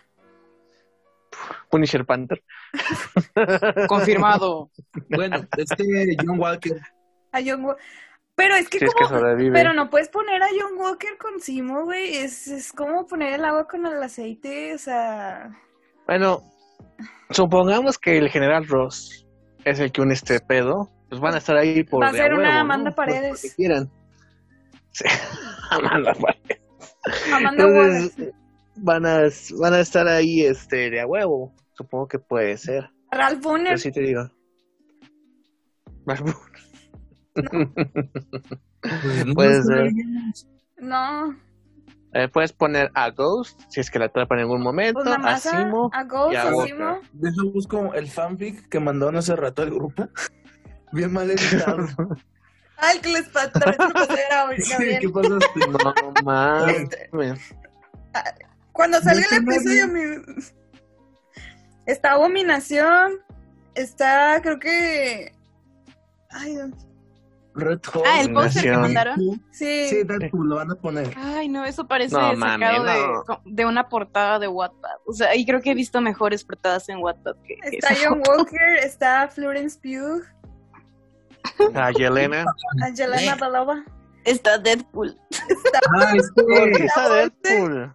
Punisher 1.70 2.04
Panther. 2.06 2.42
Confirmado. 3.88 4.70
Bueno, 5.10 5.44
este 5.56 5.84
John 6.24 6.38
Walker. 6.38 6.80
A 7.32 7.40
John 7.44 7.64
Wa- 7.64 7.76
Pero 8.36 8.54
es 8.54 8.68
que 8.68 8.78
Si 8.78 8.84
es 8.84 8.94
que 8.94 9.04
como... 9.04 9.20
Pero 9.52 9.72
no 9.72 9.90
puedes 9.90 10.08
poner 10.08 10.42
a 10.42 10.46
John 10.48 10.78
Walker 10.78 11.16
con 11.18 11.40
Simo, 11.40 11.84
güey. 11.84 12.16
Es, 12.16 12.46
es 12.46 12.72
como 12.72 13.06
poner 13.06 13.34
el 13.34 13.44
agua 13.44 13.66
con 13.66 13.84
el 13.86 14.00
aceite, 14.02 14.74
o 14.74 14.78
sea... 14.78 15.50
Bueno, 16.06 16.42
supongamos 17.30 17.98
que 17.98 18.18
el 18.18 18.28
general 18.28 18.66
Ross 18.68 19.26
es 19.64 19.80
el 19.80 19.90
que 19.90 20.02
une 20.02 20.14
este 20.14 20.38
pedo. 20.40 20.90
Pues 21.08 21.20
van 21.20 21.34
a 21.34 21.38
estar 21.38 21.56
ahí 21.56 21.84
por. 21.84 22.02
Va 22.02 22.08
a 22.08 22.12
ser 22.12 22.34
una 22.34 22.54
¿no? 22.54 22.60
Amanda 22.60 22.90
Por- 22.90 23.06
Paredes. 23.06 23.40
porque 23.42 23.54
quieran. 23.56 23.90
Sí. 24.90 25.04
Amanda 25.70 26.14
Paredes. 26.14 26.62
Amanda 27.32 27.64
Entonces, 27.64 28.32
van 28.76 29.06
a, 29.06 29.20
van 29.58 29.74
a 29.74 29.80
estar 29.80 30.08
ahí 30.08 30.42
este, 30.42 30.90
de 30.90 31.00
a 31.00 31.06
huevo. 31.06 31.54
Supongo 31.74 32.08
que 32.08 32.18
puede 32.18 32.56
ser. 32.56 32.90
Ralph 33.10 33.42
Bonner. 33.42 33.72
Yo 33.72 33.78
sí 33.78 33.92
te 33.92 34.00
digo. 34.00 34.30
Pues, 36.04 36.20
no 39.24 39.34
Puede 39.34 39.62
ser. 39.62 39.90
No. 40.78 41.36
Eh, 42.12 42.28
puedes 42.28 42.52
poner 42.52 42.90
a 42.94 43.10
Ghost, 43.10 43.60
si 43.68 43.80
es 43.80 43.90
que 43.90 43.98
la 43.98 44.04
atrapa 44.06 44.36
en 44.36 44.42
algún 44.42 44.62
momento. 44.62 45.00
Pues 45.02 45.18
nada 45.18 45.34
a 45.34 45.38
Simo. 45.38 45.90
a 45.92 46.04
Ghost, 46.04 46.32
y 46.32 46.36
a 46.36 46.42
a. 46.42 46.66
Simo. 46.66 47.00
Deja 47.12 47.42
busco 47.52 47.92
el 47.94 48.08
fanfic 48.08 48.68
que 48.68 48.78
mandaron 48.78 49.16
hace 49.16 49.34
rato 49.34 49.62
al 49.62 49.70
grupo. 49.70 50.08
Bien 50.94 51.12
mal 51.12 51.30
editado. 51.30 51.86
Ay, 52.76 52.98
que 53.00 53.08
les 53.12 53.28
pa- 53.28 53.50
también 53.50 53.76
te 53.78 53.84
lo 53.84 53.92
pasé 53.94 54.22
a 54.32 54.48
Sí. 54.58 54.98
¿Qué 55.00 55.08
pasaste? 55.08 55.60
No 55.68 56.22
mames. 56.24 56.88
Cuando 58.72 59.00
salga 59.00 59.24
el 59.36 59.44
No 59.44 59.52
sé 59.52 59.58
episodio, 59.58 59.88
mi- 59.88 60.42
está 61.86 62.12
Abominación. 62.12 63.12
Está, 63.74 64.40
creo 64.42 64.58
que. 64.58 65.32
Ay, 66.30 66.52
Dios. 66.52 66.70
Red. 67.56 67.78
Ah, 68.04 68.20
el 68.20 68.32
póster 68.32 68.62
que 68.64 68.72
mandaron. 68.72 69.16
sí. 69.52 69.86
Sí, 69.88 70.02
Deadpool, 70.02 70.48
lo 70.48 70.56
van 70.56 70.72
a 70.72 70.74
poner. 70.74 71.14
Ay, 71.16 71.48
no, 71.48 71.64
eso 71.64 71.86
parece 71.86 72.12
No, 72.16 72.20
sacado 72.36 72.36
mami, 72.36 72.64
de, 72.64 73.06
no. 73.28 73.42
de 73.44 73.64
una 73.64 73.88
portada 73.88 74.40
de 74.40 74.48
Wattpad. 74.48 74.90
O 75.06 75.12
sea, 75.12 75.36
y 75.36 75.46
creo 75.46 75.62
que 75.62 75.70
he 75.70 75.74
visto 75.74 76.00
mejores 76.00 76.42
portadas 76.44 76.88
en 76.88 76.98
Wattpad 76.98 77.36
que 77.46 77.54
Está 77.76 77.94
John 78.04 78.20
Walker, 78.28 78.76
está 78.82 79.28
Florence 79.28 79.78
Pugh, 79.80 80.24
A 81.74 81.90
Yelena. 81.92 82.44
Angelina 82.82 83.36
Balova. 83.36 83.84
Está 84.24 84.58
Deadpool. 84.58 85.18
Ah, 85.94 86.14
este. 86.16 86.84
Está 86.84 87.14
Deadpool. 87.14 87.94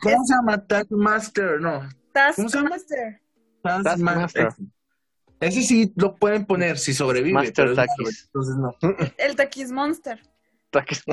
¿Cómo 0.00 0.24
se 0.24 0.34
llama? 0.34 0.66
Taskmaster, 0.66 1.60
no. 1.60 1.88
Taskmaster. 2.12 3.20
Taskmaster. 3.62 4.48
Ese 5.40 5.62
sí 5.62 5.92
lo 5.96 6.16
pueden 6.16 6.46
poner 6.46 6.78
si 6.78 6.94
sobrevive. 6.94 7.34
Master 7.34 7.74
Takis. 7.74 8.24
Entonces 8.26 8.56
no. 8.56 8.74
El 9.18 9.36
Takis 9.36 9.70
Monster. 9.70 10.20
Takis. 10.70 11.04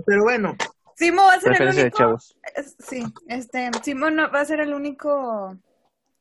pero 0.07 0.23
bueno, 0.23 0.57
Simo 0.97 1.23
va 1.23 1.35
a 1.35 1.41
ser 1.41 1.53
el 1.53 1.59
referencia 1.59 1.85
de 1.85 2.07
único. 2.07 2.19
es- 2.57 2.77
Sí, 2.79 3.05
este, 3.29 3.71
Simo 3.83 4.11
no, 4.11 4.31
va 4.31 4.41
a 4.41 4.45
ser 4.45 4.61
el 4.61 4.73
único 4.75 5.57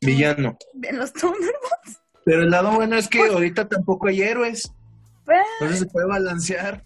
villano. 0.01 0.57
en 0.83 0.97
los 0.97 1.13
Thunderbolts. 1.13 2.01
Pero 2.25 2.43
el 2.43 2.49
lado 2.51 2.71
bueno 2.71 2.95
es 2.97 3.07
que 3.07 3.21
ahorita 3.27 3.67
tampoco 3.67 4.07
hay 4.07 4.21
héroes. 4.21 4.71
Pues, 5.25 5.39
Entonces 5.59 5.79
se 5.79 5.85
puede 5.87 6.07
balancear. 6.07 6.83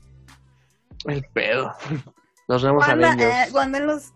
El 1.06 1.24
pedo. 1.34 1.74
Los 2.48 2.62
nuevos 2.64 2.86
Wanda, 2.88 3.08
Avengers. 3.14 3.50
eh, 3.50 3.52
Wanda 3.54 3.78
en 3.78 3.88
los 3.88 4.14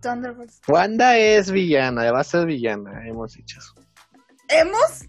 Thunderbolts. 0.00 0.60
Wanda 0.68 1.16
es 1.16 1.50
villana, 1.50 2.10
va 2.12 2.20
a 2.20 2.24
ser 2.24 2.44
villana, 2.46 3.06
hemos 3.06 3.34
dicho 3.34 3.58
eso. 3.58 3.74
¿Hemos? 4.48 5.04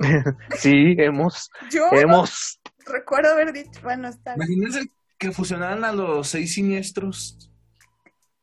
Sí, 0.56 0.96
hemos, 0.98 1.48
Yo 1.70 1.84
hemos. 1.92 2.58
Recuerdo 2.86 3.32
haber 3.32 3.52
dicho, 3.52 3.80
bueno, 3.82 4.08
está 4.08 4.34
bien. 4.34 4.52
Imagínense 4.52 4.90
que 5.18 5.32
fusionaran 5.32 5.84
a 5.84 5.92
los 5.92 6.28
seis 6.28 6.54
siniestros. 6.54 7.50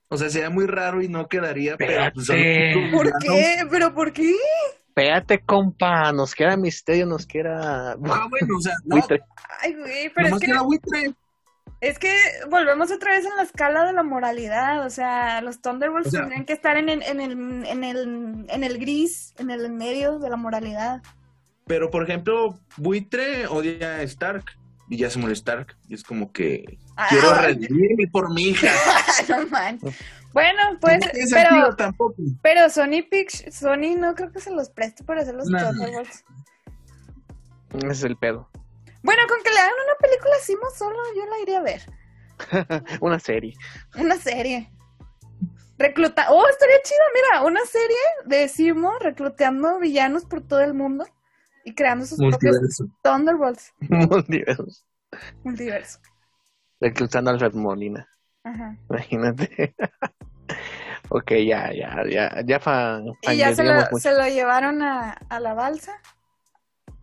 O 0.09 0.17
sea, 0.17 0.29
sería 0.29 0.49
muy 0.49 0.65
raro 0.65 1.01
y 1.01 1.07
no 1.07 1.27
quedaría, 1.27 1.77
pero 1.77 2.11
pues, 2.13 2.27
¿Por 2.91 3.11
qué? 3.19 3.57
¿Pero 3.69 3.93
por 3.93 4.11
qué? 4.11 4.33
Espérate, 4.87 5.39
compa, 5.45 6.11
nos 6.11 6.33
queda 6.33 6.57
misterio, 6.57 7.05
nos 7.05 7.25
queda... 7.25 7.91
Ah, 7.91 8.27
bueno, 8.29 8.57
o 8.57 8.61
sea, 8.61 8.73
no, 8.85 8.95
buitre. 8.97 9.21
Ay, 9.61 9.75
güey, 9.75 10.09
pero 10.09 10.27
es 10.27 10.39
que, 10.39 10.47
queda 10.47 10.61
buitre. 10.63 11.13
es 11.79 11.99
que 11.99 12.13
volvemos 12.49 12.91
otra 12.91 13.11
vez 13.11 13.23
en 13.25 13.35
la 13.37 13.43
escala 13.43 13.85
de 13.85 13.93
la 13.93 14.03
moralidad. 14.03 14.85
O 14.85 14.89
sea, 14.89 15.41
los 15.41 15.61
Thunderbolts 15.61 16.07
O 16.07 16.11
sea- 16.11 16.21
tendrían 16.21 16.45
que 16.45 16.53
estar 16.53 16.75
en 16.75 16.89
el, 16.89 17.03
en, 17.03 17.21
el, 17.21 17.31
en, 17.67 17.83
el, 17.83 18.45
en 18.49 18.63
el 18.63 18.77
gris, 18.79 19.35
en 19.37 19.51
el 19.51 19.71
medio 19.71 20.17
de 20.19 20.29
la 20.29 20.37
moralidad. 20.37 21.01
Pero, 21.69 21.91
por 21.91 22.01
ejemplo, 22.01 22.59
buitre 22.77 23.45
odia 23.45 23.97
a 23.97 24.01
Stark. 24.01 24.43
Y 24.89 24.97
ya 24.97 25.07
se 25.11 25.19
muere 25.19 25.33
Stark. 25.33 25.77
Y 25.87 25.93
es 25.93 26.03
como 26.03 26.31
que 26.31 26.79
quiero 27.09 27.29
Ah, 27.29 27.41
redimirme 27.43 28.07
por 28.11 28.33
mi 28.33 28.45
hija. 28.49 28.71
no 29.29 29.45
manches. 29.49 29.95
Bueno, 30.33 30.59
pues, 30.81 30.99
no 30.99 31.07
pero, 31.31 31.75
tampoco. 31.75 32.15
pero 32.41 32.71
Sony 32.71 33.03
Pictures, 33.07 33.55
Sony 33.55 33.95
no 33.95 34.15
creo 34.15 34.31
que 34.31 34.39
se 34.39 34.49
los 34.49 34.71
preste 34.71 35.03
para 35.03 35.21
hacer 35.21 35.35
los 35.35 35.47
No. 35.47 35.59
Thunderbolts. 35.59 36.23
Ese 37.75 37.87
es 37.87 38.03
el 38.03 38.17
pedo. 38.17 38.49
Bueno, 39.03 39.21
con 39.29 39.37
que 39.43 39.51
le 39.51 39.59
hagan 39.59 39.73
una 39.85 39.95
película 40.01 40.33
así 40.41 40.55
más 40.55 40.75
solo, 40.75 40.97
yo 41.15 41.25
la 41.27 41.39
iría 41.39 41.59
a 41.59 41.61
ver. 41.61 41.81
Una 43.01 43.19
serie. 43.19 43.53
Una 43.95 44.15
serie. 44.17 44.71
Recluta. 45.77 46.27
Oh, 46.31 46.47
estaría 46.47 46.81
chido, 46.81 46.99
mira, 47.13 47.43
una 47.43 47.63
serie 47.67 47.95
de 48.25 48.47
Simo 48.49 48.97
recluteando 48.99 49.77
villanos 49.79 50.25
por 50.25 50.41
todo 50.41 50.61
el 50.61 50.73
mundo 50.73 51.05
y 51.69 51.75
creando 51.75 52.05
sus 52.05 52.17
propios 52.17 52.41
Multiverso. 52.41 52.85
Thunderbolts. 53.03 53.73
Multiversos. 53.79 54.85
Multiverso. 55.43 55.99
Reclutando 56.81 57.29
a 57.29 57.33
Alfred 57.33 57.53
Molina. 57.53 58.07
Ajá. 58.43 58.77
Imagínate. 58.89 59.75
ok, 61.09 61.31
ya, 61.45 61.71
ya, 61.73 62.03
ya, 62.09 62.41
ya 62.45 62.59
fa, 62.59 63.01
Y 63.23 63.37
ya 63.37 63.53
se 63.53 63.63
lo, 63.63 63.81
se 63.99 64.11
lo 64.17 64.27
llevaron 64.27 64.81
a, 64.81 65.11
a 65.11 65.39
la 65.39 65.53
balsa. 65.53 65.93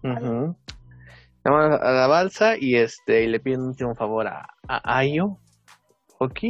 Vamos 0.03 1.81
a 1.81 1.93
la 1.93 2.07
balsa 2.07 2.57
y 2.59 2.77
este 2.77 3.25
y 3.25 3.27
le 3.29 3.39
piden 3.39 3.61
un 3.61 3.69
último 3.69 3.95
favor 3.95 4.27
a, 4.27 4.49
a 4.69 4.99
Ayo. 4.99 5.39
Ok. 6.19 6.41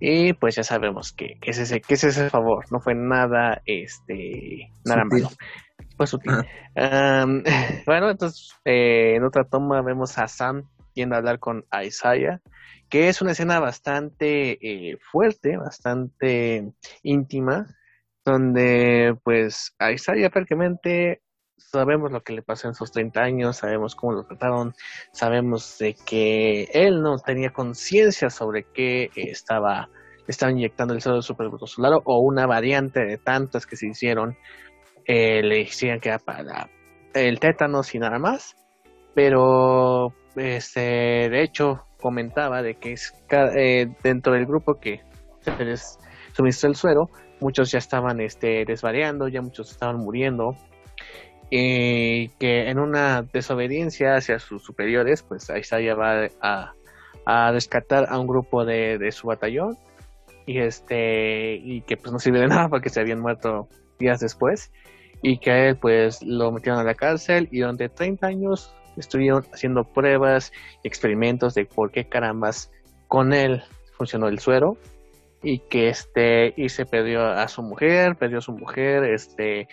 Y 0.00 0.32
pues 0.34 0.54
ya 0.56 0.62
sabemos 0.62 1.12
que, 1.12 1.38
que 1.40 1.50
es 1.50 1.58
ese, 1.58 1.80
que 1.80 1.94
es 1.94 2.04
ese 2.04 2.30
favor. 2.30 2.66
No 2.70 2.80
fue 2.80 2.94
nada, 2.94 3.62
este, 3.66 4.70
nada 4.84 5.02
Sutil. 5.04 5.22
malo. 5.24 5.36
Am, 6.74 7.42
bueno, 7.86 8.10
entonces 8.10 8.54
eh, 8.64 9.14
en 9.16 9.24
otra 9.24 9.44
toma 9.44 9.82
vemos 9.82 10.16
a 10.18 10.28
Sam 10.28 10.68
yendo 10.94 11.14
a 11.14 11.18
hablar 11.18 11.38
con 11.38 11.64
Isaiah, 11.84 12.40
que 12.88 13.08
es 13.08 13.20
una 13.20 13.32
escena 13.32 13.60
bastante 13.60 14.58
eh, 14.60 14.98
fuerte, 15.00 15.56
bastante 15.56 16.72
íntima, 17.02 17.66
donde 18.24 19.16
pues 19.22 19.74
a 19.78 19.92
Isaiah 19.92 20.30
prácticamente 20.30 21.22
sabemos 21.56 22.10
lo 22.12 22.22
que 22.22 22.32
le 22.32 22.42
pasó 22.42 22.68
en 22.68 22.74
sus 22.74 22.92
30 22.92 23.20
años, 23.20 23.56
sabemos 23.58 23.94
cómo 23.94 24.12
lo 24.12 24.24
trataron, 24.24 24.74
sabemos 25.12 25.78
de 25.78 25.94
que 25.94 26.68
él 26.72 27.02
no 27.02 27.18
tenía 27.18 27.52
conciencia 27.52 28.30
sobre 28.30 28.66
eh, 28.74 29.10
estaba 29.14 29.88
estaba 30.26 30.52
inyectando 30.52 30.92
el 30.92 31.00
suelo 31.00 31.22
superglutosolario 31.22 32.02
o 32.04 32.18
una 32.18 32.46
variante 32.46 33.04
de 33.04 33.16
tantas 33.16 33.66
que 33.66 33.76
se 33.76 33.86
hicieron 33.86 34.36
eh, 35.08 35.42
le 35.42 35.64
decían 35.64 36.00
que 36.00 36.10
era 36.10 36.18
para 36.18 36.68
el 37.14 37.40
tétanos 37.40 37.94
y 37.94 37.98
nada 37.98 38.18
más. 38.18 38.54
Pero 39.14 40.12
este 40.36 40.80
de 41.30 41.42
hecho 41.42 41.82
comentaba 41.98 42.62
de 42.62 42.74
que 42.74 42.94
eh, 43.56 43.86
dentro 44.04 44.34
del 44.34 44.46
grupo 44.46 44.74
que 44.74 45.00
se 45.40 45.64
les 45.64 45.98
suministró 46.32 46.68
el 46.68 46.76
suero 46.76 47.10
muchos 47.40 47.72
ya 47.72 47.78
estaban 47.78 48.20
este 48.20 48.64
desvariando 48.64 49.28
ya 49.28 49.40
muchos 49.40 49.70
estaban 49.72 49.96
muriendo. 49.96 50.54
Y 51.50 52.28
que 52.38 52.68
en 52.68 52.78
una 52.78 53.22
desobediencia 53.22 54.16
hacia 54.16 54.38
sus 54.38 54.62
superiores 54.62 55.22
pues 55.22 55.48
Isaiah 55.48 55.94
va 55.94 56.26
a, 56.42 56.74
a 57.24 57.48
a 57.48 58.18
un 58.18 58.26
grupo 58.26 58.66
de, 58.66 58.98
de 58.98 59.10
su 59.10 59.26
batallón. 59.26 59.78
Y 60.44 60.60
este 60.60 61.56
y 61.56 61.80
que 61.82 61.96
pues 61.96 62.12
no 62.12 62.18
sirve 62.18 62.40
de 62.40 62.46
nada 62.48 62.68
porque 62.68 62.90
se 62.90 63.00
habían 63.00 63.20
muerto 63.20 63.68
días 63.98 64.20
después 64.20 64.70
y 65.22 65.38
que 65.38 65.50
a 65.50 65.68
él 65.68 65.76
pues 65.76 66.22
lo 66.22 66.52
metieron 66.52 66.80
a 66.80 66.84
la 66.84 66.94
cárcel 66.94 67.48
y 67.50 67.60
durante 67.60 67.88
30 67.88 68.26
años 68.26 68.72
estuvieron 68.96 69.44
haciendo 69.52 69.84
pruebas 69.84 70.52
y 70.82 70.88
experimentos 70.88 71.54
de 71.54 71.64
por 71.66 71.90
qué 71.90 72.08
carambas 72.08 72.70
con 73.08 73.32
él 73.32 73.62
funcionó 73.96 74.28
el 74.28 74.38
suero 74.38 74.76
y 75.42 75.60
que 75.60 75.88
este 75.88 76.52
y 76.56 76.68
se 76.68 76.84
perdió 76.84 77.24
a 77.26 77.46
su 77.48 77.62
mujer, 77.62 78.16
perdió 78.16 78.38
a 78.38 78.42
su 78.42 78.52
mujer, 78.52 79.04
este 79.04 79.68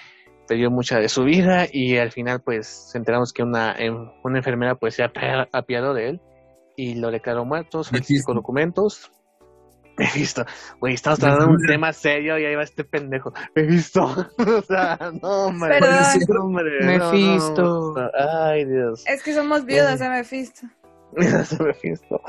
perdió 0.47 0.69
mucha 0.69 0.99
de 0.99 1.09
su 1.09 1.23
vida 1.23 1.65
y 1.71 1.97
al 1.97 2.11
final 2.11 2.39
pues 2.41 2.67
se 2.67 2.99
enteramos 2.99 3.33
que 3.33 3.41
una, 3.41 3.73
em- 3.77 4.11
una 4.23 4.37
enfermera 4.37 4.75
pues 4.75 4.93
se 4.95 5.03
apia- 5.03 5.49
apiadó 5.51 5.93
de 5.95 6.09
él 6.09 6.21
y 6.77 6.95
lo 6.95 7.09
declaró 7.09 7.45
muerto, 7.45 7.81
Mephisto. 7.91 8.33
documentos. 8.33 9.11
Me 9.97 10.05
he 10.13 10.19
visto, 10.19 10.45
güey, 10.79 10.93
estamos 10.93 11.23
hablando 11.23 11.45
de 11.45 11.51
un 11.51 11.65
tema 11.67 11.93
serio 11.93 12.37
y 12.37 12.45
ahí 12.45 12.55
va 12.55 12.63
este 12.63 12.83
pendejo. 12.83 13.33
Me 13.55 13.61
he 13.61 13.65
visto. 13.65 14.03
o 14.37 14.61
sea, 14.61 14.97
no, 15.21 15.45
hombre. 15.45 15.79
Perdón. 15.79 16.03
no, 16.27 16.43
hombre, 16.43 16.97
no, 16.99 17.93
no. 17.93 18.09
Ay, 18.43 18.65
Dios. 18.65 19.03
Es 19.07 19.23
que 19.23 19.33
somos 19.33 19.65
viudas 19.65 19.99
de 19.99 20.09
Mephisto. 20.09 20.67
Se 21.45 21.63
me 21.63 21.73
fiestó. 21.73 22.21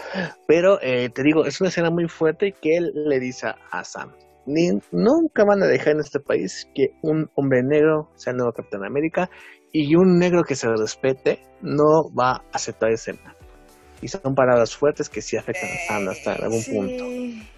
Pero 0.46 0.78
eh, 0.80 1.08
te 1.10 1.22
digo, 1.22 1.44
es 1.44 1.60
una 1.60 1.68
escena 1.68 1.90
muy 1.90 2.08
fuerte 2.08 2.52
que 2.60 2.76
él 2.76 2.92
le 2.94 3.18
dice 3.18 3.48
a 3.70 3.84
Sam. 3.84 4.12
Ni, 4.46 4.70
nunca 4.92 5.44
van 5.44 5.62
a 5.62 5.66
dejar 5.66 5.94
en 5.94 6.00
este 6.00 6.20
país 6.20 6.68
que 6.72 6.90
un 7.02 7.28
hombre 7.34 7.62
negro 7.64 8.10
sea 8.14 8.30
el 8.30 8.36
nuevo 8.36 8.52
Capitán 8.52 8.84
América 8.84 9.28
y 9.72 9.96
un 9.96 10.18
negro 10.18 10.44
que 10.44 10.54
se 10.54 10.68
respete 10.68 11.40
no 11.62 12.14
va 12.14 12.30
a 12.30 12.42
aceptar 12.52 12.92
ese 12.92 13.14
mal. 13.14 13.34
Y 14.00 14.08
son 14.08 14.34
palabras 14.36 14.76
fuertes 14.76 15.08
que 15.08 15.20
sí 15.20 15.36
afectan 15.36 15.68
a 15.68 15.88
Sam 15.88 16.08
hasta 16.08 16.34
algún 16.34 16.60
sí, 16.60 16.72
punto. 16.72 17.04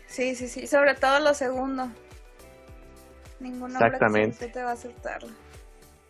Sí, 0.08 0.34
sí, 0.34 0.48
sí. 0.48 0.66
Sobre 0.66 0.94
todo 0.94 1.20
lo 1.20 1.32
segundo. 1.34 1.88
Ningún 3.40 3.70
hombre 3.70 3.86
Exactamente. 3.86 4.48
te 4.48 4.62
va 4.62 4.70
a 4.70 4.72
aceptarlo. 4.72 5.28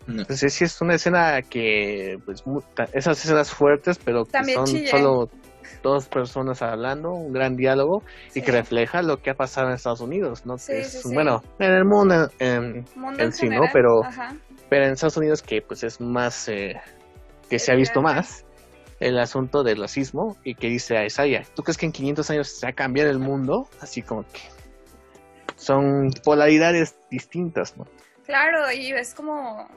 No. 0.07 0.23
Entonces 0.23 0.55
sí 0.55 0.65
es 0.65 0.81
una 0.81 0.95
escena 0.95 1.43
que, 1.43 2.17
pues, 2.25 2.43
esas 2.95 3.23
escenas 3.23 3.51
fuertes, 3.53 3.99
pero 4.03 4.25
que 4.25 4.31
También 4.33 4.57
son 4.57 4.65
chillé. 4.67 4.89
solo 4.89 5.29
dos 5.83 6.09
personas 6.09 6.63
hablando, 6.63 7.11
un 7.13 7.33
gran 7.35 7.55
diálogo 7.57 8.03
y 8.35 8.41
que 8.41 8.51
refleja 8.53 9.03
lo 9.03 9.19
que 9.19 9.31
ha 9.31 9.35
pasado 9.35 9.69
en 9.69 9.75
Estados 9.75 10.01
Unidos, 10.01 10.47
¿no? 10.47 10.57
Sí, 10.57 10.73
Que 10.73 10.81
es, 10.81 10.93
sí, 10.93 10.99
sí. 11.09 11.15
bueno, 11.15 11.43
en 11.59 11.73
el 11.73 11.85
mundo, 11.85 12.31
en, 12.39 12.87
Mundo 12.97 13.19
En 13.21 13.27
en 13.27 13.33
sí, 13.33 13.49
¿no? 13.51 13.61
Pero- 13.71 14.03
Ajá. 14.03 14.35
pero 14.71 14.87
en 14.87 14.93
Estados 14.93 15.19
Unidos 15.19 15.43
que 15.43 15.61
pues 15.61 15.85
es 15.85 16.01
más, 16.01 16.49
eh, 16.49 16.81
que 17.51 17.59
se 17.59 17.71
ha 17.73 17.75
visto 17.75 18.01
más 18.01 18.47
el 19.01 19.19
asunto 19.19 19.63
del 19.63 19.81
racismo 19.81 20.37
y 20.45 20.55
que 20.55 20.69
dice 20.69 20.97
a 20.97 21.05
Isaiah, 21.05 21.45
¿tú 21.55 21.63
crees 21.63 21.77
que 21.77 21.87
en 21.87 21.93
500 21.93 22.31
años 22.31 22.49
se 22.49 22.67
va 22.67 22.71
a 22.71 22.75
cambiar 22.75 23.07
el 23.07 23.19
mundo? 23.19 23.69
Así 23.81 24.03
como 24.03 24.25
que 24.25 24.41
son 25.57 26.11
polaridades 26.25 26.97
distintas, 27.11 27.77
¿no? 27.77 27.87
Claro, 28.27 28.71
y 28.73 28.93
es 28.93 29.15
como... 29.15 29.69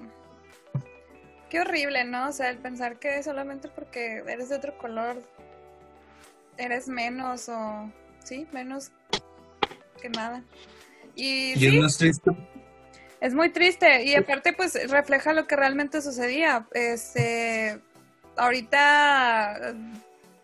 Qué 1.49 1.59
horrible, 1.59 2.05
¿no? 2.05 2.29
O 2.29 2.31
sea, 2.31 2.49
el 2.49 2.57
pensar 2.57 2.97
que 2.97 3.21
solamente 3.23 3.67
porque 3.67 4.23
eres 4.27 4.49
de 4.49 4.55
otro 4.55 4.77
color 4.77 5.21
eres 6.57 6.87
menos 6.87 7.49
o... 7.49 7.91
Sí, 8.23 8.47
menos 8.51 8.91
que 10.01 10.09
nada. 10.09 10.43
Y 11.15 11.53
Y 11.53 11.55
sí, 11.55 11.67
es 11.67 11.73
más 11.83 11.97
triste. 11.97 12.31
es 13.19 13.33
muy 13.33 13.49
triste. 13.49 14.03
Y 14.05 14.15
aparte, 14.15 14.53
pues, 14.53 14.89
refleja 14.89 15.33
lo 15.33 15.47
que 15.47 15.55
realmente 15.55 16.01
sucedía. 16.01 16.67
Este... 16.71 17.81
Ahorita... 18.37 19.73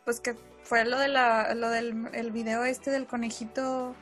Pues 0.05 0.19
que 0.21 0.35
fue 0.63 0.85
lo, 0.85 0.97
de 0.99 1.09
la, 1.09 1.53
lo 1.53 1.69
del 1.69 2.07
el 2.13 2.31
video 2.31 2.63
este 2.63 2.91
del 2.91 3.05
conejito 3.07 3.93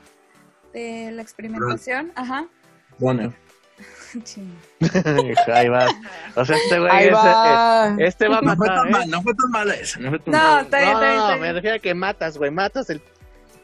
de 0.73 1.09
la 1.11 1.21
experimentación. 1.23 2.11
Ajá. 2.15 2.45
Bueno. 2.99 3.33
Ahí 5.53 5.67
va. 5.67 5.87
O 6.35 6.45
sea, 6.45 6.55
este 6.57 6.79
güey, 6.79 7.03
ese- 7.05 7.11
va. 7.11 7.95
eh, 7.99 8.05
este 8.07 8.27
va 8.27 8.37
a 8.37 8.41
no 8.41 8.55
fue 8.55 8.67
matar, 8.67 8.75
tan 8.83 8.87
¿eh? 8.87 8.91
mal, 8.91 9.09
no 9.09 9.21
fue 9.23 9.33
tan 9.33 9.49
mala 9.51 9.73
esa. 9.73 9.99
No 9.99 10.09
fue 10.11 10.19
tan 10.19 10.31
No, 10.31 10.37
mala. 10.37 10.61
está 10.61 10.77
bien, 10.77 10.91
No, 10.91 10.93
está 11.01 11.09
bien, 11.11 11.19
no, 11.19 11.37
me 11.39 11.53
refiero 11.53 11.75
a 11.75 11.79
que 11.79 11.93
matas, 11.95 12.37
güey, 12.37 12.51
matas 12.51 12.89
el, 12.91 13.01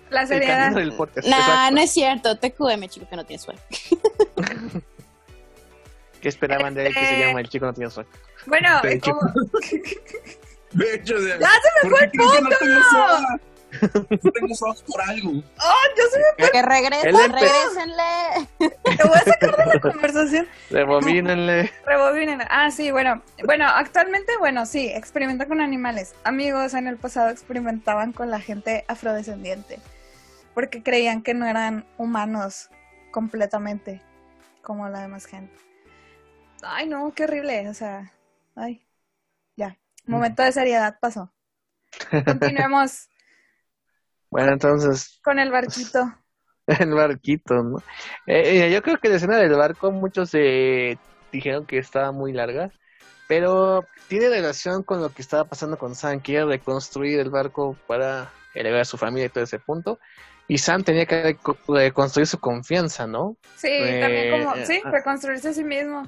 La 0.09 0.22
el 0.22 0.28
seriedad. 0.28 0.72
del 0.74 0.91
podcast. 0.93 1.28
Nah, 1.28 1.38
Exacto. 1.38 1.76
no 1.76 1.82
es 1.82 1.91
cierto. 1.91 2.38
TQM, 2.38 2.88
chico, 2.89 3.07
que 3.07 3.15
no 3.15 3.24
tiene 3.26 3.41
suerte. 3.41 3.63
¿Qué 6.22 6.30
esperaban 6.30 6.74
de 6.74 6.88
él 6.88 6.93
que 6.93 6.99
se 6.99 7.11
Este- 7.13 7.28
llama 7.28 7.41
El 7.41 7.49
Chico 7.49 7.65
No 7.65 7.74
Tiene 7.74 7.91
Suerte? 7.91 8.17
Bueno, 8.45 8.82
De 8.82 8.93
hecho. 8.93 9.11
como... 9.11 9.34
De 10.72 10.95
hecho, 10.95 11.19
de... 11.19 11.38
¡Ya 11.38 11.49
se 11.49 11.69
me 11.84 11.89
¿por 11.89 11.97
fue 11.97 12.05
el 12.05 12.11
que 12.11 12.17
no 12.17 12.32
punto! 12.32 13.41
tengo 14.34 14.53
ojos 14.61 14.84
por 14.84 15.01
algo. 15.01 15.30
¡Oh, 15.32 15.84
yo 15.97 16.03
soy 16.11 16.49
Que 16.51 16.61
regresen, 16.61 17.09
Él 17.09 17.15
empe- 17.15 17.39
regrésenle. 17.39 18.49
Te 18.97 19.03
voy 19.07 19.17
a 19.17 19.24
sacar 19.24 19.55
de 19.57 19.65
la 19.65 19.80
conversación. 19.82 20.47
Rebobínenle. 20.69 21.72
Rebobinen. 21.86 22.41
Ah, 22.49 22.72
sí, 22.72 22.91
bueno. 22.91 23.22
Bueno, 23.45 23.65
actualmente, 23.67 24.38
bueno, 24.38 24.65
sí, 24.65 24.88
experimenta 24.89 25.45
con 25.45 25.61
animales. 25.61 26.15
Amigos 26.24 26.74
en 26.74 26.88
el 26.88 26.97
pasado 26.97 27.30
experimentaban 27.30 28.13
con 28.13 28.30
la 28.30 28.39
gente 28.39 28.86
afrodescendiente. 28.88 29.80
Porque 30.53 30.84
creían 30.84 31.22
que 31.22 31.34
no 31.34 31.45
eran 31.45 31.86
humanos 31.97 32.69
completamente 33.11 34.01
como 34.61 34.88
la 34.89 35.01
demás 35.01 35.26
gente. 35.26 35.53
Ay, 36.64 36.88
no, 36.88 37.14
qué 37.14 37.24
horrible. 37.24 37.70
O 37.70 37.74
sea, 37.74 38.12
ay. 38.55 38.86
Ya. 39.55 39.78
Momento 40.05 40.43
de 40.43 40.51
seriedad 40.51 40.97
pasó. 40.99 41.32
Continuemos 42.26 43.07
Bueno, 44.32 44.53
entonces, 44.53 45.20
con 45.24 45.39
el 45.39 45.51
barquito. 45.51 46.16
el 46.68 46.93
barquito, 46.93 47.55
¿no? 47.55 47.80
Eh, 48.26 48.66
eh, 48.66 48.72
yo 48.72 48.82
creo 48.82 48.97
que 48.97 49.09
la 49.09 49.18
escena 49.18 49.38
del 49.38 49.53
barco, 49.55 49.91
muchos 49.91 50.30
eh, 50.34 50.97
dijeron 51.34 51.66
que 51.66 51.78
estaba 51.78 52.14
muy 52.14 52.32
larga, 52.32 52.72
pero 53.28 53.86
tiene 54.07 54.30
relación 54.30 54.84
con 54.84 55.01
lo 55.01 55.09
que 55.09 55.22
estaba 55.22 55.43
pasando 55.43 55.78
con 55.78 55.95
Sam, 55.95 56.22
quiere 56.22 56.45
reconstruir 56.45 57.20
el 57.20 57.30
barco 57.30 57.76
para 57.88 58.32
elevar 58.53 58.82
a 58.82 58.86
su 58.86 58.97
familia 58.97 59.26
y 59.26 59.30
todo 59.30 59.43
ese 59.43 59.59
punto. 59.59 59.99
Y 60.47 60.57
Sam 60.57 60.84
tenía 60.84 61.05
que 61.05 61.36
reco- 61.38 61.57
reconstruir 61.68 62.28
su 62.28 62.39
confianza, 62.39 63.07
¿no? 63.07 63.36
Sí, 63.57 63.70
también 63.99 64.32
como, 64.32 64.55
eh, 64.55 64.66
sí, 64.66 64.82
ah. 64.84 64.91
reconstruirse 64.91 65.49
a 65.49 65.53
sí 65.53 65.64
mismo. 65.64 66.07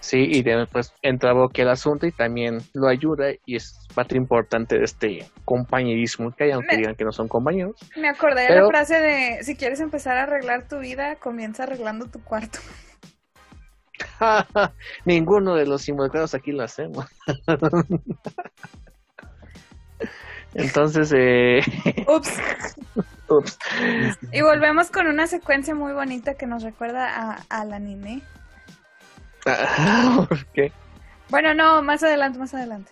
Sí, 0.00 0.18
y 0.30 0.42
después 0.42 0.94
entra 1.02 1.34
Bucky 1.34 1.60
al 1.60 1.68
asunto 1.70 2.06
y 2.06 2.12
también 2.12 2.60
lo 2.72 2.88
ayuda 2.88 3.32
y 3.44 3.56
es 3.56 3.76
parte 3.94 4.16
importante 4.16 4.78
de 4.78 4.84
este 4.84 5.30
compañerismo 5.44 6.32
que 6.34 6.44
hay, 6.44 6.50
aunque 6.52 6.72
Me- 6.72 6.78
digan 6.78 6.94
que 6.94 7.04
no 7.04 7.12
son 7.12 7.28
compañeros. 7.28 7.76
Me 7.96 8.08
acordé 8.08 8.44
de 8.48 8.60
la 8.60 8.66
frase 8.66 8.98
de, 8.98 9.44
si 9.44 9.56
quieres 9.56 9.78
empezar 9.80 10.16
a 10.16 10.22
arreglar 10.22 10.66
tu 10.68 10.78
vida, 10.78 11.16
comienza 11.16 11.64
arreglando 11.64 12.06
tu 12.06 12.22
cuarto. 12.24 12.58
Ninguno 15.04 15.54
de 15.54 15.66
los 15.66 15.86
involucrados 15.88 16.34
aquí 16.34 16.52
lo 16.52 16.62
hacemos. 16.64 17.04
Entonces, 20.54 21.12
eh, 21.16 21.60
Ups. 22.08 22.32
ups. 23.28 23.58
Y 24.32 24.40
volvemos 24.42 24.90
con 24.90 25.06
una 25.06 25.26
secuencia 25.26 25.74
muy 25.74 25.92
bonita 25.92 26.34
que 26.34 26.46
nos 26.46 26.62
recuerda 26.62 27.08
a, 27.32 27.44
al 27.48 27.72
anime. 27.72 28.22
¿Por 30.28 30.46
qué? 30.46 30.72
Bueno, 31.28 31.54
no, 31.54 31.82
más 31.82 32.02
adelante, 32.02 32.38
más 32.38 32.54
adelante. 32.54 32.90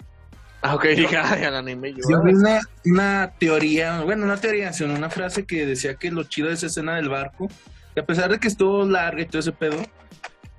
Ah, 0.63 0.75
ok, 0.75 0.87
dije, 0.87 1.17
ay, 1.17 1.45
al 1.45 1.57
anime. 1.57 1.95
Yo, 1.95 2.23
vi 2.23 2.35
una, 2.35 2.61
una 2.85 3.33
teoría, 3.39 4.01
bueno, 4.03 4.25
una 4.25 4.39
teoría, 4.39 4.73
sino 4.73 4.95
una 4.95 5.11
frase 5.11 5.45
que 5.45 5.67
decía 5.67 5.95
que 5.95 6.11
lo 6.11 6.25
chido 6.25 6.49
de 6.49 6.55
esa 6.55 6.67
escena 6.67 6.97
del 6.97 7.09
barco, 7.09 7.49
que 7.95 8.01
a 8.01 8.07
pesar 8.07 8.31
de 8.31 8.39
que 8.39 8.49
estuvo 8.49 8.85
larga 8.85 9.23
y 9.23 9.27
todo 9.27 9.39
ese 9.41 9.53
pedo, 9.53 9.77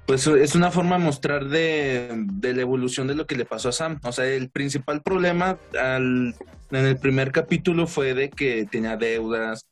pues 0.06 0.26
es 0.26 0.56
una 0.56 0.72
forma 0.72 0.98
de 0.98 1.04
mostrar 1.04 1.46
de, 1.46 2.10
de 2.34 2.54
la 2.54 2.62
evolución 2.62 3.08
de 3.08 3.16
lo 3.16 3.28
que 3.28 3.36
le 3.36 3.46
pasó 3.46 3.70
a 3.70 3.74
Sam. 3.74 4.00
O 4.04 4.12
sea, 4.12 4.26
el 4.26 4.50
principal 4.50 5.02
problema 5.02 5.58
al, 5.80 6.34
en 6.72 6.86
el 6.86 6.98
primer 6.98 7.32
capítulo 7.32 7.88
fue 7.88 8.14
de 8.14 8.30
que 8.30 8.66
tenía 8.70 8.96
deudas, 8.96 9.68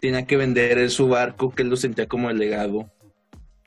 tenía 0.00 0.26
que 0.26 0.36
vender 0.36 0.90
su 0.90 1.08
barco, 1.08 1.54
que 1.54 1.62
él 1.62 1.70
lo 1.70 1.76
sentía 1.76 2.06
como 2.06 2.30
el 2.30 2.38
legado. 2.38 2.90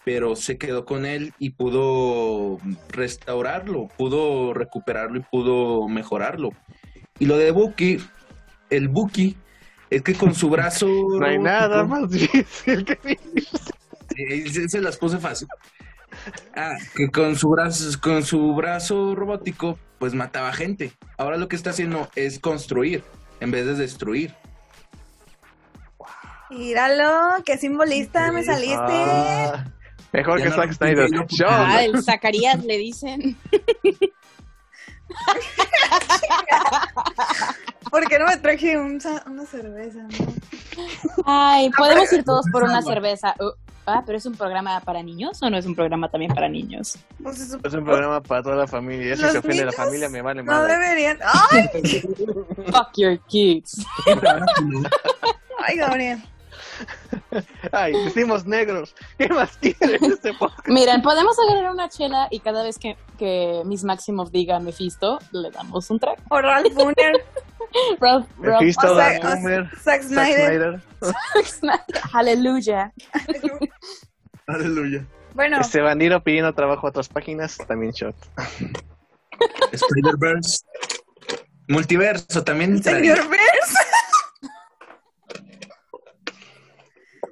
Pero 0.03 0.35
se 0.35 0.57
quedó 0.57 0.85
con 0.85 1.05
él 1.05 1.33
y 1.37 1.51
pudo 1.51 2.57
restaurarlo, 2.89 3.87
pudo 3.97 4.53
recuperarlo 4.53 5.19
y 5.19 5.23
pudo 5.23 5.87
mejorarlo. 5.87 6.49
Y 7.19 7.25
lo 7.27 7.37
de 7.37 7.51
Buki, 7.51 7.99
el 8.71 8.87
Buki, 8.87 9.37
es 9.91 10.01
que 10.01 10.15
con 10.15 10.33
su 10.33 10.49
brazo. 10.49 10.87
no 11.19 11.25
hay 11.25 11.37
nada 11.37 11.83
más 11.83 12.09
difícil 12.09 12.85
que 12.85 14.49
se, 14.49 14.69
se 14.69 14.81
las 14.81 14.97
puse 14.97 15.19
fácil. 15.19 15.47
Ah, 16.55 16.75
que 16.95 17.09
con 17.09 17.35
su 17.35 17.49
brazo, 17.49 17.99
con 18.01 18.23
su 18.23 18.53
brazo 18.53 19.15
robótico, 19.15 19.77
pues 19.99 20.13
mataba 20.13 20.51
gente. 20.53 20.91
Ahora 21.17 21.37
lo 21.37 21.47
que 21.47 21.55
está 21.55 21.69
haciendo 21.69 22.09
es 22.15 22.39
construir 22.39 23.03
en 23.39 23.51
vez 23.51 23.65
de 23.65 23.75
destruir. 23.75 24.33
Míralo, 26.49 27.43
qué 27.45 27.57
simbolista 27.57 28.31
me 28.31 28.43
saliste. 28.43 28.75
Ah, 28.77 29.71
mejor 30.11 30.39
Ya 30.39 30.43
que 30.45 30.49
no 30.49 30.55
Zack 30.55 30.73
Snyder. 30.73 31.09
Yo, 31.29 31.45
Ah, 31.49 31.83
el 31.83 32.03
Zacarías 32.03 32.63
le 32.63 32.77
dicen. 32.77 33.37
¿Por 37.89 38.07
qué 38.07 38.19
no 38.19 38.25
me 38.27 38.37
traje 38.37 38.77
un 38.77 38.99
una 39.25 39.45
cerveza? 39.45 39.99
no? 40.03 40.09
Ay, 41.25 41.69
podemos 41.71 42.11
ir 42.13 42.23
todos 42.23 42.45
por 42.51 42.63
una 42.63 42.81
cerveza. 42.81 43.35
Uh, 43.39 43.51
ah, 43.85 44.03
pero 44.05 44.17
es 44.17 44.25
un 44.25 44.35
programa 44.35 44.79
para 44.79 45.03
niños 45.03 45.41
o 45.43 45.49
no 45.49 45.57
es 45.57 45.65
un 45.65 45.75
programa 45.75 46.09
también 46.09 46.33
para 46.33 46.47
niños? 46.47 46.97
Pues 47.21 47.41
es 47.41 47.53
un 47.53 47.83
programa 47.83 48.21
para 48.21 48.41
toda 48.43 48.55
la 48.55 48.67
familia. 48.67 49.15
Los 49.17 49.31
se 49.31 49.37
ofende 49.39 49.65
la 49.65 49.71
niños 49.71 49.75
familia, 49.75 50.09
me 50.09 50.21
vale 50.21 50.43
No 50.43 50.51
madre. 50.53 50.73
deberían. 50.77 51.19
¡Ay! 51.51 51.67
Fuck 52.71 52.91
your 52.97 53.19
kids. 53.27 53.85
¡Ay, 55.67 55.77
Gabriel! 55.77 56.23
Ay, 57.71 57.93
decimos 58.05 58.45
negros. 58.45 58.95
¿Qué 59.17 59.27
más 59.29 59.57
quieres 59.57 60.01
este 60.01 60.33
podcast? 60.33 60.67
Miren, 60.67 61.01
podemos 61.01 61.35
agarrar 61.39 61.71
una 61.71 61.89
chela 61.89 62.27
y 62.31 62.39
cada 62.39 62.63
vez 62.63 62.77
que, 62.77 62.97
que 63.17 63.61
Miss 63.65 63.83
Maximoff 63.83 64.31
diga 64.31 64.59
Mephisto, 64.59 65.19
le 65.31 65.51
damos 65.51 65.89
un 65.89 65.99
track. 65.99 66.19
O 66.29 66.41
Ralph 66.41 66.73
Booner, 66.73 67.23
Ralph, 67.99 68.27
Ralph, 68.39 68.59
Mephisto, 68.61 68.91
o 68.91 68.95
sea, 68.95 69.19
Dark 69.19 69.23
o- 69.25 69.35
Boomer, 69.41 69.69
Zack 69.81 70.01
Zack 70.01 70.03
Snyder. 70.03 70.81
Snyder. 71.45 71.79
Aleluya. 72.13 72.93
Aleluya. 74.47 75.05
Bueno, 75.33 75.61
Este 75.61 75.79
bandido 75.81 76.21
pidiendo 76.23 76.53
trabajo 76.53 76.87
a 76.87 76.89
otras 76.89 77.07
páginas, 77.07 77.57
también 77.67 77.93
shot. 77.93 78.15
Spider-Verse. 79.71 80.65
Multiverso 81.67 82.43
también. 82.43 82.83
señor 82.83 83.19
Burns. 83.23 83.39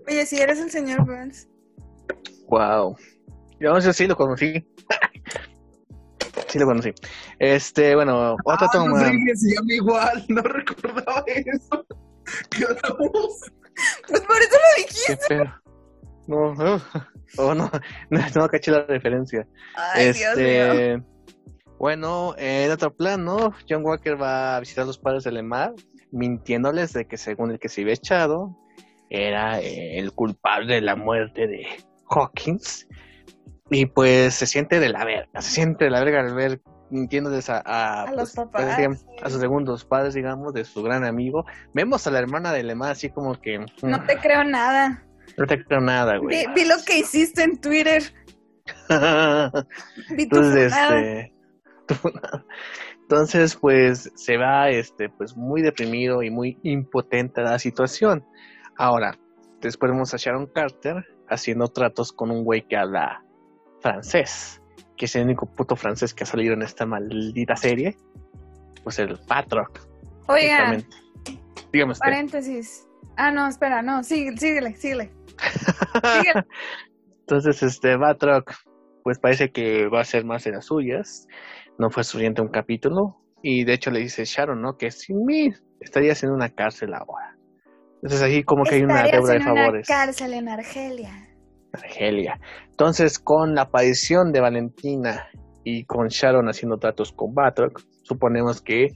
Oye, 0.10 0.26
si 0.26 0.38
eres 0.38 0.60
el 0.60 0.72
señor 0.72 1.06
Burns. 1.06 1.48
Wow. 2.48 2.96
Yo 3.60 3.74
no 3.74 3.82
sé 3.82 3.94
si 3.94 4.08
lo 4.08 4.16
conocí. 4.16 4.66
sí 6.48 6.58
lo 6.60 6.66
conocí. 6.66 6.92
Este, 7.38 7.96
bueno, 7.96 8.36
otra 8.46 8.68
Ah, 8.68 8.70
toma. 8.74 9.04
Rodríguez 9.04 9.42
se 9.42 9.54
llama 9.56 9.74
igual, 9.74 10.26
no 10.30 10.42
recordaba 10.44 11.24
eso. 11.28 11.86
¿Qué 12.50 12.64
hablamos? 12.64 13.52
Pues 14.08 14.22
por 14.22 14.38
eso 14.38 14.58
lo 14.58 14.84
dijiste. 14.84 15.44
No, 16.28 16.54
no. 16.56 16.82
Oh, 17.38 17.54
no, 17.54 17.70
no, 18.10 18.20
no 18.36 18.48
caché 18.50 18.72
la 18.72 18.88
referencia. 18.88 19.48
Ay, 19.76 20.14
Dios 20.14 20.36
mío. 20.36 20.46
este, 20.74 21.04
bueno, 21.78 22.34
en 22.40 22.72
otro 22.72 22.92
plan, 22.92 23.24
¿no? 23.24 23.54
John 23.70 23.86
Walker 23.86 24.20
va 24.20 24.56
a 24.56 24.60
visitar 24.62 24.84
a 24.84 24.88
los 24.88 24.98
padres 24.98 25.26
de 25.26 25.32
Lemar, 25.34 25.76
mintiéndoles 26.12 26.92
de 26.94 27.06
que 27.06 27.18
según 27.18 27.52
el 27.52 27.60
que 27.60 27.70
se 27.70 27.82
había 27.82 27.94
echado, 27.94 28.58
era 29.10 29.60
eh, 29.60 29.98
el 30.00 30.12
culpable 30.14 30.76
de 30.76 30.82
la 30.82 30.96
muerte 30.96 31.48
de 31.48 31.66
Hawkins. 32.10 32.88
Y 33.72 33.86
pues 33.86 34.34
se 34.34 34.48
siente 34.48 34.80
de 34.80 34.90
la 34.90 35.06
verga, 35.06 35.42
se 35.42 35.52
siente 35.52 35.86
de 35.86 35.92
la 35.92 36.04
verga 36.04 36.22
al 36.22 36.34
ver 36.34 36.62
mintiéndoles 36.90 37.50
a, 37.50 37.62
a, 37.64 38.04
A 38.04 38.12
los 38.12 38.34
pues, 38.34 38.36
papás, 38.36 38.78
digamos, 38.78 39.00
sí. 39.00 39.06
a 39.22 39.30
sus 39.30 39.40
segundos 39.40 39.86
padres, 39.86 40.16
digamos, 40.16 40.54
de 40.54 40.66
su 40.66 40.82
gran 40.82 41.06
amigo. 41.06 41.46
Vemos 41.74 42.08
a 42.08 42.12
la 42.12 42.20
hermana 42.20 42.52
de 42.52 42.64
Lemar 42.64 42.92
así 42.92 43.10
como 43.10 43.40
que... 43.40 43.60
mm, 43.60 43.66
No 43.84 44.04
te 44.06 44.18
creo 44.18 44.44
nada. 44.44 45.06
no 45.38 45.46
te 45.46 45.64
creo 45.64 45.82
nada, 45.82 46.18
güey. 46.18 46.48
Vi, 46.48 46.54
vi 46.56 46.68
lo 46.68 46.76
que 46.86 46.98
hiciste 46.98 47.44
en 47.44 47.60
Twitter. 47.62 48.02
Vi 50.16 50.28
tu 50.28 50.38
Entonces, 50.38 50.74
este, 50.74 51.34
entonces, 53.02 53.56
pues, 53.56 54.12
se 54.16 54.38
va, 54.38 54.70
este, 54.70 55.10
pues, 55.10 55.36
muy 55.36 55.62
deprimido 55.62 56.22
y 56.22 56.30
muy 56.30 56.60
impotente 56.64 57.42
a 57.42 57.46
la 57.46 57.60
situación. 57.60 58.24
Ahora, 58.80 59.20
después 59.60 59.92
vemos 59.92 60.14
a 60.14 60.18
Sharon 60.18 60.48
Carter 60.48 61.04
haciendo 61.28 61.68
tratos 61.68 62.14
con 62.14 62.32
un 62.32 62.46
güey 62.46 62.66
que 62.66 62.78
habla 62.78 63.22
francés, 63.82 64.62
que 64.96 65.04
es 65.04 65.16
el 65.18 65.26
único 65.26 65.48
puto 65.54 65.76
francés 65.76 66.14
que 66.14 66.24
ha 66.24 66.26
salido 66.26 66.54
en 66.54 66.62
esta 66.62 66.86
maldita 66.86 67.58
serie, 67.58 67.98
pues 68.86 68.98
el 69.00 69.20
Patrock. 69.28 69.82
Oiga, 70.30 70.60
justamente. 70.60 70.98
Dígame 71.74 71.92
usted. 71.92 72.06
paréntesis. 72.06 72.88
Ah, 73.18 73.32
no, 73.32 73.50
espera, 73.50 73.82
no, 73.82 74.02
sigue, 74.02 74.38
síguele, 74.38 74.74
síguele. 74.76 75.12
síguele. 76.02 76.46
Entonces, 77.28 77.62
este 77.62 77.98
Batroc, 77.98 78.54
pues 79.04 79.20
parece 79.20 79.52
que 79.52 79.90
va 79.90 80.00
a 80.00 80.06
ser 80.06 80.24
más 80.24 80.46
de 80.46 80.52
las 80.52 80.68
suyas. 80.68 81.28
No 81.78 81.90
fue 81.90 82.06
suficiente 82.06 82.42
un 82.42 82.48
capítulo. 82.48 83.18
Y 83.44 83.66
de 83.66 83.74
hecho 83.74 83.92
le 83.92 84.00
dice 84.00 84.24
Sharon, 84.24 84.62
¿no? 84.62 84.78
Que 84.78 84.90
sin 84.90 85.26
mí 85.26 85.50
estarías 85.82 86.24
en 86.24 86.32
una 86.32 86.48
cárcel 86.48 86.94
ahora. 86.94 87.39
Entonces 88.02 88.22
ahí 88.22 88.44
como 88.44 88.64
que 88.64 88.76
hay 88.76 88.84
una 88.84 89.04
deuda 89.04 89.34
de 89.34 89.38
en 89.38 89.42
una 89.44 89.56
favores. 89.62 89.88
cárcel 89.88 90.34
en 90.34 90.50
Argelia. 90.50 91.28
Argelia. 91.74 92.40
Entonces, 92.70 93.20
con 93.20 93.56
la 93.56 93.64
aparición 93.64 94.32
de 94.32 94.40
Valentina 94.42 95.28
y 95.64 95.86
con 95.86 96.08
Sharon 96.08 96.48
haciendo 96.48 96.78
tratos 96.78 97.12
con 97.12 97.34
Batroc, 97.34 97.82
suponemos 98.04 98.62
que 98.62 98.88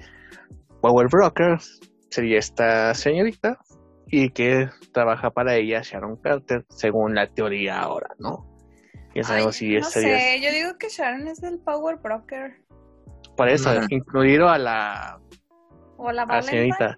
Power 0.82 1.08
Brokers 1.12 1.80
sería 2.10 2.40
esta 2.40 2.94
señorita 2.94 3.58
y 4.08 4.30
que 4.30 4.70
trabaja 4.94 5.32
para 5.32 5.56
ella 5.56 5.82
Sharon 5.84 6.18
Carter, 6.18 6.66
según 6.70 7.16
la 7.16 7.28
teoría 7.28 7.80
ahora, 7.80 8.10
¿no? 8.20 8.46
Ya 9.16 9.24
sabemos 9.24 9.56
si 9.58 9.76
no 9.76 9.84
sé, 9.84 10.40
yo 10.42 10.52
digo 10.52 10.78
que 10.80 10.88
Sharon 10.90 11.28
es 11.28 11.40
del 11.42 11.60
Power 11.60 11.98
Broker. 12.02 12.64
Por 13.36 13.50
eso, 13.50 13.72
incluido 13.90 14.50
a 14.50 14.58
la, 14.58 15.20
O 15.98 16.12
la 16.12 16.24
a 16.24 16.36
la 16.38 16.42
señorita. 16.42 16.98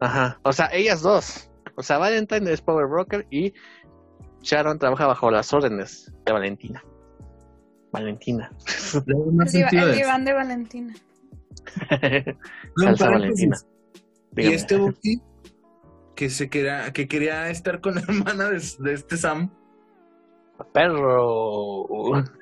Ajá. 0.00 0.38
O 0.42 0.52
sea, 0.52 0.68
ellas 0.72 1.00
dos. 1.02 1.50
O 1.76 1.82
sea, 1.82 1.98
Valentine 1.98 2.50
es 2.52 2.60
Power 2.62 2.86
Broker 2.86 3.26
y 3.30 3.52
Sharon 4.42 4.78
trabaja 4.78 5.06
bajo 5.06 5.30
las 5.30 5.52
órdenes 5.52 6.12
de 6.24 6.32
Valentina. 6.32 6.82
Valentina. 7.92 8.50
El, 9.06 9.74
el 9.74 9.86
de- 9.90 9.92
diván 9.96 10.24
de 10.24 10.32
Valentina. 10.32 10.94
Salsa. 12.76 13.10
Valentina. 13.10 13.56
Y 14.36 14.52
este 14.52 14.76
Bucky, 14.76 15.20
que 16.14 16.28
se 16.30 16.48
quería, 16.50 16.92
que 16.92 17.08
quería 17.08 17.48
estar 17.50 17.80
con 17.80 17.94
la 17.96 18.00
hermana 18.08 18.50
de, 18.50 18.62
de 18.80 18.92
este 18.92 19.16
Sam. 19.16 19.50
Perro. 20.72 21.86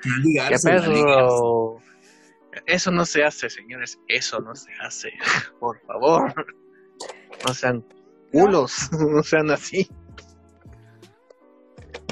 ¡Qué 0.02 0.08
Ligarse, 0.22 0.68
ligarse. 0.70 0.88
perro! 0.90 1.78
Eso 2.66 2.90
no 2.92 3.04
se 3.04 3.24
hace, 3.24 3.50
señores. 3.50 3.98
Eso 4.08 4.40
no 4.40 4.54
se 4.54 4.70
hace. 4.80 5.10
Por 5.58 5.80
favor. 5.86 6.32
No 7.46 7.54
sean 7.54 7.84
culos. 8.32 8.90
No 9.14 9.22
sean 9.22 9.50
así. 9.50 9.88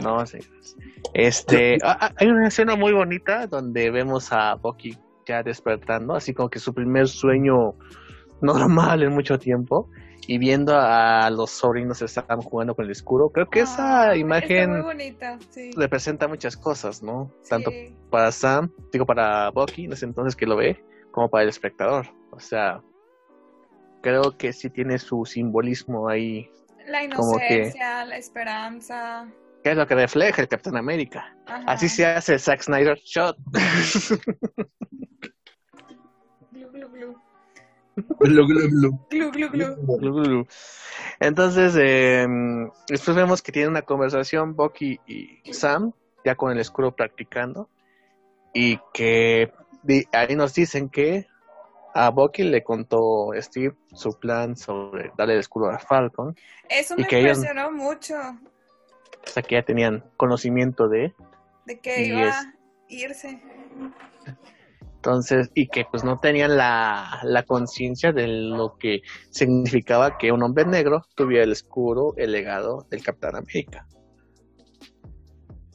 No, 0.02 0.24
señores. 0.26 0.76
Este, 1.14 1.78
ah, 1.84 1.96
ah, 2.00 2.12
hay 2.16 2.28
una 2.28 2.48
escena 2.48 2.76
muy 2.76 2.92
bonita 2.92 3.46
donde 3.46 3.90
vemos 3.90 4.32
a 4.32 4.54
Bucky 4.54 4.96
ya 5.26 5.42
despertando, 5.42 6.14
así 6.14 6.32
como 6.34 6.48
que 6.48 6.58
su 6.58 6.72
primer 6.74 7.08
sueño 7.08 7.74
normal 8.40 9.02
en 9.02 9.12
mucho 9.12 9.38
tiempo 9.38 9.88
y 10.26 10.38
viendo 10.38 10.72
a 10.76 11.28
los 11.30 11.50
sobrinos 11.50 12.00
estar 12.02 12.24
jugando 12.38 12.74
con 12.74 12.84
el 12.84 12.92
escudo. 12.92 13.30
Creo 13.30 13.48
que 13.50 13.60
esa 13.60 14.10
Ah, 14.10 14.16
imagen 14.16 14.70
muy 14.70 14.80
bonita, 14.82 15.38
sí. 15.50 15.70
representa 15.76 16.28
muchas 16.28 16.56
cosas, 16.56 17.02
¿no? 17.02 17.30
Tanto 17.48 17.70
para 18.10 18.30
Sam, 18.30 18.70
digo 18.92 19.04
para 19.04 19.50
Bucky 19.50 19.84
en 19.86 19.92
ese 19.92 20.06
entonces 20.06 20.36
que 20.36 20.46
lo 20.46 20.56
ve, 20.56 20.82
como 21.10 21.28
para 21.28 21.42
el 21.42 21.48
espectador. 21.48 22.06
O 22.30 22.38
sea, 22.38 22.80
creo 24.02 24.36
que 24.36 24.52
sí 24.52 24.68
tiene 24.68 24.98
su 24.98 25.24
simbolismo 25.24 26.08
ahí. 26.08 26.50
La 26.86 27.08
como 27.14 27.38
que- 27.38 27.54
inocencia, 27.54 28.04
la 28.04 28.16
esperanza. 28.18 29.28
¿Qué 29.62 29.70
es 29.70 29.76
lo 29.76 29.86
que 29.86 29.94
refleja 29.94 30.42
el 30.42 30.48
Capitán 30.48 30.76
América? 30.76 31.36
Ajá. 31.46 31.62
Así 31.68 31.88
se 31.88 32.04
hace 32.04 32.34
el 32.34 32.40
Zack 32.40 32.62
Snyder 32.62 32.98
Shot. 32.98 33.36
Glu, 38.20 38.46
glu, 38.46 38.68
glu. 38.68 38.98
Glu, 39.10 39.30
glu, 39.30 40.12
glu. 40.22 40.46
Entonces, 41.20 41.76
eh, 41.78 42.26
después 42.88 43.16
vemos 43.16 43.42
que 43.42 43.52
tiene 43.52 43.68
una 43.68 43.82
conversación 43.82 44.56
Bucky 44.56 44.98
y 45.06 45.52
Sam, 45.52 45.92
ya 46.24 46.34
con 46.34 46.50
el 46.52 46.58
escudo 46.58 46.96
practicando, 46.96 47.68
y 48.54 48.78
que 48.94 49.52
ahí 50.12 50.34
nos 50.36 50.54
dicen 50.54 50.88
que 50.88 51.26
a 51.94 52.10
Bucky 52.10 52.42
le 52.44 52.62
contó 52.64 53.30
Steve 53.38 53.74
su 53.92 54.18
plan 54.18 54.56
sobre 54.56 55.12
darle 55.16 55.34
el 55.34 55.40
escudo 55.40 55.70
a 55.70 55.78
Falcon, 55.78 56.34
Eso 56.68 56.94
Y 56.96 57.02
me 57.02 57.08
que 57.08 57.20
ellos- 57.20 57.38
impresionó 57.38 57.70
mucho. 57.72 58.14
o 58.14 59.30
sea 59.30 59.42
que 59.42 59.54
ya 59.56 59.62
tenían 59.62 60.04
conocimiento 60.16 60.88
de, 60.88 61.14
De 61.66 61.78
que 61.80 62.06
iba 62.06 62.28
es- 62.28 62.34
a 62.34 62.54
irse. 62.88 63.42
entonces, 64.96 65.50
y 65.54 65.66
que 65.68 65.84
pues 65.90 66.04
no 66.04 66.18
tenían 66.18 66.56
la, 66.56 67.20
la 67.24 67.42
conciencia 67.42 68.12
de 68.12 68.26
lo 68.28 68.76
que 68.78 69.02
significaba 69.30 70.16
que 70.18 70.30
un 70.32 70.42
hombre 70.42 70.64
negro 70.64 71.02
tuviera 71.16 71.44
el 71.44 71.52
escudo, 71.52 72.14
el 72.16 72.32
legado 72.32 72.86
del 72.90 73.02
Capitán 73.02 73.36
América. 73.36 73.86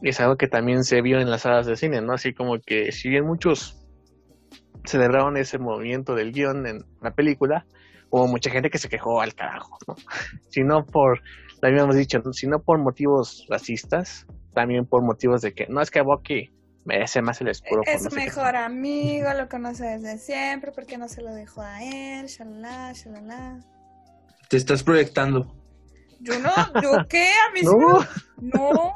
Y 0.02 0.10
es 0.10 0.20
algo 0.20 0.38
que 0.38 0.48
también 0.48 0.84
se 0.84 1.02
vio 1.02 1.20
en 1.20 1.30
las 1.32 1.42
salas 1.42 1.66
de 1.66 1.76
cine, 1.76 2.02
¿no? 2.02 2.14
Así 2.14 2.34
como 2.34 2.60
que 2.60 2.92
si 2.92 3.10
bien 3.10 3.26
muchos 3.26 3.77
celebraron 4.88 5.38
ese 5.38 5.58
movimiento 5.60 6.16
del 6.16 6.32
guion 6.32 6.66
en 6.68 6.86
la 7.02 7.12
película, 7.12 7.66
hubo 8.10 8.28
mucha 8.28 8.50
gente 8.50 8.70
que 8.70 8.78
se 8.78 8.90
quejó 8.90 9.22
al 9.22 9.34
carajo, 9.36 9.78
¿no? 9.88 9.96
Si 10.50 10.64
no 10.64 10.86
por, 10.86 11.22
lo 11.62 11.68
habíamos 11.68 11.96
dicho, 11.96 12.20
¿no? 12.24 12.34
si 12.34 12.48
no 12.48 12.60
por 12.62 12.80
motivos 12.80 13.46
racistas, 13.50 14.26
también 14.54 14.86
por 14.86 15.04
motivos 15.04 15.42
de 15.42 15.54
que 15.54 15.68
no 15.68 15.82
es 15.82 15.92
que 15.92 16.02
Bucky 16.02 16.50
merece 16.86 17.22
más 17.22 17.42
el 17.42 17.50
escudo. 17.50 17.82
Es 17.86 18.04
no 18.04 18.10
su 18.10 18.16
sé 18.16 18.22
qué". 18.22 18.26
mejor 18.28 18.56
amigo, 18.56 19.28
lo 19.34 19.50
conoce 19.50 19.84
desde 19.86 20.18
siempre, 20.18 20.72
¿por 20.72 20.86
qué 20.86 20.98
no 20.98 21.08
se 21.10 21.22
lo 21.22 21.34
dejó 21.34 21.62
a 21.62 21.84
él? 21.84 22.28
Shalala, 22.28 22.94
shalala. 22.94 23.60
Te 24.50 24.58
estás 24.58 24.84
proyectando. 24.84 25.54
Yo 26.22 26.40
no, 26.40 26.50
¿yo 26.82 27.06
qué? 27.10 27.28
A 27.48 27.54
mí 27.54 27.62
No, 27.64 27.78
me- 27.78 28.50
No, 28.50 28.94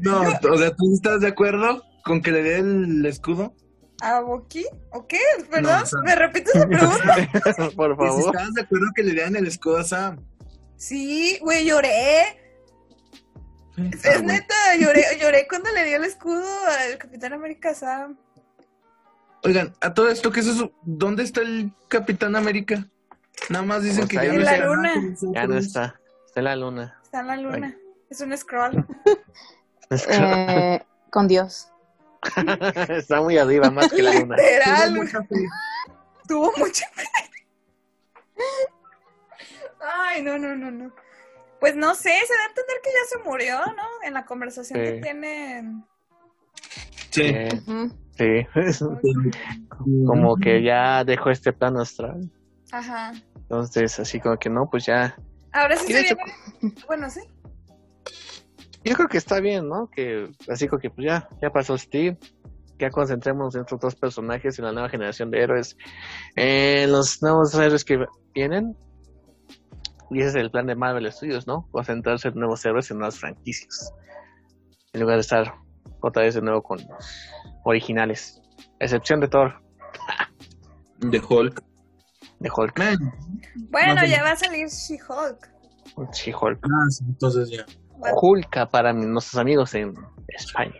No, 0.00 0.20
o 0.52 0.58
sea, 0.58 0.70
¿tú 0.74 0.92
estás 0.92 1.20
de 1.20 1.28
acuerdo 1.28 1.82
con 2.04 2.20
que 2.20 2.32
le 2.32 2.42
dé 2.42 2.58
el 2.58 3.06
escudo? 3.06 3.54
¿A 4.00 4.20
Boki? 4.20 4.66
¿O 4.90 5.06
qué? 5.06 5.20
¿Perdón? 5.50 5.72
No, 5.78 5.82
o 5.82 5.86
sea- 5.86 6.00
¿Me 6.02 6.14
repites 6.14 6.54
la 6.54 6.66
pregunta? 6.68 7.14
por 7.76 7.96
Que 7.96 8.02
si 8.04 8.08
favor. 8.08 8.26
estabas 8.36 8.54
de 8.54 8.60
acuerdo 8.62 8.86
que 8.94 9.02
le 9.02 9.12
dieran 9.12 9.36
el 9.36 9.46
escudo 9.46 9.78
a 9.78 9.84
Sam. 9.84 10.18
Sí, 10.76 11.38
güey, 11.42 11.64
lloré. 11.66 12.22
Ah, 13.78 13.82
Es 14.02 14.22
neta, 14.22 14.54
lloré, 14.78 15.04
lloré 15.20 15.46
cuando 15.48 15.70
le 15.72 15.84
dio 15.84 15.96
el 15.96 16.04
escudo 16.04 16.44
al 16.66 16.98
Capitán 16.98 17.32
América 17.34 17.74
Sam. 17.74 18.16
Oigan, 19.42 19.74
a 19.80 19.94
todo 19.94 20.08
esto, 20.10 20.30
¿qué 20.30 20.40
es 20.40 20.46
eso? 20.48 20.72
¿Dónde 20.82 21.22
está 21.22 21.40
el 21.40 21.72
Capitán 21.88 22.36
América? 22.36 22.86
Nada 23.48 23.64
más 23.64 23.82
dicen 23.82 24.00
Pues 24.06 24.08
que 24.10 24.16
ya 24.16 24.24
en 24.24 24.36
no 24.36 24.42
la 24.42 24.50
será 24.50 24.66
luna. 24.66 24.82
nada 24.82 24.94
con 24.94 25.10
nosotros. 25.10 25.34
Ya 25.34 25.46
no 25.46 25.56
está. 25.56 26.00
Está 26.26 26.40
en 26.40 26.44
la 26.44 26.56
luna. 26.56 27.00
Está 27.02 27.20
en 27.20 27.26
la 27.26 27.36
luna. 27.36 27.76
Es 28.10 28.20
un 28.20 28.36
scroll. 28.36 28.84
Eh, 29.90 30.80
con 31.10 31.26
Dios. 31.26 31.68
está 32.90 33.20
muy 33.20 33.38
arriba, 33.38 33.70
más 33.70 33.90
que 33.92 34.02
la 34.02 34.12
luna. 34.14 34.36
Literal. 34.36 34.94
Tuvo 34.94 35.02
mucha 35.02 35.22
fe. 35.22 35.36
Tuvo 36.28 36.52
mucha 36.58 36.86
Ay, 39.80 40.22
no, 40.22 40.38
no, 40.38 40.54
no, 40.56 40.70
no. 40.70 40.92
Pues 41.58 41.76
no 41.76 41.94
sé, 41.94 42.10
se 42.26 42.34
da 42.34 42.42
a 42.44 42.48
entender 42.48 42.76
que 42.82 42.90
ya 42.90 43.08
se 43.08 43.18
murió, 43.28 43.58
¿no? 43.76 44.06
En 44.06 44.14
la 44.14 44.24
conversación 44.24 44.78
Sí. 44.78 44.84
que 44.84 45.00
tienen. 45.00 45.84
Sí. 47.10 47.22
Eh, 47.24 47.50
sí. 48.16 48.46
como 50.06 50.36
que 50.36 50.62
ya 50.62 51.04
dejó 51.04 51.30
este 51.30 51.52
plano 51.52 51.80
astral. 51.80 52.30
Ajá. 52.72 53.12
Entonces, 53.36 53.98
así 53.98 54.20
como 54.20 54.36
que 54.38 54.48
no, 54.48 54.68
pues 54.70 54.86
ya. 54.86 55.16
Ahora 55.52 55.76
sí 55.76 55.86
Y 55.88 55.92
de 55.94 56.00
se 56.00 56.06
hecho, 56.06 56.16
viene. 56.60 56.76
Bueno, 56.86 57.10
sí. 57.10 57.20
Yo 58.84 58.94
creo 58.94 59.08
que 59.08 59.18
está 59.18 59.40
bien, 59.40 59.68
¿no? 59.68 59.88
Que 59.90 60.30
así 60.48 60.68
como 60.68 60.80
que 60.80 60.90
pues 60.90 61.06
ya, 61.06 61.28
ya 61.42 61.50
pasó 61.50 61.76
Steve. 61.76 62.18
Ya 62.78 62.90
concentremos 62.90 63.54
en 63.54 63.60
estos 63.60 63.78
dos 63.78 63.94
personajes 63.94 64.58
en 64.58 64.64
la 64.64 64.72
nueva 64.72 64.88
generación 64.88 65.30
de 65.30 65.42
héroes. 65.42 65.76
En 66.34 66.90
los 66.90 67.22
nuevos 67.22 67.54
héroes 67.54 67.84
que 67.84 68.06
vienen. 68.34 68.74
Y 70.10 70.20
ese 70.20 70.28
es 70.30 70.34
el 70.36 70.50
plan 70.50 70.66
de 70.66 70.74
Marvel 70.74 71.12
Studios, 71.12 71.46
¿no? 71.46 71.68
Concentrarse 71.70 72.28
en 72.28 72.34
nuevos 72.36 72.64
héroes 72.64 72.90
en 72.90 72.98
nuevas 72.98 73.18
franquicias. 73.18 73.92
En 74.94 75.02
lugar 75.02 75.16
de 75.16 75.20
estar 75.20 75.54
otra 76.00 76.22
vez 76.22 76.34
de 76.34 76.40
nuevo 76.40 76.62
con 76.62 76.78
los 76.78 77.30
originales. 77.64 78.40
Excepción 78.80 79.20
de 79.20 79.28
Thor, 79.28 79.60
De 81.00 81.20
Hulk. 81.20 81.62
de 82.38 82.50
Hulk, 82.54 82.78
Man. 82.78 82.96
Bueno, 83.70 84.06
ya 84.06 84.22
va 84.22 84.32
a 84.32 84.36
salir 84.36 84.68
She-Hulk. 84.68 85.50
She-Hulk. 86.12 86.58
Ah, 86.64 86.86
sí, 86.88 87.04
entonces 87.06 87.50
ya. 87.50 87.66
Hulka 88.20 88.68
para 88.68 88.92
nuestros 88.92 89.40
amigos 89.40 89.74
en 89.74 89.94
España. 90.28 90.74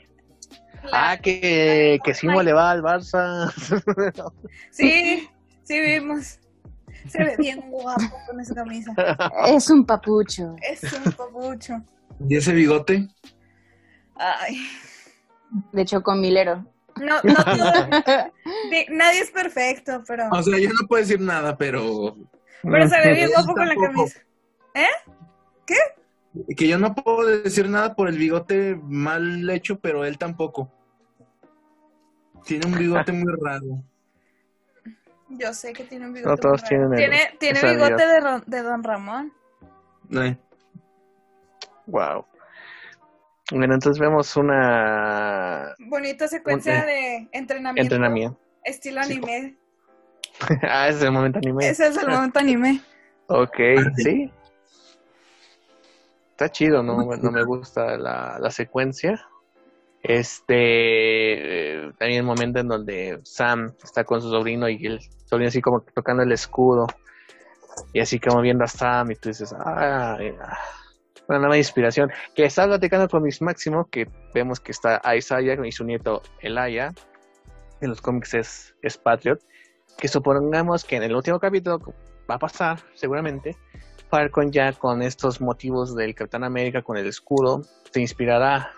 La- 0.84 1.12
Ah, 1.12 1.18
que, 1.18 1.98
que 2.02 2.14
Simo 2.14 2.42
le 2.42 2.52
va 2.54 2.70
al 2.70 2.82
Barça. 2.82 3.52
Sí, 4.70 5.28
sí 5.62 5.78
vimos. 5.80 6.38
Se 7.08 7.22
ve 7.22 7.34
bien 7.38 7.60
guapo 7.70 8.02
con 8.26 8.40
esa 8.40 8.54
camisa. 8.54 8.92
Es 9.46 9.68
un 9.70 9.84
papucho. 9.84 10.54
Es 10.62 10.82
un 10.92 11.12
papucho. 11.12 11.74
¿Y 12.28 12.36
ese 12.36 12.52
bigote? 12.52 13.08
Ay. 14.16 14.56
De 15.72 15.84
chocomilero. 15.84 16.64
No, 16.96 17.20
no 17.22 17.34
Nadie 18.90 19.20
es 19.20 19.30
perfecto, 19.30 20.02
pero, 20.06 20.28
O 20.30 20.42
sea, 20.42 20.58
yo 20.58 20.68
no 20.70 20.86
puedo 20.88 21.02
decir 21.02 21.20
nada, 21.20 21.56
pero 21.56 22.16
pero 22.62 22.88
se 22.88 22.98
ve 23.00 23.14
bien 23.14 23.30
guapo 23.34 23.54
con 23.54 23.68
la 23.68 23.74
camisa. 23.74 24.20
Que 26.56 26.68
yo 26.68 26.78
no 26.78 26.94
puedo 26.94 27.26
decir 27.26 27.68
nada 27.68 27.94
por 27.94 28.08
el 28.08 28.16
bigote 28.18 28.78
mal 28.82 29.48
hecho, 29.50 29.78
pero 29.80 30.04
él 30.04 30.16
tampoco. 30.18 30.70
Tiene 32.44 32.66
un 32.66 32.78
bigote 32.78 33.12
muy 33.12 33.32
raro. 33.40 33.82
Yo 35.28 35.52
sé 35.54 35.72
que 35.72 35.84
tiene 35.84 36.06
un 36.06 36.12
bigote. 36.12 36.30
No 36.30 36.36
todos 36.36 36.62
muy 36.62 36.78
raro. 36.78 36.96
tienen 36.96 37.12
el- 37.32 37.38
Tiene, 37.38 37.60
bigote 37.72 38.06
de, 38.06 38.20
Ron- 38.20 38.44
de 38.46 38.62
Don 38.62 38.82
Ramón. 38.84 39.32
Eh, 40.12 40.36
Wow. 41.86 42.24
Bueno, 43.52 43.74
entonces 43.74 43.98
vemos 44.00 44.36
una 44.36 45.74
Bonita 45.80 46.28
secuencia 46.28 46.80
Un- 46.80 46.86
de 46.86 47.28
entrenamiento. 47.32 47.82
entrenamiento. 47.94 48.38
Estilo 48.64 49.02
Sí. 49.02 49.12
anime. 49.14 49.56
ah, 50.70 50.88
ese 50.88 50.98
es 50.98 51.04
el 51.04 51.10
momento 51.12 51.38
anime. 51.38 51.68
Ese 51.68 51.86
es 51.88 51.96
el 51.96 52.08
momento 52.08 52.38
anime. 52.38 52.80
Ok, 53.26 53.56
sí. 53.96 54.30
Está 56.40 56.52
chido, 56.52 56.82
no, 56.82 56.96
no 57.22 57.30
me 57.30 57.44
gusta 57.44 57.98
la, 57.98 58.38
la 58.40 58.50
secuencia. 58.50 59.28
Este, 60.02 60.54
eh, 60.54 61.92
también 61.98 62.20
el 62.20 62.26
momento 62.26 62.60
en 62.60 62.68
donde 62.68 63.20
Sam 63.24 63.74
está 63.84 64.04
con 64.04 64.22
su 64.22 64.30
sobrino 64.30 64.66
y 64.66 64.86
el 64.86 65.00
sobrino 65.26 65.48
así 65.48 65.60
como 65.60 65.82
tocando 65.82 66.22
el 66.22 66.32
escudo 66.32 66.86
y 67.92 68.00
así 68.00 68.18
como 68.18 68.40
viendo 68.40 68.64
a 68.64 68.68
Sam 68.68 69.10
y 69.10 69.16
tú 69.16 69.28
dices, 69.28 69.54
ah, 69.54 70.16
una 71.28 71.38
nueva 71.40 71.58
inspiración. 71.58 72.10
Que 72.34 72.46
está 72.46 72.66
platicando 72.66 73.06
con 73.06 73.22
Miss 73.22 73.42
Máximo, 73.42 73.90
que 73.90 74.08
vemos 74.32 74.60
que 74.60 74.72
está 74.72 75.02
Isaiah 75.14 75.58
y 75.62 75.72
su 75.72 75.84
nieto 75.84 76.22
Elaya, 76.40 76.94
en 77.82 77.90
los 77.90 78.00
cómics 78.00 78.32
es, 78.32 78.74
es 78.80 78.96
Patriot, 78.96 79.42
que 79.98 80.08
supongamos 80.08 80.84
que 80.84 80.96
en 80.96 81.02
el 81.02 81.14
último 81.14 81.38
capítulo 81.38 81.80
va 82.30 82.36
a 82.36 82.38
pasar, 82.38 82.78
seguramente, 82.94 83.58
Falcon 84.10 84.50
ya 84.50 84.72
con 84.72 85.02
estos 85.02 85.40
motivos 85.40 85.94
del 85.94 86.14
Capitán 86.16 86.42
América 86.42 86.82
con 86.82 86.96
el 86.96 87.06
escudo, 87.06 87.62
se 87.92 88.00
inspirará 88.00 88.72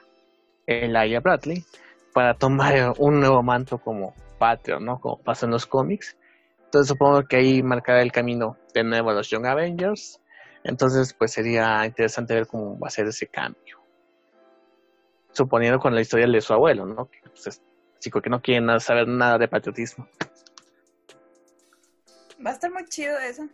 en 0.66 0.92
Laia 0.92 1.20
Bradley 1.20 1.64
para 2.12 2.34
tomar 2.34 2.92
un 2.98 3.18
nuevo 3.18 3.42
manto 3.42 3.78
como 3.78 4.14
Patriot, 4.38 4.80
¿no? 4.80 5.00
Como 5.00 5.18
pasa 5.18 5.46
en 5.46 5.52
los 5.52 5.64
cómics. 5.64 6.16
Entonces 6.66 6.88
supongo 6.88 7.24
que 7.24 7.36
ahí 7.36 7.62
marcará 7.62 8.02
el 8.02 8.12
camino 8.12 8.58
de 8.74 8.84
nuevo 8.84 9.10
a 9.10 9.14
los 9.14 9.30
Young 9.30 9.46
Avengers. 9.46 10.20
Entonces, 10.64 11.14
pues 11.14 11.32
sería 11.32 11.84
interesante 11.86 12.34
ver 12.34 12.46
cómo 12.46 12.78
va 12.78 12.88
a 12.88 12.90
ser 12.90 13.06
ese 13.06 13.26
cambio. 13.26 13.80
Suponiendo 15.32 15.80
con 15.80 15.94
la 15.94 16.02
historia 16.02 16.26
de 16.26 16.40
su 16.40 16.52
abuelo, 16.52 16.84
¿no? 16.86 17.10
Que 17.10 17.20
pues, 17.22 17.46
es 17.46 17.62
chico 17.98 18.20
que 18.20 18.30
no 18.30 18.42
quiere 18.42 18.80
saber 18.80 19.08
nada 19.08 19.38
de 19.38 19.48
patriotismo. 19.48 20.06
Va 22.44 22.50
a 22.50 22.52
estar 22.52 22.70
muy 22.70 22.84
chido 22.84 23.18
eso. 23.18 23.48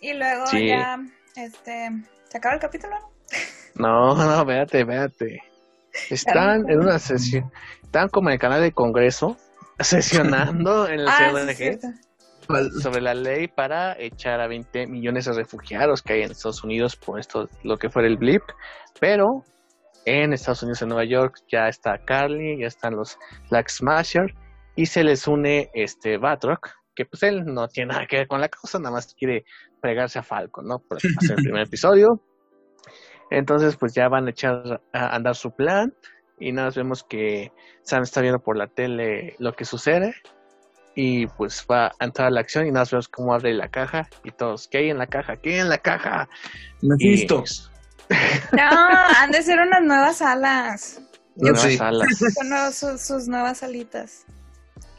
Y 0.00 0.12
luego 0.14 0.44
ya, 0.52 0.98
este, 1.36 1.90
¿se 2.28 2.38
acaba 2.38 2.54
el 2.54 2.60
capítulo? 2.60 2.96
No, 3.78 4.14
no, 4.14 4.42
véate, 4.46 4.84
véate. 4.84 5.42
Están 6.08 6.70
en 6.70 6.80
una 6.80 6.98
sesión, 6.98 7.52
están 7.82 8.08
como 8.08 8.30
en 8.30 8.34
el 8.34 8.38
canal 8.38 8.62
de 8.62 8.72
Congreso, 8.72 9.36
sesionando 9.80 10.88
en 10.88 11.00
el 11.00 11.08
ah, 11.08 11.30
sobre 12.80 13.00
la 13.02 13.12
ley 13.12 13.48
para 13.48 14.00
echar 14.00 14.40
a 14.40 14.46
20 14.46 14.86
millones 14.86 15.26
de 15.26 15.32
refugiados 15.34 16.02
que 16.02 16.14
hay 16.14 16.22
en 16.22 16.30
Estados 16.30 16.64
Unidos 16.64 16.96
por 16.96 17.18
esto, 17.18 17.48
lo 17.64 17.76
que 17.76 17.90
fuera 17.90 18.08
el 18.08 18.16
blip, 18.16 18.42
pero 19.00 19.44
en 20.04 20.32
Estados 20.32 20.62
Unidos, 20.62 20.82
en 20.82 20.88
Nueva 20.88 21.04
York, 21.04 21.40
ya 21.50 21.68
está 21.68 21.98
Carly, 21.98 22.60
ya 22.60 22.68
están 22.68 22.94
los 22.94 23.18
Black 23.50 23.68
Smasher 23.68 24.34
y 24.76 24.86
se 24.86 25.02
les 25.02 25.26
une 25.26 25.68
este 25.74 26.16
Batroc, 26.16 26.70
que 26.94 27.04
pues 27.04 27.24
él 27.24 27.44
no 27.44 27.66
tiene 27.68 27.92
nada 27.92 28.06
que 28.06 28.18
ver 28.18 28.28
con 28.28 28.40
la 28.40 28.48
causa, 28.48 28.78
nada 28.78 28.92
más 28.92 29.14
quiere 29.14 29.44
pegarse 29.86 30.18
a 30.18 30.22
Falcon, 30.22 30.66
¿no? 30.66 30.78
Por 30.80 30.98
hacer 31.18 31.38
el 31.38 31.44
primer 31.44 31.62
episodio. 31.62 32.20
Entonces, 33.30 33.76
pues 33.76 33.94
ya 33.94 34.08
van 34.08 34.26
a 34.26 34.30
echar 34.30 34.80
a 34.92 35.14
andar 35.14 35.34
su 35.34 35.50
plan 35.52 35.94
y 36.38 36.52
nada 36.52 36.68
más 36.68 36.76
vemos 36.76 37.04
que 37.04 37.52
Sam 37.82 38.02
está 38.02 38.20
viendo 38.20 38.40
por 38.40 38.56
la 38.56 38.66
tele 38.66 39.36
lo 39.38 39.52
que 39.52 39.64
sucede 39.64 40.14
y 40.94 41.26
pues 41.26 41.66
va 41.70 41.92
a 41.98 42.04
entrar 42.04 42.28
a 42.28 42.30
la 42.30 42.40
acción 42.40 42.66
y 42.66 42.70
nada 42.70 42.80
más 42.80 42.90
vemos 42.90 43.08
cómo 43.08 43.34
abre 43.34 43.52
la 43.54 43.68
caja 43.68 44.08
y 44.24 44.30
todos, 44.30 44.66
¿qué 44.68 44.78
hay 44.78 44.90
en 44.90 44.98
la 44.98 45.06
caja? 45.06 45.36
¿Qué 45.36 45.54
hay 45.54 45.60
en 45.60 45.68
la 45.68 45.78
caja? 45.78 46.28
Mephisto. 46.82 47.44
No, 48.52 48.62
han 48.62 49.30
de 49.30 49.42
ser 49.42 49.58
unas 49.60 49.82
nuevas 49.82 50.22
alas. 50.22 51.02
Nuevas 51.36 51.80
alas. 51.80 52.08
Son 52.74 52.98
sus, 52.98 53.28
nuevas 53.28 53.62
alitas. 53.62 54.24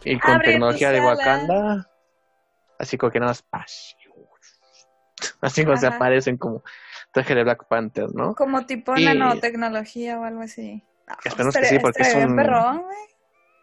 Y 0.03 0.19
con 0.19 0.39
tecnología 0.39 0.91
de 0.91 1.01
Wakanda, 1.01 1.89
así 2.79 2.97
como 2.97 3.11
que 3.11 3.19
nada 3.19 3.33
más, 3.51 3.96
así 5.47 5.65
como 5.65 5.77
se 5.77 5.87
aparecen 5.87 6.37
como 6.37 6.63
traje 7.11 7.35
de 7.35 7.43
Black 7.43 7.67
Panther, 7.67 8.07
¿no? 8.13 8.35
Como 8.35 8.65
tipo 8.65 8.95
nanotecnología 8.95 10.19
o 10.19 10.23
algo 10.23 10.41
así. 10.41 10.83
Esperemos 11.23 11.55
que 11.55 11.65
sí, 11.65 11.79
porque 11.79 12.01
es 12.03 12.15
un... 12.15 12.35
Perrón, 12.35 12.83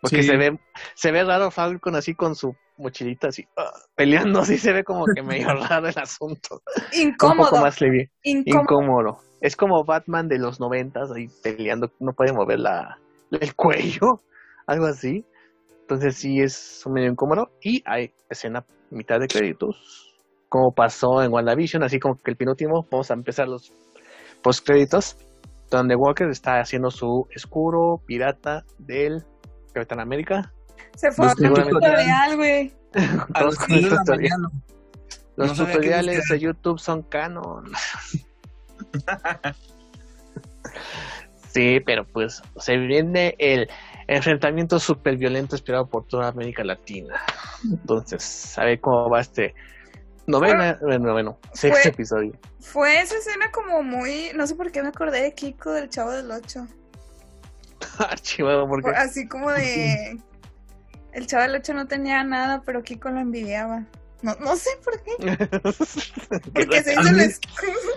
porque 0.04 0.22
se 0.22 0.36
ve 0.36 0.58
se 0.94 1.12
ve 1.12 1.24
raro 1.24 1.50
Falcon 1.50 1.96
así 1.96 2.14
con 2.14 2.34
su 2.36 2.54
mochilita 2.76 3.28
así 3.28 3.46
ah, 3.56 3.72
peleando, 3.94 4.40
así 4.40 4.58
se 4.58 4.72
ve 4.72 4.84
como 4.84 5.06
que 5.06 5.22
medio 5.22 5.48
raro 5.68 5.88
el 5.88 5.98
asunto. 5.98 6.62
Incómodo. 6.92 7.44
Un 7.44 7.50
poco 7.50 7.62
más 7.62 7.80
leve. 7.80 8.10
Incómodo. 8.22 9.20
Es 9.40 9.56
como 9.56 9.82
Batman 9.82 10.28
de 10.28 10.38
los 10.38 10.60
noventas 10.60 11.10
ahí 11.10 11.28
peleando, 11.42 11.90
no 12.00 12.12
puede 12.12 12.34
mover 12.34 12.60
la, 12.60 12.98
el 13.30 13.54
cuello, 13.54 14.20
algo 14.66 14.86
así. 14.86 15.24
Entonces 15.80 16.16
sí 16.16 16.40
es 16.40 16.82
medio 16.86 17.08
incómodo. 17.10 17.50
Y 17.62 17.82
hay 17.86 18.12
escena 18.28 18.64
mitad 18.90 19.20
de 19.20 19.28
créditos 19.28 20.13
como 20.54 20.72
pasó 20.72 21.20
en 21.20 21.32
WandaVision, 21.32 21.82
así 21.82 21.98
como 21.98 22.14
que 22.22 22.30
el 22.30 22.36
penúltimo, 22.36 22.86
vamos 22.88 23.10
a 23.10 23.14
empezar 23.14 23.48
los 23.48 23.72
postcréditos, 24.40 25.16
donde 25.68 25.96
Walker 25.96 26.28
está 26.28 26.60
haciendo 26.60 26.92
su 26.92 27.26
escuro 27.34 28.00
pirata 28.06 28.62
del 28.78 29.24
Capitán 29.72 29.98
América. 29.98 30.52
Se 30.94 31.10
fue 31.10 31.26
a 31.26 31.34
tutorial, 31.34 32.36
güey. 32.36 32.72
los, 33.40 33.58
tutoriales, 33.58 34.38
los 35.34 35.56
tutoriales 35.56 36.28
de 36.28 36.38
YouTube 36.38 36.78
son 36.78 37.02
canon. 37.02 37.72
sí, 41.48 41.80
pero 41.84 42.04
pues 42.04 42.40
se 42.58 42.76
viene 42.76 43.34
el 43.40 43.68
enfrentamiento 44.06 44.78
súper 44.78 45.16
violento 45.16 45.56
esperado 45.56 45.88
por 45.88 46.06
toda 46.06 46.28
América 46.28 46.62
Latina. 46.62 47.16
Entonces, 47.68 48.22
sabe 48.22 48.78
cómo 48.78 49.10
va 49.10 49.18
este 49.18 49.52
Novena, 50.26 50.78
bueno, 50.80 51.12
bueno, 51.12 51.38
sexto 51.52 51.88
episodio. 51.88 52.32
Fue 52.60 53.00
esa 53.00 53.16
escena 53.16 53.50
como 53.50 53.82
muy, 53.82 54.30
no 54.34 54.46
sé 54.46 54.54
por 54.54 54.72
qué 54.72 54.82
me 54.82 54.88
acordé 54.88 55.22
de 55.22 55.34
Kiko 55.34 55.72
del 55.72 55.90
Chavo 55.90 56.12
del 56.12 56.30
Ocho. 56.30 56.66
Archivado, 57.98 58.66
porque 58.66 58.90
así 58.90 59.28
como 59.28 59.50
de 59.52 60.18
el 61.12 61.26
Chavo 61.26 61.42
del 61.42 61.56
Ocho 61.56 61.74
no 61.74 61.86
tenía 61.86 62.24
nada, 62.24 62.62
pero 62.64 62.82
Kiko 62.82 63.10
lo 63.10 63.20
envidiaba. 63.20 63.84
No, 64.22 64.34
no 64.36 64.56
sé 64.56 64.70
por 64.82 65.02
qué. 65.02 65.36
Porque 66.54 66.82
se 66.82 66.94
hizo 66.94 67.08
el 67.10 67.20
escudo. 67.20 67.92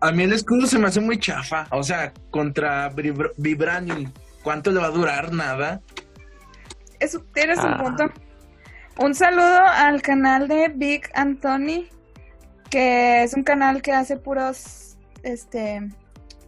A 0.00 0.10
mí 0.10 0.24
el 0.24 0.32
escudo 0.32 0.66
se 0.66 0.76
me 0.76 0.88
hace 0.88 1.00
muy 1.00 1.20
chafa. 1.20 1.68
O 1.70 1.84
sea, 1.84 2.12
contra 2.30 2.88
Vibranium, 3.36 4.12
¿cuánto 4.42 4.72
le 4.72 4.80
va 4.80 4.86
a 4.86 4.90
durar? 4.90 5.32
Nada. 5.32 5.80
Eso, 6.98 7.24
tienes 7.32 7.58
un 7.58 7.74
ah. 7.74 7.78
punto. 7.80 8.12
Un 8.98 9.14
saludo 9.14 9.60
al 9.66 10.00
canal 10.00 10.48
de 10.48 10.68
Big 10.68 11.02
Anthony, 11.14 11.84
que 12.70 13.24
es 13.24 13.34
un 13.34 13.42
canal 13.42 13.82
que 13.82 13.92
hace 13.92 14.16
puros, 14.16 14.96
este, 15.22 15.90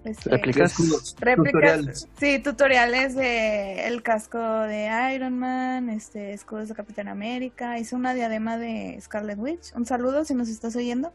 este 0.04 0.30
réplicas, 0.30 0.74
tutoriales. 0.74 2.08
sí, 2.18 2.38
tutoriales 2.38 3.14
de 3.14 3.86
el 3.86 4.02
casco 4.02 4.38
de 4.38 4.88
Iron 5.14 5.38
Man, 5.38 5.90
este, 5.90 6.32
escudos 6.32 6.68
de 6.68 6.74
Capitán 6.74 7.08
América, 7.08 7.78
hizo 7.78 7.96
una 7.96 8.14
diadema 8.14 8.56
de 8.56 8.98
Scarlet 8.98 9.38
Witch. 9.38 9.74
Un 9.74 9.84
saludo 9.84 10.24
si 10.24 10.34
nos 10.34 10.48
estás 10.48 10.74
oyendo. 10.74 11.12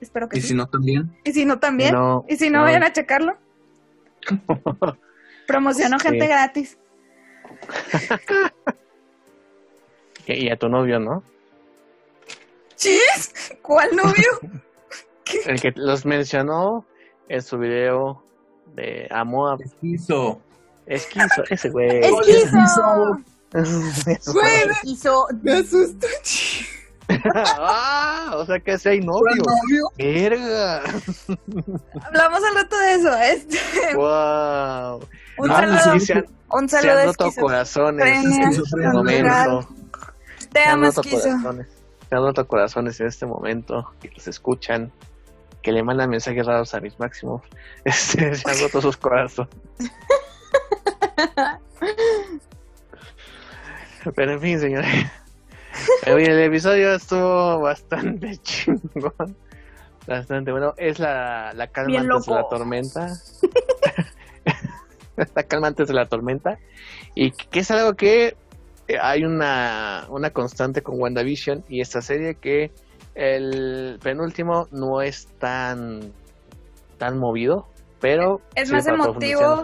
Espero 0.00 0.30
que 0.30 0.38
¿Y 0.38 0.40
si 0.40 0.54
no 0.54 0.66
también? 0.66 1.14
¿Y 1.24 1.32
si 1.32 1.44
no 1.44 1.58
también? 1.58 1.94
¿Y 2.26 2.36
si 2.36 2.48
no, 2.48 2.62
vayan 2.62 2.84
a 2.84 2.92
checarlo? 2.92 3.36
Promociono 5.46 5.98
gente 5.98 6.26
gratis. 6.26 6.78
Y 10.26 10.50
a 10.50 10.56
tu 10.56 10.68
novio, 10.68 10.98
¿no? 11.00 11.22
¿Chis? 12.76 13.32
¿Cuál 13.62 13.94
novio? 13.96 14.62
El 15.46 15.60
que 15.60 15.72
los 15.76 16.04
mencionó 16.04 16.84
en 17.28 17.42
su 17.42 17.58
video 17.58 18.22
de 18.74 19.08
Amor. 19.10 19.62
Esquizo. 19.62 20.40
Esquizo, 20.86 21.42
ese 21.50 21.70
güey. 21.70 22.00
Esquizo. 22.04 23.22
Güey, 24.32 24.62
esquizo. 24.70 25.26
Me 25.42 25.52
asusta. 25.52 26.06
ah, 27.34 28.32
o 28.36 28.46
sea 28.46 28.58
que 28.60 28.72
ese 28.72 28.90
hay 28.90 29.00
novio. 29.00 29.42
novio? 29.44 29.88
Verga. 29.98 30.82
Hablamos 32.02 32.42
al 32.44 32.54
rato 32.54 32.78
de 32.78 32.94
eso. 32.94 33.16
Este. 33.18 33.58
Wow. 33.94 35.00
Un 35.38 35.48
saludo. 35.48 36.00
Se 36.00 36.12
han, 36.14 36.26
un 36.50 36.68
saludo 36.68 36.92
se 36.94 37.00
han 37.00 37.06
roto 37.06 37.30
corazones 37.38 38.24
en 38.24 38.42
este 38.42 38.76
momento. 38.92 39.68
Te 40.52 40.64
amo, 40.64 40.90
Se 40.92 41.30
han 41.30 42.22
roto 42.22 42.46
corazones 42.46 43.00
en 43.00 43.06
este 43.06 43.26
momento 43.26 43.92
y 44.02 44.08
los 44.08 44.28
escuchan, 44.28 44.92
que 45.62 45.72
le 45.72 45.82
mandan 45.82 46.10
mensajes 46.10 46.44
raros 46.46 46.74
a 46.74 46.80
mis 46.80 46.98
máximos. 46.98 47.42
Este, 47.84 48.34
se 48.34 48.50
han 48.50 48.60
roto 48.60 48.80
sus 48.80 48.96
corazones. 48.96 49.52
Pero 54.16 54.32
en 54.32 54.40
fin, 54.40 54.58
señores. 54.60 55.06
el 56.04 56.40
episodio 56.40 56.94
estuvo 56.94 57.60
bastante 57.60 58.36
chingón. 58.42 59.36
Bastante 60.06 60.50
bueno. 60.50 60.74
Es 60.76 60.98
la, 60.98 61.52
la 61.54 61.68
calma 61.68 62.00
antes 62.00 62.26
de 62.26 62.34
la 62.34 62.48
tormenta. 62.48 63.08
la 65.34 65.42
calma 65.44 65.68
antes 65.68 65.88
de 65.88 65.94
la 65.94 66.06
tormenta. 66.06 66.58
Y 67.14 67.30
que 67.30 67.60
es 67.60 67.70
algo 67.70 67.94
que 67.94 68.36
hay 69.00 69.24
una, 69.24 70.06
una 70.10 70.30
constante 70.30 70.82
con 70.82 71.00
WandaVision 71.00 71.64
y 71.68 71.80
esta 71.80 72.02
serie 72.02 72.34
que 72.34 72.70
El 73.14 73.98
penúltimo 74.02 74.68
no 74.72 75.02
es 75.02 75.26
tan 75.38 76.12
tan 76.98 77.18
movido, 77.18 77.68
pero 78.00 78.40
Es 78.54 78.70
más 78.72 78.86
emotivo. 78.86 79.62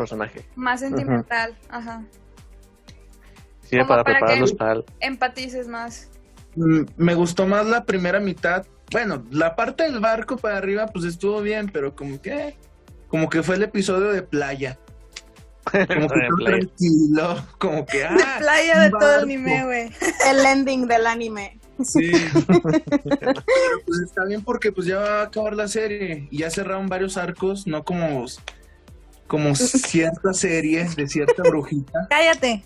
Más 0.57 0.81
sentimental, 0.81 1.57
ajá. 1.71 2.05
Sirve 3.62 3.85
para 3.87 4.03
para 4.05 4.19
prepararlos 4.19 4.51
que- 4.53 4.57
para 4.57 4.73
el- 4.75 4.85
Empatices 5.01 5.69
más. 5.69 6.11
Mm, 6.57 6.83
Me 6.97 7.14
gustó 7.14 7.47
más 7.47 7.66
la 7.66 7.85
primera 7.85 8.19
mitad. 8.21 8.66
Bueno, 8.91 9.23
la 9.31 9.55
parte 9.55 9.85
del 9.85 10.01
barco 10.01 10.37
para 10.37 10.57
arriba, 10.57 10.87
pues 10.87 11.05
estuvo 11.05 11.41
bien, 11.43 11.71
pero 11.73 11.95
como 11.95 12.21
que. 12.21 12.55
Como 13.09 13.29
que 13.31 13.43
fue 13.43 13.57
el 13.57 13.62
episodio 13.62 14.11
de 14.12 14.23
playa. 14.23 14.79
Como 15.71 16.09
que 16.09 16.29
play. 16.37 16.61
tranquilo. 16.61 17.37
Como 17.59 17.87
que. 17.87 17.99
De 17.99 18.05
Ah, 18.07 18.37
playa 18.39 18.81
de 18.81 18.91
todo 18.91 19.14
el 19.16 19.23
anime, 19.25 19.64
güey. 19.64 19.91
El 20.29 20.45
ending 20.47 20.87
del 20.87 21.07
anime. 21.07 21.59
Sí. 21.85 22.11
Pero, 22.49 23.33
pues 23.87 24.01
está 24.05 24.25
bien 24.25 24.43
porque 24.43 24.73
pues 24.73 24.87
ya 24.87 24.99
va 24.99 25.21
a 25.21 25.23
acabar 25.25 25.55
la 25.55 25.69
serie 25.69 26.27
y 26.31 26.39
ya 26.39 26.51
cerraron 26.51 26.89
varios 26.89 27.16
arcos, 27.16 27.66
no 27.66 27.85
como 27.85 28.25
como 29.29 29.55
cierta 29.55 30.33
serie 30.33 30.89
de 30.97 31.07
cierta 31.09 31.43
brujita. 31.43 32.07
Cállate. 32.11 32.64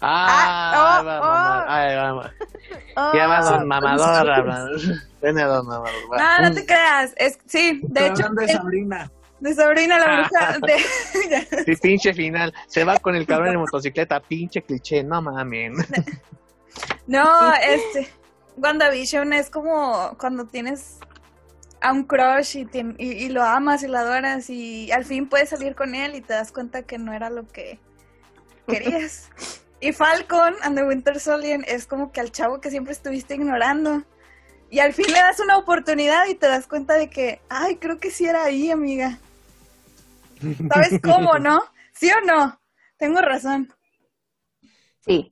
Ah, 0.00 1.04
Ah, 1.06 2.14
oh, 2.14 2.20
oh. 2.20 2.30
Oh, 2.96 3.12
Ya 3.14 3.26
va 3.26 3.40
don 3.40 3.66
mamador. 3.66 4.26
Ven 5.22 5.38
a 5.38 5.44
don 5.46 5.66
mamador. 5.66 5.90
No, 6.18 6.42
no 6.48 6.54
te 6.54 6.64
creas. 6.66 7.12
Es, 7.16 7.38
sí, 7.46 7.80
de 7.84 8.06
hecho, 8.08 8.28
de 8.30 8.44
el- 8.44 8.50
Sabrina. 8.50 9.10
De 9.44 9.54
Sabrina 9.54 9.98
la 9.98 10.22
bruja. 10.22 10.58
De, 10.66 11.64
Sí, 11.64 11.76
pinche 11.80 12.14
final. 12.14 12.52
Se 12.66 12.82
va 12.82 12.98
con 12.98 13.14
el 13.14 13.26
cabrón 13.26 13.50
en 13.50 13.60
motocicleta, 13.60 14.20
pinche 14.20 14.62
cliché, 14.62 15.04
no 15.04 15.20
mamen. 15.20 15.74
no, 17.06 17.52
este. 17.54 18.08
WandaVision 18.56 19.32
es 19.32 19.50
como 19.50 20.16
cuando 20.18 20.46
tienes 20.46 20.98
a 21.82 21.92
un 21.92 22.04
crush 22.04 22.56
y, 22.56 22.66
y 22.98 23.28
lo 23.28 23.42
amas 23.42 23.82
y 23.82 23.88
lo 23.88 23.98
adoras 23.98 24.48
y 24.48 24.90
al 24.92 25.04
fin 25.04 25.28
puedes 25.28 25.50
salir 25.50 25.74
con 25.74 25.94
él 25.94 26.14
y 26.14 26.20
te 26.22 26.32
das 26.32 26.50
cuenta 26.50 26.82
que 26.82 26.96
no 26.96 27.12
era 27.12 27.28
lo 27.28 27.46
que 27.46 27.78
querías. 28.66 29.30
Y 29.80 29.92
Falcon 29.92 30.54
and 30.62 30.78
the 30.78 30.84
Winter 30.84 31.20
Soldier 31.20 31.60
es 31.66 31.86
como 31.86 32.10
que 32.10 32.20
al 32.20 32.32
chavo 32.32 32.60
que 32.62 32.70
siempre 32.70 32.94
estuviste 32.94 33.34
ignorando. 33.34 34.04
Y 34.70 34.78
al 34.78 34.94
fin 34.94 35.06
le 35.08 35.18
das 35.18 35.38
una 35.40 35.58
oportunidad 35.58 36.26
y 36.26 36.34
te 36.34 36.46
das 36.46 36.66
cuenta 36.66 36.94
de 36.94 37.10
que, 37.10 37.42
ay, 37.50 37.76
creo 37.76 37.98
que 37.98 38.10
sí 38.10 38.24
era 38.24 38.44
ahí, 38.44 38.70
amiga. 38.70 39.18
¿Sabes 40.72 41.00
cómo, 41.02 41.38
no? 41.38 41.62
¿Sí 41.92 42.10
o 42.10 42.24
no? 42.26 42.60
Tengo 42.96 43.20
razón. 43.20 43.72
Sí, 45.00 45.30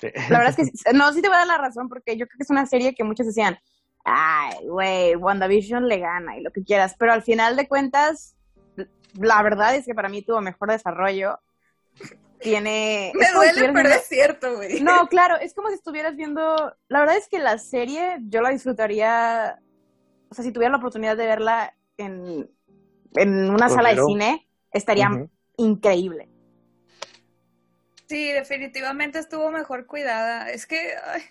Sí. 0.00 0.08
la 0.30 0.38
verdad 0.38 0.48
es 0.50 0.56
que 0.56 0.64
sí. 0.64 0.72
no, 0.94 1.12
sí 1.12 1.20
te 1.20 1.28
voy 1.28 1.36
a 1.36 1.40
dar 1.40 1.46
la 1.46 1.58
razón 1.58 1.88
porque 1.88 2.16
yo 2.16 2.26
creo 2.26 2.38
que 2.38 2.42
es 2.44 2.50
una 2.50 2.64
serie 2.66 2.94
que 2.94 3.04
muchos 3.04 3.26
decían, 3.26 3.58
ay, 4.04 4.66
güey, 4.66 5.14
WandaVision 5.14 5.88
le 5.88 5.98
gana 5.98 6.38
y 6.38 6.42
lo 6.42 6.50
que 6.52 6.64
quieras, 6.64 6.96
pero 6.98 7.12
al 7.12 7.22
final 7.22 7.54
de 7.56 7.68
cuentas, 7.68 8.34
la 9.14 9.42
verdad 9.42 9.74
es 9.74 9.84
que 9.84 9.94
para 9.94 10.08
mí 10.08 10.22
tuvo 10.22 10.40
mejor 10.40 10.70
desarrollo. 10.70 11.38
Tiene... 12.40 13.12
Me 13.18 13.26
si 13.26 13.32
duele, 13.34 13.52
pero 13.60 13.72
viendo- 13.74 13.90
es 13.90 14.06
cierto, 14.06 14.56
güey. 14.56 14.80
No, 14.80 15.06
claro, 15.08 15.36
es 15.36 15.52
como 15.52 15.68
si 15.68 15.74
estuvieras 15.74 16.16
viendo. 16.16 16.74
La 16.88 17.00
verdad 17.00 17.16
es 17.18 17.28
que 17.28 17.38
la 17.38 17.58
serie 17.58 18.16
yo 18.22 18.40
la 18.40 18.48
disfrutaría. 18.50 19.60
O 20.30 20.34
sea, 20.34 20.42
si 20.44 20.50
tuviera 20.52 20.72
la 20.72 20.78
oportunidad 20.78 21.16
de 21.18 21.26
verla 21.26 21.76
en, 21.98 22.50
en 23.14 23.50
una 23.50 23.68
sala 23.68 23.94
de 23.94 24.02
cine, 24.04 24.46
estaría 24.72 25.08
increíble. 25.56 26.28
Sí, 28.08 28.32
definitivamente 28.32 29.18
estuvo 29.18 29.50
mejor 29.50 29.86
cuidada. 29.86 30.50
Es 30.50 30.66
que 30.66 30.94
ay, 31.04 31.22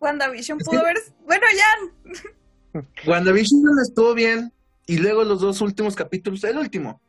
WandaVision 0.00 0.58
pudo 0.58 0.80
haber... 0.80 0.96
Bueno, 1.24 1.46
ya. 1.56 2.82
WandaVision 3.06 3.62
estuvo 3.82 4.12
bien 4.14 4.52
y 4.86 4.98
luego 4.98 5.24
los 5.24 5.40
dos 5.40 5.60
últimos 5.62 5.96
capítulos, 5.96 6.44
el 6.44 6.58
último. 6.58 7.00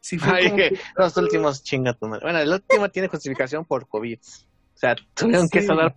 Sí 0.00 0.18
fue 0.18 0.32
Ay, 0.36 0.44
como 0.44 0.56
que 0.56 0.68
que- 0.70 0.80
los 0.96 1.16
últimos 1.16 1.62
chinga 1.64 1.94
tu 1.94 2.06
madre. 2.06 2.24
Bueno, 2.24 2.38
el 2.38 2.52
último 2.52 2.88
tiene 2.90 3.08
justificación 3.08 3.64
por 3.64 3.88
COVID. 3.88 4.18
O 4.20 4.76
sea, 4.78 4.94
tuvieron 5.14 5.48
que 5.48 5.60
Sí. 5.62 5.66
salvar 5.66 5.94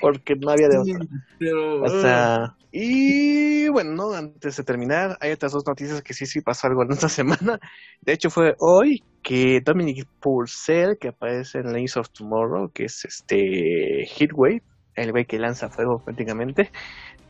porque 0.00 0.34
no 0.36 0.50
había 0.50 0.68
de 0.68 0.78
otra. 0.78 1.06
pero 1.38 1.82
O 1.82 1.88
sea, 1.88 2.54
y 2.70 3.68
bueno, 3.68 3.92
¿no? 3.92 4.12
antes 4.12 4.56
de 4.56 4.64
terminar, 4.64 5.16
hay 5.20 5.32
otras 5.32 5.52
dos 5.52 5.64
noticias 5.66 6.02
que 6.02 6.14
sí, 6.14 6.26
sí 6.26 6.40
pasó 6.40 6.66
algo 6.68 6.82
en 6.84 6.92
esta 6.92 7.08
semana. 7.10 7.58
De 8.00 8.12
hecho, 8.12 8.30
fue 8.30 8.54
hoy 8.58 9.02
que 9.22 9.60
Dominic 9.60 10.06
Purcell, 10.20 10.96
que 10.98 11.08
aparece 11.08 11.58
en 11.58 11.72
Lanes 11.72 11.96
of 11.96 12.08
Tomorrow, 12.10 12.70
que 12.72 12.84
es 12.86 13.04
este 13.04 14.06
Heatwave, 14.06 14.62
el 14.94 15.12
güey 15.12 15.24
que 15.26 15.38
lanza 15.38 15.68
fuego 15.70 16.02
prácticamente, 16.04 16.70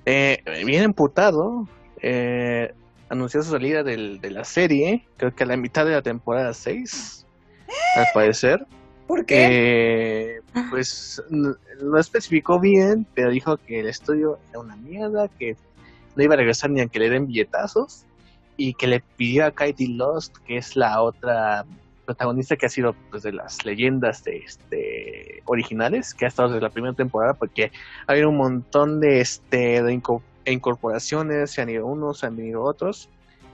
eh, 0.06 0.42
bien 0.64 0.84
emputado, 0.84 1.68
eh, 2.00 2.72
anunció 3.08 3.42
su 3.42 3.50
salida 3.50 3.82
del- 3.82 4.20
de 4.20 4.30
la 4.30 4.44
serie, 4.44 5.06
creo 5.16 5.34
que 5.34 5.44
a 5.44 5.46
la 5.46 5.56
mitad 5.56 5.84
de 5.84 5.92
la 5.92 6.02
temporada 6.02 6.54
6, 6.54 7.26
al 7.94 8.06
parecer. 8.12 8.66
¿Por 9.06 9.26
qué? 9.26 10.36
Eh, 10.36 10.40
pues 10.70 11.22
n- 11.30 11.54
no 11.82 11.98
especificó 11.98 12.60
bien, 12.60 13.06
pero 13.14 13.30
dijo 13.30 13.56
que 13.58 13.80
el 13.80 13.88
estudio 13.88 14.38
era 14.50 14.60
una 14.60 14.76
mierda, 14.76 15.28
que 15.38 15.56
no 16.16 16.22
iba 16.22 16.34
a 16.34 16.36
regresar 16.38 16.70
ni 16.70 16.80
aunque 16.80 16.98
le 16.98 17.10
den 17.10 17.26
billetazos, 17.26 18.04
y 18.56 18.74
que 18.74 18.86
le 18.86 19.02
pidió 19.16 19.46
a 19.46 19.50
Katie 19.50 19.88
Lost, 19.88 20.36
que 20.46 20.58
es 20.58 20.76
la 20.76 21.00
otra 21.02 21.64
protagonista 22.04 22.56
que 22.56 22.66
ha 22.66 22.68
sido 22.68 22.94
pues, 23.10 23.22
de 23.22 23.32
las 23.32 23.64
leyendas 23.64 24.22
de 24.24 24.38
este 24.38 25.42
originales, 25.46 26.14
que 26.14 26.24
ha 26.24 26.28
estado 26.28 26.48
desde 26.50 26.62
la 26.62 26.70
primera 26.70 26.94
temporada, 26.94 27.34
porque 27.34 27.70
ha 28.06 28.12
habido 28.12 28.28
un 28.28 28.36
montón 28.36 29.00
de 29.00 29.20
este 29.20 29.82
de 29.82 29.92
inco- 29.94 30.22
incorporaciones, 30.44 31.50
se 31.52 31.62
han 31.62 31.70
ido 31.70 31.86
unos, 31.86 32.18
se 32.18 32.26
han 32.26 32.36
venido 32.36 32.62
otros, 32.62 33.08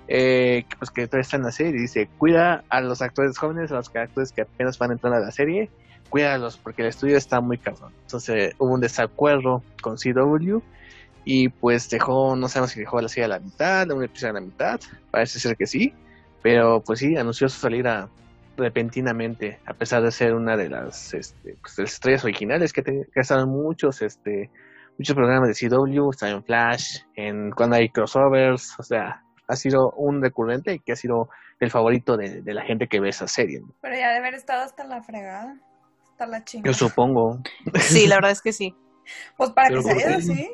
eh, 0.09 0.65
pues 0.79 0.91
que 0.91 1.07
todavía 1.07 1.23
está 1.23 1.37
en 1.37 1.43
la 1.45 1.53
serie 1.53 1.73
dice, 1.81 2.09
cuida 2.19 2.65
a 2.71 2.81
los 2.81 3.03
actores 3.03 3.37
jóvenes, 3.39 3.71
a 3.71 3.77
los 3.77 3.95
actores 3.95 4.33
que 4.33 4.43
apenas 4.43 4.79
van 4.79 4.93
entrando 4.93 5.19
a 5.19 5.21
la 5.21 5.31
serie, 5.31 5.71
cuídalos 6.09 6.57
porque 6.57 6.83
el 6.83 6.89
estudio 6.89 7.17
está 7.17 7.41
muy 7.41 7.59
cabrón. 7.59 7.93
Entonces 8.03 8.55
hubo 8.59 8.73
un 8.75 8.81
desacuerdo 8.81 9.63
con 9.83 9.97
CW 9.97 10.59
y 11.25 11.51
pues 11.51 11.91
dejó, 11.91 12.35
no 12.37 12.49
sabemos 12.49 12.71
si 12.73 12.81
dejó 12.81 13.01
la 13.03 13.09
serie 13.09 13.27
a 13.27 13.29
la 13.29 13.39
mitad, 13.41 13.91
un 13.91 14.03
episodio 14.03 14.31
a 14.31 14.41
la 14.41 14.47
mitad, 14.47 14.81
parece 15.11 15.39
ser 15.39 15.57
que 15.57 15.67
sí, 15.67 15.93
pero 16.43 16.83
pues 16.85 17.01
sí, 17.01 17.17
anunció 17.17 17.49
su 17.51 17.61
salida 17.61 18.09
repentinamente, 18.57 19.61
a 19.67 19.75
pesar 19.75 20.03
de 20.03 20.11
ser 20.11 20.35
una 20.35 20.57
de 20.57 20.69
las, 20.69 21.15
este, 21.15 21.57
pues, 21.63 21.79
estrellas 21.79 22.25
originales 22.25 22.73
que, 22.73 22.83
te- 22.83 23.07
que 23.13 23.21
están 23.21 23.49
muchos, 23.49 24.03
este, 24.03 24.51
muchos 24.99 25.15
programas 25.15 25.49
de 25.49 25.69
CW, 25.69 26.11
está 26.11 26.29
en 26.31 26.43
Flash, 26.43 26.99
en 27.15 27.51
cuando 27.53 27.77
hay 27.77 27.89
crossovers, 27.89 28.75
o 28.79 28.83
sea, 28.83 29.23
ha 29.49 29.57
sido 29.57 29.91
un 29.97 30.23
recurrente 30.23 30.75
y 30.75 30.79
que 30.81 30.93
ha 30.93 30.97
sido 30.97 31.29
el 31.61 31.71
favorito 31.71 32.17
de, 32.17 32.43
de 32.43 32.55
la 32.55 32.63
gente 32.65 32.87
que 32.87 33.01
ve 33.01 33.09
esa 33.09 33.27
serie. 33.27 33.61
¿no? 33.61 33.69
Pero 33.81 33.97
ya 33.97 34.11
de 34.13 34.19
haber 34.19 34.35
estado 34.35 34.63
hasta 34.63 34.85
la 34.85 35.03
fregada. 35.03 35.57
Hasta 36.13 36.27
la 36.27 36.39
Yo 36.39 36.45
chingada. 36.45 36.75
supongo. 36.75 37.41
Sí, 37.81 38.07
la 38.07 38.15
verdad 38.17 38.31
es 38.33 38.43
que 38.43 38.53
sí. 38.53 38.75
Pues 39.37 39.51
para 39.51 39.69
Pero 39.69 39.81
que 39.83 39.89
se 39.89 39.95
¿por 39.95 40.05
haya 40.05 40.17
así. 40.19 40.49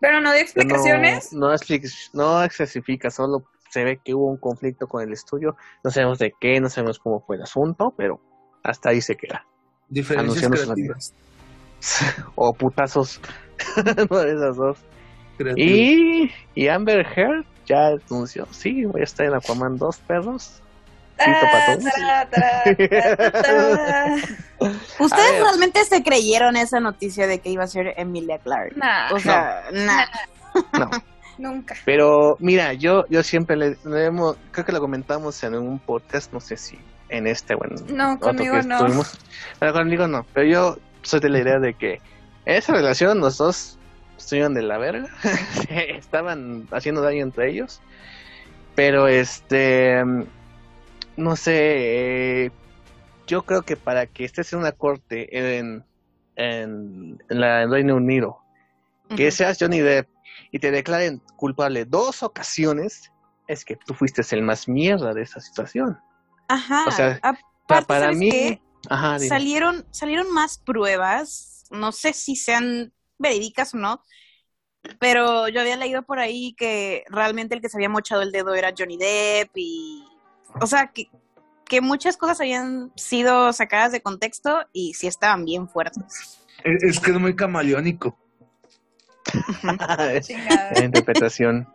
Pero 0.00 0.20
no 0.20 0.32
dio 0.32 0.44
Pero 0.54 0.68
no- 0.68 0.74
explicaciones. 0.76 1.32
No, 1.32 1.52
expli- 1.52 2.10
no 2.12 2.42
especifica, 2.44 3.10
solo 3.10 3.44
se 3.70 3.82
ve 3.84 3.98
que 4.04 4.14
hubo 4.14 4.26
un 4.30 4.36
conflicto 4.38 4.86
con 4.86 5.02
el 5.02 5.12
estudio. 5.12 5.56
No 5.82 5.90
sabemos 5.90 6.18
de 6.18 6.32
qué, 6.40 6.60
no 6.60 6.68
sabemos 6.68 6.98
cómo 6.98 7.20
fue 7.20 7.36
el 7.36 7.42
asunto, 7.42 7.92
pero 7.96 8.20
hasta 8.62 8.90
ahí 8.90 9.00
se 9.00 9.16
queda. 9.16 9.44
diferencias 9.88 10.48
creativas. 10.50 11.14
o 12.36 12.52
putazos. 12.54 13.20
Una 14.10 14.20
de 14.22 14.32
esas 14.34 14.56
dos. 14.56 14.78
creativas. 15.38 15.68
Y, 15.70 16.30
y 16.54 16.68
Amber 16.68 17.06
Heard 17.16 17.44
ya 17.66 17.88
anunció, 18.08 18.46
sí, 18.50 18.84
voy 18.84 19.00
a 19.02 19.04
estar 19.04 19.26
en 19.26 19.34
Aquaman 19.34 19.76
2 19.76 19.96
perros. 20.06 20.62
Ah, 21.18 22.26
tra. 22.30 22.62
¿Ustedes 24.98 25.40
realmente 25.40 25.84
se 25.84 26.02
creyeron 26.02 26.56
esa 26.56 26.80
noticia 26.80 27.26
de 27.26 27.38
que 27.40 27.50
iba 27.50 27.64
a 27.64 27.66
ser 27.66 27.94
Emilia 27.96 28.38
Clarke? 28.38 28.76
Nah, 28.76 29.12
O 29.12 29.18
sea, 29.18 29.62
nah. 29.72 30.04
No. 30.78 30.90
nunca. 31.38 31.74
Pero 31.84 32.36
mira, 32.38 32.72
yo, 32.74 33.04
yo 33.08 33.22
siempre 33.22 33.56
le, 33.56 33.76
le 33.84 34.06
hemos- 34.06 34.36
creo 34.52 34.64
que 34.64 34.72
lo 34.72 34.80
comentamos 34.80 35.42
en 35.44 35.54
un 35.54 35.78
podcast, 35.78 36.32
no 36.32 36.40
sé 36.40 36.56
si 36.56 36.78
en 37.08 37.26
este 37.26 37.54
o 37.54 37.58
en 37.64 37.96
No, 37.96 38.14
otro 38.14 38.28
conmigo 38.28 38.54
que 38.54 38.66
no. 38.66 38.76
estuvimos. 38.76 39.18
Pero 39.58 39.72
conmigo 39.72 40.06
no, 40.08 40.24
pero 40.34 40.46
yo 40.48 40.76
soy 41.02 41.20
de 41.20 41.28
la 41.28 41.38
idea 41.40 41.58
de 41.60 41.74
que 41.74 41.98
esa 42.46 42.72
relación 42.72 43.20
los 43.20 43.38
dos 43.38 43.78
estuvieron 44.16 44.54
de 44.54 44.62
la 44.62 44.78
verga, 44.78 45.08
estaban 45.68 46.66
haciendo 46.70 47.02
daño 47.02 47.22
entre 47.22 47.50
ellos, 47.50 47.80
pero 48.74 49.08
este, 49.08 50.02
no 51.16 51.36
sé, 51.36 52.44
eh, 52.44 52.50
yo 53.26 53.42
creo 53.42 53.62
que 53.62 53.76
para 53.76 54.06
que 54.06 54.24
estés 54.24 54.52
en 54.52 54.60
una 54.60 54.72
corte 54.72 55.58
en, 55.58 55.84
en, 56.36 57.22
en 57.28 57.40
la 57.40 57.62
en 57.62 57.70
Reino 57.70 57.96
Unido, 57.96 58.38
que 59.16 59.30
seas 59.30 59.58
Johnny 59.58 59.80
Depp 59.80 60.08
y 60.50 60.58
te 60.58 60.70
declaren 60.70 61.20
culpable 61.36 61.84
dos 61.84 62.22
ocasiones, 62.22 63.10
es 63.48 63.64
que 63.64 63.76
tú 63.76 63.94
fuiste 63.94 64.22
el 64.30 64.42
más 64.42 64.68
mierda 64.68 65.14
de 65.14 65.22
esa 65.22 65.40
situación. 65.40 65.98
Ajá. 66.48 66.84
o 66.86 66.90
sea, 66.90 67.18
Aparte, 67.22 67.86
para 67.86 68.04
¿sabes 68.06 68.18
mí, 68.18 68.60
ajá, 68.88 69.18
salieron, 69.18 69.84
salieron 69.90 70.32
más 70.32 70.58
pruebas, 70.58 71.64
no 71.70 71.92
sé 71.92 72.12
si 72.12 72.36
sean 72.36 72.92
verídicas 73.18 73.74
o 73.74 73.78
no, 73.78 74.02
pero 74.98 75.48
yo 75.48 75.60
había 75.60 75.76
leído 75.76 76.02
por 76.02 76.18
ahí 76.18 76.54
que 76.56 77.04
realmente 77.08 77.54
el 77.54 77.60
que 77.60 77.68
se 77.68 77.76
había 77.76 77.88
mochado 77.88 78.22
el 78.22 78.32
dedo 78.32 78.54
era 78.54 78.72
Johnny 78.76 78.96
Depp 78.96 79.50
y, 79.56 80.04
o 80.60 80.66
sea, 80.66 80.88
que, 80.88 81.08
que 81.64 81.80
muchas 81.80 82.16
cosas 82.16 82.40
habían 82.40 82.92
sido 82.96 83.52
sacadas 83.52 83.92
de 83.92 84.00
contexto 84.00 84.64
y 84.72 84.94
sí 84.94 85.06
estaban 85.06 85.44
bien 85.44 85.68
fuertes. 85.68 86.40
Es, 86.62 86.82
es 86.82 87.00
que 87.00 87.10
es 87.10 87.18
muy 87.18 87.34
camaleónico. 87.34 88.16
La 89.66 90.84
interpretación. 90.84 91.68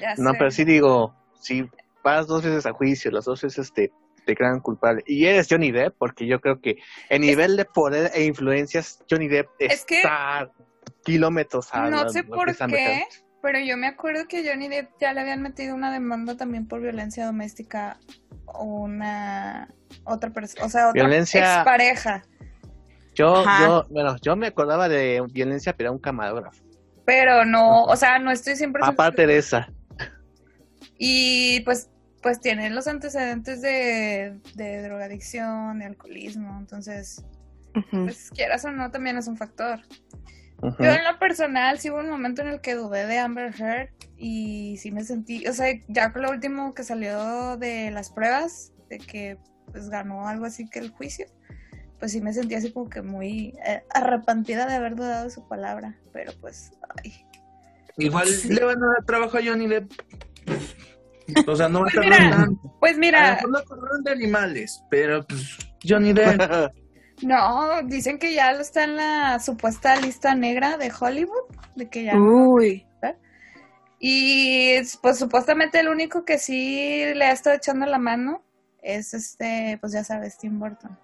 Ya 0.00 0.14
No, 0.16 0.32
sé. 0.32 0.36
pero 0.38 0.50
sí 0.50 0.64
digo, 0.64 1.14
si 1.40 1.68
vas 2.02 2.26
dos 2.26 2.42
veces 2.42 2.66
a 2.66 2.72
juicio, 2.72 3.10
las 3.10 3.24
dos 3.24 3.42
veces 3.42 3.72
te, 3.72 3.92
te 4.24 4.34
crean 4.36 4.60
culpable, 4.60 5.02
y 5.06 5.24
eres 5.26 5.46
Johnny 5.48 5.70
Depp, 5.70 5.96
porque 5.98 6.26
yo 6.26 6.40
creo 6.40 6.60
que 6.60 6.76
el 7.08 7.20
nivel 7.22 7.56
de 7.56 7.64
poder 7.64 8.10
e 8.14 8.24
influencias, 8.24 9.02
Johnny 9.08 9.28
Depp 9.28 9.48
Es 9.58 9.84
que- 9.84 9.96
está 9.98 10.50
kilómetros 11.04 11.68
a 11.72 11.88
No 11.90 12.08
sé 12.10 12.24
por 12.24 12.54
qué, 12.68 13.04
pero 13.42 13.58
yo 13.60 13.76
me 13.76 13.86
acuerdo 13.86 14.26
que 14.28 14.46
Johnny 14.48 14.68
Depp 14.68 14.90
ya 15.00 15.12
le 15.12 15.20
habían 15.20 15.42
metido 15.42 15.74
una 15.74 15.92
demanda 15.92 16.36
también 16.36 16.66
por 16.66 16.80
violencia 16.80 17.24
doméstica 17.26 17.98
a 18.46 18.58
una 18.62 19.68
otra 20.04 20.30
persona, 20.30 20.66
o 20.66 20.68
sea, 20.68 20.88
otra 20.90 21.02
Violencia- 21.02 21.56
expareja. 21.56 22.22
Yo, 23.14 23.36
Ajá. 23.36 23.66
yo, 23.66 23.86
bueno, 23.90 24.16
yo 24.22 24.36
me 24.36 24.46
acordaba 24.46 24.88
de 24.88 25.22
violencia, 25.32 25.72
pero 25.76 25.88
era 25.88 25.92
un 25.92 25.98
camarógrafo. 25.98 26.62
Pero 27.04 27.44
no, 27.44 27.84
o 27.84 27.96
sea, 27.96 28.18
no 28.18 28.30
estoy 28.30 28.56
siempre 28.56 28.82
Aparte 28.84 29.26
de 29.26 29.36
esa. 29.38 29.68
Y 31.02 31.60
pues, 31.60 31.88
pues 32.22 32.40
tiene 32.40 32.68
los 32.70 32.86
antecedentes 32.86 33.62
de, 33.62 34.38
de 34.54 34.82
drogadicción, 34.82 35.78
de 35.78 35.86
alcoholismo, 35.86 36.58
entonces, 36.58 37.24
pues 37.90 38.30
quieras 38.30 38.64
o 38.66 38.70
no, 38.70 38.90
también 38.90 39.16
es 39.16 39.26
un 39.26 39.36
factor. 39.38 39.80
Yo 40.62 40.90
en 40.90 41.04
lo 41.04 41.18
personal 41.18 41.78
sí 41.78 41.90
hubo 41.90 42.00
un 42.00 42.10
momento 42.10 42.42
en 42.42 42.48
el 42.48 42.60
que 42.60 42.74
dudé 42.74 43.06
de 43.06 43.18
Amber 43.18 43.54
Heard 43.58 43.90
y 44.18 44.76
sí 44.78 44.90
me 44.90 45.04
sentí, 45.04 45.46
o 45.46 45.52
sea, 45.54 45.66
ya 45.88 46.12
con 46.12 46.22
lo 46.22 46.30
último 46.30 46.74
que 46.74 46.84
salió 46.84 47.56
de 47.56 47.90
las 47.90 48.10
pruebas, 48.10 48.72
de 48.88 48.98
que 48.98 49.38
pues 49.72 49.88
ganó 49.88 50.28
algo 50.28 50.44
así 50.44 50.68
que 50.68 50.80
el 50.80 50.90
juicio, 50.90 51.26
pues 51.98 52.12
sí 52.12 52.20
me 52.20 52.32
sentí 52.32 52.54
así 52.54 52.72
como 52.72 52.90
que 52.90 53.00
muy 53.00 53.54
eh, 53.66 53.82
arrepentida 53.94 54.66
de 54.66 54.74
haber 54.74 54.96
dudado 54.96 55.24
de 55.24 55.30
su 55.30 55.48
palabra, 55.48 55.96
pero 56.12 56.32
pues, 56.40 56.72
ay. 57.02 57.24
Igual 57.96 58.28
le 58.48 58.64
van 58.64 58.82
a 58.82 58.86
dar 58.86 59.04
trabajo 59.04 59.38
a 59.38 59.40
Johnny 59.44 59.66
Depp. 59.66 59.92
O 61.46 61.54
sea, 61.54 61.68
no 61.68 61.80
va 61.80 61.86
a 61.86 61.90
Pues 61.92 62.18
tanto. 62.18 62.76
Pues 62.80 62.92
A 62.92 62.94
lo 62.94 63.00
mira, 63.00 63.40
mejor 63.46 63.78
no 63.78 64.02
de 64.02 64.10
animales, 64.10 64.82
pero 64.90 65.24
pues 65.26 65.56
Johnny 65.86 66.12
Depp. 66.12 66.40
no, 67.22 67.82
dicen 67.84 68.18
que 68.18 68.34
ya 68.34 68.52
lo 68.52 68.60
está 68.60 68.84
en 68.84 68.96
la 68.96 69.38
supuesta 69.40 69.96
lista 69.96 70.34
negra 70.34 70.76
de 70.76 70.92
Hollywood, 70.98 71.54
de 71.76 71.88
que 71.88 72.04
ya... 72.04 72.16
Uy. 72.16 72.86
Y 74.02 74.76
pues 75.02 75.18
supuestamente 75.18 75.78
el 75.78 75.88
único 75.88 76.24
que 76.24 76.38
sí 76.38 77.02
le 77.14 77.26
ha 77.26 77.32
estado 77.32 77.56
echando 77.56 77.84
la 77.84 77.98
mano 77.98 78.42
es 78.82 79.12
este, 79.12 79.76
pues 79.78 79.92
ya 79.92 80.04
sabes, 80.04 80.38
Tim 80.38 80.58
Burton. 80.58 80.98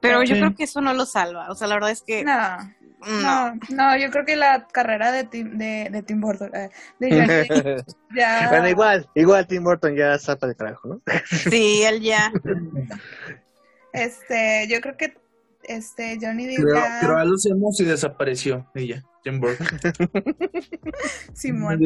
Pero 0.00 0.24
yo 0.24 0.34
Sí. 0.34 0.40
creo 0.40 0.54
que 0.56 0.64
eso 0.64 0.80
no 0.80 0.92
lo 0.94 1.06
salva. 1.06 1.48
O 1.48 1.54
sea, 1.54 1.68
la 1.68 1.74
verdad 1.74 1.90
es 1.92 2.02
que 2.02 2.24
No, 2.24 2.58
no. 3.06 3.54
no, 3.54 3.60
no, 3.68 3.96
yo 3.96 4.10
creo 4.10 4.24
que 4.24 4.34
la 4.34 4.66
carrera 4.66 5.12
de 5.12 5.22
Tim, 5.24 5.56
de, 5.56 5.88
de 5.92 6.02
Tim 6.02 6.20
Burton, 6.20 6.50
eh, 6.56 6.70
de 6.98 7.08
Johnny 7.10 7.26
Depp 7.74 7.86
ya... 8.16 8.48
Bueno, 8.48 8.68
igual, 8.68 9.08
igual 9.14 9.46
Tim 9.46 9.62
Burton 9.62 9.94
ya 9.94 10.18
zapa 10.18 10.48
de 10.48 10.56
carajo, 10.56 10.88
¿no? 10.88 11.00
Sí, 11.50 11.82
él 11.84 12.00
ya. 12.00 12.32
Este, 13.92 14.66
yo 14.68 14.80
creo 14.80 14.96
que 14.96 15.14
este 15.64 16.18
Johnny 16.20 16.46
Depp 16.46 16.60
Creo, 16.60 16.82
creo 17.00 17.16
a 17.16 17.24
los 17.24 17.44
hemos 17.46 17.80
y 17.80 17.84
desapareció 17.84 18.70
ella. 18.74 19.02
Jim 19.24 19.40
Burton. 19.40 19.66
Simón, 21.34 21.80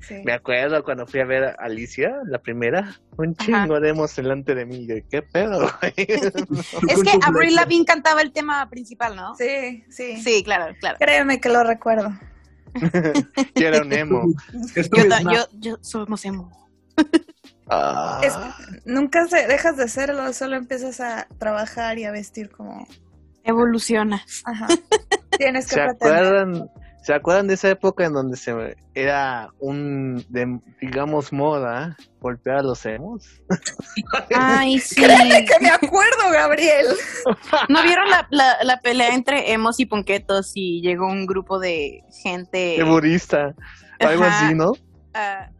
sí. 0.00 0.14
Me 0.24 0.32
acuerdo 0.32 0.82
cuando 0.82 1.06
fui 1.06 1.20
a 1.20 1.24
ver 1.24 1.44
a 1.44 1.50
Alicia, 1.60 2.16
la 2.26 2.40
primera, 2.40 3.00
un 3.16 3.36
Ajá. 3.38 3.44
chingo 3.44 3.78
de 3.78 3.90
emos 3.90 4.16
delante 4.16 4.54
de 4.54 4.66
mí. 4.66 4.86
Yo, 4.86 4.96
¿Qué 5.08 5.22
pedo? 5.22 5.70
Es 5.96 7.02
que 7.02 7.18
Avril 7.22 7.54
Lavigne 7.54 7.84
cantaba 7.84 8.22
el 8.22 8.32
tema 8.32 8.68
principal, 8.68 9.14
¿no? 9.14 9.34
Sí, 9.36 9.84
sí, 9.88 10.20
Sí, 10.20 10.42
claro, 10.42 10.74
claro. 10.80 10.96
Créeme 10.98 11.40
que 11.40 11.48
lo 11.48 11.62
recuerdo. 11.62 12.10
Yo 13.54 13.66
era 13.66 13.82
un 13.82 13.92
emo. 13.92 14.32
Yo, 14.74 15.30
yo, 15.32 15.48
yo 15.58 15.78
somos 15.80 16.24
emo. 16.24 16.50
Ah. 17.70 18.20
Es- 18.22 18.36
nunca 18.84 19.26
se, 19.26 19.46
dejas 19.46 19.76
de 19.76 19.88
serlo, 19.88 20.32
solo 20.32 20.56
empiezas 20.56 21.00
a 21.00 21.26
trabajar 21.38 21.98
y 21.98 22.04
a 22.04 22.10
vestir 22.10 22.50
como... 22.50 22.86
Evoluciona. 23.44 24.22
Ajá. 24.44 24.66
Tienes 25.38 25.68
que 25.68 25.76
¿Se 25.76 25.80
acuerdan, 25.80 26.68
¿Se 27.02 27.14
acuerdan 27.14 27.46
de 27.46 27.54
esa 27.54 27.70
época 27.70 28.04
en 28.04 28.12
donde 28.12 28.36
se 28.36 28.76
era 28.94 29.48
un, 29.58 30.22
de, 30.28 30.60
digamos, 30.82 31.32
moda 31.32 31.96
golpear 32.20 32.58
a 32.58 32.62
los 32.62 32.84
emos? 32.84 33.40
Ay, 34.34 34.78
sí. 34.78 34.96
Créeme 35.02 35.46
que 35.46 35.60
me 35.60 35.70
acuerdo, 35.70 36.30
Gabriel. 36.30 36.88
¿No 37.70 37.82
vieron 37.82 38.10
la, 38.10 38.26
la, 38.30 38.62
la 38.64 38.80
pelea 38.80 39.14
entre 39.14 39.52
emos 39.52 39.80
y 39.80 39.86
ponquetos 39.86 40.52
y 40.54 40.82
llegó 40.82 41.06
un 41.06 41.24
grupo 41.24 41.58
de 41.58 42.02
gente 42.22 42.76
algo 44.00 44.24
así, 44.24 44.54
¿no? 44.54 44.72
a, 45.14 45.50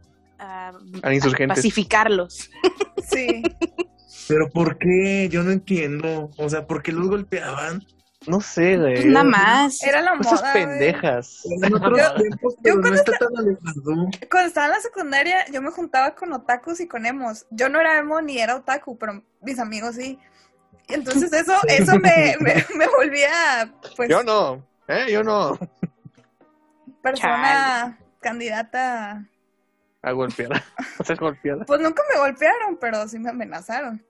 a- 0.41 0.73
A 1.03 1.13
insurgentes. 1.13 1.57
pacificarlos? 1.57 2.49
Sí. 3.03 3.43
Pero 4.27 4.47
¿por 4.49 4.77
qué? 4.77 5.27
Yo 5.29 5.43
no 5.43 5.51
entiendo. 5.51 6.29
O 6.37 6.47
sea, 6.49 6.65
¿por 6.67 6.81
qué 6.81 6.91
los 6.93 7.09
golpeaban? 7.09 7.83
No 8.27 8.39
sé, 8.39 8.77
güey. 8.77 8.93
Pues 8.93 9.05
nada 9.07 9.25
más. 9.25 9.83
Era 9.83 10.01
la 10.01 10.15
Cosas 10.17 10.39
moda. 10.41 10.51
güey. 10.53 10.65
pendejas. 10.65 11.41
En 11.63 11.73
otros 11.73 11.99
Yo- 11.99 12.13
tiempos, 12.15 12.53
yo 12.55 12.59
pero 12.61 12.75
no 12.75 12.81
cuando 12.81 12.99
está 12.99 13.11
tan 13.17 13.37
alejado. 13.37 14.09
Cuando 14.29 14.47
estaba 14.47 14.67
en 14.67 14.71
la 14.73 14.79
secundaria, 14.79 15.45
yo 15.51 15.61
me 15.61 15.71
juntaba 15.71 16.15
con 16.15 16.31
otakus 16.31 16.79
y 16.79 16.87
con 16.87 17.05
emos. 17.05 17.45
Yo 17.49 17.67
no 17.67 17.81
era 17.81 17.97
emo 17.97 18.21
ni 18.21 18.37
era 18.37 18.55
otaku, 18.55 18.97
pero 18.97 19.21
mis 19.41 19.59
amigos 19.59 19.95
sí. 19.95 20.17
Y 20.87 20.93
entonces 20.93 21.33
eso, 21.33 21.53
eso 21.67 21.97
me, 21.99 22.35
me, 22.39 22.65
me 22.77 22.87
volvía, 22.87 23.73
pues, 23.97 24.09
Yo 24.09 24.23
no, 24.23 24.63
¿eh? 24.87 25.07
Yo 25.11 25.23
no. 25.23 25.57
persona 27.01 27.97
candidata. 28.21 29.25
A 30.03 30.11
golpear. 30.13 30.51
A 30.99 31.03
ser 31.03 31.17
golpeada. 31.19 31.65
Pues 31.65 31.79
nunca 31.79 32.01
me 32.11 32.19
golpearon, 32.19 32.77
pero 32.77 33.07
sí 33.07 33.19
me 33.19 33.29
amenazaron. 33.29 34.03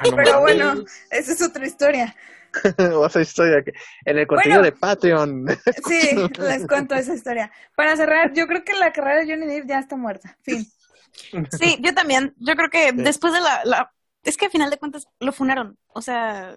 Ah, 0.00 0.04
no 0.10 0.16
Pero 0.16 0.40
bueno, 0.40 0.74
esa 1.10 1.32
es 1.32 1.42
otra 1.42 1.66
historia. 1.66 2.14
O 2.94 3.04
esa 3.06 3.20
historia 3.20 3.62
que 3.62 3.72
en 4.06 4.18
el 4.18 4.26
contenido 4.26 4.60
Bueno. 4.60 4.74
de 4.74 4.80
Patreon. 4.80 5.46
Sí, 5.86 6.16
les 6.40 6.66
cuento 6.66 6.94
esa 6.94 7.12
historia. 7.14 7.52
Para 7.76 7.94
cerrar, 7.94 8.32
yo 8.32 8.46
creo 8.46 8.64
que 8.64 8.72
la 8.72 8.90
carrera 8.92 9.20
de 9.20 9.30
Johnny 9.30 9.46
Depp 9.46 9.68
ya 9.68 9.78
está 9.78 9.96
muerta. 9.96 10.36
Fin. 10.42 10.66
Sí, 11.58 11.78
yo 11.80 11.94
también. 11.94 12.34
Yo 12.38 12.54
creo 12.56 12.70
que 12.70 12.88
Sí. 12.88 12.96
después 12.96 13.34
de 13.34 13.40
la, 13.42 13.60
la- 13.64 13.92
Es 14.24 14.36
que 14.38 14.46
a 14.46 14.50
final 14.50 14.70
de 14.70 14.78
cuentas 14.78 15.06
lo 15.20 15.30
funaron. 15.32 15.78
O 15.88 16.00
sea, 16.00 16.56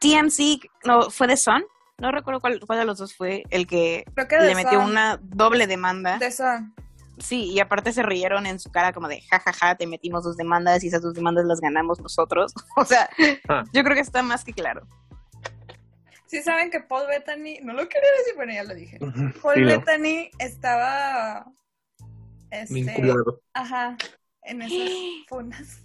TMC 0.00 0.60
no, 0.84 1.10
fue 1.10 1.26
de 1.26 1.36
Son. 1.36 1.62
No 2.00 2.10
recuerdo 2.12 2.40
cuál, 2.40 2.60
cuál 2.66 2.78
de 2.78 2.84
los 2.84 2.98
dos 2.98 3.14
fue 3.14 3.42
el 3.50 3.66
que 3.66 4.04
Creo 4.14 4.26
que 4.28 4.36
de 4.38 4.46
le 4.48 4.54
metió 4.54 4.80
Son. 4.80 4.90
una 4.90 5.18
doble 5.22 5.66
demanda. 5.66 6.18
De 6.18 6.30
Son. 6.32 6.74
Sí, 7.18 7.50
y 7.52 7.60
aparte 7.60 7.92
se 7.92 8.02
rieron 8.02 8.46
en 8.46 8.58
su 8.58 8.70
cara 8.70 8.92
como 8.94 9.06
de 9.06 9.20
jajaja, 9.20 9.74
te 9.76 9.86
metimos 9.86 10.24
dos 10.24 10.38
demandas 10.38 10.82
y 10.82 10.88
esas 10.88 11.02
dos 11.02 11.12
demandas 11.12 11.44
las 11.44 11.60
ganamos 11.60 12.00
nosotros. 12.00 12.54
O 12.76 12.84
sea, 12.84 13.10
Ah. 13.48 13.64
yo 13.72 13.82
creo 13.84 13.94
que 13.94 14.00
está 14.00 14.22
más 14.22 14.44
que 14.44 14.52
claro. 14.54 14.86
Sí 16.26 16.40
saben 16.42 16.70
que 16.70 16.80
Paul 16.80 17.08
Bettany, 17.08 17.58
no 17.62 17.72
lo 17.72 17.88
quería 17.88 18.08
decir, 18.18 18.34
bueno, 18.36 18.52
ya 18.52 18.62
lo 18.64 18.74
dije. 18.74 18.98
Paul 19.42 19.56
Dilo. 19.56 19.70
Bettany 19.70 20.30
estaba 20.38 21.44
este, 22.50 22.72
Vinculado. 22.74 23.42
ajá, 23.52 23.96
en 24.44 24.62
esas 24.62 24.88
funas. 25.28 25.80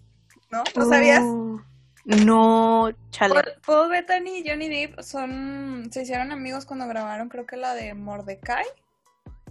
¿No? 0.52 0.64
¿No 0.76 0.86
sabías? 0.88 1.22
Uh, 1.24 1.60
no, 2.06 2.90
chale. 3.10 3.34
Paul, 3.34 3.46
Paul 3.66 3.90
Bettany 3.90 4.38
y 4.38 4.50
Johnny 4.50 4.70
Depp 4.70 5.02
son 5.02 5.90
se 5.92 6.04
hicieron 6.04 6.32
amigos 6.32 6.66
cuando 6.66 6.88
grabaron 6.88 7.30
creo 7.30 7.46
que 7.46 7.58
la 7.58 7.74
de 7.74 7.94
Mordecai. 7.94 8.66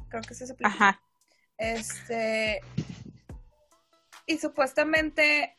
Creo 0.08 0.22
que 0.22 0.34
es 0.34 0.40
esa 0.40 0.54
película. 0.54 0.88
Ajá. 0.90 1.00
Este. 1.58 2.60
Y 4.26 4.38
supuestamente 4.38 5.54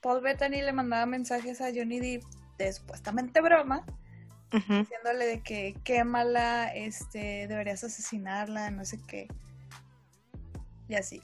Paul 0.00 0.22
Bettany 0.22 0.62
le 0.62 0.72
mandaba 0.72 1.04
mensajes 1.06 1.60
a 1.60 1.66
Johnny 1.74 1.98
Depp 2.00 2.22
de 2.58 2.72
supuestamente 2.72 3.40
broma, 3.40 3.84
ujú. 4.52 4.74
diciéndole 4.78 5.26
de 5.26 5.42
que 5.42 5.74
quémala, 5.84 6.72
este, 6.74 7.46
deberías 7.48 7.84
asesinarla, 7.84 8.70
no 8.70 8.84
sé 8.84 9.00
qué. 9.06 9.28
Y 10.88 10.94
así. 10.94 11.22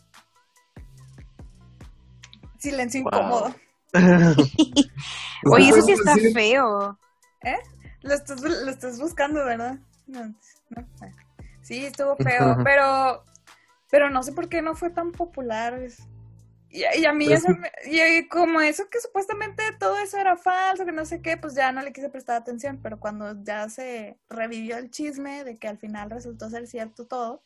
Silencio 2.59 3.03
Wow. 3.03 3.11
incómodo. 3.13 3.55
Oye, 5.51 5.69
eso 5.69 5.81
Pues, 5.81 5.85
sí 5.87 5.93
está 5.93 6.19
feo. 6.19 6.99
Lo 8.03 8.15
estás, 8.15 8.43
bu- 8.43 8.65
lo 8.65 8.71
estás 8.71 8.99
buscando, 9.01 9.45
¿verdad? 9.45 9.79
No, 10.07 10.27
no. 10.71 10.89
Sí, 11.63 11.85
estuvo 11.87 12.17
feo, 12.17 12.61
pero 12.65 13.25
pero 13.91 14.11
no 14.11 14.23
sé 14.23 14.33
por 14.33 14.49
qué 14.49 14.63
no 14.63 14.75
fue 14.75 14.91
tan 14.91 15.13
popular. 15.13 15.79
Y, 16.71 16.83
y 17.01 17.05
a 17.05 17.13
mí 17.13 17.33
eso 17.33 17.49
me- 17.51 17.71
y 17.87 18.29
como 18.29 18.61
eso 18.61 18.89
que 18.91 19.01
supuestamente 19.01 19.63
todo 19.79 19.99
eso 19.99 20.19
era 20.19 20.37
falso, 20.37 20.85
que 20.87 20.93
no 20.93 21.05
sé 21.05 21.21
qué, 21.23 21.37
pues 21.37 21.55
ya 21.55 21.71
no 21.73 21.83
le 21.83 21.93
quise 21.93 22.09
prestar 22.09 22.37
atención, 22.37 22.81
pero 22.83 22.99
cuando 22.99 23.43
ya 23.45 23.69
se 23.69 24.19
revivió 24.31 24.79
el 24.79 24.91
chisme 24.91 25.45
de 25.45 25.59
que 25.59 25.69
al 25.69 25.79
final 25.79 26.11
resultó 26.11 26.49
ser 26.51 26.67
cierto 26.67 27.07
todo, 27.07 27.43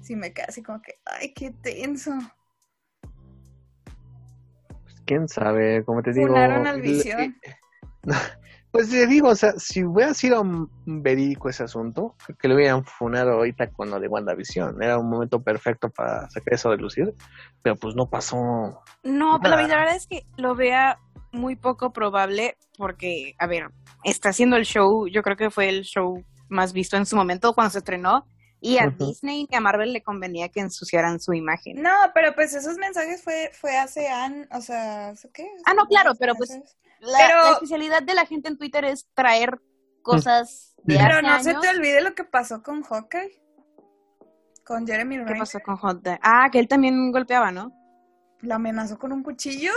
sí 0.00 0.16
me 0.16 0.32
quedé 0.32 0.46
así 0.48 0.62
como 0.62 0.80
que, 0.82 1.00
ay, 1.04 1.34
qué 1.34 1.50
tenso. 1.50 2.12
Quién 5.08 5.26
sabe, 5.26 5.82
como 5.84 6.02
te 6.02 6.12
digo. 6.12 6.36
Al 6.36 6.80
Visión. 6.80 7.34
Pues 8.70 8.90
te 8.90 9.06
digo, 9.06 9.30
o 9.30 9.34
sea, 9.34 9.52
si 9.56 9.82
hubiera 9.82 10.12
sido 10.12 10.42
un 10.42 10.68
verídico 10.84 11.48
ese 11.48 11.64
asunto, 11.64 12.14
que 12.38 12.48
lo 12.48 12.54
hubieran 12.54 12.84
funado 12.84 13.32
ahorita 13.32 13.70
con 13.70 13.88
lo 13.88 13.98
de 13.98 14.08
WandaVision. 14.08 14.82
Era 14.82 14.98
un 14.98 15.08
momento 15.08 15.42
perfecto 15.42 15.88
para 15.88 16.28
sacar 16.28 16.52
eso 16.52 16.70
de 16.70 16.76
lucir, 16.76 17.14
pero 17.62 17.76
pues 17.76 17.94
no 17.96 18.10
pasó. 18.10 18.36
No, 19.02 19.40
pero 19.42 19.56
la 19.56 19.78
verdad 19.78 19.96
es 19.96 20.06
que 20.06 20.26
lo 20.36 20.54
vea 20.54 20.98
muy 21.32 21.56
poco 21.56 21.94
probable 21.94 22.58
porque, 22.76 23.34
a 23.38 23.46
ver, 23.46 23.70
está 24.04 24.28
haciendo 24.28 24.56
el 24.56 24.66
show, 24.66 25.08
yo 25.08 25.22
creo 25.22 25.38
que 25.38 25.50
fue 25.50 25.70
el 25.70 25.84
show 25.84 26.22
más 26.50 26.74
visto 26.74 26.98
en 26.98 27.06
su 27.06 27.16
momento 27.16 27.54
cuando 27.54 27.70
se 27.70 27.78
estrenó 27.78 28.26
y 28.60 28.78
a. 28.78 28.88
Disney 28.90 29.46
y 29.50 29.54
a 29.54 29.60
Marvel 29.60 29.92
le 29.92 30.02
convenía 30.02 30.48
que 30.48 30.60
ensuciaran 30.60 31.20
su 31.20 31.32
imagen. 31.32 31.80
No, 31.82 31.90
pero 32.14 32.34
pues 32.34 32.54
esos 32.54 32.76
mensajes 32.76 33.22
fue, 33.22 33.50
fue 33.52 33.76
hace 33.76 34.08
años, 34.08 34.46
o 34.52 34.60
sea, 34.60 35.10
¿eso 35.10 35.28
¿qué? 35.32 35.48
Ah, 35.64 35.74
no, 35.74 35.86
claro, 35.86 36.12
pero 36.18 36.34
pues. 36.34 36.50
La, 37.00 37.18
Pero- 37.28 37.42
la 37.44 37.52
especialidad 37.52 38.02
de 38.02 38.14
la 38.14 38.26
gente 38.26 38.48
en 38.48 38.58
Twitter 38.58 38.84
es 38.84 39.06
traer 39.14 39.60
cosas 40.02 40.74
de 40.82 40.96
Pero 40.96 41.18
hace 41.28 41.52
no 41.54 41.62
se 41.62 41.66
te 41.68 41.68
olvide 41.76 42.00
lo 42.00 42.14
que 42.14 42.24
pasó 42.24 42.62
con 42.62 42.82
Hawkeye, 42.82 43.40
con 44.64 44.84
Jeremy 44.86 45.16
¿Qué 45.18 45.22
Renner. 45.24 45.38
pasó 45.38 45.60
con 45.60 45.76
Dog? 46.02 46.18
Ah, 46.22 46.48
que 46.50 46.58
él 46.58 46.66
también 46.66 47.12
golpeaba, 47.12 47.52
¿no? 47.52 47.72
¿La 48.40 48.56
amenazó 48.56 48.98
con 48.98 49.12
un 49.12 49.22
cuchillo? 49.22 49.70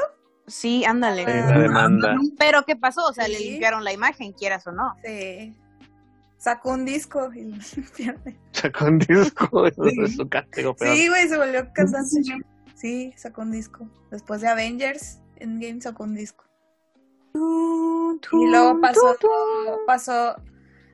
Sí, 0.48 0.84
ándale. 0.84 1.26
Sí, 1.26 1.32
la 1.32 1.60
demanda. 1.60 2.16
Pero 2.38 2.64
¿qué 2.64 2.76
pasó? 2.76 3.06
O 3.06 3.14
sea, 3.14 3.28
le 3.28 3.40
limpiaron 3.40 3.84
la 3.84 3.94
imagen, 3.94 4.34
quieras 4.34 4.66
o 4.68 4.72
no. 4.72 4.96
Sí. 5.06 5.56
Sacó 6.42 6.72
un 6.72 6.86
disco 6.86 7.32
y 7.36 7.54
pierde. 7.96 8.36
Sacó 8.52 8.86
un 8.86 8.98
disco 8.98 9.64
de 9.78 10.08
su 10.08 10.28
castigo, 10.28 10.76
pero 10.76 10.96
Sí, 10.96 11.08
güey, 11.08 11.28
se 11.28 11.38
volvió 11.38 11.72
cantante. 11.72 12.10
Sí, 12.74 13.14
sacó 13.16 13.44
un 13.44 13.52
disco. 13.52 13.88
Después 14.10 14.42
de 14.42 14.48
Avengers, 14.48 15.20
Endgame 15.36 15.80
sacó 15.82 16.04
un 16.04 16.16
disco. 16.16 16.44
Y 17.36 18.48
luego 18.50 18.82
pasó, 18.82 19.16
pasó, 19.86 20.36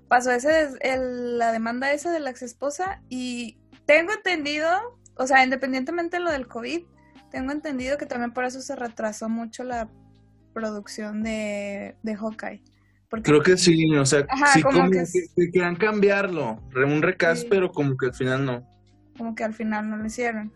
pasó 0.10 0.32
ese, 0.32 0.70
el- 0.82 1.38
la 1.38 1.54
demanda 1.54 1.94
esa 1.94 2.12
de 2.12 2.20
la 2.20 2.30
ex 2.30 2.42
esposa 2.42 3.02
y 3.08 3.58
tengo 3.86 4.12
entendido, 4.12 4.70
o 5.16 5.28
sea, 5.28 5.46
independientemente 5.46 6.18
de 6.18 6.24
lo 6.24 6.32
del 6.32 6.48
COVID, 6.48 6.84
tengo 7.32 7.54
entendido 7.54 7.98
que 7.98 8.06
también 8.06 8.34
por 8.34 8.44
eso 8.44 8.60
se 8.62 8.76
retrasó 8.76 9.30
mucho 9.30 9.64
la 9.64 9.90
producción 10.54 11.24
de, 11.24 11.96
de 12.04 12.16
Hawkeye. 12.16 12.64
Porque 13.10 13.24
Creo 13.24 13.42
que 13.42 13.56
sí, 13.58 13.96
o 13.96 14.06
sea, 14.06 14.26
Ajá, 14.30 14.48
sí 14.48 14.62
como 14.62 14.80
como, 14.80 14.92
que 14.92 15.06
querían 15.52 15.76
cambiarlo, 15.76 16.60
un 16.76 17.02
recast, 17.02 17.44
Sí. 17.44 17.48
pero 17.50 17.72
como 17.72 17.96
que 17.96 18.08
al 18.08 18.14
final 18.14 18.46
no. 18.46 18.68
como 19.18 19.34
que 19.34 19.44
al 19.44 19.54
final 19.54 19.90
no 19.90 19.98
lo 19.98 20.06
hicieron. 20.06 20.52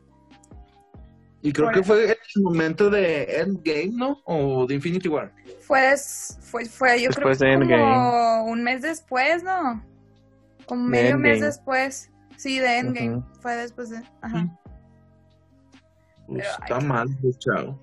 Y 1.42 1.52
creo 1.54 1.68
Por 1.68 1.74
que 1.74 1.80
eso. 1.80 1.88
fue 1.94 2.12
el 2.36 2.44
momento 2.44 2.90
de 2.92 3.24
Endgame, 3.40 3.92
¿no? 3.94 4.22
O 4.26 4.68
de 4.68 4.76
Infinity 4.76 5.08
War. 5.08 5.34
Fue, 5.62 5.82
des- 5.82 6.38
fue, 6.42 6.66
fue 6.66 7.02
yo 7.02 7.08
Después 7.10 7.40
creo 7.40 7.60
de 7.60 7.68
que 7.68 7.74
como 7.74 8.44
un 8.46 8.64
mes 8.64 8.82
después, 8.84 9.44
¿no? 9.44 9.84
Como 10.68 10.84
medio 10.88 11.18
mes 11.18 11.42
después. 11.42 12.12
Sí, 12.38 12.60
de 12.60 12.78
Endgame. 12.78 13.16
Ujú. 13.18 13.42
Fue 13.42 13.56
después 13.56 13.90
de... 13.90 14.04
Ajá. 14.22 14.48
Pues 16.28 16.44
Pero, 16.44 16.64
está 16.64 16.78
ay, 16.78 16.86
mal, 16.86 17.08
pues, 17.22 17.40
chao. 17.40 17.80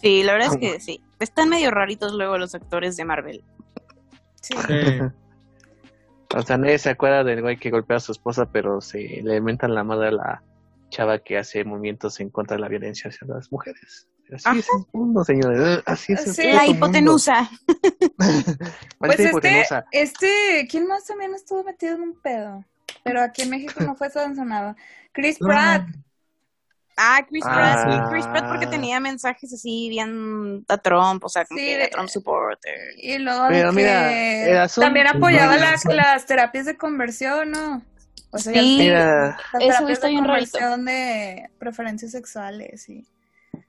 Sí, 0.00 0.22
la 0.22 0.32
verdad 0.34 0.48
es 0.48 0.54
¿Cómo? 0.56 0.60
que 0.72 0.80
sí. 0.80 1.00
Están 1.18 1.48
medio 1.48 1.70
raritos 1.72 2.12
luego 2.12 2.38
los 2.38 2.54
actores 2.54 2.96
de 2.96 3.04
Marvel. 3.04 3.42
Sí. 4.44 4.54
O 6.36 6.42
sea, 6.42 6.56
nadie 6.58 6.78
se 6.78 6.90
acuerda 6.90 7.22
del 7.22 7.42
güey 7.42 7.56
que 7.58 7.70
golpea 7.70 7.98
a 7.98 8.00
su 8.00 8.10
esposa, 8.10 8.50
pero 8.50 8.80
se 8.80 8.98
le 9.22 9.36
inventan 9.36 9.72
la 9.72 9.84
madre 9.84 10.08
a 10.08 10.10
la 10.10 10.42
chava 10.88 11.20
que 11.20 11.38
hace 11.38 11.62
movimientos 11.64 12.18
en 12.18 12.28
contra 12.28 12.56
de 12.56 12.62
la 12.62 12.68
violencia 12.68 13.08
hacia 13.08 13.28
las 13.28 13.52
mujeres. 13.52 14.08
Así 14.32 14.58
es 14.58 14.66
el 14.76 14.84
mundo, 14.92 15.22
señores. 15.22 15.80
Así 15.86 16.14
es 16.14 16.26
el 16.26 16.34
Sí. 16.34 16.42
La 16.52 16.62
mundo. 16.64 16.72
hipotenusa. 16.72 17.48
Pues 18.98 19.20
este, 19.20 19.64
este, 19.92 20.66
¿quién 20.68 20.88
más 20.88 21.04
también 21.04 21.34
estuvo 21.34 21.62
metido 21.62 21.94
en 21.94 22.00
un 22.02 22.20
pedo? 22.20 22.64
Pero 23.04 23.20
aquí 23.22 23.42
en 23.42 23.50
México 23.50 23.74
no 23.84 23.94
fue 23.94 24.10
tan 24.10 24.34
sonado. 24.34 24.74
Chris 25.12 25.40
No. 25.40 25.48
Ah, 26.96 27.24
Chris 27.28 27.44
Ah. 27.46 27.54
Pratt. 27.84 28.10
Chris 28.10 28.26
Pratt 28.28 28.48
porque 28.48 28.66
tenía 28.66 29.00
mensajes 29.00 29.52
así 29.52 29.88
bien 29.88 30.64
a 30.68 30.78
Trump, 30.78 31.24
o 31.24 31.28
sea, 31.28 31.44
como 31.44 31.58
Sí, 31.58 31.66
que 31.66 31.76
de- 31.78 31.84
a 31.84 31.90
Trump 31.90 32.08
supporter. 32.08 32.74
Y 32.98 33.18
luego 33.18 33.46
Pero 33.48 33.58
de 33.58 33.64
que 33.70 33.72
mira, 33.76 34.46
el 34.46 34.56
asunto- 34.58 34.86
también 34.86 35.06
apoyaba 35.08 35.56
la- 35.56 35.76
Sí. 35.76 35.88
las 35.92 36.26
terapias 36.26 36.66
de 36.66 36.76
conversión, 36.76 37.50
¿no? 37.50 37.82
O 38.30 38.38
sea, 38.38 38.52
Sí. 38.52 38.76
ya- 38.78 38.84
Mira, 38.84 39.26
las 39.26 39.36
Eso 39.62 39.68
terapias 39.68 39.90
está 39.90 40.08
bien 40.08 40.24
conversión 40.24 40.84
de 40.84 41.50
preferencias 41.58 42.12
sexuales 42.12 42.88
y 42.88 43.06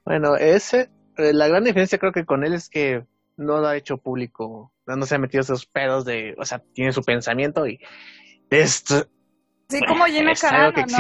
bueno, 0.04 0.36
ese, 0.36 0.90
eh, 1.18 1.34
la 1.34 1.48
gran 1.48 1.64
diferencia 1.64 1.98
creo 1.98 2.12
que 2.12 2.26
con 2.26 2.44
él 2.44 2.54
es 2.54 2.70
que 2.70 3.06
no 3.38 3.58
lo 3.60 3.68
ha 3.68 3.76
hecho 3.76 3.98
público, 3.98 4.72
no 4.86 5.06
se 5.06 5.16
ha 5.16 5.18
metido 5.20 5.42
esos 5.42 5.66
pedos 5.66 6.06
de, 6.06 6.36
o 6.38 6.46
sea, 6.46 6.60
tiene 6.74 6.92
su 6.94 7.04
pensamiento 7.04 7.66
y 7.68 7.80
esto 8.50 9.08
sí 9.70 9.80
como 9.88 10.06
Gina 10.06 10.32
es 10.32 10.44
algo 10.44 10.74
Carano, 10.74 10.74
que 10.76 10.92
¿no? 10.92 10.98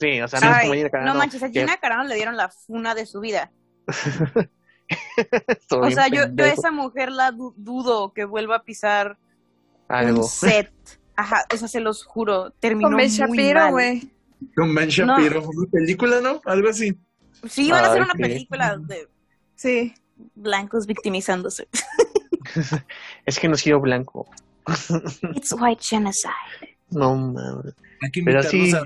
Sí, 0.00 0.20
o 0.20 0.28
sea, 0.28 0.40
no 0.40 0.50
es 0.54 0.60
como 0.62 0.74
Gina 0.74 0.90
Carano. 0.90 1.12
no 1.12 1.18
manches, 1.18 1.42
a 1.42 1.50
que- 1.50 1.60
Gina 1.60 1.76
Carano 1.78 2.04
le 2.04 2.14
dieron 2.14 2.36
la 2.36 2.48
funa 2.48 2.94
de 2.94 3.06
su 3.06 3.20
vida. 3.20 3.50
O 5.70 5.90
sea, 5.90 6.08
yo, 6.08 6.22
yo 6.32 6.44
a 6.44 6.48
esa 6.48 6.70
mujer 6.70 7.10
la 7.12 7.30
du- 7.30 7.52
dudo 7.58 8.12
que 8.14 8.24
vuelva 8.24 8.56
a 8.56 8.62
pisar 8.62 9.18
algo. 9.88 10.20
un 10.22 10.24
set. 10.28 10.72
Ajá, 11.16 11.44
o 11.52 11.56
sea, 11.56 11.68
se 11.68 11.80
los 11.80 12.04
juro, 12.04 12.52
terminó 12.52 12.88
Con 12.88 12.96
Ben 12.96 13.08
Shapiro, 13.10 13.70
güey. 13.70 14.10
Con 14.56 14.74
Ben 14.74 14.88
Shapiro. 14.88 15.42
¿Una 15.46 15.70
película, 15.70 16.20
no? 16.22 16.40
Algo 16.46 16.68
así. 16.70 16.96
Sí, 17.48 17.70
van 17.70 17.84
a 17.84 17.88
hacer 17.88 18.02
una 18.02 18.12
sí. 18.14 18.18
película 18.22 18.78
de 18.78 19.08
Sí. 19.56 19.94
blancos 20.34 20.86
victimizándose. 20.86 21.68
Es 23.26 23.38
que 23.38 23.46
no 23.48 23.56
sido 23.56 23.78
blanco. 23.80 24.26
It's 25.34 25.52
white 25.52 25.82
genocide. 25.84 26.78
No 26.90 27.14
mames. 27.14 27.74
Hay 28.02 28.10
que 28.10 28.22
Pero 28.22 28.40
invitarnos 28.40 28.50
sí. 28.50 28.74
a, 28.74 28.82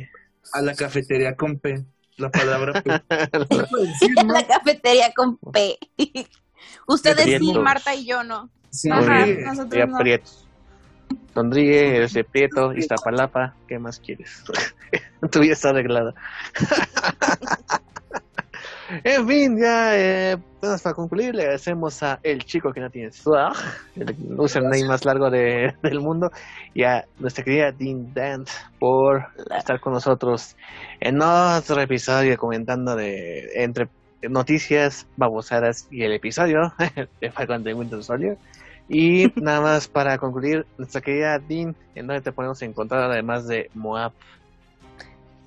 a 0.52 0.62
la 0.62 0.74
cafetería 0.74 1.36
con 1.36 1.58
P. 1.58 1.84
La 2.16 2.30
palabra 2.30 2.82
P. 2.82 2.90
¿Qué 3.48 3.64
puedo 3.70 3.84
decir, 3.86 4.10
no? 4.24 4.32
La 4.32 4.46
cafetería 4.46 5.12
con 5.14 5.36
P. 5.38 5.78
Ustedes 6.86 7.38
sí. 7.38 7.52
Marta 7.54 7.94
y 7.94 8.06
yo 8.06 8.22
no. 8.22 8.50
Sí, 8.70 8.90
Ajá, 8.90 9.24
sí. 9.24 9.36
nosotros 9.44 9.88
no. 9.88 9.98
Sonríe, 11.34 11.96
eres 11.96 12.12
de 12.12 12.24
Prieto, 12.24 12.74
Iztapalapa, 12.74 13.54
¿qué 13.66 13.78
más 13.78 14.00
quieres? 14.00 14.44
tu 15.30 15.40
vida 15.40 15.54
está 15.54 15.70
arreglada. 15.70 16.14
En 19.04 19.28
fin, 19.28 19.58
ya, 19.58 19.98
eh, 19.98 20.36
pues, 20.60 20.82
para 20.82 20.94
concluir, 20.94 21.34
le 21.34 21.42
agradecemos 21.42 22.02
a 22.02 22.20
el 22.22 22.44
chico 22.44 22.72
que 22.72 22.80
no 22.80 22.90
tiene 22.90 23.10
swag, 23.12 23.54
el 23.96 24.14
username 24.36 24.86
más 24.86 25.04
largo 25.04 25.30
de- 25.30 25.74
del 25.82 26.00
mundo, 26.00 26.30
y 26.74 26.84
a 26.84 27.04
nuestra 27.18 27.44
querida 27.44 27.72
Dean 27.72 28.12
Dant 28.14 28.48
por 28.78 29.26
estar 29.56 29.80
con 29.80 29.92
nosotros 29.92 30.56
en 31.00 31.20
otro 31.22 31.80
episodio 31.80 32.36
comentando 32.36 32.96
de 32.96 33.50
entre 33.54 33.88
noticias, 34.22 35.06
babosadas 35.16 35.88
y 35.90 36.02
el 36.04 36.12
episodio 36.12 36.72
de 37.20 37.30
Falcon 37.30 37.64
de 37.64 37.74
Winter 37.74 38.02
Soldier. 38.04 38.36
Y 38.88 39.32
nada 39.40 39.60
más 39.60 39.88
para 39.88 40.18
concluir, 40.18 40.66
nuestra 40.78 41.00
querida 41.00 41.38
Dean, 41.38 41.74
¿en 41.94 42.06
dónde 42.06 42.22
te 42.22 42.32
podemos 42.32 42.60
encontrar 42.62 43.10
además 43.10 43.46
de 43.46 43.70
Moab? 43.74 44.12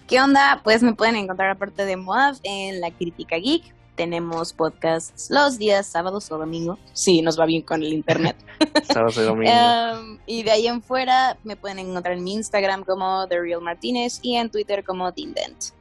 ¿Qué 0.07 0.21
onda? 0.21 0.61
Pues 0.63 0.83
me 0.83 0.93
pueden 0.93 1.15
encontrar 1.15 1.49
aparte 1.49 1.83
de 1.83 1.97
Moab 1.97 2.35
en 2.43 2.79
La 2.79 2.91
Crítica 2.91 3.37
Geek. 3.37 3.73
Tenemos 3.95 4.53
podcasts 4.53 5.31
los 5.31 5.57
días 5.57 5.87
sábados 5.87 6.31
o 6.31 6.37
domingos. 6.37 6.77
Sí, 6.93 7.23
nos 7.23 7.39
va 7.39 7.45
bien 7.47 7.63
con 7.63 7.81
el 7.81 7.91
internet. 7.91 8.35
Sábado 8.83 9.19
y 9.19 9.25
domingo. 9.25 9.51
Um, 9.51 10.19
y 10.27 10.43
de 10.43 10.51
ahí 10.51 10.67
en 10.67 10.83
fuera 10.83 11.37
me 11.43 11.55
pueden 11.55 11.79
encontrar 11.79 12.17
en 12.17 12.23
mi 12.23 12.35
Instagram 12.35 12.83
como 12.83 13.27
The 13.27 13.39
Real 13.39 13.61
Martínez 13.61 14.19
y 14.21 14.35
en 14.35 14.51
Twitter 14.51 14.83
como 14.83 15.11
Dindent. 15.11 15.71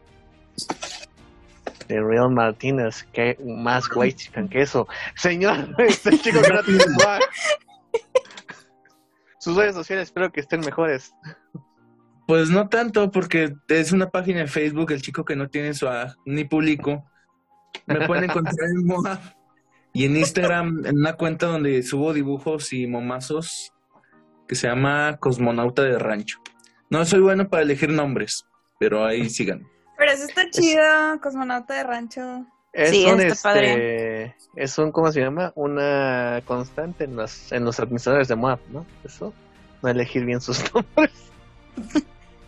de 1.88 2.00
Real 2.00 2.30
Martínez, 2.30 3.02
que 3.12 3.36
más 3.44 3.84
white 3.94 4.16
chican 4.16 4.48
que 4.48 4.62
eso. 4.62 4.88
Señor, 5.16 5.74
este 5.78 6.18
chico 6.18 6.40
que 6.40 6.48
no 6.50 6.62
tiene. 6.62 6.84
Sus 9.38 9.54
redes 9.56 9.74
sociales 9.74 10.04
espero 10.04 10.32
que 10.32 10.40
estén 10.40 10.60
mejores. 10.60 11.12
Pues 12.26 12.50
no 12.50 12.68
tanto, 12.68 13.10
porque 13.10 13.54
es 13.68 13.92
una 13.92 14.10
página 14.10 14.40
de 14.40 14.46
Facebook, 14.46 14.90
el 14.92 15.02
chico 15.02 15.24
que 15.24 15.36
no 15.36 15.48
tiene 15.48 15.74
su 15.74 15.86
ni 16.24 16.44
público. 16.44 17.04
Me 17.86 18.06
pueden 18.06 18.24
encontrar 18.24 18.70
en 18.70 18.86
Moab 18.86 19.18
y 19.92 20.06
en 20.06 20.16
Instagram, 20.16 20.86
en 20.86 20.98
una 20.98 21.14
cuenta 21.14 21.46
donde 21.46 21.82
subo 21.82 22.12
dibujos 22.12 22.72
y 22.72 22.86
momazos 22.86 23.72
que 24.48 24.54
se 24.54 24.68
llama 24.68 25.16
Cosmonauta 25.20 25.82
de 25.82 25.98
Rancho. 25.98 26.38
No 26.90 27.04
soy 27.04 27.20
bueno 27.20 27.48
para 27.48 27.62
elegir 27.62 27.90
nombres, 27.90 28.46
pero 28.78 29.04
ahí 29.04 29.28
sigan. 29.28 29.66
Pero 29.96 30.12
eso 30.12 30.24
está 30.24 30.48
chido, 30.50 30.82
cosmonauta 31.22 31.74
de 31.74 31.84
rancho. 31.84 32.46
Es 32.72 32.90
Sí, 32.90 33.04
un, 33.06 33.20
está 33.20 33.50
padre. 33.50 34.24
este, 34.24 34.36
es 34.56 34.78
un, 34.78 34.90
¿cómo 34.92 35.10
se 35.12 35.20
llama? 35.20 35.52
Una 35.54 36.42
constante 36.44 37.04
en 37.04 37.16
los, 37.16 37.52
en 37.52 37.64
los 37.64 37.78
administradores 37.78 38.28
de 38.28 38.34
Moab, 38.36 38.58
¿no? 38.70 38.84
Eso, 39.04 39.32
no 39.82 39.88
elegir 39.88 40.24
bien 40.24 40.40
sus 40.40 40.62
nombres. 40.74 41.12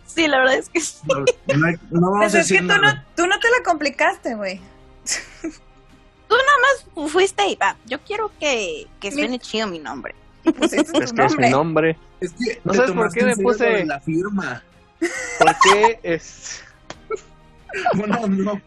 Sí, 0.07 0.27
la 0.29 0.39
verdad 0.39 0.55
es 0.57 0.69
que 0.71 0.81
sí. 0.81 0.99
No, 1.07 1.57
no 1.57 1.67
hay- 1.67 1.75
no 1.91 2.01
vamos 2.01 2.19
Pues 2.21 2.35
a 2.35 2.41
es 2.41 2.49
que 2.49 2.59
tú 2.59 2.65
no, 2.65 2.79
nada. 2.79 3.05
tú 3.17 3.27
no 3.27 3.39
te 3.39 3.49
la 3.51 3.63
complicaste, 3.65 4.35
güey. 4.35 4.61
fuiste 7.09 7.47
y 7.49 7.57
va. 7.57 7.77
Yo 7.87 8.01
quiero 8.01 8.31
que, 8.41 8.87
que 9.01 9.11
Mi- 9.11 9.17
suene 9.23 9.39
chido 9.39 9.67
mi 9.67 9.79
nombre. 9.79 10.15
Tu 10.45 10.51
Es 10.65 11.13
que 11.13 11.25
es 11.25 11.37
mi 11.39 11.51
nombre. 11.51 11.97
Es 12.21 12.33
que 12.33 12.61
¿No 12.65 12.73
sabes 12.75 12.93
por 12.93 13.13
qué 13.13 13.21
serio 13.21 13.37
puse- 13.37 13.85
La 13.85 14.01
firma. 14.01 14.63
Porque 15.39 16.01
es, 16.03 16.63
Bueno, 17.95 18.27
no. 18.27 18.61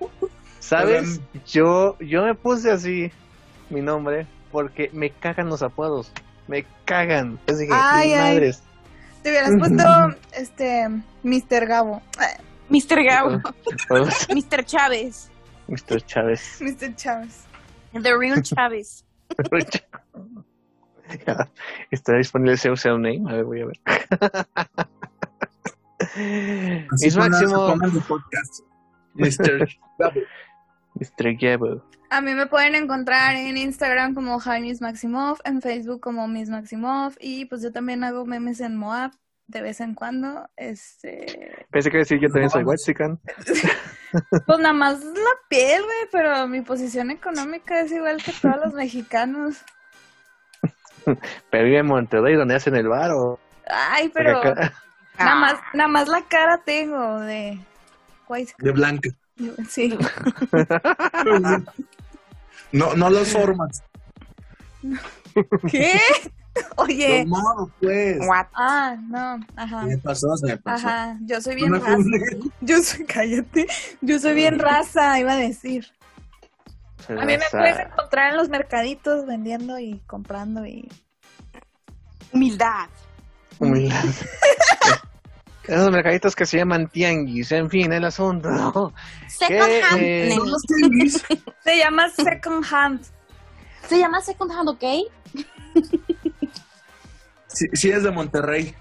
¿sabes? 0.60 1.20
Yo, 1.48 1.98
yo 2.00 2.24
me 2.24 2.36
puse 2.36 2.70
así 2.72 3.12
mi 3.70 3.82
nombre 3.82 4.28
porque 4.52 4.90
me 4.94 5.10
cagan 5.10 5.50
los 5.50 5.64
apodos. 5.64 6.12
Me 6.48 6.66
cagan. 6.86 7.40
Yo 7.48 7.56
dije, 7.58 7.72
Ay, 7.74 8.10
"Ni 8.10 8.14
ay. 8.14 8.34
madres. 8.36 8.64
Te 9.30 9.34
hubieras 9.34 9.52
puesto, 9.60 10.16
este, 10.34 10.88
Mr. 11.22 11.68
Gabo. 11.68 12.02
Mr. 12.70 13.04
Gabo. 13.04 13.40
Mr. 14.34 14.66
Chávez. 14.66 15.30
Mr. 15.68 16.02
Chávez. 16.04 16.60
Mr. 16.60 16.96
Chávez. 16.96 17.46
The 17.94 18.18
real 18.18 18.42
Chávez. 18.42 19.06
Está 21.92 22.14
disponible 22.16 22.54
ese 22.54 22.72
username. 22.72 23.22
A 23.30 23.34
ver, 23.36 23.44
voy 23.44 23.62
a 23.62 23.66
ver. 23.68 23.80
Así 26.92 27.06
Mis 27.06 27.16
pongan- 27.16 27.30
máximo. 27.30 27.78
Mr. 29.14 29.68
Gabo. 30.00 30.22
Mr. 31.00 31.82
A 32.10 32.22
mí 32.22 32.34
me 32.34 32.48
pueden 32.48 32.76
encontrar 32.76 33.36
en 33.36 33.58
Instagram 33.58 34.16
como 34.16 34.40
Jaimis 34.40 34.82
Maximov, 34.82 35.40
en 35.44 35.62
Facebook 35.62 36.02
como 36.02 36.28
Miss 36.28 36.50
Maximov 36.50 37.14
y 37.20 37.46
pues 37.46 37.62
yo 37.62 37.72
también 37.72 38.04
hago 38.04 38.26
memes 38.26 38.60
en 38.62 38.76
Moab 38.76 39.12
de 39.48 39.62
vez 39.62 39.80
en 39.80 39.96
cuando. 39.96 40.50
Este, 40.58 41.66
Pensé 41.72 41.90
que 41.92 41.98
decir 41.98 42.20
yo 42.20 42.30
también 42.30 42.50
soy. 42.50 42.64
Whitezican. 42.64 43.20
pues 44.46 44.60
nada 44.60 44.74
más 44.74 45.04
la 45.04 45.32
piel, 45.50 45.82
güey, 45.84 46.08
pero 46.12 46.48
mi 46.48 46.62
posición 46.62 47.12
económica 47.12 47.80
es 47.82 47.92
igual 47.92 48.22
que 48.24 48.32
todos 48.32 48.58
los 48.64 48.74
mexicanos. 48.74 49.58
Pero 51.50 51.64
vive 51.64 51.78
en 51.80 51.88
Monterrey, 51.88 52.36
donde 52.36 52.56
hacen 52.56 52.76
el 52.76 52.88
bar 52.88 53.12
o. 53.12 53.40
Ay, 53.68 54.10
pero 54.10 54.40
acá- 54.40 54.74
nada 55.18 55.36
más, 55.36 55.54
nada 55.74 55.88
más 55.88 56.08
la 56.08 56.22
cara 56.24 56.62
tengo 56.64 57.20
de. 57.22 57.58
De 58.60 58.72
blanca. 58.72 59.10
Sí. 59.70 59.98
No, 62.72 62.94
no 62.96 63.10
los 63.10 63.30
formas. 63.30 63.84
¿Qué? 65.70 66.00
Oye. 66.76 67.26
Modos, 67.26 67.70
pues. 67.80 68.18
What? 68.28 68.48
Ah, 68.54 68.98
no, 69.02 69.40
ajá. 69.56 69.84
Me 69.84 69.98
pasó, 69.98 70.36
se 70.38 70.48
me 70.48 70.58
pasó. 70.58 70.88
Ajá, 70.88 71.18
yo 71.22 71.42
soy 71.42 71.56
No 71.56 71.58
bien 71.58 71.72
me 71.72 71.80
raza. 71.80 72.04
Yo 72.62 72.84
soy, 72.84 73.06
cállate. 73.06 73.68
Yo 74.02 74.20
soy 74.20 74.34
bien 74.34 74.60
raza, 74.60 75.20
iba 75.20 75.34
a 75.34 75.38
decir. 75.38 75.86
A 77.08 77.26
mí 77.26 77.38
me 77.38 77.46
puedes 77.50 77.80
encontrar 77.80 78.32
en 78.32 78.38
los 78.38 78.50
mercaditos 78.50 79.26
vendiendo 79.26 79.80
y 79.80 80.00
comprando 80.06 80.66
y... 80.66 80.88
Humildad. 82.32 82.88
Humildad. 83.58 84.04
Esos 85.70 85.92
mercaditos 85.92 86.36
que 86.36 86.46
se 86.46 86.58
llaman 86.58 86.88
tianguis, 86.88 87.52
en 87.52 87.70
fin, 87.70 87.92
el 87.94 88.04
asunto. 88.06 88.94
Second 89.28 89.48
¿Qué, 89.70 89.82
hand. 89.84 90.02
eh. 90.02 90.34
Son 90.36 90.52
los 90.52 90.62
tianguis. 90.64 91.26
Se 91.64 91.78
llama 91.78 92.10
second 92.10 92.66
hand. 92.72 93.02
Se 93.88 93.98
llama 93.98 94.22
Second 94.22 94.52
Hand, 94.52 94.70
¿ok? 94.70 94.84
Sí, 97.48 97.66
sí 97.74 97.90
es 97.90 98.04
de 98.04 98.12
Monterrey. 98.12 98.76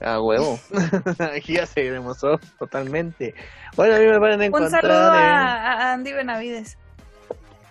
A 0.00 0.20
huevo. 0.20 0.58
Aquí 1.34 1.54
ya 1.54 1.66
se 1.66 1.90
demostró 1.90 2.38
totalmente. 2.58 3.34
Bueno, 3.76 3.94
a 3.96 3.98
mí 3.98 4.04
me 4.06 4.18
van 4.18 4.32
a 4.32 4.34
Un 4.36 4.42
encontrar. 4.42 4.80
saludo 4.82 5.14
en- 5.14 5.20
a, 5.22 5.92
Andy 5.92 6.12
Benavides. 6.12 6.76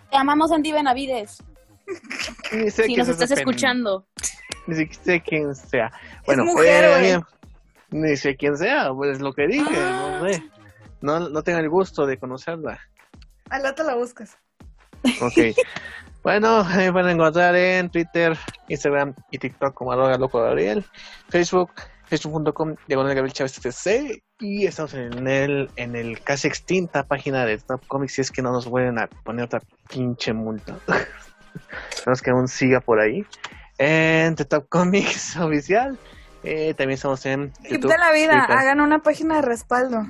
Te 0.09 0.17
amamos, 0.17 0.51
Andy 0.51 0.71
Benavides. 0.71 1.37
Si 2.49 2.95
nos 2.95 3.07
es 3.07 3.09
estás 3.09 3.29
pen- 3.29 3.39
escuchando. 3.39 4.05
Ni 4.67 4.75
siquiera 4.75 5.03
sé 5.03 5.21
quién 5.21 5.55
sea. 5.55 5.91
Bueno, 6.25 6.45
mujer, 6.45 6.85
eh. 7.03 7.19
Ni 7.93 8.17
sé 8.17 8.35
quién 8.35 8.57
sea, 8.57 8.91
pues 8.91 9.21
lo 9.21 9.33
que 9.33 9.47
dije, 9.47 9.79
no 9.79 10.27
sé. 10.27 10.43
No, 11.01 11.29
no 11.29 11.43
tengo 11.43 11.59
el 11.59 11.69
gusto 11.69 12.07
de 12.07 12.17
conocerla. 12.17 12.79
Al 13.49 13.61
rato 13.61 13.83
la 13.83 13.95
buscas. 13.95 14.37
Ok. 15.21 15.55
bueno, 16.23 16.63
me 16.63 16.89
van 16.89 17.05
a 17.05 17.11
encontrar 17.11 17.55
en 17.55 17.89
Twitter, 17.89 18.35
Instagram 18.67 19.13
y 19.29 19.37
TikTok 19.37 19.75
como 19.75 19.91
arroba 19.91 20.17
loco 20.17 20.41
Gabriel, 20.41 20.83
Facebook, 21.29 21.71
facebook.com 22.05 22.75
diagonal 22.87 23.13
Gabriel 23.13 23.33
Chávez 23.33 23.59
TC 23.59 24.23
y 24.39 24.65
estamos 24.65 24.95
en 24.95 25.27
el, 25.27 25.69
en 25.75 25.95
el 25.95 26.19
casi 26.21 26.47
extinta 26.47 27.03
página 27.03 27.45
de 27.45 27.59
Top 27.59 27.85
Comics 27.87 28.13
si 28.13 28.21
es 28.21 28.31
que 28.31 28.41
no 28.41 28.51
nos 28.51 28.65
vuelven 28.65 28.97
a 28.97 29.07
poner 29.07 29.45
otra 29.45 29.61
pinche 29.89 30.33
multa. 30.33 30.79
Esperamos 31.91 32.21
que 32.23 32.31
aún 32.31 32.47
siga 32.47 32.81
por 32.81 32.99
ahí. 32.99 33.23
En 33.77 34.35
The 34.35 34.45
Top 34.45 34.67
Comics 34.69 35.37
oficial. 35.39 35.99
Eh, 36.43 36.73
también 36.73 36.95
estamos 36.95 37.25
en 37.25 37.51
Tip 37.53 37.71
YouTube. 37.73 37.91
de 37.91 37.97
la 37.97 38.11
vida, 38.11 38.45
Twitter. 38.45 38.57
hagan 38.57 38.81
una 38.81 38.99
página 38.99 39.35
de 39.37 39.41
respaldo. 39.43 40.01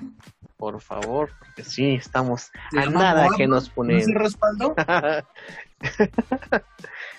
Por 0.57 0.81
favor, 0.81 1.29
porque 1.39 1.63
sí, 1.63 1.95
estamos 1.95 2.51
a 2.75 2.85
nada 2.89 3.27
que 3.35 3.47
nos 3.47 3.63
¿No 3.65 3.67
es 3.67 3.69
ponen. 3.75 3.99
el 4.09 4.15
respaldo? 4.15 4.75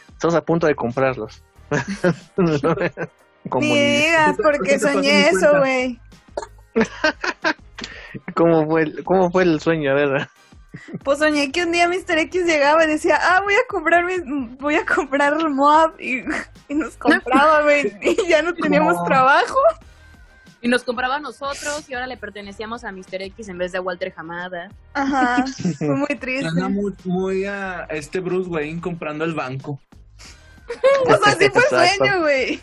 Estamos 0.09 0.35
a 0.35 0.41
punto 0.43 0.67
de 0.67 0.75
comprarlos. 0.75 1.43
digas, 3.61 4.37
¿Qué 4.37 4.37
te- 4.37 4.43
porque 4.43 4.79
soñé 4.79 5.29
eso, 5.29 5.59
güey. 5.59 6.01
¿cómo, 8.35 8.67
fue 8.67 8.83
el, 8.85 9.05
¿Cómo 9.05 9.31
fue 9.31 9.43
el 9.43 9.61
sueño? 9.61 9.91
A 9.91 9.95
ver. 9.95 10.29
Pues 11.03 11.19
soñé 11.19 11.53
que 11.53 11.63
un 11.65 11.73
día 11.73 11.89
Mr. 11.89 12.19
X 12.19 12.45
llegaba 12.47 12.85
y 12.85 12.89
decía, 12.89 13.19
ah, 13.21 13.41
voy 13.43 13.55
a 13.55 13.67
comprar 13.69 14.05
mis, 14.05 14.23
voy 14.59 14.75
a 14.77 14.85
comprar 14.85 15.35
el 15.35 15.51
Moab 15.51 16.01
y, 16.01 16.25
y 16.69 16.75
nos 16.75 16.97
compraba, 16.97 17.63
güey, 17.63 17.93
y 18.03 18.29
ya 18.29 18.43
no 18.43 18.55
teníamos 18.55 18.95
No. 18.97 19.05
trabajo. 19.05 19.59
Y 20.61 20.69
nos 20.69 20.83
compraba 20.83 21.17
a 21.17 21.21
nosotros 21.21 21.85
y 21.91 21.95
ahora 21.95 22.07
le 22.07 22.17
pertenecíamos 22.17 22.85
a 22.85 22.91
Mr. 22.93 23.21
X 23.21 23.49
en 23.51 23.59
vez 23.59 23.73
de 23.73 23.79
a 23.79 23.81
Walter 23.83 24.15
Hamada. 24.17 24.71
Ajá, 24.95 25.45
fue 25.77 25.95
muy 25.95 26.09
triste. 26.19 26.49
Suena 26.49 26.71
muy, 26.71 26.95
muy 27.05 27.45
a 27.45 27.83
este 27.91 28.21
Bruce 28.21 28.49
Wayne 28.49 28.81
comprando 28.81 29.25
el 29.25 29.35
banco. 29.35 29.79
Pues 31.05 31.21
así 31.27 31.51
fue 31.51 31.61
el 31.61 31.75
Exacto. 31.75 31.97
sueño, 31.99 32.21
güey. 32.23 32.61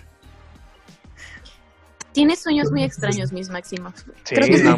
Tienes 2.13 2.41
sueños 2.41 2.71
muy 2.71 2.83
extraños, 2.83 3.31
mis 3.31 3.49
máximos. 3.49 3.93
Sí, 4.23 4.35
Creo 4.35 4.47
que 4.47 4.55
es 4.55 4.63
no. 4.63 4.77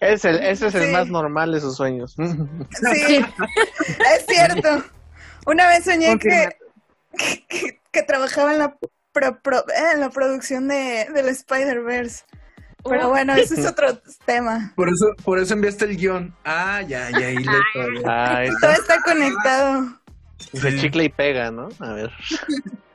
Es 0.00 0.24
el, 0.24 0.36
ese 0.36 0.68
es 0.68 0.74
el 0.74 0.86
Sí. 0.86 0.92
más 0.92 1.08
normal 1.08 1.52
de 1.52 1.60
sus 1.60 1.76
sueños. 1.76 2.14
Sí, 2.16 3.24
es 4.14 4.26
cierto. 4.28 4.84
Una 5.46 5.66
vez 5.68 5.84
soñé 5.84 6.18
que, 6.18 6.48
que, 7.16 7.46
que- 7.48 7.80
que 7.90 8.02
trabajaba 8.02 8.52
en 8.52 8.58
la, 8.58 8.76
pro- 9.12 9.40
pro- 9.40 9.64
eh, 9.70 9.92
en 9.94 10.00
la 10.00 10.10
producción 10.10 10.68
de, 10.68 11.08
del 11.14 11.28
Spider-Verse. 11.28 12.24
Pero 12.84 13.08
bueno, 13.08 13.34
ese 13.34 13.60
es 13.60 13.66
otro 13.66 14.00
tema. 14.24 14.72
Por 14.76 14.88
eso, 14.88 15.06
por 15.24 15.38
eso 15.38 15.52
enviaste 15.54 15.84
el 15.86 15.96
guion. 15.96 16.34
Ah, 16.44 16.80
ya, 16.82 17.10
ya, 17.10 17.30
y 17.30 17.36
le 17.36 18.02
Ay, 18.06 18.50
Todo 18.60 18.70
está 18.70 19.02
conectado. 19.02 19.98
se 20.38 20.78
chicle 20.78 21.04
y 21.04 21.08
pega, 21.08 21.50
¿no? 21.50 21.68
A 21.80 21.92
ver. 21.94 22.10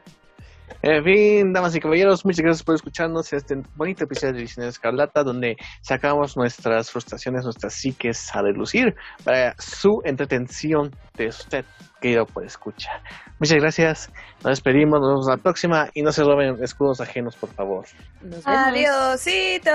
En 0.85 1.01
fin, 1.01 1.53
damas 1.53 1.73
y 1.77 1.79
caballeros, 1.79 2.25
muchas 2.25 2.41
gracias 2.41 2.63
por 2.63 2.75
escucharnos 2.75 3.31
en 3.31 3.37
este 3.37 3.55
bonito 3.77 4.03
episodio 4.03 4.33
de 4.33 4.39
Edición 4.39 4.67
Escarlata, 4.67 5.23
donde 5.23 5.55
sacamos 5.79 6.35
nuestras 6.35 6.91
frustraciones, 6.91 7.45
nuestras 7.45 7.73
psiques 7.73 8.35
a 8.35 8.41
relucir 8.41 8.93
para 9.23 9.55
su 9.59 10.01
entretención 10.03 10.93
de 11.15 11.27
usted, 11.27 11.63
querido 12.01 12.25
por 12.25 12.43
escuchar. 12.43 13.01
Muchas 13.39 13.59
gracias, 13.59 14.11
nos 14.43 14.51
despedimos, 14.51 14.99
nos 14.99 15.09
vemos 15.09 15.27
la 15.27 15.37
próxima 15.37 15.89
y 15.93 16.01
no 16.01 16.11
se 16.11 16.21
roben 16.21 16.61
escudos 16.61 16.99
ajenos, 16.99 17.37
por 17.37 17.49
favor. 17.51 17.85
Nos 18.21 18.43
vemos. 18.43 18.45
Adiósito. 18.45 19.71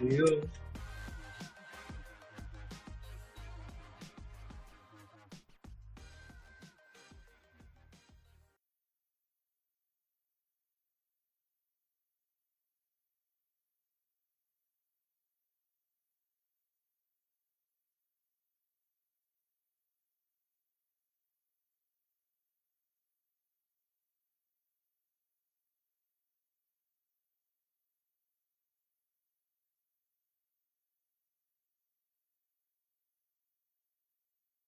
Adiós. 0.00 0.48